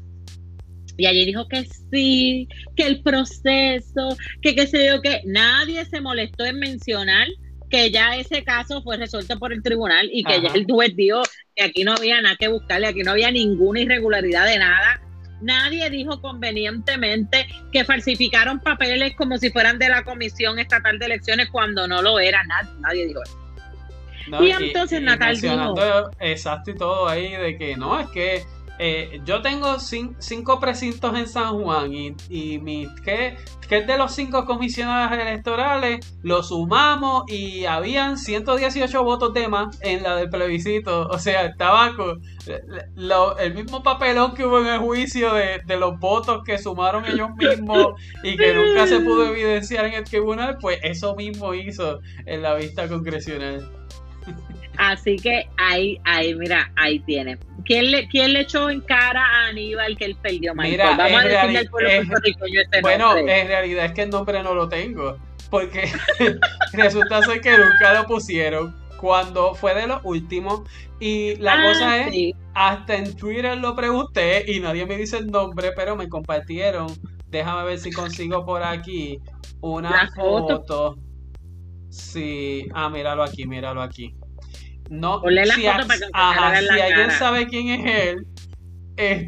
y 0.98 1.06
allí 1.06 1.24
dijo 1.24 1.48
que 1.48 1.64
sí, 1.90 2.48
que 2.76 2.86
el 2.86 3.02
proceso, 3.02 4.16
que 4.42 4.54
qué 4.54 4.66
sé 4.66 4.86
yo, 4.86 5.00
que 5.00 5.22
nadie 5.24 5.84
se 5.86 6.00
molestó 6.00 6.44
en 6.44 6.58
mencionar 6.58 7.26
que 7.72 7.90
ya 7.90 8.16
ese 8.16 8.44
caso 8.44 8.82
fue 8.82 8.98
resuelto 8.98 9.38
por 9.38 9.50
el 9.50 9.62
tribunal 9.62 10.10
y 10.12 10.22
que 10.24 10.42
ya 10.42 10.50
el 10.54 10.66
juez 10.66 10.94
dijo 10.94 11.22
que 11.56 11.64
aquí 11.64 11.84
no 11.84 11.94
había 11.94 12.20
nada 12.20 12.36
que 12.38 12.48
buscarle, 12.48 12.86
aquí 12.86 13.02
no 13.02 13.12
había 13.12 13.30
ninguna 13.30 13.80
irregularidad 13.80 14.46
de 14.46 14.58
nada. 14.58 15.00
Nadie 15.40 15.88
dijo 15.88 16.20
convenientemente 16.20 17.48
que 17.72 17.84
falsificaron 17.84 18.60
papeles 18.60 19.16
como 19.16 19.38
si 19.38 19.50
fueran 19.50 19.78
de 19.78 19.88
la 19.88 20.04
Comisión 20.04 20.58
Estatal 20.58 20.98
de 20.98 21.06
Elecciones 21.06 21.48
cuando 21.50 21.88
no 21.88 22.02
lo 22.02 22.20
era. 22.20 22.44
Nadie, 22.44 22.70
nadie 22.80 23.06
dijo 23.06 23.22
eso. 23.22 24.44
y, 24.44 24.50
entonces 24.50 25.00
Natal 25.00 25.40
dijo... 25.40 25.74
Exacto 26.20 26.72
y 26.72 26.76
todo 26.76 27.08
ahí 27.08 27.32
de 27.32 27.56
que 27.56 27.74
no, 27.76 27.98
es 27.98 28.08
que 28.08 28.44
eh, 28.84 29.20
yo 29.24 29.42
tengo 29.42 29.78
cinco 29.78 30.58
precintos 30.58 31.16
en 31.16 31.28
San 31.28 31.62
Juan 31.62 31.92
y, 31.92 32.16
y 32.28 32.88
¿qué, 33.04 33.36
es 33.70 33.86
de 33.86 33.96
los 33.96 34.12
cinco 34.12 34.44
comisionados 34.44 35.16
electorales? 35.16 36.04
Lo 36.24 36.42
sumamos 36.42 37.22
y 37.28 37.64
habían 37.64 38.18
118 38.18 39.04
votos 39.04 39.32
de 39.34 39.46
más 39.46 39.80
en 39.82 40.02
la 40.02 40.16
del 40.16 40.28
plebiscito. 40.30 41.06
O 41.06 41.18
sea, 41.20 41.46
estaba 41.46 41.94
con 41.94 42.20
el 43.38 43.54
mismo 43.54 43.84
papelón 43.84 44.34
que 44.34 44.44
hubo 44.44 44.58
en 44.58 44.66
el 44.66 44.80
juicio 44.80 45.32
de, 45.32 45.60
de, 45.64 45.76
los 45.76 46.00
votos 46.00 46.42
que 46.44 46.58
sumaron 46.58 47.04
ellos 47.06 47.30
mismos 47.36 48.00
y 48.24 48.36
que 48.36 48.52
nunca 48.52 48.88
se 48.88 48.98
pudo 48.98 49.28
evidenciar 49.28 49.84
en 49.84 49.94
el 49.94 50.02
tribunal, 50.02 50.58
pues 50.60 50.80
eso 50.82 51.14
mismo 51.14 51.54
hizo 51.54 52.00
en 52.26 52.42
la 52.42 52.56
vista 52.56 52.88
congresional. 52.88 53.70
Así 54.82 55.14
que 55.14 55.48
ahí, 55.58 56.00
ahí, 56.02 56.34
mira, 56.34 56.72
ahí 56.74 56.98
tiene. 56.98 57.38
¿Quién 57.64 57.92
le, 57.92 58.08
¿Quién 58.08 58.32
le 58.32 58.40
echó 58.40 58.68
en 58.68 58.80
cara 58.80 59.24
a 59.24 59.46
Aníbal 59.46 59.96
que 59.96 60.06
él 60.06 60.16
perdió, 60.20 60.56
Mira, 60.56 60.96
Vamos 60.96 61.20
a 61.20 61.28
decirle 61.28 61.58
al 61.58 61.68
pueblo 61.68 61.88
este 61.88 62.80
Bueno, 62.82 63.16
en 63.16 63.46
realidad 63.46 63.84
es 63.84 63.92
que 63.92 64.02
el 64.02 64.10
nombre 64.10 64.42
no 64.42 64.54
lo 64.54 64.68
tengo. 64.68 65.18
Porque 65.50 65.84
resulta 66.72 67.22
ser 67.22 67.40
que 67.40 67.56
nunca 67.56 67.94
lo 67.94 68.06
pusieron 68.08 68.74
cuando 68.96 69.54
fue 69.54 69.72
de 69.76 69.86
los 69.86 70.00
últimos. 70.02 70.62
Y 70.98 71.36
la 71.36 71.52
ah, 71.52 71.62
cosa 71.62 71.98
es, 72.08 72.34
hasta 72.52 72.96
en 72.96 73.14
Twitter 73.14 73.56
lo 73.58 73.76
pregunté 73.76 74.50
y 74.50 74.58
nadie 74.58 74.84
me 74.84 74.96
dice 74.96 75.18
el 75.18 75.28
nombre, 75.28 75.70
pero 75.76 75.94
me 75.94 76.08
compartieron. 76.08 76.88
Déjame 77.28 77.62
ver 77.62 77.78
si 77.78 77.92
consigo 77.92 78.44
por 78.44 78.64
aquí 78.64 79.20
una 79.60 80.10
foto. 80.16 80.56
foto. 80.56 80.96
Sí, 81.88 82.66
ah, 82.74 82.88
míralo 82.88 83.22
aquí, 83.22 83.46
míralo 83.46 83.80
aquí 83.80 84.12
no, 84.92 85.20
Ponle 85.20 85.46
la 85.46 85.54
si, 85.54 85.62
foto 85.62 85.70
a- 85.70 85.86
para 85.86 85.98
que 85.98 85.98
se 86.04 86.10
ajá, 86.12 86.50
vea 86.50 86.58
en 86.60 86.66
la 86.66 86.74
si 86.74 86.80
alguien 86.80 87.06
cara. 87.06 87.18
sabe 87.18 87.46
quién 87.48 87.68
es 87.68 88.06
él, 88.06 88.26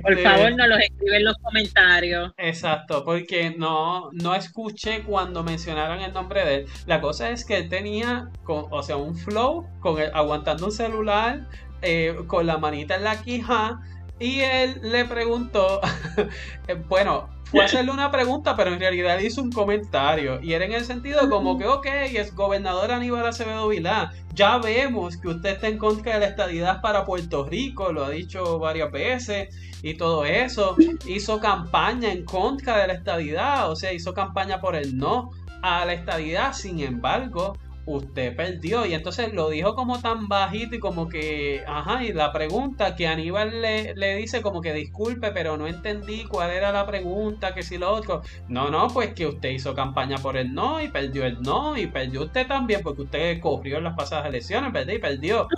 Por 0.03 0.13
este, 0.13 0.23
favor, 0.23 0.55
nos 0.57 0.69
los 0.69 0.79
escriben 0.79 1.15
en 1.17 1.25
los 1.25 1.37
comentarios. 1.39 2.33
Exacto, 2.37 3.05
porque 3.05 3.55
no, 3.57 4.11
no 4.13 4.35
escuché 4.35 5.03
cuando 5.03 5.43
mencionaron 5.43 6.01
el 6.01 6.13
nombre 6.13 6.45
de 6.45 6.55
él. 6.57 6.67
La 6.87 7.01
cosa 7.01 7.31
es 7.31 7.45
que 7.45 7.57
él 7.57 7.69
tenía, 7.69 8.29
con, 8.45 8.67
o 8.71 8.83
sea, 8.83 8.97
un 8.97 9.17
flow, 9.17 9.67
con 9.81 10.01
el- 10.01 10.11
aguantando 10.15 10.67
un 10.67 10.73
celular, 10.73 11.49
eh, 11.83 12.15
con 12.27 12.47
la 12.47 12.59
manita 12.59 12.97
en 12.97 13.05
la 13.05 13.21
quija, 13.23 13.81
y 14.21 14.41
él 14.41 14.81
le 14.83 15.05
preguntó, 15.07 15.81
bueno, 16.89 17.29
fue 17.55 17.63
a 17.63 17.67
hacerle 17.67 17.93
una 17.93 18.11
pregunta, 18.11 18.57
pero 18.57 18.73
en 18.73 18.81
realidad 18.81 19.21
hizo 19.21 19.41
un 19.41 19.53
comentario, 19.53 20.43
y 20.43 20.55
era 20.55 20.65
en 20.65 20.73
el 20.73 20.85
sentido 20.85 21.31
como 21.31 21.57
que, 21.57 21.67
ok, 21.67 21.87
es 22.13 22.35
gobernador 22.35 22.91
Aníbal 22.91 23.25
Acevedo 23.25 23.69
Vilá, 23.69 24.13
ya 24.35 24.59
vemos 24.59 25.17
que 25.17 25.29
usted 25.29 25.51
está 25.51 25.69
en 25.69 25.79
contra 25.79 26.15
de 26.15 26.21
la 26.21 26.27
estadidad 26.27 26.81
para 26.81 27.05
Puerto 27.05 27.45
Rico, 27.45 27.93
lo 27.93 28.05
ha 28.05 28.11
dicho 28.11 28.59
varias 28.59 28.91
veces, 28.91 29.57
y 29.83 29.95
todo 29.95 30.25
eso, 30.25 30.75
hizo 31.07 31.39
campaña 31.39 32.11
en 32.11 32.25
contra 32.25 32.79
de 32.79 32.89
la 32.89 32.95
estadidad, 32.95 33.71
o 33.71 33.77
sea, 33.77 33.93
hizo 33.93 34.13
campaña 34.15 34.61
por 34.61 34.75
el 34.75 34.97
no 34.97 35.31
a 35.63 35.85
la 35.85 35.93
estadidad, 35.93 36.55
sin 36.55 36.81
embargo, 36.81 37.57
usted 37.87 38.35
perdió 38.35 38.87
y 38.87 38.95
entonces 38.95 39.33
lo 39.33 39.51
dijo 39.51 39.75
como 39.75 40.01
tan 40.01 40.29
bajito 40.29 40.77
y 40.77 40.81
como 40.81 41.09
que, 41.09 41.63
ajá, 41.67 42.05
y 42.05 42.13
la 42.13 42.33
pregunta 42.33 42.97
que 42.97 43.07
Aníbal 43.07 43.61
le, 43.61 43.95
le 43.95 44.17
dice 44.17 44.43
como 44.43 44.61
que 44.61 44.73
disculpe, 44.73 45.31
pero 45.33 45.57
no 45.57 45.67
entendí 45.67 46.25
cuál 46.25 46.51
era 46.51 46.73
la 46.73 46.87
pregunta, 46.87 47.55
que 47.55 47.63
si 47.63 47.79
lo 47.79 47.93
otro, 47.93 48.23
no, 48.49 48.71
no, 48.71 48.89
pues 48.89 49.13
que 49.15 49.27
usted 49.27 49.51
hizo 49.51 49.75
campaña 49.75 50.17
por 50.19 50.37
el 50.37 50.55
no 50.55 50.81
y 50.81 50.89
perdió 50.89 51.25
el 51.25 51.43
no 51.43 51.77
y 51.77 51.87
perdió 51.87 52.23
usted 52.23 52.47
también 52.47 52.81
porque 52.83 53.03
usted 53.03 53.41
corrió 53.41 53.79
en 53.79 53.85
las 53.85 53.97
pasadas 53.97 54.27
elecciones, 54.27 54.73
¿verdad? 54.73 54.95
Y 54.95 54.99
perdió. 54.99 55.49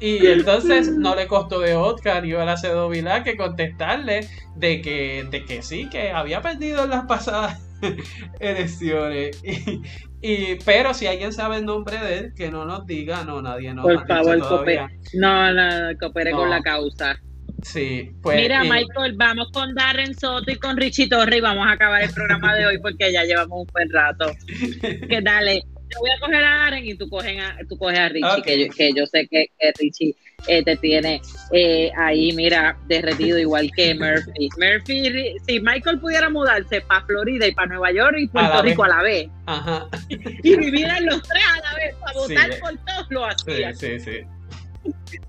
Y 0.00 0.26
entonces 0.26 0.90
no 0.90 1.14
le 1.14 1.26
costó 1.26 1.60
de 1.60 1.74
Oscar 1.74 2.16
a 2.16 2.18
Aníbal 2.18 2.48
Acevedo 2.48 2.88
Vilá 2.88 3.24
que 3.24 3.36
contestarle 3.36 4.28
de 4.56 4.80
que, 4.80 5.26
de 5.30 5.44
que 5.44 5.62
sí, 5.62 5.88
que 5.90 6.10
había 6.10 6.40
perdido 6.40 6.84
en 6.84 6.90
las 6.90 7.06
pasadas 7.06 7.67
elecciones. 8.40 9.42
Y, 9.44 9.80
y- 10.22 10.58
pero 10.64 10.94
si 10.94 11.06
alguien 11.06 11.32
sabe 11.32 11.56
el 11.58 11.64
nombre 11.64 11.98
de 11.98 12.18
él, 12.18 12.32
que 12.34 12.50
no 12.50 12.64
nos 12.64 12.86
diga, 12.86 13.24
no, 13.24 13.40
nadie 13.42 13.72
nos 13.74 13.84
Por 13.84 14.06
favor, 14.06 14.38
todavía. 14.38 14.86
coope- 14.88 15.10
no, 15.14 15.52
no, 15.52 15.98
coopere 15.98 16.30
No. 16.32 16.38
con 16.38 16.50
la 16.50 16.60
causa. 16.60 17.18
Sí, 17.62 18.10
pues. 18.22 18.36
Mira, 18.40 18.64
y- 18.64 18.70
Michael, 18.70 19.14
vamos 19.16 19.48
con 19.52 19.74
Darren 19.74 20.14
Soto 20.14 20.50
y 20.50 20.56
con 20.56 20.76
Richie 20.76 21.08
Torre 21.08 21.38
y 21.38 21.40
vamos 21.40 21.66
a 21.66 21.72
acabar 21.72 22.02
el 22.02 22.10
programa 22.12 22.54
de 22.54 22.66
hoy 22.66 22.78
porque 22.78 23.12
ya 23.12 23.24
llevamos 23.24 23.62
un 23.62 23.66
buen 23.72 23.90
rato. 23.92 24.26
Que 25.08 25.20
dale, 25.22 25.62
yo 25.90 25.98
voy 26.00 26.10
a 26.10 26.20
coger 26.20 26.44
a 26.44 26.58
Darren 26.58 26.86
y 26.86 26.94
tú, 26.96 27.08
cogen 27.08 27.40
a, 27.40 27.56
tú 27.68 27.76
coges 27.76 27.98
a 27.98 28.08
Richie, 28.10 28.42
que, 28.44 28.64
yo, 28.66 28.72
que 28.72 28.92
yo 28.94 29.06
sé 29.06 29.26
que, 29.28 29.46
que 29.58 29.72
Richie 29.78 30.14
eh, 30.46 30.62
te 30.62 30.76
tiene 30.76 31.20
eh, 31.52 31.90
ahí, 31.96 32.32
mira, 32.32 32.76
derretido 32.86 33.38
igual 33.38 33.70
que 33.74 33.94
Murphy. 33.94 34.48
Murphy, 34.58 35.36
si 35.46 35.60
Michael 35.60 35.98
pudiera 35.98 36.28
mudarse 36.30 36.80
para 36.82 37.04
Florida 37.06 37.46
y 37.46 37.52
para 37.52 37.68
Nueva 37.68 37.92
York 37.92 38.16
y 38.18 38.28
Puerto 38.28 38.62
Rico 38.62 38.82
vez. 38.82 38.92
a 38.92 38.96
la 38.96 39.02
vez 39.02 39.28
Ajá. 39.46 39.86
y 40.08 40.56
vivieran 40.56 41.04
los 41.06 41.22
tres 41.22 41.42
a 41.56 41.60
la 41.60 41.74
vez 41.74 41.94
para 41.96 42.12
Sí. 42.12 42.18
votar 42.34 42.50
por 42.60 42.70
todos, 42.86 43.06
lo 43.10 43.30
Sí, 43.54 43.62
hacía. 43.64 43.74
sí, 43.74 44.00
sí. 44.00 44.18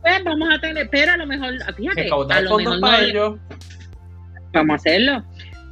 Pues 0.01 0.23
vamos 0.23 0.49
a 0.53 0.59
tener, 0.61 0.89
pero 0.89 1.11
a 1.13 1.17
lo 1.17 1.25
mejor, 1.25 1.53
fíjate, 1.75 2.09
a 2.09 2.41
lo 2.41 2.57
mejor 2.57 2.79
para 2.79 2.97
no 2.99 3.03
ellos. 3.03 3.39
vamos 4.53 4.73
a 4.73 4.75
hacerlo. 4.75 5.23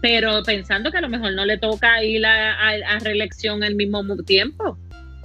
Pero 0.02 0.44
pensando 0.44 0.92
que 0.92 0.98
a 0.98 1.02
lo 1.02 1.10
mejor 1.10 1.34
no 1.34 1.46
le 1.46 1.58
toca 1.58 2.04
ir 2.04 2.26
a, 2.26 2.54
a, 2.54 2.70
a 2.96 3.00
reelección 3.00 3.64
al 3.64 3.76
mismo 3.76 4.04
tiempo. 4.26 4.78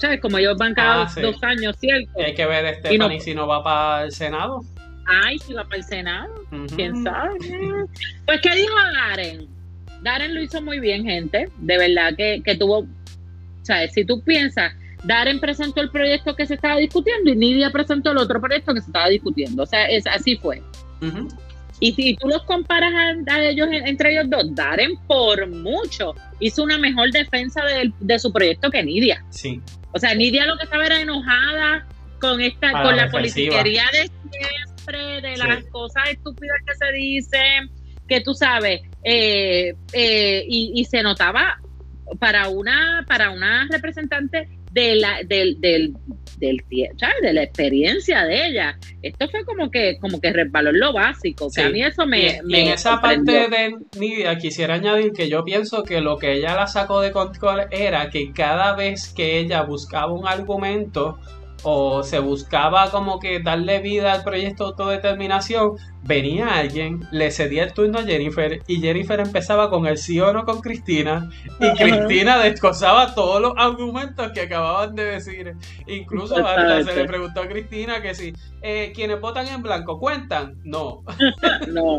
¿Sabes? 0.03 0.20
Como 0.20 0.37
ellos 0.39 0.57
van 0.59 0.74
cada 0.74 1.03
Ah, 1.05 1.09
sí. 1.09 1.20
dos 1.20 1.41
años, 1.45 1.77
¿cierto? 1.79 2.11
Y 2.19 2.23
hay 2.23 2.35
que 2.35 2.45
ver 2.45 2.65
Y 2.74 2.79
Stephanie 2.81 3.19
no- 3.19 3.23
si 3.23 3.35
no 3.37 3.47
va 3.47 3.62
para 3.62 4.05
el 4.05 4.11
Senado. 4.12 4.61
Ay, 5.07 5.39
si 5.39 5.55
va 5.55 5.62
para 5.62 5.77
el 5.77 5.85
Senado, 5.85 6.35
quién 6.74 7.05
sabe. 7.05 7.39
Pues, 8.27 8.41
¿qué 8.41 8.55
dijo 8.57 8.74
Darren? 8.95 9.47
Darren 10.03 10.35
lo 10.35 10.43
hizo 10.43 10.61
muy 10.61 10.81
bien, 10.81 11.05
gente. 11.05 11.49
De 11.59 11.79
verdad 11.79 12.15
que, 12.16 12.43
que 12.45 12.57
tuvo. 12.57 12.85
¿Sabes? 13.62 13.93
Si 13.93 14.05
tú 14.05 14.20
piensas, 14.24 14.73
Darren 15.05 15.39
presentó 15.39 15.81
el 15.81 15.91
proyecto 15.91 16.35
que 16.35 16.47
se 16.47 16.55
estaba 16.55 16.79
discutiendo 16.79 17.31
y 17.31 17.37
Nidia 17.37 17.70
presentó 17.70 18.11
el 18.11 18.19
otro 18.19 18.41
proyecto 18.41 18.74
que 18.74 18.81
se 18.81 18.87
estaba 18.87 19.09
discutiendo. 19.09 19.62
O 19.62 19.66
sea, 19.66 19.87
es, 19.87 20.05
así 20.09 20.35
fue. 20.37 20.61
Y 21.85 21.93
si 21.95 22.15
tú 22.15 22.29
los 22.29 22.45
comparas 22.45 22.93
a, 22.95 23.35
a 23.35 23.43
ellos 23.43 23.67
entre 23.73 24.13
ellos 24.13 24.31
dos, 24.31 24.55
Darren 24.55 24.93
por 25.09 25.49
mucho 25.49 26.15
hizo 26.39 26.63
una 26.63 26.79
mejor 26.79 27.11
defensa 27.11 27.65
de, 27.65 27.93
de 27.99 28.19
su 28.21 28.33
proyecto 28.33 28.71
que 28.71 28.85
Nidia. 28.85 29.25
Sí. 29.31 29.61
O 29.93 29.99
sea, 29.99 30.15
Nidia 30.15 30.47
lo 30.47 30.57
que 30.57 30.63
estaba 30.63 30.87
era 30.87 31.01
enojada 31.01 31.85
con 32.21 32.41
esta, 32.41 32.69
A 32.69 32.83
con 32.85 32.97
la 32.97 33.07
la 33.07 33.11
politiquería 33.11 33.83
de 33.93 34.09
siempre, 34.31 35.21
de 35.23 35.35
Sí. 35.37 35.43
las 35.45 35.65
cosas 35.73 36.05
estúpidas 36.11 36.57
que 36.65 36.75
se 36.77 36.93
dicen, 36.93 37.71
que 38.07 38.21
tú 38.21 38.33
sabes, 38.33 38.81
eh, 39.03 39.75
eh, 39.93 40.45
y, 40.49 40.71
y 40.77 40.85
se 40.85 41.03
notaba 41.03 41.59
para 42.21 42.49
una, 42.49 43.05
para 43.09 43.31
una 43.31 43.67
representante 43.73 44.49
de 44.73 44.97
la, 44.97 45.19
del, 45.27 45.61
del, 45.61 45.93
del 46.39 46.65
¿sabes? 46.99 47.16
de 47.23 47.32
la 47.32 47.43
experiencia 47.43 48.24
de 48.24 48.47
ella. 48.47 48.78
Esto 49.03 49.28
fue 49.28 49.44
como 49.44 49.70
que, 49.70 49.99
como 50.01 50.20
que 50.20 50.32
resbaló 50.32 50.73
lo 50.73 50.93
básico, 50.93 51.47
que 51.55 51.61
Sí. 51.61 51.66
a 51.66 51.70
mí 51.70 51.82
eso 51.82 52.07
me, 52.07 52.20
y, 52.20 52.28
y 52.31 52.43
me 52.44 52.61
en 52.62 52.69
esa 52.69 53.01
parte 53.01 53.49
de 53.49 53.77
Nidia 53.99 54.39
quisiera 54.39 54.74
añadir 54.74 55.12
que 55.12 55.28
yo 55.28 55.44
pienso 55.44 55.82
que 55.82 56.01
lo 56.01 56.16
que 56.16 56.32
ella 56.32 56.55
la 56.55 56.66
sacó 56.66 57.01
de 57.01 57.12
control 57.12 57.66
era 57.70 58.09
que 58.11 58.32
cada 58.32 58.74
vez 58.74 59.12
que 59.15 59.39
ella 59.39 59.62
buscaba 59.62 60.12
un 60.12 60.27
argumento 60.27 61.19
o 61.65 62.03
se 62.03 62.19
buscaba 62.19 62.90
como 62.90 63.20
que 63.20 63.39
darle 63.40 63.81
vida 63.81 64.12
al 64.15 64.24
proyecto 64.24 64.65
de 64.65 64.70
autodeterminación, 64.70 65.77
venía 66.05 66.57
alguien, 66.57 67.07
le 67.12 67.31
cedía 67.31 67.65
el 67.65 67.73
turno 67.73 68.01
a 68.01 68.03
Jennifer 68.05 68.61
y 68.66 68.81
Jennifer 68.81 69.20
empezaba 69.20 69.70
con 69.70 69.87
el 69.87 69.99
sí 69.99 70.19
o 70.20 70.33
no 70.33 70.45
con 70.45 70.61
Cristina 70.61 71.31
y 71.61 71.66
Ajá. 71.66 71.74
Cristina 71.77 72.39
descosaba 72.39 73.15
todos 73.15 73.41
los 73.41 73.53
argumentos 73.57 74.33
que 74.33 74.41
acababan 74.43 74.95
de 74.95 75.05
decir. 75.05 75.55
Incluso 75.87 76.37
hasta 76.45 76.83
se 76.83 76.95
le 76.95 77.05
preguntó 77.05 77.41
a 77.43 77.49
Cristina 77.49 78.03
que 78.03 78.15
si 78.15 78.33
eh, 78.62 78.93
quienes 78.95 79.20
votan 79.20 79.47
en 79.49 79.62
blanco 79.62 79.99
cuentan. 79.99 80.59
No. 80.65 81.03
No, 81.69 81.99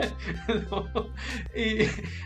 No. 0.70 1.10
y 1.56 1.86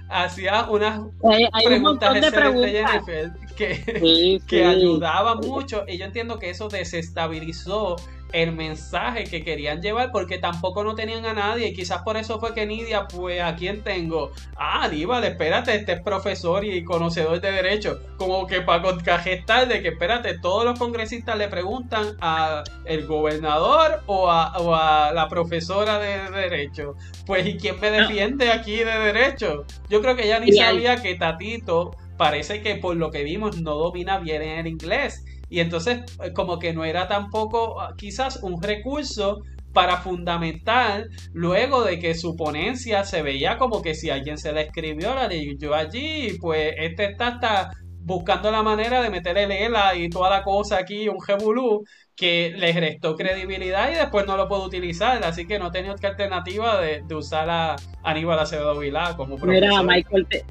hacía 0.10 0.66
unas 0.70 1.00
hay, 1.24 1.48
hay 1.54 1.66
un 1.66 1.70
preguntas 1.70 2.10
montón 2.14 2.22
de 2.22 2.32
preguntas. 2.32 2.72
Jennifer 2.72 3.32
que, 3.56 3.76
Sí, 4.00 4.42
que 4.48 4.58
sí. 4.58 4.64
ayudaba 4.64 5.36
mucho 5.36 5.84
y 5.88 5.98
yo 5.98 6.06
entiendo 6.06 6.40
que 6.40 6.50
eso 6.50 6.70
desestabilizó 6.70 7.96
el 8.32 8.52
mensaje 8.52 9.26
que 9.26 9.44
querían 9.44 9.82
llevar 9.82 10.12
porque 10.12 10.38
tampoco 10.38 10.84
no 10.84 10.96
tenían 10.96 11.26
a 11.26 11.34
nadie. 11.34 11.68
Y 11.68 11.74
quizás 11.74 12.02
por 12.04 12.18
eso 12.18 12.40
fue 12.40 12.54
que 12.54 12.66
Nidia 12.66 13.08
pues 13.08 13.42
a 13.42 13.56
quién 13.56 13.84
tengo 13.84 14.32
ah 14.56 14.84
Aníbal 14.84 15.24
espérate 15.24 15.76
este 15.76 15.94
es 15.94 16.02
profesor 16.02 16.64
y 16.66 16.84
conocedor 16.84 17.42
de 17.42 17.52
derecho. 17.52 18.00
Como 18.18 18.48
que 18.48 18.62
para 18.62 18.82
contragestar 18.82 19.68
de 19.68 19.82
que 19.82 19.90
espérate 19.90 20.40
todos 20.40 20.66
los 20.66 20.78
congresistas 20.78 21.38
le 21.38 21.48
preguntan 21.48 22.16
a 22.22 22.64
el 22.86 23.06
gobernador 23.08 24.04
o 24.06 24.30
a, 24.30 24.58
o 24.58 24.76
a 24.76 25.12
la 25.14 25.28
profesora 25.28 26.00
de 26.00 26.30
derecho. 26.32 26.96
Pues 27.26 27.46
y 27.46 27.58
quién 27.58 27.80
me 27.80 27.92
defiende 27.92 28.52
aquí 28.52 28.78
de 28.78 28.86
derecho 28.86 29.66
yo 29.90 30.02
creo 30.02 30.16
que 30.16 30.26
ella 30.26 30.40
ni 30.40 30.52
sabía 30.54 31.02
que 31.02 31.16
Tatito 31.16 31.96
parece 32.18 32.62
que 32.62 32.76
por 32.76 32.96
lo 32.96 33.12
que 33.12 33.24
vimos 33.24 33.62
no 33.62 33.76
domina 33.76 34.20
bien 34.20 34.42
el 34.42 34.68
inglés 34.68 35.24
y 35.50 35.60
entonces 35.60 36.00
eh, 36.24 36.34
como 36.34 36.60
que 36.60 36.74
no 36.74 36.84
era 36.86 37.08
tampoco 37.08 37.80
ah, 37.82 37.94
quizás 37.98 38.40
un 38.44 38.62
recurso 38.62 39.40
para 39.74 39.98
fundamentar 39.98 41.06
luego 41.34 41.84
de 41.84 42.00
que 42.00 42.16
su 42.16 42.36
ponencia 42.36 43.04
se 43.04 43.22
veía 43.22 43.58
como 43.58 43.82
que 43.82 43.94
si 43.96 44.10
alguien 44.10 44.38
se 44.38 44.52
la 44.52 44.62
escribió, 44.62 45.14
la 45.14 45.28
leyó 45.28 45.76
allí, 45.76 46.38
pues 46.40 46.74
este 46.78 47.06
está 47.12 47.28
hasta 47.28 47.72
buscando 48.00 48.50
la 48.50 48.64
manera 48.64 49.02
de 49.02 49.10
meterle 49.10 49.48
lela 49.48 49.94
y 49.96 50.10
toda 50.10 50.30
la 50.30 50.42
cosa 50.42 50.78
aquí, 50.78 51.10
un 51.10 51.20
jebulú, 51.22 51.84
que 52.16 52.54
le 52.56 52.72
restó 52.72 53.16
credibilidad 53.16 53.92
y 53.92 53.96
después 53.96 54.26
no 54.26 54.38
lo 54.38 54.48
puedo 54.48 54.64
utilizar, 54.64 55.24
así 55.24 55.46
que 55.46 55.60
no 55.60 55.72
tenía 55.72 55.92
otra 55.92 56.10
alternativa 56.10 56.80
de, 56.80 57.02
de 57.06 57.16
usar 57.16 57.50
a 57.50 57.76
Aníbal 58.04 58.40
Acevedo 58.40 58.80
Vilá 58.80 59.16
como 59.18 59.36
profesor. 59.36 59.62
Mira, 59.62 59.84
Michael, 59.84 60.26
te- 60.30 60.46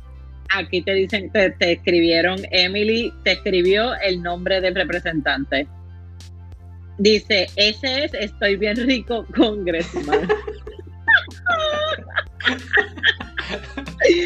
aquí 0.51 0.83
te 0.83 0.95
dicen, 0.95 1.31
te, 1.33 1.51
te 1.51 1.73
escribieron, 1.73 2.39
Emily 2.51 3.13
te 3.25 3.33
escribió 3.33 3.95
el 3.97 4.23
nombre 4.23 4.61
del 4.61 4.75
representante. 4.75 5.67
Dice, 6.99 7.47
ese 7.57 8.05
es 8.05 8.15
Estoy 8.15 8.57
bien 8.57 8.77
rico, 8.77 9.27
congressman. 9.37 10.29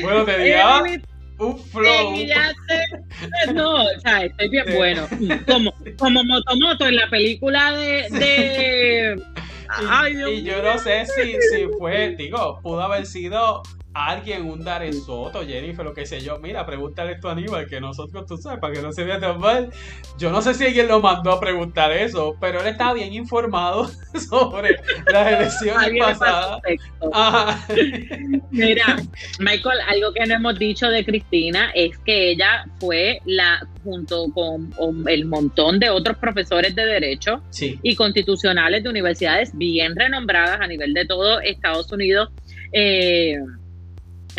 Bueno, 0.02 0.24
te 0.24 0.52
Emily, 0.52 1.02
un 1.38 1.58
flow. 1.58 2.14
te 2.14 3.52
no, 3.52 3.84
o 3.84 4.00
sea, 4.00 4.24
estoy 4.24 4.48
bien 4.48 4.64
Sí. 4.66 4.74
bueno. 4.74 5.08
Como, 5.46 5.72
como 5.98 6.24
Motomoto 6.24 6.86
en 6.86 6.96
la 6.96 7.08
película 7.08 7.72
de... 7.72 8.06
de... 8.10 9.22
Y, 9.80 9.84
Ay, 9.88 10.16
Dios 10.16 10.30
y 10.32 10.42
yo 10.42 10.62
no 10.62 10.78
sé 10.78 11.06
si, 11.06 11.32
si 11.32 11.66
fue, 11.78 12.14
digo, 12.16 12.60
pudo 12.62 12.82
haber 12.82 13.06
sido 13.06 13.62
alguien, 13.94 14.48
un 14.48 14.64
Soto, 15.04 15.44
Jennifer, 15.44 15.84
lo 15.84 15.94
que 15.94 16.06
sé 16.06 16.20
yo, 16.20 16.38
mira, 16.38 16.64
pregúntale 16.64 17.12
esto 17.12 17.28
a 17.28 17.32
Aníbal, 17.32 17.66
que 17.66 17.80
nosotros, 17.80 18.26
tú 18.26 18.36
sabes, 18.36 18.60
para 18.60 18.74
que 18.74 18.82
no 18.82 18.92
se 18.92 19.04
vea 19.04 19.18
tan 19.18 19.38
mal. 19.40 19.72
Yo 20.18 20.30
no 20.30 20.42
sé 20.42 20.54
si 20.54 20.66
alguien 20.66 20.88
lo 20.88 21.00
mandó 21.00 21.32
a 21.32 21.40
preguntar 21.40 21.90
eso, 21.92 22.36
pero 22.40 22.60
él 22.60 22.68
estaba 22.68 22.94
bien 22.94 23.12
informado 23.12 23.88
sobre 24.28 24.76
las 25.12 25.32
elecciones 25.32 25.98
pasadas. 25.98 26.60
Mira, 28.50 28.96
Michael, 29.38 29.78
algo 29.88 30.12
que 30.12 30.26
no 30.26 30.34
hemos 30.34 30.58
dicho 30.58 30.88
de 30.88 31.04
Cristina 31.04 31.70
es 31.74 31.98
que 31.98 32.30
ella 32.30 32.66
fue 32.78 33.20
la, 33.24 33.66
junto 33.82 34.26
con 34.32 34.72
el 35.08 35.24
montón 35.24 35.78
de 35.78 35.90
otros 35.90 36.16
profesores 36.18 36.74
de 36.74 36.84
Derecho 36.84 37.42
y 37.60 37.96
constitucionales 37.96 38.82
de 38.82 38.90
universidades 38.90 39.50
bien 39.56 39.96
renombradas 39.96 40.60
a 40.60 40.66
nivel 40.66 40.94
de 40.94 41.06
todo 41.06 41.40
Estados 41.40 41.90
Unidos, 41.92 42.30
eh, 42.72 43.36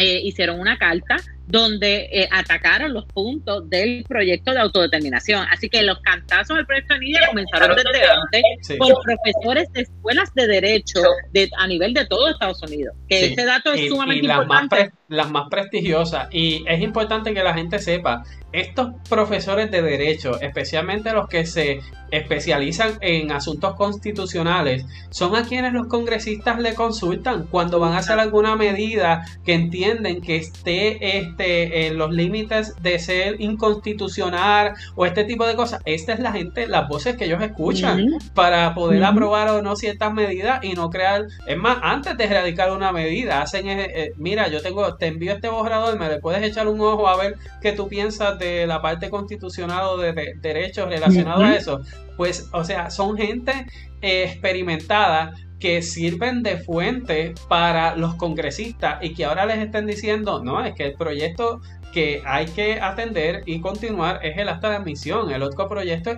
eh, 0.01 0.19
hicieron 0.23 0.59
una 0.59 0.77
carta 0.77 1.17
donde 1.45 2.09
eh, 2.11 2.27
atacaron 2.31 2.93
los 2.93 3.05
puntos 3.05 3.69
del 3.69 4.03
proyecto 4.07 4.51
de 4.51 4.59
autodeterminación. 4.59 5.45
Así 5.51 5.69
que 5.69 5.83
los 5.83 5.99
cantazos 5.99 6.57
del 6.57 6.65
proyecto 6.65 6.93
de 6.93 7.01
Nidia 7.01 7.27
comenzaron 7.27 7.75
desde 7.75 8.09
antes 8.09 8.77
por 8.79 8.93
profesores 9.03 9.71
de 9.73 9.81
escuelas 9.81 10.33
de 10.33 10.47
derecho 10.47 11.01
de, 11.31 11.49
a 11.57 11.67
nivel 11.67 11.93
de 11.93 12.05
todo 12.05 12.29
Estados 12.29 12.61
Unidos. 12.63 12.95
Que 13.07 13.25
ese 13.25 13.45
dato 13.45 13.73
es 13.73 13.89
sumamente 13.89 14.25
importante. 14.25 14.91
las 15.09 15.29
más 15.29 15.49
prestigiosas. 15.49 16.29
Y 16.31 16.63
es 16.67 16.81
importante 16.81 17.33
que 17.33 17.43
la 17.43 17.53
gente 17.53 17.79
sepa 17.79 18.23
estos 18.51 18.91
profesores 19.09 19.71
de 19.71 19.81
derecho, 19.81 20.39
especialmente 20.41 21.13
los 21.13 21.27
que 21.27 21.45
se 21.45 21.79
especializan 22.11 22.97
en 23.01 23.31
asuntos 23.31 23.75
constitucionales, 23.75 24.85
son 25.09 25.35
a 25.35 25.43
quienes 25.43 25.73
los 25.73 25.87
congresistas 25.87 26.59
le 26.59 26.73
consultan 26.73 27.47
cuando 27.49 27.79
van 27.79 27.93
a 27.93 27.99
hacer 27.99 28.19
alguna 28.19 28.55
medida 28.55 29.25
que 29.45 29.53
entienden 29.53 30.21
que 30.21 30.35
esté 30.35 31.17
este, 31.17 31.87
en 31.87 31.97
los 31.97 32.11
límites 32.11 32.75
de 32.81 32.99
ser 32.99 33.39
inconstitucional 33.39 34.73
o 34.95 35.05
este 35.05 35.23
tipo 35.23 35.47
de 35.47 35.55
cosas. 35.55 35.81
Esta 35.85 36.13
es 36.13 36.19
la 36.19 36.33
gente, 36.33 36.67
las 36.67 36.89
voces 36.89 37.15
que 37.15 37.25
ellos 37.25 37.41
escuchan 37.41 38.05
para 38.33 38.73
poder 38.73 39.03
aprobar 39.03 39.49
o 39.49 39.61
no 39.61 39.75
ciertas 39.75 40.13
medidas 40.13 40.63
y 40.63 40.73
no 40.73 40.89
crear, 40.89 41.25
es 41.47 41.57
más, 41.57 41.77
antes 41.81 42.17
de 42.17 42.25
erradicar 42.25 42.71
una 42.71 42.91
medida, 42.91 43.41
hacen, 43.41 43.69
eh, 43.69 43.87
eh, 43.95 44.13
mira, 44.17 44.49
yo 44.49 44.61
tengo, 44.61 44.95
te 44.95 45.07
envío 45.07 45.33
este 45.33 45.47
borrador, 45.47 45.97
me 45.97 46.09
le 46.09 46.19
puedes 46.19 46.43
echar 46.43 46.67
un 46.67 46.81
ojo 46.81 47.07
a 47.07 47.15
ver 47.15 47.37
qué 47.61 47.71
tú 47.71 47.87
piensas 47.87 48.37
de 48.41 48.67
la 48.67 48.81
parte 48.81 49.09
constitucional 49.09 49.83
o 49.85 49.97
de, 49.97 50.33
derechos 50.41 50.89
relacionados 50.89 51.43
a 51.43 51.55
eso, 51.55 51.81
pues, 52.17 52.49
o 52.51 52.63
sea, 52.63 52.89
son 52.89 53.17
gente 53.17 53.67
eh, 54.01 54.23
experimentada 54.23 55.33
que 55.59 55.81
sirven 55.83 56.41
de 56.41 56.57
fuente 56.57 57.33
para 57.47 57.95
los 57.95 58.15
congresistas 58.15 58.97
y 59.01 59.13
que 59.13 59.25
ahora 59.25 59.45
les 59.45 59.59
estén 59.59 59.85
diciendo, 59.85 60.43
no, 60.43 60.65
es 60.65 60.73
que 60.73 60.85
el 60.87 60.93
proyecto 60.95 61.61
que 61.91 62.21
hay 62.25 62.45
que 62.45 62.79
atender 62.79 63.43
y 63.45 63.59
continuar 63.59 64.19
es 64.23 64.37
el 64.37 64.49
acta 64.49 64.69
de 64.69 64.75
admisión. 64.77 65.31
El 65.31 65.43
otro 65.43 65.67
proyecto 65.67 66.17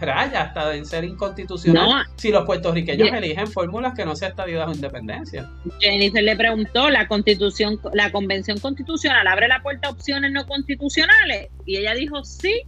raya 0.00 0.42
hasta 0.42 0.70
de 0.70 0.84
ser 0.84 1.04
inconstitucional 1.04 2.06
si 2.16 2.30
los 2.30 2.44
puertorriqueños 2.44 3.08
eligen 3.12 3.46
fórmulas 3.46 3.94
que 3.94 4.04
no 4.04 4.14
sean 4.16 4.32
estadías 4.32 4.66
de 4.66 4.74
independencia. 4.74 5.50
Jennifer 5.80 6.22
le 6.22 6.36
preguntó, 6.36 6.90
¿la 6.90 7.08
constitución, 7.08 7.80
la 7.92 8.10
convención 8.12 8.58
constitucional 8.58 9.26
abre 9.26 9.48
la 9.48 9.62
puerta 9.62 9.88
a 9.88 9.90
opciones 9.92 10.32
no 10.32 10.46
constitucionales? 10.46 11.48
Y 11.66 11.76
ella 11.76 11.94
dijo 11.94 12.24
sí, 12.24 12.62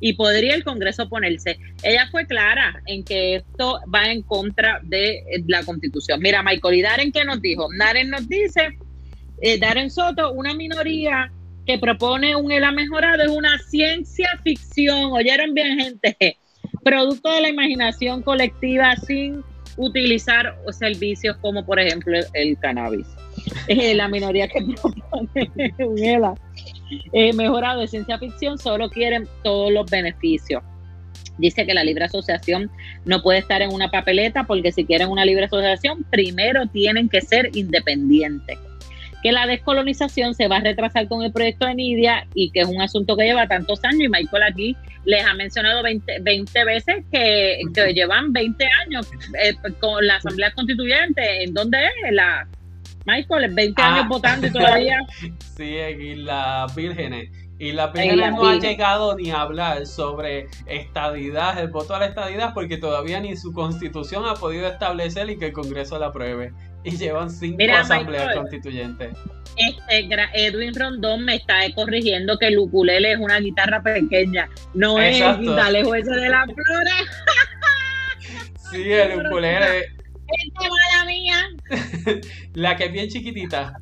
y 0.00 0.12
podría 0.14 0.54
el 0.54 0.64
Congreso 0.64 1.04
oponerse. 1.04 1.58
Ella 1.82 2.08
fue 2.10 2.26
clara 2.26 2.82
en 2.86 3.04
que 3.04 3.36
esto 3.36 3.80
va 3.92 4.10
en 4.10 4.22
contra 4.22 4.80
de 4.84 5.22
la 5.46 5.64
Constitución. 5.64 6.20
Mira, 6.20 6.42
Michael, 6.42 6.74
¿y 6.74 6.82
Darren 6.82 7.12
qué 7.12 7.24
nos 7.24 7.40
dijo? 7.40 7.68
Darren 7.78 8.10
nos 8.10 8.28
dice, 8.28 8.78
eh, 9.40 9.58
Darren 9.58 9.90
Soto, 9.90 10.32
una 10.32 10.54
minoría 10.54 11.32
que 11.68 11.78
propone 11.78 12.34
un 12.34 12.50
ELA 12.50 12.72
mejorado 12.72 13.22
es 13.24 13.28
una 13.28 13.58
ciencia 13.58 14.26
ficción, 14.42 15.12
oyeron 15.12 15.52
bien 15.52 15.78
gente, 15.78 16.38
producto 16.82 17.30
de 17.30 17.42
la 17.42 17.50
imaginación 17.50 18.22
colectiva 18.22 18.96
sin 18.96 19.44
utilizar 19.76 20.56
servicios 20.72 21.36
como 21.42 21.66
por 21.66 21.78
ejemplo 21.78 22.18
el, 22.32 22.58
cannabis. 22.58 23.06
Eh, 23.68 23.94
la 23.94 24.08
minoría 24.08 24.48
que 24.48 24.60
propone 24.82 25.74
un 25.78 25.98
ELA 25.98 26.34
eh, 27.12 27.32
mejorado 27.34 27.82
de 27.82 27.86
ciencia 27.86 28.18
ficción 28.18 28.58
solo 28.58 28.90
quieren 28.90 29.28
todos 29.44 29.70
los 29.70 29.88
beneficios. 29.88 30.62
Dice 31.36 31.64
que 31.64 31.74
la 31.74 31.84
libre 31.84 32.06
asociación 32.06 32.70
no 33.04 33.22
puede 33.22 33.38
estar 33.38 33.62
en 33.62 33.72
una 33.72 33.90
papeleta 33.90 34.44
porque 34.44 34.72
si 34.72 34.84
quieren 34.86 35.08
una 35.08 35.24
libre 35.24 35.44
asociación, 35.44 36.04
primero 36.10 36.66
tienen 36.66 37.08
que 37.08 37.20
ser 37.20 37.50
independientes 37.54 38.58
que 39.22 39.32
la 39.32 39.46
descolonización 39.46 40.34
se 40.34 40.48
va 40.48 40.56
a 40.56 40.60
retrasar 40.60 41.08
con 41.08 41.22
el 41.22 41.32
proyecto 41.32 41.66
de 41.66 41.74
Nidia 41.74 42.26
y 42.34 42.50
que 42.50 42.60
es 42.60 42.68
un 42.68 42.80
asunto 42.80 43.16
que 43.16 43.24
lleva 43.24 43.48
tantos 43.48 43.84
años 43.84 44.02
y 44.02 44.08
Michael 44.08 44.42
aquí 44.44 44.76
les 45.04 45.24
ha 45.24 45.34
mencionado 45.34 45.82
20, 45.82 46.20
20 46.20 46.64
veces 46.64 47.04
que, 47.10 47.62
llevan 47.94 48.32
20 48.32 48.68
años 48.86 49.10
eh, 49.42 49.54
con 49.80 50.06
la 50.06 50.16
Asamblea 50.16 50.52
Constituyente. 50.52 51.44
¿En 51.44 51.54
dónde 51.54 51.78
es? 51.78 52.12
La, 52.12 52.46
Michael, 53.06 53.54
20 53.54 53.82
años 53.82 54.02
ah. 54.04 54.08
votando 54.08 54.46
y 54.46 54.50
todavía. 54.50 54.98
sí, 55.56 55.76
en 55.76 56.24
las 56.26 56.74
vírgenes. 56.74 57.30
Y 57.60 57.72
la 57.72 57.88
Vírgenes 57.88 58.32
no 58.32 58.46
ha 58.46 58.56
llegado 58.56 59.16
ni 59.16 59.30
a 59.30 59.40
hablar 59.40 59.84
sobre 59.84 60.46
estadidad, 60.66 61.58
el 61.58 61.68
voto 61.68 61.92
a 61.96 61.98
la 61.98 62.06
estadidad, 62.06 62.54
porque 62.54 62.76
todavía 62.76 63.18
ni 63.18 63.36
su 63.36 63.52
constitución 63.52 64.24
ha 64.26 64.34
podido 64.34 64.68
establecer 64.68 65.28
y 65.28 65.38
que 65.38 65.46
el 65.46 65.52
Congreso 65.52 65.98
la 65.98 66.06
apruebe 66.06 66.52
y 66.84 66.96
llevan 66.96 67.30
cinco 67.30 67.62
asambleas 67.72 68.34
constituyentes. 68.34 69.16
Este, 69.56 70.08
Edwin 70.34 70.74
Rondón 70.74 71.24
me 71.24 71.36
está 71.36 71.56
corrigiendo 71.74 72.38
que 72.38 72.46
el 72.46 72.58
ukulele 72.58 73.12
es 73.12 73.18
una 73.18 73.40
guitarra 73.40 73.82
pequeña, 73.82 74.48
no 74.74 75.00
es 75.00 75.20
el 75.20 75.38
guitarrejo 75.40 75.94
ese 75.94 76.10
de 76.10 76.28
la 76.28 76.44
flora. 76.44 76.96
sí, 78.70 78.92
el 78.92 79.26
ukulele. 79.26 79.80
Esta 80.28 80.60
mala 80.60 81.04
mía. 81.06 81.48
la 82.54 82.76
que 82.76 82.84
es 82.84 82.92
bien 82.92 83.08
chiquitita. 83.08 83.72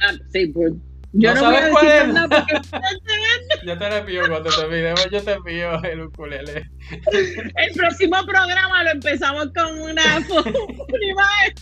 Ah, 0.00 0.12
sí, 0.32 0.46
pues. 0.46 0.72
Yo 1.12 1.34
no, 1.34 1.40
sabes 1.40 1.70
cuál 1.70 1.86
es. 1.88 3.64
yo 3.64 3.78
te 3.78 3.88
lo 3.88 3.96
envío 3.96 4.28
cuando 4.28 4.50
te 4.50 4.60
enviemos, 4.62 5.10
yo 5.10 5.22
te 5.22 5.32
envío 5.32 5.82
el 5.82 6.02
ukulele. 6.02 6.70
El 7.10 7.74
próximo 7.74 8.24
programa 8.24 8.84
lo 8.84 8.90
empezamos 8.90 9.48
con 9.54 9.80
una, 9.80 10.18
una 10.18 11.06
imagen 11.06 11.54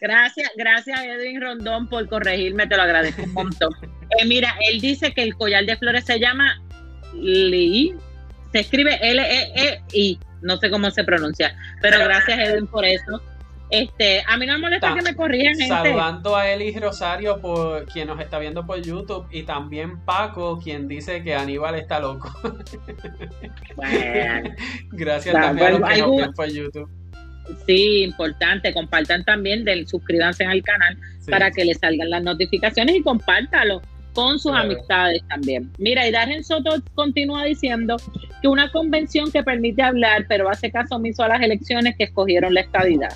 Gracias, 0.00 0.50
gracias 0.56 1.00
Edwin 1.04 1.40
Rondón 1.40 1.88
por 1.88 2.08
corregirme, 2.08 2.66
te 2.66 2.76
lo 2.76 2.82
agradezco 2.82 3.22
un 3.22 3.32
montón. 3.32 3.72
Eh, 4.18 4.26
mira, 4.26 4.54
él 4.68 4.80
dice 4.80 5.12
que 5.12 5.22
el 5.22 5.34
collar 5.34 5.64
de 5.64 5.76
flores 5.76 6.04
se 6.04 6.18
llama 6.18 6.60
Li, 7.14 7.94
se 8.52 8.60
escribe 8.60 8.98
L-E-E-I, 9.00 10.18
no 10.42 10.56
sé 10.58 10.70
cómo 10.70 10.90
se 10.90 11.04
pronuncia, 11.04 11.56
pero 11.80 11.98
gracias 11.98 12.38
Edwin 12.38 12.66
por 12.66 12.84
eso. 12.84 13.22
Este, 13.72 14.22
a 14.28 14.36
mí 14.36 14.44
no 14.44 14.52
me 14.52 14.58
molesta 14.58 14.94
que 14.94 15.00
me 15.00 15.16
corrijan, 15.16 15.54
gente. 15.54 15.68
Saludando 15.68 16.36
a 16.36 16.50
Eli 16.50 16.78
Rosario, 16.78 17.40
por 17.40 17.86
quien 17.86 18.06
nos 18.06 18.20
está 18.20 18.38
viendo 18.38 18.66
por 18.66 18.82
YouTube, 18.82 19.26
y 19.30 19.44
también 19.44 19.98
Paco, 20.04 20.60
quien 20.62 20.86
dice 20.86 21.22
que 21.22 21.34
Aníbal 21.34 21.76
está 21.76 21.98
loco. 21.98 22.30
Gracias 24.92 25.34
también 25.34 25.68
a 25.68 25.78
los 25.78 25.88
que 25.88 26.00
nos 26.02 26.16
ven 26.18 26.32
por 26.34 26.46
YouTube. 26.48 26.90
Sí, 27.66 28.02
importante. 28.02 28.72
Compartan 28.72 29.24
también, 29.24 29.64
del, 29.64 29.86
suscríbanse 29.86 30.44
al 30.44 30.62
canal 30.62 30.96
para 31.28 31.50
que 31.50 31.64
les 31.64 31.78
salgan 31.78 32.10
las 32.10 32.22
notificaciones 32.22 32.96
y 32.96 33.02
compártalo 33.02 33.82
con 34.14 34.38
sus 34.38 34.52
amistades 34.52 35.22
también. 35.28 35.70
Mira, 35.78 36.06
y 36.06 36.12
Darren 36.12 36.44
Soto 36.44 36.70
continúa 36.94 37.44
diciendo 37.44 37.96
que 38.40 38.48
una 38.48 38.70
convención 38.70 39.30
que 39.30 39.42
permite 39.42 39.82
hablar, 39.82 40.26
pero 40.28 40.50
hace 40.50 40.70
caso 40.70 40.96
omiso 40.96 41.22
a 41.22 41.28
las 41.28 41.40
elecciones 41.40 41.96
que 41.96 42.04
escogieron 42.04 42.54
la 42.54 42.60
estabilidad. 42.60 43.12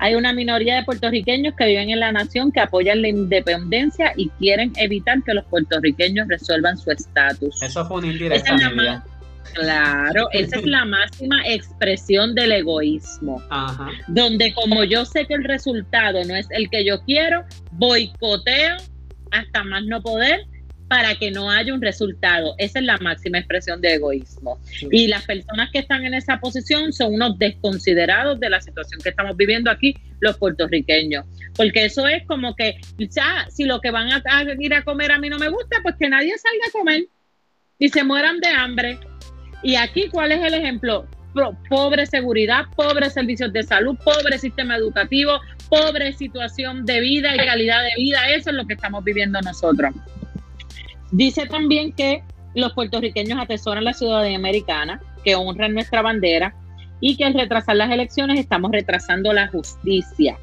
Hay 0.00 0.14
una 0.14 0.32
minoría 0.32 0.76
de 0.76 0.84
puertorriqueños 0.84 1.54
que 1.54 1.66
viven 1.66 1.90
en 1.90 2.00
la 2.00 2.12
nación 2.12 2.52
que 2.52 2.60
apoyan 2.60 3.02
la 3.02 3.08
independencia 3.08 4.12
y 4.16 4.28
quieren 4.30 4.72
evitar 4.76 5.22
que 5.24 5.34
los 5.34 5.44
puertorriqueños 5.46 6.28
resuelvan 6.28 6.78
su 6.78 6.92
estatus. 6.92 7.60
Eso 7.62 7.84
fue 7.86 7.98
un 7.98 8.04
indirecta, 8.06 9.02
Claro, 9.54 10.28
esa 10.32 10.58
es 10.58 10.66
la 10.66 10.84
máxima 10.84 11.46
expresión 11.46 12.34
del 12.34 12.52
egoísmo. 12.52 13.42
Donde 14.08 14.54
como 14.54 14.84
yo 14.84 15.04
sé 15.04 15.26
que 15.26 15.34
el 15.34 15.44
resultado 15.44 16.24
no 16.24 16.34
es 16.34 16.46
el 16.50 16.70
que 16.70 16.84
yo 16.84 17.02
quiero, 17.04 17.44
boicoteo 17.72 18.76
hasta 19.30 19.64
más 19.64 19.84
no 19.84 20.02
poder 20.02 20.46
para 20.88 21.14
que 21.16 21.30
no 21.30 21.50
haya 21.50 21.74
un 21.74 21.82
resultado. 21.82 22.54
Esa 22.56 22.78
es 22.78 22.84
la 22.86 22.96
máxima 22.96 23.38
expresión 23.38 23.80
de 23.80 23.94
egoísmo. 23.94 24.58
Y 24.90 25.06
las 25.06 25.24
personas 25.26 25.70
que 25.70 25.80
están 25.80 26.06
en 26.06 26.14
esa 26.14 26.40
posición 26.40 26.92
son 26.94 27.14
unos 27.14 27.38
desconsiderados 27.38 28.40
de 28.40 28.48
la 28.48 28.60
situación 28.60 29.00
que 29.02 29.10
estamos 29.10 29.36
viviendo 29.36 29.70
aquí 29.70 29.94
los 30.20 30.38
puertorriqueños. 30.38 31.26
Porque 31.54 31.84
eso 31.84 32.08
es 32.08 32.26
como 32.26 32.56
que, 32.56 32.80
ya, 32.98 33.46
si 33.50 33.64
lo 33.64 33.80
que 33.80 33.90
van 33.90 34.10
a, 34.12 34.22
a 34.24 34.44
ir 34.58 34.74
a 34.74 34.82
comer 34.82 35.12
a 35.12 35.18
mí 35.18 35.28
no 35.28 35.38
me 35.38 35.50
gusta, 35.50 35.76
pues 35.82 35.94
que 35.98 36.08
nadie 36.08 36.36
salga 36.38 36.66
a 36.68 36.72
comer 36.72 37.04
y 37.78 37.88
se 37.90 38.02
mueran 38.02 38.40
de 38.40 38.48
hambre. 38.48 38.98
Y 39.62 39.76
aquí, 39.76 40.08
¿cuál 40.10 40.32
es 40.32 40.44
el 40.44 40.54
ejemplo? 40.54 41.06
Pobre 41.68 42.06
seguridad, 42.06 42.64
pobre 42.74 43.10
servicios 43.10 43.52
de 43.52 43.62
salud, 43.62 43.96
pobre 44.04 44.38
sistema 44.38 44.76
educativo, 44.76 45.40
pobre 45.68 46.12
situación 46.12 46.84
de 46.84 47.00
vida 47.00 47.34
y 47.34 47.38
calidad 47.38 47.82
de 47.82 48.02
vida. 48.02 48.28
Eso 48.30 48.50
es 48.50 48.56
lo 48.56 48.66
que 48.66 48.74
estamos 48.74 49.04
viviendo 49.04 49.40
nosotros. 49.40 49.94
Dice 51.10 51.46
también 51.46 51.92
que 51.92 52.22
los 52.54 52.72
puertorriqueños 52.72 53.38
atesoran 53.38 53.84
la 53.84 53.92
ciudadanía 53.92 54.38
americana, 54.38 55.00
que 55.24 55.34
honran 55.34 55.74
nuestra 55.74 56.02
bandera 56.02 56.54
y 57.00 57.16
que 57.16 57.24
al 57.24 57.34
retrasar 57.34 57.76
las 57.76 57.90
elecciones 57.90 58.38
estamos 58.38 58.72
retrasando 58.72 59.32
la 59.32 59.48
justicia. 59.48 60.36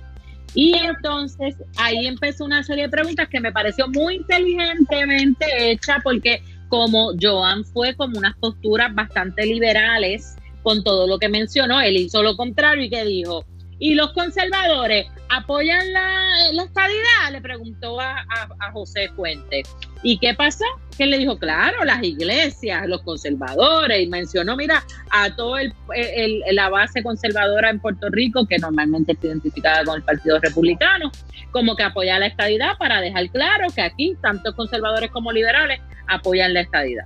Y 0.53 0.73
entonces 0.73 1.55
ahí 1.77 2.07
empezó 2.07 2.45
una 2.45 2.63
serie 2.63 2.83
de 2.83 2.89
preguntas 2.89 3.27
que 3.27 3.41
me 3.41 3.51
pareció 3.51 3.89
muy 3.89 4.15
inteligentemente 4.15 5.45
hecha 5.71 5.99
porque 6.01 6.41
como 6.75 7.11
Joan 7.19 7.63
fue 7.63 7.95
como 7.95 8.17
unas 8.17 8.35
posturas 8.35 8.93
bastante 8.93 9.45
liberales 9.45 10.35
con 10.61 10.83
todo 10.83 11.07
lo 11.07 11.17
que 11.19 11.29
mencionó, 11.29 11.79
él 11.79 11.95
hizo 11.95 12.21
lo 12.21 12.35
contrario 12.35 12.83
y 12.83 12.89
que 12.89 13.05
dijo, 13.05 13.45
¿y 13.79 13.95
los 13.95 14.11
conservadores 14.13 15.07
apoyan 15.29 15.93
la, 15.93 16.63
estadidad? 16.63 17.31
Le 17.31 17.41
preguntó 17.41 17.99
a, 17.99 18.25
José 18.73 19.09
Fuentes. 19.15 19.67
¿Y 20.03 20.17
qué 20.19 20.33
pasó? 20.33 20.65
Que 20.97 21.05
le 21.05 21.17
dijo, 21.17 21.37
claro, 21.37 21.83
las 21.83 22.03
iglesias, 22.03 22.87
los 22.87 23.01
conservadores, 23.01 24.01
y 24.01 24.07
mencionó, 24.07 24.55
mira, 24.55 24.83
a 25.11 25.35
toda 25.35 25.61
el, 25.61 25.73
la 26.51 26.69
base 26.69 27.01
conservadora 27.03 27.69
en 27.69 27.79
Puerto 27.79 28.09
Rico, 28.09 28.45
que 28.45 28.57
normalmente 28.57 29.13
está 29.13 29.27
identificada 29.27 29.83
con 29.83 29.95
el 29.95 30.03
Partido 30.03 30.39
Republicano, 30.39 31.11
como 31.51 31.75
que 31.75 31.83
apoya 31.83 32.19
la 32.19 32.27
estadidad 32.27 32.77
para 32.77 33.01
dejar 33.01 33.29
claro 33.29 33.67
que 33.73 33.81
aquí, 33.81 34.15
tanto 34.21 34.55
conservadores 34.55 35.09
como 35.11 35.31
liberales, 35.31 35.79
apoyan 36.07 36.53
la 36.53 36.61
estadidad. 36.61 37.05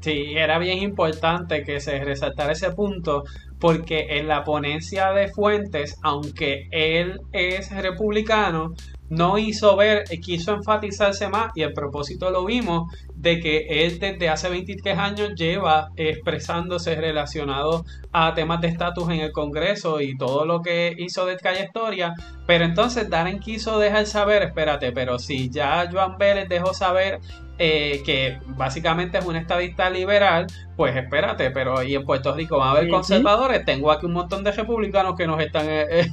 Sí, 0.00 0.34
era 0.36 0.58
bien 0.58 0.78
importante 0.78 1.64
que 1.64 1.80
se 1.80 2.04
resaltara 2.04 2.52
ese 2.52 2.70
punto 2.70 3.24
porque 3.60 4.06
en 4.10 4.28
la 4.28 4.44
ponencia 4.44 5.12
de 5.12 5.28
Fuentes, 5.28 5.96
aunque 6.02 6.68
él 6.70 7.20
es 7.32 7.70
republicano, 7.70 8.74
no 9.10 9.38
hizo 9.38 9.76
ver, 9.76 10.04
quiso 10.22 10.54
enfatizarse 10.54 11.28
más 11.28 11.50
y 11.54 11.62
el 11.62 11.72
propósito 11.72 12.30
lo 12.30 12.44
vimos 12.44 12.92
de 13.14 13.40
que 13.40 13.66
él 13.84 13.98
desde 13.98 14.28
hace 14.28 14.48
23 14.48 14.98
años 14.98 15.30
lleva 15.34 15.88
expresándose 15.96 16.94
relacionado 16.94 17.84
a 18.12 18.34
temas 18.34 18.60
de 18.60 18.68
estatus 18.68 19.08
en 19.10 19.20
el 19.20 19.32
Congreso 19.32 20.00
y 20.00 20.16
todo 20.16 20.44
lo 20.44 20.62
que 20.62 20.94
hizo 20.98 21.26
de 21.26 21.36
trayectoria, 21.36 22.14
pero 22.46 22.64
entonces 22.64 23.08
Darren 23.10 23.40
quiso 23.40 23.78
dejar 23.78 24.06
saber, 24.06 24.42
espérate, 24.42 24.92
pero 24.92 25.18
si 25.18 25.50
ya 25.50 25.88
Joan 25.90 26.18
Vélez 26.18 26.48
dejó 26.48 26.74
saber 26.74 27.20
eh, 27.60 28.02
que 28.06 28.38
básicamente 28.56 29.18
es 29.18 29.26
un 29.26 29.34
estadista 29.34 29.90
liberal, 29.90 30.46
pues 30.76 30.94
espérate, 30.94 31.50
pero 31.50 31.82
y 31.82 31.96
en 31.96 32.04
Puerto 32.04 32.32
Rico 32.32 32.58
va 32.58 32.68
a 32.68 32.70
haber 32.70 32.88
conservadores, 32.88 33.64
tengo 33.64 33.90
aquí 33.90 34.06
un 34.06 34.12
montón 34.12 34.44
de 34.44 34.52
republicanos 34.52 35.16
que 35.16 35.26
nos 35.26 35.40
están 35.40 35.66
eh, 35.68 35.86
eh, 35.90 36.08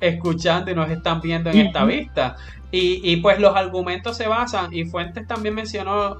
escuchando 0.00 0.70
y 0.70 0.74
nos 0.74 0.90
están 0.90 1.20
viendo 1.20 1.50
en 1.50 1.66
esta 1.66 1.84
vista. 1.84 2.35
Y, 2.70 3.00
y, 3.02 3.16
pues 3.18 3.38
los 3.38 3.54
argumentos 3.56 4.16
se 4.16 4.26
basan, 4.26 4.72
y 4.72 4.84
Fuentes 4.84 5.26
también 5.26 5.54
mencionó 5.54 6.18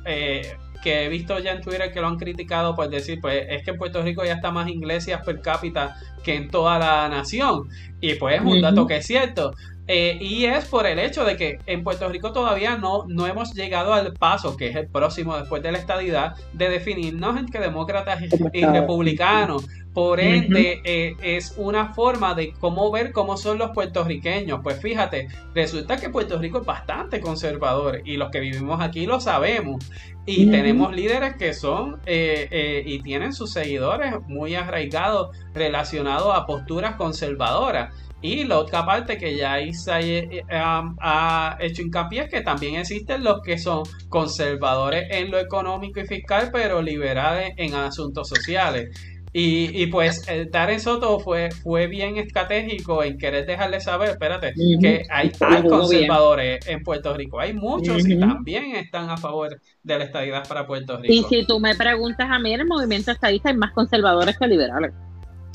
que 0.86 1.04
he 1.04 1.08
visto 1.08 1.38
ya 1.40 1.50
en 1.50 1.62
Twitter 1.62 1.92
que 1.92 2.00
lo 2.00 2.06
han 2.06 2.16
criticado, 2.16 2.76
pues 2.76 2.90
decir, 2.90 3.18
pues 3.20 3.44
es 3.48 3.64
que 3.64 3.72
en 3.72 3.76
Puerto 3.76 4.02
Rico 4.02 4.24
ya 4.24 4.34
está 4.34 4.52
más 4.52 4.68
iglesias 4.68 5.20
per 5.24 5.40
cápita 5.40 5.96
que 6.22 6.36
en 6.36 6.48
toda 6.48 6.78
la 6.78 7.08
nación. 7.08 7.68
Y 8.00 8.14
pues 8.14 8.36
es 8.36 8.46
un 8.46 8.60
dato 8.62 8.86
que 8.86 8.98
es 8.98 9.06
cierto. 9.06 9.52
Eh, 9.88 10.18
y 10.20 10.46
es 10.46 10.64
por 10.64 10.86
el 10.86 10.98
hecho 10.98 11.24
de 11.24 11.36
que 11.36 11.60
en 11.66 11.84
Puerto 11.84 12.08
Rico 12.08 12.32
todavía 12.32 12.76
no, 12.76 13.04
no 13.06 13.26
hemos 13.26 13.54
llegado 13.54 13.92
al 13.92 14.12
paso, 14.14 14.56
que 14.56 14.68
es 14.68 14.76
el 14.76 14.88
próximo 14.88 15.36
después 15.36 15.62
de 15.62 15.70
la 15.72 15.78
estadidad, 15.78 16.34
de 16.52 16.68
definirnos 16.68 17.38
entre 17.38 17.60
demócratas 17.60 18.20
y 18.52 18.64
republicanos. 18.64 19.66
Por 19.94 20.20
ende, 20.20 20.82
eh, 20.84 21.16
es 21.22 21.54
una 21.56 21.94
forma 21.94 22.34
de 22.34 22.52
cómo 22.60 22.90
ver 22.90 23.12
cómo 23.12 23.38
son 23.38 23.56
los 23.56 23.70
puertorriqueños. 23.70 24.60
Pues 24.62 24.78
fíjate, 24.78 25.28
resulta 25.54 25.96
que 25.96 26.10
Puerto 26.10 26.38
Rico 26.38 26.58
es 26.58 26.66
bastante 26.66 27.18
conservador 27.18 28.02
y 28.04 28.18
los 28.18 28.30
que 28.30 28.40
vivimos 28.40 28.82
aquí 28.82 29.06
lo 29.06 29.20
sabemos. 29.20 29.90
Y 30.26 30.50
tenemos 30.50 30.94
líderes 30.94 31.36
que 31.36 31.54
son 31.54 31.98
eh, 32.04 32.82
y 32.84 33.00
tienen 33.00 33.32
sus 33.32 33.52
seguidores 33.52 34.12
muy 34.26 34.54
arraigados 34.54 35.34
relacionados 35.54 36.36
a 36.36 36.44
posturas 36.44 36.96
conservadoras. 36.96 37.94
Y 38.26 38.42
la 38.42 38.58
otra 38.58 38.84
parte 38.84 39.18
que 39.18 39.36
ya 39.36 39.60
Isa 39.60 40.00
eh, 40.00 40.42
ha 40.50 41.56
hecho 41.60 41.82
hincapié 41.82 42.22
es 42.22 42.28
que 42.28 42.40
también 42.40 42.74
existen 42.74 43.22
los 43.22 43.40
que 43.40 43.56
son 43.56 43.84
conservadores 44.08 45.06
en 45.10 45.30
lo 45.30 45.38
económico 45.38 46.00
y 46.00 46.06
fiscal, 46.06 46.50
pero 46.52 46.82
liberales 46.82 47.52
en 47.56 47.74
asuntos 47.74 48.28
sociales. 48.28 48.90
Y, 49.32 49.82
y 49.82 49.86
pues 49.88 50.26
eh, 50.28 50.48
Darren 50.50 50.80
Soto 50.80 51.20
fue, 51.20 51.50
fue 51.50 51.86
bien 51.86 52.16
estratégico 52.16 53.04
en 53.04 53.16
querer 53.16 53.46
dejarle 53.46 53.80
saber, 53.80 54.10
espérate, 54.10 54.54
que 54.80 55.02
hay, 55.08 55.30
conservadores 55.68 56.66
en 56.66 56.82
Puerto 56.82 57.14
Rico. 57.14 57.38
Hay 57.38 57.52
muchos 57.52 58.02
que 58.02 58.16
también 58.16 58.74
están 58.74 59.08
a 59.10 59.16
favor 59.16 59.60
de 59.82 59.98
la 59.98 60.04
estadidad 60.04 60.48
para 60.48 60.66
Puerto 60.66 60.96
Rico. 60.96 61.12
Y 61.12 61.22
si 61.24 61.46
tú 61.46 61.60
me 61.60 61.76
preguntas 61.76 62.28
a 62.28 62.38
mí, 62.40 62.54
en 62.54 62.62
el 62.62 62.66
movimiento 62.66 63.12
estadista 63.12 63.50
hay 63.50 63.56
más 63.56 63.72
conservadores 63.72 64.36
que 64.36 64.46
liberales. 64.48 64.92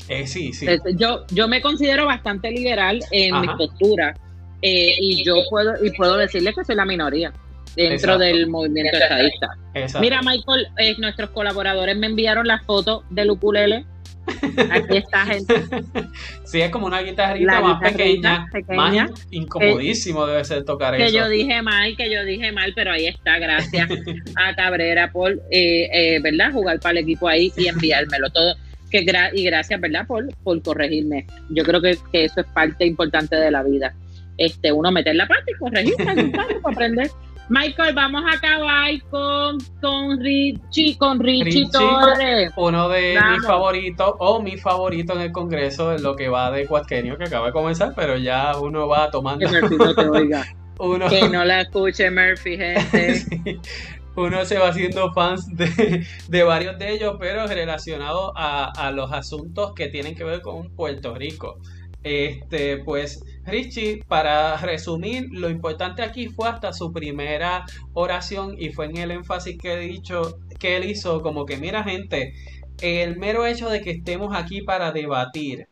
Eh, 0.08 0.26
sí, 0.26 0.52
sí. 0.52 0.66
Yo, 0.96 1.24
yo 1.30 1.48
me 1.48 1.62
considero 1.62 2.06
bastante 2.06 2.50
liberal 2.50 3.00
en 3.10 3.40
mi 3.40 3.48
postura 3.48 4.14
eh, 4.60 4.94
y 4.98 5.24
yo 5.24 5.36
puedo 5.50 5.72
y 5.84 5.90
puedo 5.90 6.16
decirles 6.16 6.54
que 6.54 6.64
soy 6.64 6.76
la 6.76 6.84
minoría 6.84 7.32
dentro 7.76 8.18
del 8.18 8.48
movimiento 8.48 8.98
estadista. 8.98 9.48
Mira, 10.00 10.20
Michael, 10.22 10.68
eh, 10.78 10.94
nuestros 10.98 11.30
colaboradores 11.30 11.96
me 11.96 12.06
enviaron 12.06 12.46
la 12.46 12.60
foto 12.60 13.04
del 13.10 13.30
ukulele. 13.30 13.86
Aquí 14.70 14.98
está, 14.98 15.26
gente. 15.26 15.54
Sí, 16.44 16.60
es 16.60 16.70
como 16.70 16.86
una 16.86 17.00
guitarrita, 17.00 17.60
más 17.62 17.80
pequeña, 17.80 18.46
más 18.68 19.26
incomodísimo 19.30 20.26
debe 20.26 20.44
ser 20.44 20.64
tocar 20.64 20.94
eso. 20.94 21.06
Que 21.06 21.10
yo 21.10 21.26
dije 21.26 21.62
mal, 21.62 21.96
que 21.96 22.12
yo 22.12 22.26
dije 22.26 22.52
mal, 22.52 22.74
pero 22.76 22.92
ahí 22.92 23.06
está, 23.06 23.38
gracias 23.38 23.88
a 24.36 24.54
Cabrera 24.54 25.10
por, 25.10 25.40
¿verdad? 26.22 26.52
Jugar 26.52 26.78
para 26.78 26.98
el 26.98 27.04
equipo 27.04 27.26
ahí 27.26 27.50
y 27.56 27.68
enviármelo 27.68 28.28
todo 28.28 28.54
y 29.00 29.44
gracias, 29.44 29.80
¿verdad? 29.80 30.06
Por, 30.06 30.28
por 30.42 30.62
corregirme. 30.62 31.26
Yo 31.50 31.64
creo 31.64 31.80
que, 31.80 31.98
eso 32.12 32.40
es 32.40 32.46
parte 32.54 32.86
importante 32.86 33.36
de 33.36 33.50
la 33.50 33.62
vida. 33.62 33.94
Este, 34.38 34.72
uno 34.72 34.90
meter 34.90 35.14
la 35.14 35.26
parte 35.26 35.52
y 35.52 35.58
corregirse, 35.58 36.04
para 36.34 36.58
aprender. 36.64 37.10
Michael, 37.48 37.94
vamos 37.94 38.22
a 38.24 38.36
acabar 38.36 38.90
con, 39.10 39.58
con 39.80 40.20
Richie, 40.20 40.96
con 40.96 41.20
Richie, 41.20 41.68
Torres. 41.70 42.52
Uno 42.56 42.88
de 42.88 43.18
mis 43.30 43.46
favoritos, 43.46 44.14
o 44.18 44.40
mi 44.40 44.56
favorito 44.56 45.12
en 45.14 45.22
el 45.22 45.32
Congreso, 45.32 45.90
de 45.90 45.98
lo 45.98 46.16
que 46.16 46.28
va 46.28 46.50
de 46.50 46.66
cuatquenio, 46.66 47.18
que 47.18 47.24
acaba 47.24 47.46
de 47.46 47.52
comenzar, 47.52 47.92
pero 47.94 48.16
ya 48.16 48.56
uno 48.58 48.88
va 48.88 49.10
tomando. 49.10 49.46
Que 49.46 49.60
no 49.60 49.94
te 49.94 50.08
oiga. 50.08 50.46
uno... 50.78 51.08
Que 51.08 51.28
no 51.28 51.44
la 51.44 51.62
escuche 51.62 52.10
Murphy, 52.10 52.56
gente. 52.56 53.26
uno 54.16 54.44
se 54.44 54.58
va 54.58 54.68
haciendo 54.68 55.12
fans 55.12 55.46
de, 55.56 56.42
varios 56.42 56.78
de 56.78 56.92
ellos, 56.92 57.16
pero 57.18 57.46
relacionados 57.46 58.32
a, 58.36 58.90
los 58.94 59.12
asuntos 59.12 59.72
que 59.74 59.88
tienen 59.88 60.14
que 60.14 60.24
ver 60.24 60.42
con 60.42 60.74
Puerto 60.74 61.14
Rico. 61.14 61.58
Este, 62.02 62.78
pues 62.78 63.22
Richie, 63.44 64.02
para 64.08 64.56
resumir, 64.56 65.28
lo 65.30 65.48
importante 65.48 66.02
aquí 66.02 66.28
fue 66.28 66.48
hasta 66.48 66.72
su 66.72 66.92
primera 66.92 67.64
oración 67.92 68.56
y 68.58 68.70
fue 68.70 68.86
en 68.86 68.96
el 68.96 69.10
énfasis 69.12 69.56
que 69.56 69.74
he 69.74 69.78
dicho 69.78 70.38
que 70.58 70.76
él 70.76 70.84
hizo, 70.84 71.22
como 71.22 71.46
que 71.46 71.56
mira 71.56 71.84
gente, 71.84 72.34
el 72.80 73.16
mero 73.16 73.46
hecho 73.46 73.68
de 73.70 73.80
que 73.80 73.90
estemos 73.90 74.34
aquí 74.34 74.62
para 74.62 74.90
debatir 74.90 75.68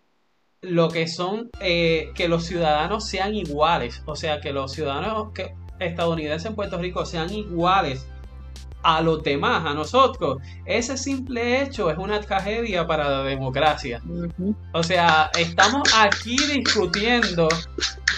lo 0.62 0.88
que 0.88 1.08
son 1.08 1.50
eh, 1.60 2.10
que 2.14 2.28
los 2.28 2.44
ciudadanos 2.44 3.08
sean 3.08 3.34
iguales, 3.34 4.02
o 4.06 4.14
sea, 4.14 4.40
que 4.40 4.52
los 4.52 4.72
ciudadanos 4.72 5.32
que, 5.32 5.54
estadounidenses 5.80 6.48
en 6.48 6.54
Puerto 6.54 6.78
Rico 6.78 7.06
sean 7.06 7.32
iguales 7.32 8.06
a 8.82 9.00
los 9.00 9.22
demás, 9.22 9.64
a 9.66 9.74
nosotros. 9.74 10.38
Ese 10.64 10.96
simple 10.96 11.62
hecho 11.62 11.90
es 11.90 11.98
una 11.98 12.20
tragedia 12.20 12.86
para 12.86 13.08
la 13.08 13.22
democracia. 13.22 14.02
O 14.72 14.82
sea, 14.82 15.30
estamos 15.38 15.88
aquí 15.96 16.36
discutiendo 16.52 17.48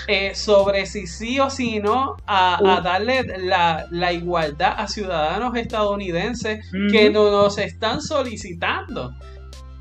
eh, 0.06 0.34
sobre 0.34 0.86
si 0.86 1.06
sí 1.06 1.38
o 1.38 1.48
si 1.50 1.80
no 1.80 2.16
a, 2.26 2.80
darle 2.82 3.24
la, 3.38 4.12
igualdad 4.12 4.74
a 4.76 4.88
ciudadanos 4.88 5.56
estadounidenses 5.56 6.64
que 6.90 7.10
no 7.10 7.30
nos 7.30 7.58
están 7.58 8.00
solicitando. 8.00 9.14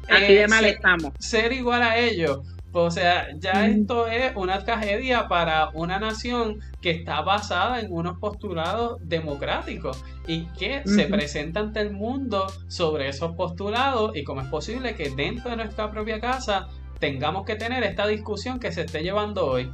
Aquí 0.09 0.33
de 0.33 0.43
eh, 0.43 0.47
mal 0.47 0.65
estamos. 0.65 1.13
Ser 1.19 1.53
igual 1.53 1.81
a 1.81 1.97
ellos. 1.97 2.39
O 2.73 2.89
sea, 2.89 3.27
ya 3.37 3.67
esto 3.67 4.07
es 4.07 4.33
una 4.35 4.63
tragedia 4.63 5.27
para 5.27 5.69
una 5.73 5.99
nación 5.99 6.59
que 6.81 6.91
está 6.91 7.21
basada 7.21 7.81
en 7.81 7.91
unos 7.91 8.17
postulados 8.17 8.97
democráticos 9.03 10.01
y 10.25 10.45
que 10.57 10.81
se 10.85 11.05
presenta 11.07 11.59
ante 11.59 11.81
el 11.81 11.91
mundo 11.91 12.47
sobre 12.67 13.09
esos 13.09 13.35
postulados 13.35 14.15
y 14.15 14.23
cómo 14.23 14.41
es 14.41 14.47
posible 14.47 14.95
que 14.95 15.09
dentro 15.09 15.49
de 15.49 15.57
nuestra 15.57 15.91
propia 15.91 16.21
casa 16.21 16.69
tengamos 16.99 17.45
que 17.45 17.55
tener 17.55 17.83
esta 17.83 18.07
discusión 18.07 18.59
que 18.59 18.71
se 18.71 18.81
esté 18.81 19.03
llevando 19.03 19.47
hoy. 19.47 19.69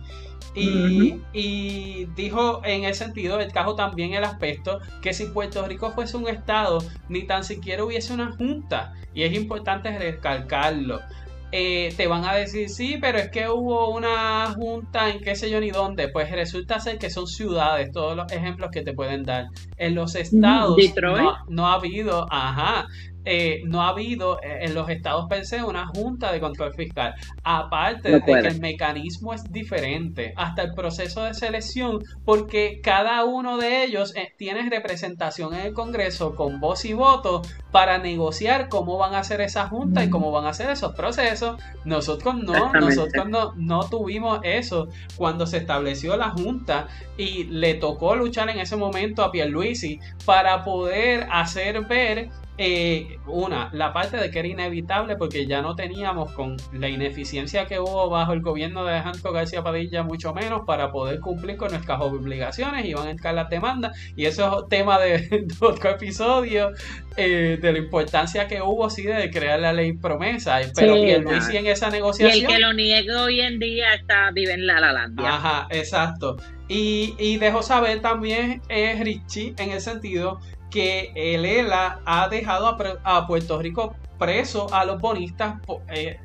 Y, 0.55 1.19
y, 1.33 2.05
dijo 2.15 2.61
en 2.63 2.85
ese 2.85 3.03
sentido, 3.03 3.39
el 3.39 3.51
caso 3.51 3.75
también 3.75 4.15
el 4.15 4.23
aspecto 4.23 4.79
que 5.03 5.13
si 5.13 5.25
Puerto 5.25 5.67
Rico 5.67 5.91
fuese 5.91 6.17
un 6.17 6.27
estado, 6.27 6.79
ni 7.09 7.27
tan 7.27 7.43
siquiera 7.43 7.83
hubiese 7.83 8.13
una 8.13 8.31
junta. 8.31 8.93
Y 9.13 9.21
es 9.21 9.33
importante 9.33 9.95
recalcarlo 9.99 10.99
eh, 11.51 11.93
te 11.95 12.07
van 12.07 12.25
a 12.25 12.33
decir, 12.33 12.69
sí, 12.69 12.97
pero 12.99 13.17
es 13.17 13.29
que 13.29 13.49
hubo 13.49 13.95
una 13.95 14.53
junta 14.53 15.09
en 15.09 15.21
qué 15.21 15.35
sé 15.35 15.49
yo 15.49 15.59
ni 15.59 15.71
dónde. 15.71 16.09
Pues 16.09 16.29
resulta 16.31 16.79
ser 16.79 16.97
que 16.97 17.09
son 17.09 17.27
ciudades, 17.27 17.91
todos 17.91 18.15
los 18.15 18.31
ejemplos 18.31 18.69
que 18.71 18.81
te 18.81 18.93
pueden 18.93 19.23
dar. 19.23 19.47
En 19.77 19.95
los 19.95 20.15
estados 20.15 20.77
no, 21.01 21.37
no, 21.47 21.67
ha 21.67 21.75
habido, 21.75 22.27
ajá, 22.29 22.87
eh, 23.29 23.61
no 23.65 23.81
ha 23.81 23.89
habido 23.89 24.41
eh, 24.41 24.59
en 24.61 24.73
los 24.73 24.89
estados 24.89 25.25
per 25.27 25.45
se 25.45 25.61
una 25.61 25.85
junta 25.87 26.31
de 26.31 26.39
control 26.39 26.73
fiscal. 26.73 27.13
Aparte 27.43 28.09
de 28.09 28.21
que 28.21 28.31
el 28.31 28.61
mecanismo 28.61 29.33
es 29.33 29.43
diferente, 29.51 30.33
hasta 30.37 30.61
el 30.61 30.73
proceso 30.73 31.23
de 31.23 31.33
selección, 31.33 32.01
porque 32.23 32.79
cada 32.81 33.25
uno 33.25 33.57
de 33.57 33.83
ellos 33.83 34.15
eh, 34.15 34.31
tiene 34.37 34.69
representación 34.69 35.53
en 35.53 35.65
el 35.65 35.73
Congreso 35.73 36.35
con 36.35 36.61
voz 36.61 36.85
y 36.85 36.93
voto 36.93 37.41
para 37.69 37.97
negociar 37.97 38.69
cómo 38.69 38.97
van 38.97 39.13
a 39.13 39.19
hacer 39.19 39.41
esa 39.41 39.67
junta 39.67 40.05
y 40.05 40.09
cómo 40.09 40.31
van 40.31 40.45
a 40.45 40.49
hacer 40.49 40.69
esos 40.69 40.95
procesos. 40.95 41.61
Nosotros 41.83 42.35
no, 42.35 42.71
nosotros 42.71 43.27
no, 43.27 43.53
no 43.57 43.89
tuvimos 43.89 44.39
eso 44.43 44.87
cuando 45.17 45.45
se 45.47 45.57
estableció 45.57 46.15
la 46.15 46.29
junta 46.29 46.87
y 47.17 47.43
le 47.45 47.73
tocó 47.73 48.15
luchar 48.15 48.49
en 48.49 48.59
ese 48.59 48.77
momento 48.77 49.21
a 49.21 49.31
Pierluisi 49.33 49.99
para 50.23 50.63
poder 50.63 51.27
hacer 51.29 51.81
ver 51.87 52.29
eh, 52.59 53.19
una, 53.27 53.69
la 53.73 53.93
parte 53.93 54.17
de 54.17 54.31
que 54.31 54.39
era 54.39 54.47
inevitable 54.47 55.15
porque 55.15 55.45
ya 55.45 55.61
no 55.61 55.75
teníamos 55.75 56.31
con 56.31 56.57
la 56.73 56.89
ineficiencia 56.89 57.67
que 57.67 57.79
hubo 57.79 58.09
bajo 58.09 58.33
el 58.33 58.41
gobierno 58.41 58.83
de 58.83 58.93
Alejandro 58.93 59.31
García 59.31 59.63
Padilla, 59.63 60.01
mucho 60.01 60.33
menos 60.33 60.61
para 60.65 60.91
poder 60.91 61.19
cumplir 61.19 61.57
con 61.57 61.69
nuestras 61.69 62.01
obligaciones, 62.01 62.85
y 62.85 62.93
van 62.95 63.07
a 63.07 63.11
entrar 63.11 63.35
las 63.35 63.49
demandas, 63.49 63.95
y 64.15 64.25
eso 64.25 64.63
es 64.63 64.69
tema 64.69 64.99
de, 64.99 65.47
otro 65.59 65.91
episodio, 65.91 66.71
eh, 67.15 67.59
de 67.61 67.71
la 67.71 67.77
importancia 67.77 68.47
que 68.47 68.59
hubo, 68.61 68.89
sí, 68.89 69.03
de 69.03 69.29
crear 69.29 69.59
la 69.59 69.73
ley 69.73 69.93
promesa, 69.93 70.59
pero 70.75 70.95
sí, 70.95 71.15
Luis 71.19 71.49
en 71.49 71.67
esa 71.67 71.91
negociación. 71.91 72.41
Y 72.41 72.45
el 72.45 72.47
que 72.47 72.59
lo 72.59 72.73
niegue 72.73 73.15
hoy 73.15 73.41
en 73.41 73.59
día 73.59 73.93
está, 73.93 74.31
vive 74.31 74.53
en 74.53 74.65
la 74.65 74.79
Lalandia. 74.79 75.29
Ajá, 75.29 75.67
exacto. 75.69 76.37
Y, 76.67 77.15
y 77.17 77.37
dejó 77.37 77.61
saber 77.61 78.01
también 78.01 78.61
eh, 78.67 78.99
Richie 79.01 79.53
en 79.57 79.71
el 79.71 79.79
sentido 79.79 80.39
que 80.69 81.11
el 81.15 81.45
ELA 81.45 81.99
ha 82.05 82.27
dejado 82.29 82.77
a, 83.03 83.27
Puerto 83.27 83.59
Rico 83.59 83.95
preso 84.17 84.73
a 84.73 84.85
los 84.85 84.99
bonistas 84.99 85.55
eh, 85.89 86.19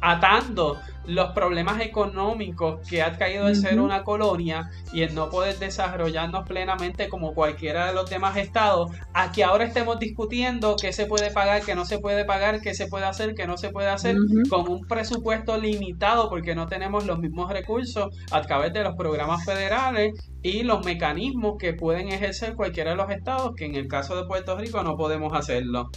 atando 0.00 0.78
los 1.06 1.32
problemas 1.32 1.80
económicos 1.80 2.86
que 2.88 3.02
ha 3.02 3.16
caído 3.16 3.46
de 3.46 3.54
ser 3.54 3.80
una 3.80 4.04
colonia 4.04 4.70
y 4.92 5.02
el 5.02 5.14
no 5.14 5.30
poder 5.30 5.58
desarrollarnos 5.58 6.46
plenamente 6.46 7.08
como 7.08 7.34
cualquiera 7.34 7.86
de 7.86 7.94
los 7.94 8.08
demás 8.08 8.36
estados, 8.36 8.90
a 9.12 9.32
que 9.32 9.44
ahora 9.44 9.64
estemos 9.64 9.98
discutiendo 9.98 10.76
qué 10.80 10.92
se 10.92 11.06
puede 11.06 11.30
pagar, 11.30 11.62
qué 11.62 11.74
no 11.74 11.84
se 11.84 11.98
puede 11.98 12.24
pagar, 12.24 12.60
qué 12.60 12.74
se 12.74 12.86
puede 12.86 13.04
hacer, 13.04 13.34
qué 13.34 13.46
no 13.46 13.56
se 13.56 13.70
puede 13.70 13.88
hacer, 13.88 14.16
con 14.48 14.68
un 14.68 14.86
presupuesto 14.86 15.56
limitado 15.58 16.28
porque 16.28 16.54
no 16.54 16.66
tenemos 16.66 17.06
los 17.06 17.18
mismos 17.18 17.50
recursos 17.50 18.14
a 18.30 18.42
través 18.42 18.72
de 18.72 18.82
los 18.82 18.94
programas 18.94 19.44
federales 19.44 20.12
y 20.42 20.62
los 20.62 20.84
mecanismos 20.84 21.56
que 21.58 21.74
pueden 21.74 22.08
ejercer 22.08 22.54
cualquiera 22.54 22.90
de 22.90 22.96
los 22.96 23.10
estados, 23.10 23.54
que 23.56 23.64
en 23.64 23.74
el 23.74 23.88
caso 23.88 24.16
de 24.16 24.26
Puerto 24.26 24.56
Rico 24.56 24.82
no 24.82 24.96
podemos 24.96 25.32
hacerlo. 25.32 25.90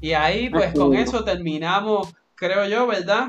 Y 0.00 0.12
ahí, 0.12 0.48
pues 0.50 0.74
con 0.74 0.94
eso 0.94 1.24
terminamos, 1.24 2.14
creo 2.34 2.66
yo, 2.68 2.86
¿verdad? 2.86 3.28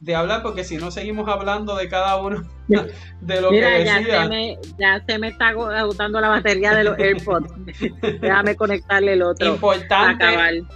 De 0.00 0.14
hablar, 0.14 0.42
porque 0.42 0.64
si 0.64 0.78
no 0.78 0.90
seguimos 0.90 1.28
hablando 1.28 1.76
de 1.76 1.86
cada 1.88 2.16
uno 2.16 2.42
de 3.20 3.40
lo 3.40 3.50
que 3.50 3.60
decía. 3.60 4.00
Ya 4.00 4.22
se, 4.22 4.28
me, 4.28 4.58
ya 4.78 5.04
se 5.06 5.18
me 5.18 5.28
está 5.28 5.48
agotando 5.48 6.20
la 6.20 6.28
batería 6.28 6.74
de 6.74 6.84
los 6.84 6.98
AirPods. 6.98 7.52
Déjame 8.20 8.56
conectarle 8.56 9.12
el 9.12 9.22
otro. 9.22 9.46
Importante, 9.46 10.24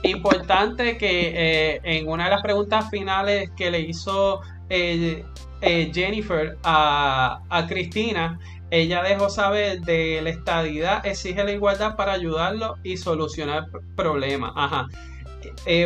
importante 0.02 0.98
que 0.98 1.32
eh, 1.34 1.80
en 1.84 2.08
una 2.08 2.24
de 2.24 2.30
las 2.30 2.42
preguntas 2.42 2.90
finales 2.90 3.50
que 3.56 3.70
le 3.70 3.80
hizo 3.80 4.42
eh, 4.68 5.24
eh, 5.62 5.90
Jennifer 5.92 6.58
a, 6.62 7.40
a 7.48 7.66
Cristina, 7.66 8.38
ella 8.70 9.02
dejó 9.02 9.30
saber 9.30 9.80
de 9.80 10.20
la 10.20 10.30
estadidad 10.30 11.06
exige 11.06 11.44
la 11.44 11.52
igualdad 11.52 11.96
para 11.96 12.12
ayudarlo 12.12 12.76
y 12.82 12.98
solucionar 12.98 13.68
problemas. 13.96 14.52
Ajá. 14.54 14.86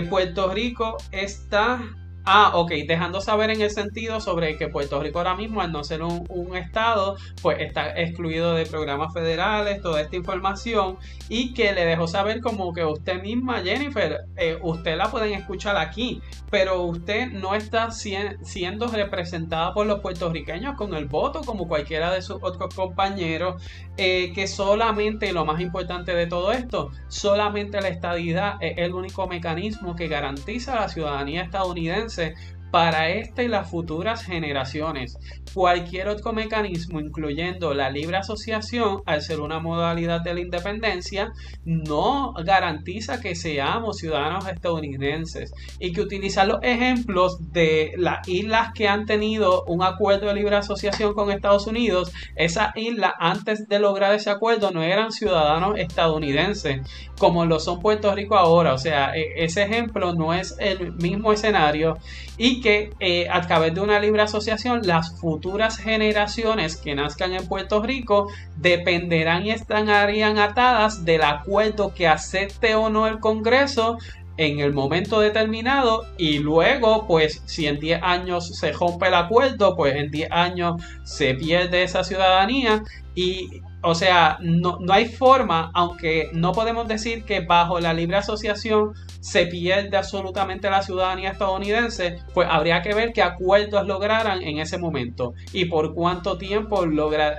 Puerto 0.09 0.51
Rico 0.53 0.97
está 1.13 1.81
Ah, 2.31 2.51
ok, 2.53 2.73
dejando 2.87 3.23
saber 3.23 3.49
en 3.49 3.63
el 3.63 3.71
sentido 3.71 4.21
sobre 4.21 4.59
que 4.59 4.69
Puerto 4.69 5.01
Rico 5.01 5.19
ahora 5.19 5.35
mismo, 5.35 5.63
al 5.63 5.73
no 5.73 5.83
ser 5.83 6.03
un, 6.03 6.55
estado, 6.59 7.17
pues 7.41 7.59
está 7.61 7.99
excluido 7.99 8.53
de 8.53 8.67
programas 8.67 9.15
federales, 9.15 9.81
toda 9.81 10.03
esta 10.03 10.17
información, 10.17 10.99
y 11.31 11.55
que 11.55 11.73
le 11.73 11.87
dejó 11.87 12.07
saber 12.07 12.43
como 12.43 12.75
que 12.75 12.85
usted 12.85 13.23
misma, 13.23 13.63
Jennifer, 13.63 14.27
eh, 14.37 14.59
usted 14.61 14.99
la 14.99 15.11
pueden 15.11 15.33
escuchar 15.33 15.79
aquí, 15.79 16.21
pero 16.51 16.83
usted 16.83 17.29
no 17.31 17.55
está 17.55 17.91
siendo 17.91 18.89
representada 18.89 19.73
por 19.73 19.87
los 19.87 20.01
puertorriqueños 20.01 20.77
con 20.77 20.93
el 20.93 21.07
voto 21.07 21.41
como 21.41 21.67
cualquiera 21.67 22.13
de 22.13 22.21
sus 22.21 22.43
otros 22.43 22.75
compañeros, 22.75 23.63
eh, 23.97 24.33
que 24.35 24.47
solamente, 24.47 25.33
lo 25.33 25.47
más 25.47 25.63
importante 25.63 26.15
de 26.15 26.27
todo 26.27 26.53
esto, 26.53 26.91
solamente 27.09 27.81
la 27.81 27.89
estadidad 27.89 28.57
es 28.61 28.77
el 28.77 28.93
único 28.93 29.27
mecanismo 29.27 29.97
que 29.97 30.09
garantiza 30.09 30.75
la 30.75 30.89
ciudadanía 30.91 31.43
estadounidense 31.43 32.18
say 32.19 32.35
para 32.71 33.09
esta 33.09 33.43
y 33.43 33.49
las 33.49 33.71
futuras 33.71 34.25
generaciones. 34.25 35.17
Cualquier 35.55 36.09
otro 36.09 36.33
mecanismo, 36.33 37.01
incluyendo 37.01 37.75
la 37.75 37.91
libre 37.91 38.19
asociación, 38.19 39.03
al 39.07 39.23
ser 39.23 39.41
una 39.41 39.59
modalidad 39.59 40.21
de 40.21 40.35
la 40.35 40.41
independencia, 40.41 41.33
no 41.65 42.35
garantiza 42.45 43.21
que 43.21 43.35
seamos 43.35 43.99
ciudadanos 43.99 44.47
estadounidenses 44.47 45.53
y 45.79 45.93
que 45.93 46.01
utilizar 46.01 46.47
los 46.47 46.59
ejemplos 46.63 47.39
de 47.53 47.93
las 47.97 48.27
islas 48.29 48.73
que 48.75 48.89
han 48.89 49.07
tenido 49.07 49.65
un 49.65 49.83
acuerdo 49.83 50.27
de 50.27 50.35
libre 50.35 50.57
asociación 50.57 51.15
con 51.15 51.31
Estados 51.31 51.67
Unidos, 51.67 52.13
esas 52.37 52.77
islas 52.77 53.13
antes 53.19 53.69
de 53.69 53.79
lograr 53.79 54.15
ese 54.15 54.31
acuerdo 54.31 54.71
no 54.71 54.83
eran 54.83 55.13
ciudadanos 55.13 55.79
estadounidenses 55.79 56.81
como 57.19 57.45
lo 57.45 57.61
son 57.61 57.81
Puerto 57.81 58.15
Rico 58.15 58.37
ahora. 58.37 58.73
O 58.73 58.79
sea, 58.79 59.15
e, 59.15 59.45
ese 59.45 59.63
ejemplo 59.63 60.15
no 60.15 60.33
es 60.33 60.57
el 60.59 60.93
mismo 60.95 61.33
escenario 61.33 61.99
y 62.39 62.61
que 62.61 62.93
eh, 63.01 63.29
a 63.29 63.43
través 63.43 63.75
de 63.75 63.81
una 63.81 63.99
libre 63.99 64.23
asociación 64.23 64.87
las 64.87 65.19
futuras 65.19 65.77
generaciones 65.77 66.77
que 66.77 66.95
nazcan 66.95 67.35
en 67.35 67.47
Puerto 67.47 67.83
Rico 67.83 68.29
dependerán 68.57 69.45
y 69.45 69.51
estarían 69.51 70.39
atadas 70.39 71.05
del 71.05 71.23
acuerdo 71.23 71.93
que 71.93 72.07
acepte 72.07 72.77
o 72.77 72.89
no 72.89 73.07
el 73.09 73.19
Congreso 73.19 73.99
en 74.39 74.61
el 74.61 74.73
momento 74.73 75.21
determinado 75.21 76.07
y 76.17 76.39
luego 76.39 77.07
pues 77.09 77.43
si 77.45 77.67
en 77.67 77.81
10 77.81 78.01
años 78.03 78.57
se 78.57 78.73
rompe 78.73 79.09
el 79.09 79.15
acuerdo 79.15 79.77
pues 79.77 79.97
en 79.97 80.11
10 80.13 80.31
años 80.31 80.81
se 81.03 81.35
pierde 81.35 81.83
esa 81.83 82.05
ciudadanía 82.05 82.85
y 83.19 83.63
o 83.83 83.95
sea, 83.95 84.39
no, 84.41 84.79
no, 84.81 84.93
hay 84.93 85.07
forma, 85.07 85.71
aunque 85.75 86.31
no 86.33 86.53
podemos 86.53 86.87
decir 86.89 87.25
que 87.25 87.41
bajo 87.41 87.79
la 87.81 87.93
libre 87.93 88.17
asociación 88.17 88.93
se 89.21 89.47
pierde 89.47 89.97
absolutamente 89.97 90.71
la 90.71 90.83
ciudadanía 90.83 91.31
estadounidense, 91.31 92.19
pues 92.35 92.49
habría 92.51 92.83
que 92.83 92.95
ver 92.95 93.13
qué 93.13 93.23
acuerdos 93.23 93.87
lograran 93.87 94.43
en 94.43 94.59
ese 94.59 94.79
momento 94.79 95.35
y 95.53 95.67
por 95.67 95.95
cuánto 95.95 96.39
tiempo 96.39 96.85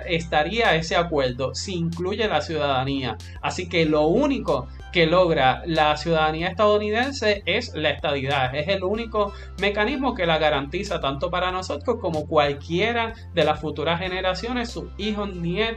estaría 0.08 0.76
ese 0.76 0.96
acuerdo 0.96 1.56
si 1.56 1.76
incluye 1.76 2.28
la 2.28 2.42
ciudadanía. 2.42 3.18
Así 3.42 3.68
que 3.68 3.86
lo 3.86 4.08
único 4.08 4.68
que 4.92 5.06
logra 5.06 5.62
la 5.66 5.96
ciudadanía 5.98 6.48
estadounidense 6.48 7.44
es 7.46 7.74
la 7.76 7.92
estadidad. 7.92 8.56
Es 8.56 8.68
el 8.68 8.84
único 8.84 9.34
mecanismo 9.60 10.16
que 10.16 10.26
la 10.26 10.38
garantiza 10.38 11.00
tanto 11.00 11.30
para 11.30 11.52
nosotros 11.52 11.98
como 12.00 12.28
cualquiera 12.28 13.14
de 13.34 13.44
las 13.44 13.60
futuras 13.60 14.00
generaciones, 14.00 14.70
sus 14.70 14.86
hijos, 14.98 15.36
nietos, 15.36 15.69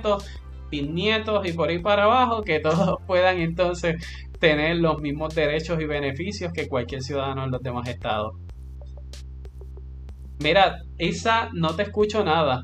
bisnietos 0.70 1.47
y 1.47 1.52
por 1.52 1.69
ahí 1.69 1.78
para 1.78 2.05
abajo, 2.05 2.43
que 2.43 2.60
todos 2.60 2.98
puedan 3.06 3.39
entonces 3.40 4.05
tener 4.40 4.77
los 4.77 5.01
mismos 5.01 5.35
derechos 5.35 5.81
y 5.81 5.85
beneficios 5.85 6.52
que 6.52 6.69
cualquier 6.69 7.02
ciudadano 7.02 7.44
en 7.44 7.51
los 7.51 7.62
demás 7.62 7.89
estados. 7.89 8.35
Mira, 10.43 10.78
Isa, 10.98 11.51
no 11.52 11.77
te 11.77 11.85
escucho 11.85 12.24
nada. 12.24 12.62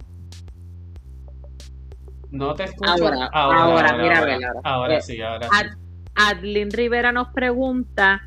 No 2.31 2.55
te 2.55 2.65
escucho. 2.65 2.91
Ahora, 2.91 3.31
ahora, 3.33 3.63
ahora, 3.63 3.97
mira, 3.97 4.19
ahora, 4.19 4.39
ahora, 4.65 4.97
eh, 4.97 5.03
sí, 5.03 5.21
ahora 5.23 5.49
sí. 5.49 5.67
Adlin 6.17 6.71
Rivera 6.73 7.13
nos 7.13 7.29
pregunta, 7.29 8.23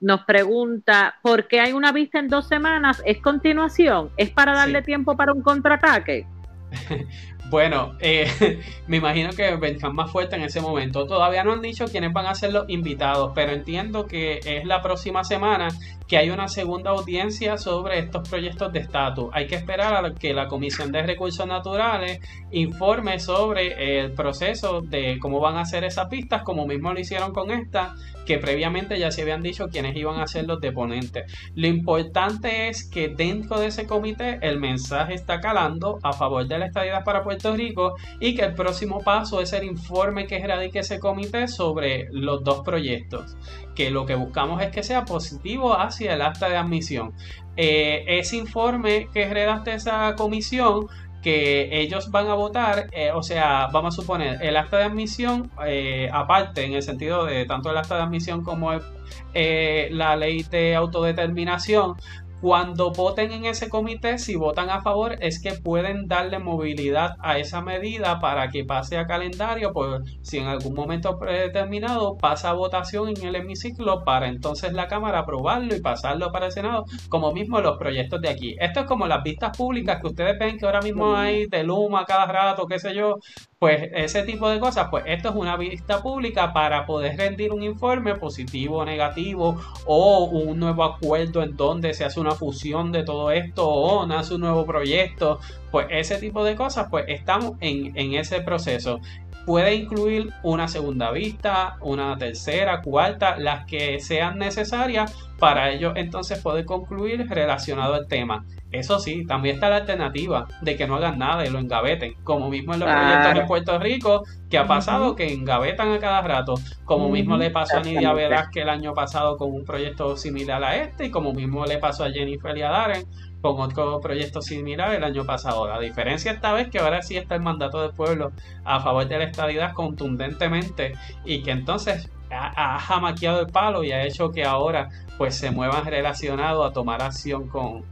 nos 0.00 0.24
pregunta, 0.24 1.14
¿por 1.22 1.46
qué 1.46 1.60
hay 1.60 1.72
una 1.72 1.92
vista 1.92 2.18
en 2.18 2.26
dos 2.26 2.48
semanas? 2.48 3.00
¿Es 3.06 3.22
continuación? 3.22 4.10
¿Es 4.16 4.30
para 4.30 4.54
darle 4.54 4.82
tiempo 4.82 5.16
para 5.16 5.32
un 5.32 5.42
contraataque? 5.42 6.26
Bueno, 7.50 7.96
eh, 7.98 8.60
me 8.86 8.98
imagino 8.98 9.30
que 9.30 9.56
vendrán 9.56 9.94
más 9.94 10.10
fuerte 10.10 10.36
en 10.36 10.42
ese 10.42 10.60
momento. 10.60 11.06
Todavía 11.06 11.42
no 11.42 11.52
han 11.52 11.60
dicho 11.60 11.86
quiénes 11.86 12.12
van 12.12 12.26
a 12.26 12.34
ser 12.36 12.52
los 12.52 12.68
invitados, 12.68 13.32
pero 13.34 13.50
entiendo 13.50 14.06
que 14.06 14.40
es 14.44 14.64
la 14.64 14.80
próxima 14.82 15.24
semana 15.24 15.68
que 16.10 16.18
hay 16.18 16.30
una 16.30 16.48
segunda 16.48 16.90
audiencia 16.90 17.56
sobre 17.56 18.00
estos 18.00 18.28
proyectos 18.28 18.72
de 18.72 18.80
estatus. 18.80 19.30
Hay 19.32 19.46
que 19.46 19.54
esperar 19.54 20.04
a 20.04 20.12
que 20.12 20.34
la 20.34 20.48
Comisión 20.48 20.90
de 20.90 21.02
Recursos 21.02 21.46
Naturales 21.46 22.18
informe 22.50 23.20
sobre 23.20 24.00
el 24.00 24.10
proceso 24.10 24.80
de 24.80 25.20
cómo 25.20 25.38
van 25.38 25.56
a 25.56 25.60
hacer 25.60 25.84
esas 25.84 26.08
pistas, 26.08 26.42
como 26.42 26.66
mismo 26.66 26.92
lo 26.92 26.98
hicieron 26.98 27.32
con 27.32 27.52
esta, 27.52 27.94
que 28.26 28.38
previamente 28.38 28.98
ya 28.98 29.12
se 29.12 29.22
habían 29.22 29.40
dicho 29.40 29.68
quiénes 29.68 29.96
iban 29.96 30.20
a 30.20 30.26
ser 30.26 30.46
los 30.48 30.60
deponentes. 30.60 31.32
Lo 31.54 31.68
importante 31.68 32.68
es 32.68 32.90
que 32.90 33.08
dentro 33.08 33.60
de 33.60 33.68
ese 33.68 33.86
comité 33.86 34.40
el 34.42 34.58
mensaje 34.58 35.14
está 35.14 35.38
calando 35.38 36.00
a 36.02 36.12
favor 36.12 36.44
de 36.48 36.58
la 36.58 36.66
estadía 36.66 37.04
para 37.04 37.22
Puerto 37.22 37.54
Rico 37.54 37.94
y 38.18 38.34
que 38.34 38.42
el 38.42 38.54
próximo 38.54 39.00
paso 39.00 39.40
es 39.40 39.52
el 39.52 39.62
informe 39.62 40.26
que 40.26 40.44
radique 40.44 40.80
ese 40.80 40.98
comité 40.98 41.46
sobre 41.46 42.08
los 42.10 42.42
dos 42.42 42.62
proyectos 42.64 43.36
que 43.80 43.90
lo 43.90 44.04
que 44.04 44.14
buscamos 44.14 44.60
es 44.60 44.70
que 44.70 44.82
sea 44.82 45.06
positivo 45.06 45.72
hacia 45.72 46.12
el 46.12 46.20
acta 46.20 46.50
de 46.50 46.56
admisión. 46.58 47.14
Eh, 47.56 48.04
ese 48.06 48.36
informe 48.36 49.08
que 49.10 49.26
redacte 49.26 49.72
esa 49.72 50.14
comisión 50.16 50.86
que 51.22 51.80
ellos 51.80 52.10
van 52.10 52.28
a 52.28 52.34
votar, 52.34 52.88
eh, 52.92 53.10
o 53.10 53.22
sea, 53.22 53.68
vamos 53.72 53.94
a 53.94 54.02
suponer 54.02 54.42
el 54.42 54.58
acta 54.58 54.76
de 54.76 54.84
admisión, 54.84 55.50
eh, 55.66 56.10
aparte 56.12 56.62
en 56.62 56.74
el 56.74 56.82
sentido 56.82 57.24
de 57.24 57.46
tanto 57.46 57.70
el 57.70 57.78
acta 57.78 57.96
de 57.96 58.02
admisión 58.02 58.44
como 58.44 58.70
la 58.72 60.16
ley 60.16 60.42
de 60.42 60.74
autodeterminación, 60.74 61.94
cuando 62.40 62.90
voten 62.90 63.32
en 63.32 63.44
ese 63.44 63.68
comité, 63.68 64.18
si 64.18 64.34
votan 64.34 64.70
a 64.70 64.80
favor, 64.80 65.16
es 65.20 65.40
que 65.42 65.52
pueden 65.52 66.08
darle 66.08 66.38
movilidad 66.38 67.16
a 67.20 67.38
esa 67.38 67.60
medida 67.60 68.18
para 68.18 68.48
que 68.48 68.64
pase 68.64 68.96
a 68.96 69.06
calendario, 69.06 69.72
por 69.72 70.04
si 70.22 70.38
en 70.38 70.46
algún 70.46 70.74
momento 70.74 71.18
predeterminado 71.18 72.16
pasa 72.16 72.50
a 72.50 72.54
votación 72.54 73.10
en 73.10 73.24
el 73.24 73.36
hemiciclo 73.36 74.04
para 74.04 74.28
entonces 74.28 74.72
la 74.72 74.88
Cámara 74.88 75.20
aprobarlo 75.20 75.74
y 75.74 75.80
pasarlo 75.80 76.32
para 76.32 76.46
el 76.46 76.52
Senado, 76.52 76.86
como 77.08 77.32
mismo 77.32 77.60
los 77.60 77.76
proyectos 77.76 78.20
de 78.22 78.30
aquí. 78.30 78.56
Esto 78.58 78.80
es 78.80 78.86
como 78.86 79.06
las 79.06 79.22
vistas 79.22 79.56
públicas 79.56 80.00
que 80.00 80.06
ustedes 80.06 80.38
ven 80.38 80.58
que 80.58 80.66
ahora 80.66 80.80
mismo 80.80 81.14
hay 81.14 81.46
de 81.46 81.62
Luma 81.62 82.04
cada 82.06 82.26
rato, 82.26 82.66
qué 82.66 82.78
sé 82.78 82.94
yo, 82.94 83.16
pues 83.60 83.90
ese 83.92 84.22
tipo 84.22 84.48
de 84.48 84.58
cosas, 84.58 84.88
pues 84.90 85.04
esto 85.06 85.28
es 85.28 85.34
una 85.34 85.58
vista 85.58 86.02
pública 86.02 86.54
para 86.54 86.86
poder 86.86 87.18
rendir 87.18 87.52
un 87.52 87.62
informe 87.62 88.14
positivo 88.14 88.78
o 88.78 88.84
negativo 88.86 89.60
o 89.84 90.24
un 90.24 90.58
nuevo 90.58 90.82
acuerdo 90.82 91.42
en 91.42 91.58
donde 91.58 91.92
se 91.92 92.06
hace 92.06 92.18
una 92.20 92.30
fusión 92.30 92.90
de 92.90 93.02
todo 93.02 93.30
esto 93.30 93.68
o 93.68 94.06
nace 94.06 94.36
un 94.36 94.40
nuevo 94.40 94.64
proyecto, 94.64 95.40
pues 95.70 95.88
ese 95.90 96.16
tipo 96.16 96.42
de 96.42 96.56
cosas, 96.56 96.86
pues 96.90 97.04
estamos 97.08 97.58
en, 97.60 97.94
en 97.98 98.14
ese 98.14 98.40
proceso. 98.40 98.98
Puede 99.44 99.74
incluir 99.74 100.30
una 100.42 100.66
segunda 100.66 101.10
vista, 101.10 101.76
una 101.82 102.16
tercera, 102.16 102.80
cuarta, 102.80 103.36
las 103.38 103.66
que 103.66 104.00
sean 104.00 104.38
necesarias 104.38 105.14
para 105.40 105.70
ello 105.70 105.92
entonces 105.96 106.38
poder 106.38 106.64
concluir 106.64 107.26
relacionado 107.28 107.94
al 107.94 108.06
tema. 108.06 108.44
Eso 108.70 109.00
sí, 109.00 109.26
también 109.26 109.56
está 109.56 109.68
la 109.68 109.78
alternativa 109.78 110.46
de 110.60 110.76
que 110.76 110.86
no 110.86 110.96
hagan 110.96 111.18
nada 111.18 111.44
y 111.44 111.50
lo 111.50 111.58
engaveten, 111.58 112.14
como 112.22 112.48
mismo 112.48 112.74
en 112.74 112.80
los 112.80 112.88
proyectos 112.88 113.34
de 113.34 113.46
Puerto 113.46 113.78
Rico, 113.80 114.22
que 114.48 114.58
ha 114.58 114.68
pasado 114.68 115.16
que 115.16 115.32
engavetan 115.32 115.90
a 115.92 115.98
cada 115.98 116.22
rato, 116.22 116.54
como 116.84 117.08
mismo 117.08 117.36
le 117.36 117.50
pasó 117.50 117.78
a 117.78 117.80
Nidia 117.80 118.14
que 118.52 118.60
el 118.60 118.68
año 118.68 118.94
pasado 118.94 119.36
con 119.36 119.50
un 119.50 119.64
proyecto 119.64 120.16
similar 120.16 120.62
a 120.62 120.76
este, 120.76 121.06
y 121.06 121.10
como 121.10 121.32
mismo 121.32 121.64
le 121.64 121.78
pasó 121.78 122.04
a 122.04 122.10
Jennifer 122.10 122.56
y 122.56 122.62
a 122.62 122.70
Darren 122.70 123.06
con 123.40 123.58
otro 123.60 124.00
proyecto 124.00 124.42
similar 124.42 124.94
el 124.94 125.02
año 125.02 125.24
pasado. 125.24 125.66
La 125.66 125.80
diferencia 125.80 126.30
esta 126.30 126.52
vez 126.52 126.68
que 126.68 126.78
ahora 126.78 127.02
sí 127.02 127.16
está 127.16 127.34
el 127.34 127.40
mandato 127.40 127.80
del 127.80 127.92
pueblo 127.92 128.32
a 128.64 128.80
favor 128.80 129.08
de 129.08 129.18
la 129.18 129.24
estabilidad 129.24 129.72
contundentemente 129.72 130.92
y 131.24 131.42
que 131.42 131.50
entonces 131.50 132.10
ha, 132.30 132.78
jamaqueado 132.78 133.40
el 133.40 133.46
palo 133.46 133.84
y 133.84 133.92
ha 133.92 134.04
hecho 134.04 134.30
que 134.30 134.44
ahora 134.44 134.88
pues 135.18 135.34
se 135.34 135.50
muevan 135.50 135.84
relacionados 135.84 136.68
a 136.68 136.72
tomar 136.72 137.02
acción 137.02 137.48
con, 137.48 137.84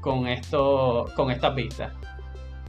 con, 0.00 0.26
esto, 0.26 1.10
con 1.16 1.30
estas 1.30 1.54
vistas. 1.54 1.92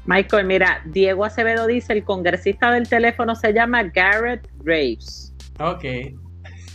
Michael, 0.06 0.46
mira, 0.46 0.82
Diego 0.86 1.24
Acevedo 1.24 1.68
dice, 1.68 1.94
el 1.94 2.04
congresista 2.04 2.72
del 2.72 2.90
teléfono 2.90 3.36
se 3.36 3.54
llama 3.54 3.84
Garrett 3.84 4.50
Graves. 4.58 5.34
Ok, 5.60 5.84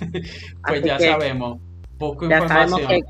pues 0.67 0.83
ya 0.83 0.99
sabemos, 0.99 1.59
busco 1.99 2.25
información. 2.25 3.03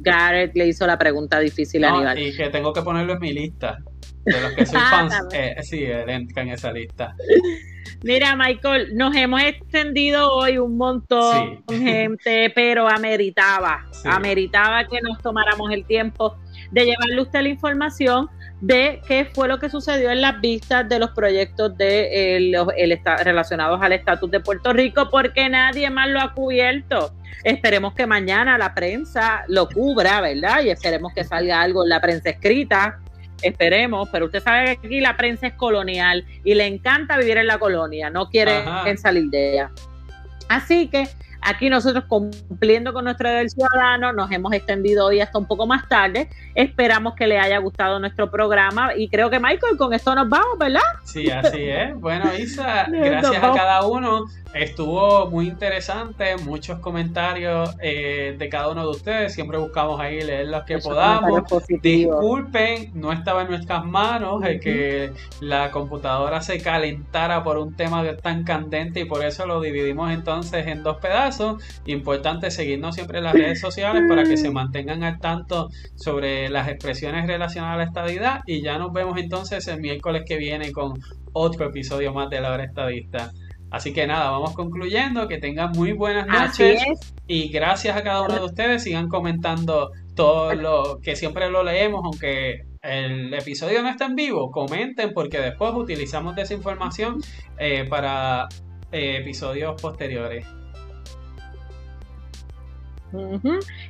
Garrett 0.00 0.54
le 0.54 0.68
hizo 0.68 0.86
la 0.86 0.96
pregunta 0.96 1.40
difícil 1.40 1.84
a 1.84 1.90
Aníbal. 1.90 2.18
Y 2.18 2.36
que 2.36 2.48
tengo 2.50 2.72
que 2.72 2.82
ponerlo 2.82 3.14
en 3.14 3.18
mi 3.18 3.32
lista. 3.32 3.78
De 4.28 4.40
los 4.40 4.52
que 4.52 4.66
soy 4.66 4.80
fans, 4.80 5.14
eh, 5.32 5.56
sí, 5.62 5.84
él 5.84 6.08
entra 6.08 6.42
en 6.42 6.50
esa 6.50 6.72
lista. 6.72 7.14
Mira, 8.02 8.36
Michael, 8.36 8.96
nos 8.96 9.14
hemos 9.16 9.42
extendido 9.42 10.32
hoy 10.32 10.58
un 10.58 10.76
montón, 10.76 11.64
gente, 11.68 12.50
pero 12.54 12.88
ameritaba, 12.88 13.86
ameritaba 14.04 14.86
que 14.86 15.00
nos 15.00 15.18
tomáramos 15.20 15.72
el 15.72 15.84
tiempo 15.84 16.36
de 16.70 16.84
llevarle 16.84 17.18
a 17.18 17.22
usted 17.22 17.40
la 17.42 17.48
información 17.48 18.28
de 18.60 19.00
qué 19.06 19.24
fue 19.24 19.48
lo 19.48 19.58
que 19.58 19.70
sucedió 19.70 20.10
en 20.10 20.20
las 20.20 20.40
vistas 20.40 20.88
de 20.88 20.98
los 20.98 21.10
proyectos 21.10 21.76
de 21.76 22.36
eh, 22.36 22.40
los, 22.50 22.68
relacionados 23.22 23.80
al 23.80 23.92
estatus 23.92 24.30
de 24.30 24.40
Puerto 24.40 24.72
Rico, 24.72 25.08
porque 25.10 25.48
nadie 25.48 25.90
más 25.90 26.08
lo 26.08 26.20
ha 26.20 26.34
cubierto. 26.34 27.12
Esperemos 27.44 27.94
que 27.94 28.06
mañana 28.06 28.58
la 28.58 28.74
prensa 28.74 29.44
lo 29.48 29.68
cubra, 29.68 30.20
¿verdad? 30.20 30.62
Y 30.64 30.70
esperemos 30.70 31.12
que 31.14 31.24
salga 31.24 31.60
algo 31.60 31.84
en 31.84 31.90
la 31.90 32.00
prensa 32.00 32.30
escrita. 32.30 33.00
Esperemos, 33.42 34.08
pero 34.10 34.26
usted 34.26 34.42
sabe 34.42 34.76
que 34.78 34.86
aquí 34.86 35.00
la 35.00 35.16
prensa 35.16 35.46
es 35.46 35.54
colonial 35.54 36.24
y 36.44 36.54
le 36.54 36.66
encanta 36.66 37.16
vivir 37.16 37.38
en 37.38 37.46
la 37.46 37.58
colonia, 37.58 38.10
no 38.10 38.28
quiere 38.28 38.64
salir 38.96 39.30
de 39.30 39.52
ella. 39.52 39.70
Así 40.48 40.88
que 40.88 41.08
Aquí 41.40 41.70
nosotros 41.70 42.04
cumpliendo 42.08 42.92
con 42.92 43.04
nuestro 43.04 43.28
deber 43.28 43.48
ciudadano, 43.48 44.12
nos 44.12 44.30
hemos 44.30 44.52
extendido 44.52 45.06
hoy 45.06 45.20
hasta 45.20 45.38
un 45.38 45.46
poco 45.46 45.66
más 45.66 45.88
tarde. 45.88 46.28
Esperamos 46.54 47.14
que 47.14 47.26
le 47.26 47.38
haya 47.38 47.58
gustado 47.58 47.98
nuestro 48.00 48.30
programa 48.30 48.94
y 48.96 49.08
creo 49.08 49.30
que 49.30 49.38
Michael, 49.38 49.76
con 49.76 49.94
esto 49.94 50.14
nos 50.14 50.28
vamos, 50.28 50.58
¿verdad? 50.58 50.80
Sí, 51.04 51.30
así 51.30 51.68
es. 51.68 51.94
Bueno, 51.94 52.34
Isa, 52.36 52.86
gracias 52.90 53.42
a 53.42 53.52
cada 53.52 53.86
uno. 53.86 54.24
Estuvo 54.54 55.28
muy 55.28 55.46
interesante, 55.46 56.36
muchos 56.38 56.80
comentarios 56.80 57.76
eh, 57.80 58.34
de 58.38 58.48
cada 58.48 58.70
uno 58.70 58.82
de 58.82 58.90
ustedes. 58.90 59.34
Siempre 59.34 59.58
buscamos 59.58 60.00
ahí 60.00 60.22
leer 60.22 60.48
los 60.48 60.64
que 60.64 60.78
podamos. 60.78 61.42
Disculpen, 61.82 62.90
no 62.94 63.12
estaba 63.12 63.42
en 63.42 63.50
nuestras 63.50 63.84
manos 63.84 64.42
el 64.44 64.58
que 64.58 65.12
la 65.40 65.70
computadora 65.70 66.40
se 66.40 66.60
calentara 66.62 67.44
por 67.44 67.58
un 67.58 67.76
tema 67.76 68.02
tan 68.16 68.42
candente 68.42 69.00
y 69.00 69.04
por 69.04 69.22
eso 69.24 69.46
lo 69.46 69.60
dividimos 69.60 70.10
entonces 70.10 70.66
en 70.66 70.82
dos 70.82 70.96
pedazos. 70.96 71.27
Importante 71.86 72.50
seguirnos 72.50 72.94
siempre 72.94 73.18
en 73.18 73.24
las 73.24 73.34
redes 73.34 73.60
sociales 73.60 74.04
para 74.08 74.24
que 74.24 74.36
se 74.36 74.50
mantengan 74.50 75.02
al 75.02 75.18
tanto 75.18 75.68
sobre 75.94 76.48
las 76.48 76.68
expresiones 76.68 77.26
relacionadas 77.26 77.74
a 77.74 77.78
la 77.78 77.84
estadidad. 77.84 78.40
Y 78.46 78.62
ya 78.62 78.78
nos 78.78 78.92
vemos 78.92 79.18
entonces 79.18 79.66
el 79.68 79.80
miércoles 79.80 80.22
que 80.26 80.36
viene 80.36 80.72
con 80.72 81.00
otro 81.32 81.66
episodio 81.66 82.12
más 82.12 82.30
de 82.30 82.40
la 82.40 82.52
hora 82.52 82.64
estadista. 82.64 83.30
Así 83.70 83.92
que 83.92 84.06
nada, 84.06 84.30
vamos 84.30 84.54
concluyendo. 84.54 85.28
Que 85.28 85.38
tengan 85.38 85.72
muy 85.72 85.92
buenas 85.92 86.26
noches. 86.26 86.82
Y 87.26 87.48
gracias 87.48 87.96
a 87.96 88.02
cada 88.02 88.22
uno 88.22 88.34
de 88.34 88.44
ustedes. 88.44 88.82
Sigan 88.82 89.08
comentando 89.08 89.90
todo 90.14 90.54
lo 90.54 90.98
que 91.02 91.16
siempre 91.16 91.50
lo 91.50 91.62
leemos, 91.62 92.02
aunque 92.04 92.62
el 92.82 93.32
episodio 93.34 93.82
no 93.82 93.88
está 93.88 94.06
en 94.06 94.14
vivo. 94.14 94.50
Comenten 94.50 95.12
porque 95.12 95.38
después 95.38 95.72
utilizamos 95.74 96.34
desinformación 96.34 97.20
eh, 97.58 97.86
para 97.88 98.48
eh, 98.90 99.18
episodios 99.20 99.80
posteriores. 99.80 100.46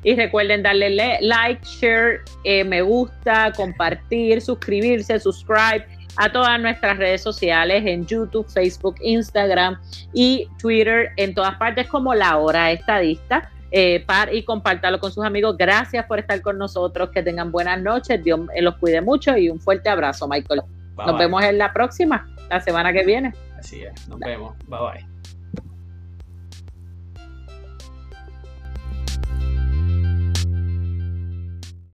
Y 0.03 0.15
recuerden 0.15 0.62
darle 0.62 1.19
like, 1.20 1.65
share, 1.65 2.20
eh, 2.45 2.65
me 2.65 2.82
gusta, 2.82 3.53
compartir, 3.57 4.40
suscribirse, 4.40 5.19
subscribe 5.19 5.86
a 6.16 6.31
todas 6.31 6.61
nuestras 6.61 6.99
redes 6.99 7.23
sociales 7.23 7.85
en 7.86 8.07
YouTube, 8.07 8.49
Facebook, 8.49 8.97
Instagram 9.01 9.81
y 10.12 10.49
Twitter, 10.59 11.11
en 11.16 11.35
todas 11.35 11.57
partes 11.57 11.86
como 11.89 12.15
La 12.15 12.36
Hora 12.39 12.73
Estadista. 12.73 13.51
Eh, 13.70 14.05
y 14.32 14.43
compártalo 14.45 14.99
con 14.99 15.12
sus 15.12 15.24
amigos. 15.24 15.57
Gracias 15.59 16.07
por 16.07 16.19
estar 16.19 16.40
con 16.40 16.59
nosotros. 16.59 17.11
Que 17.11 17.23
tengan 17.23 17.53
buenas 17.53 17.81
noches. 17.81 18.23
Dios 18.24 18.40
los 18.61 18.77
cuide 18.77 19.01
mucho 19.01 19.36
y 19.36 19.51
un 19.51 19.61
fuerte 19.61 19.89
abrazo, 19.89 20.27
Michael. 20.27 20.62
nos 20.97 21.19
vemos 21.19 21.45
en 21.45 21.59
la 21.59 21.73
próxima, 21.73 22.27
la 22.49 22.61
semana 22.61 22.93
que 22.93 23.05
viene. 23.05 23.35
Así 23.59 23.82
es. 23.82 24.09
Nos 24.09 24.19
vemos. 24.20 24.57
Bye 24.66 24.78
bye. 24.78 25.18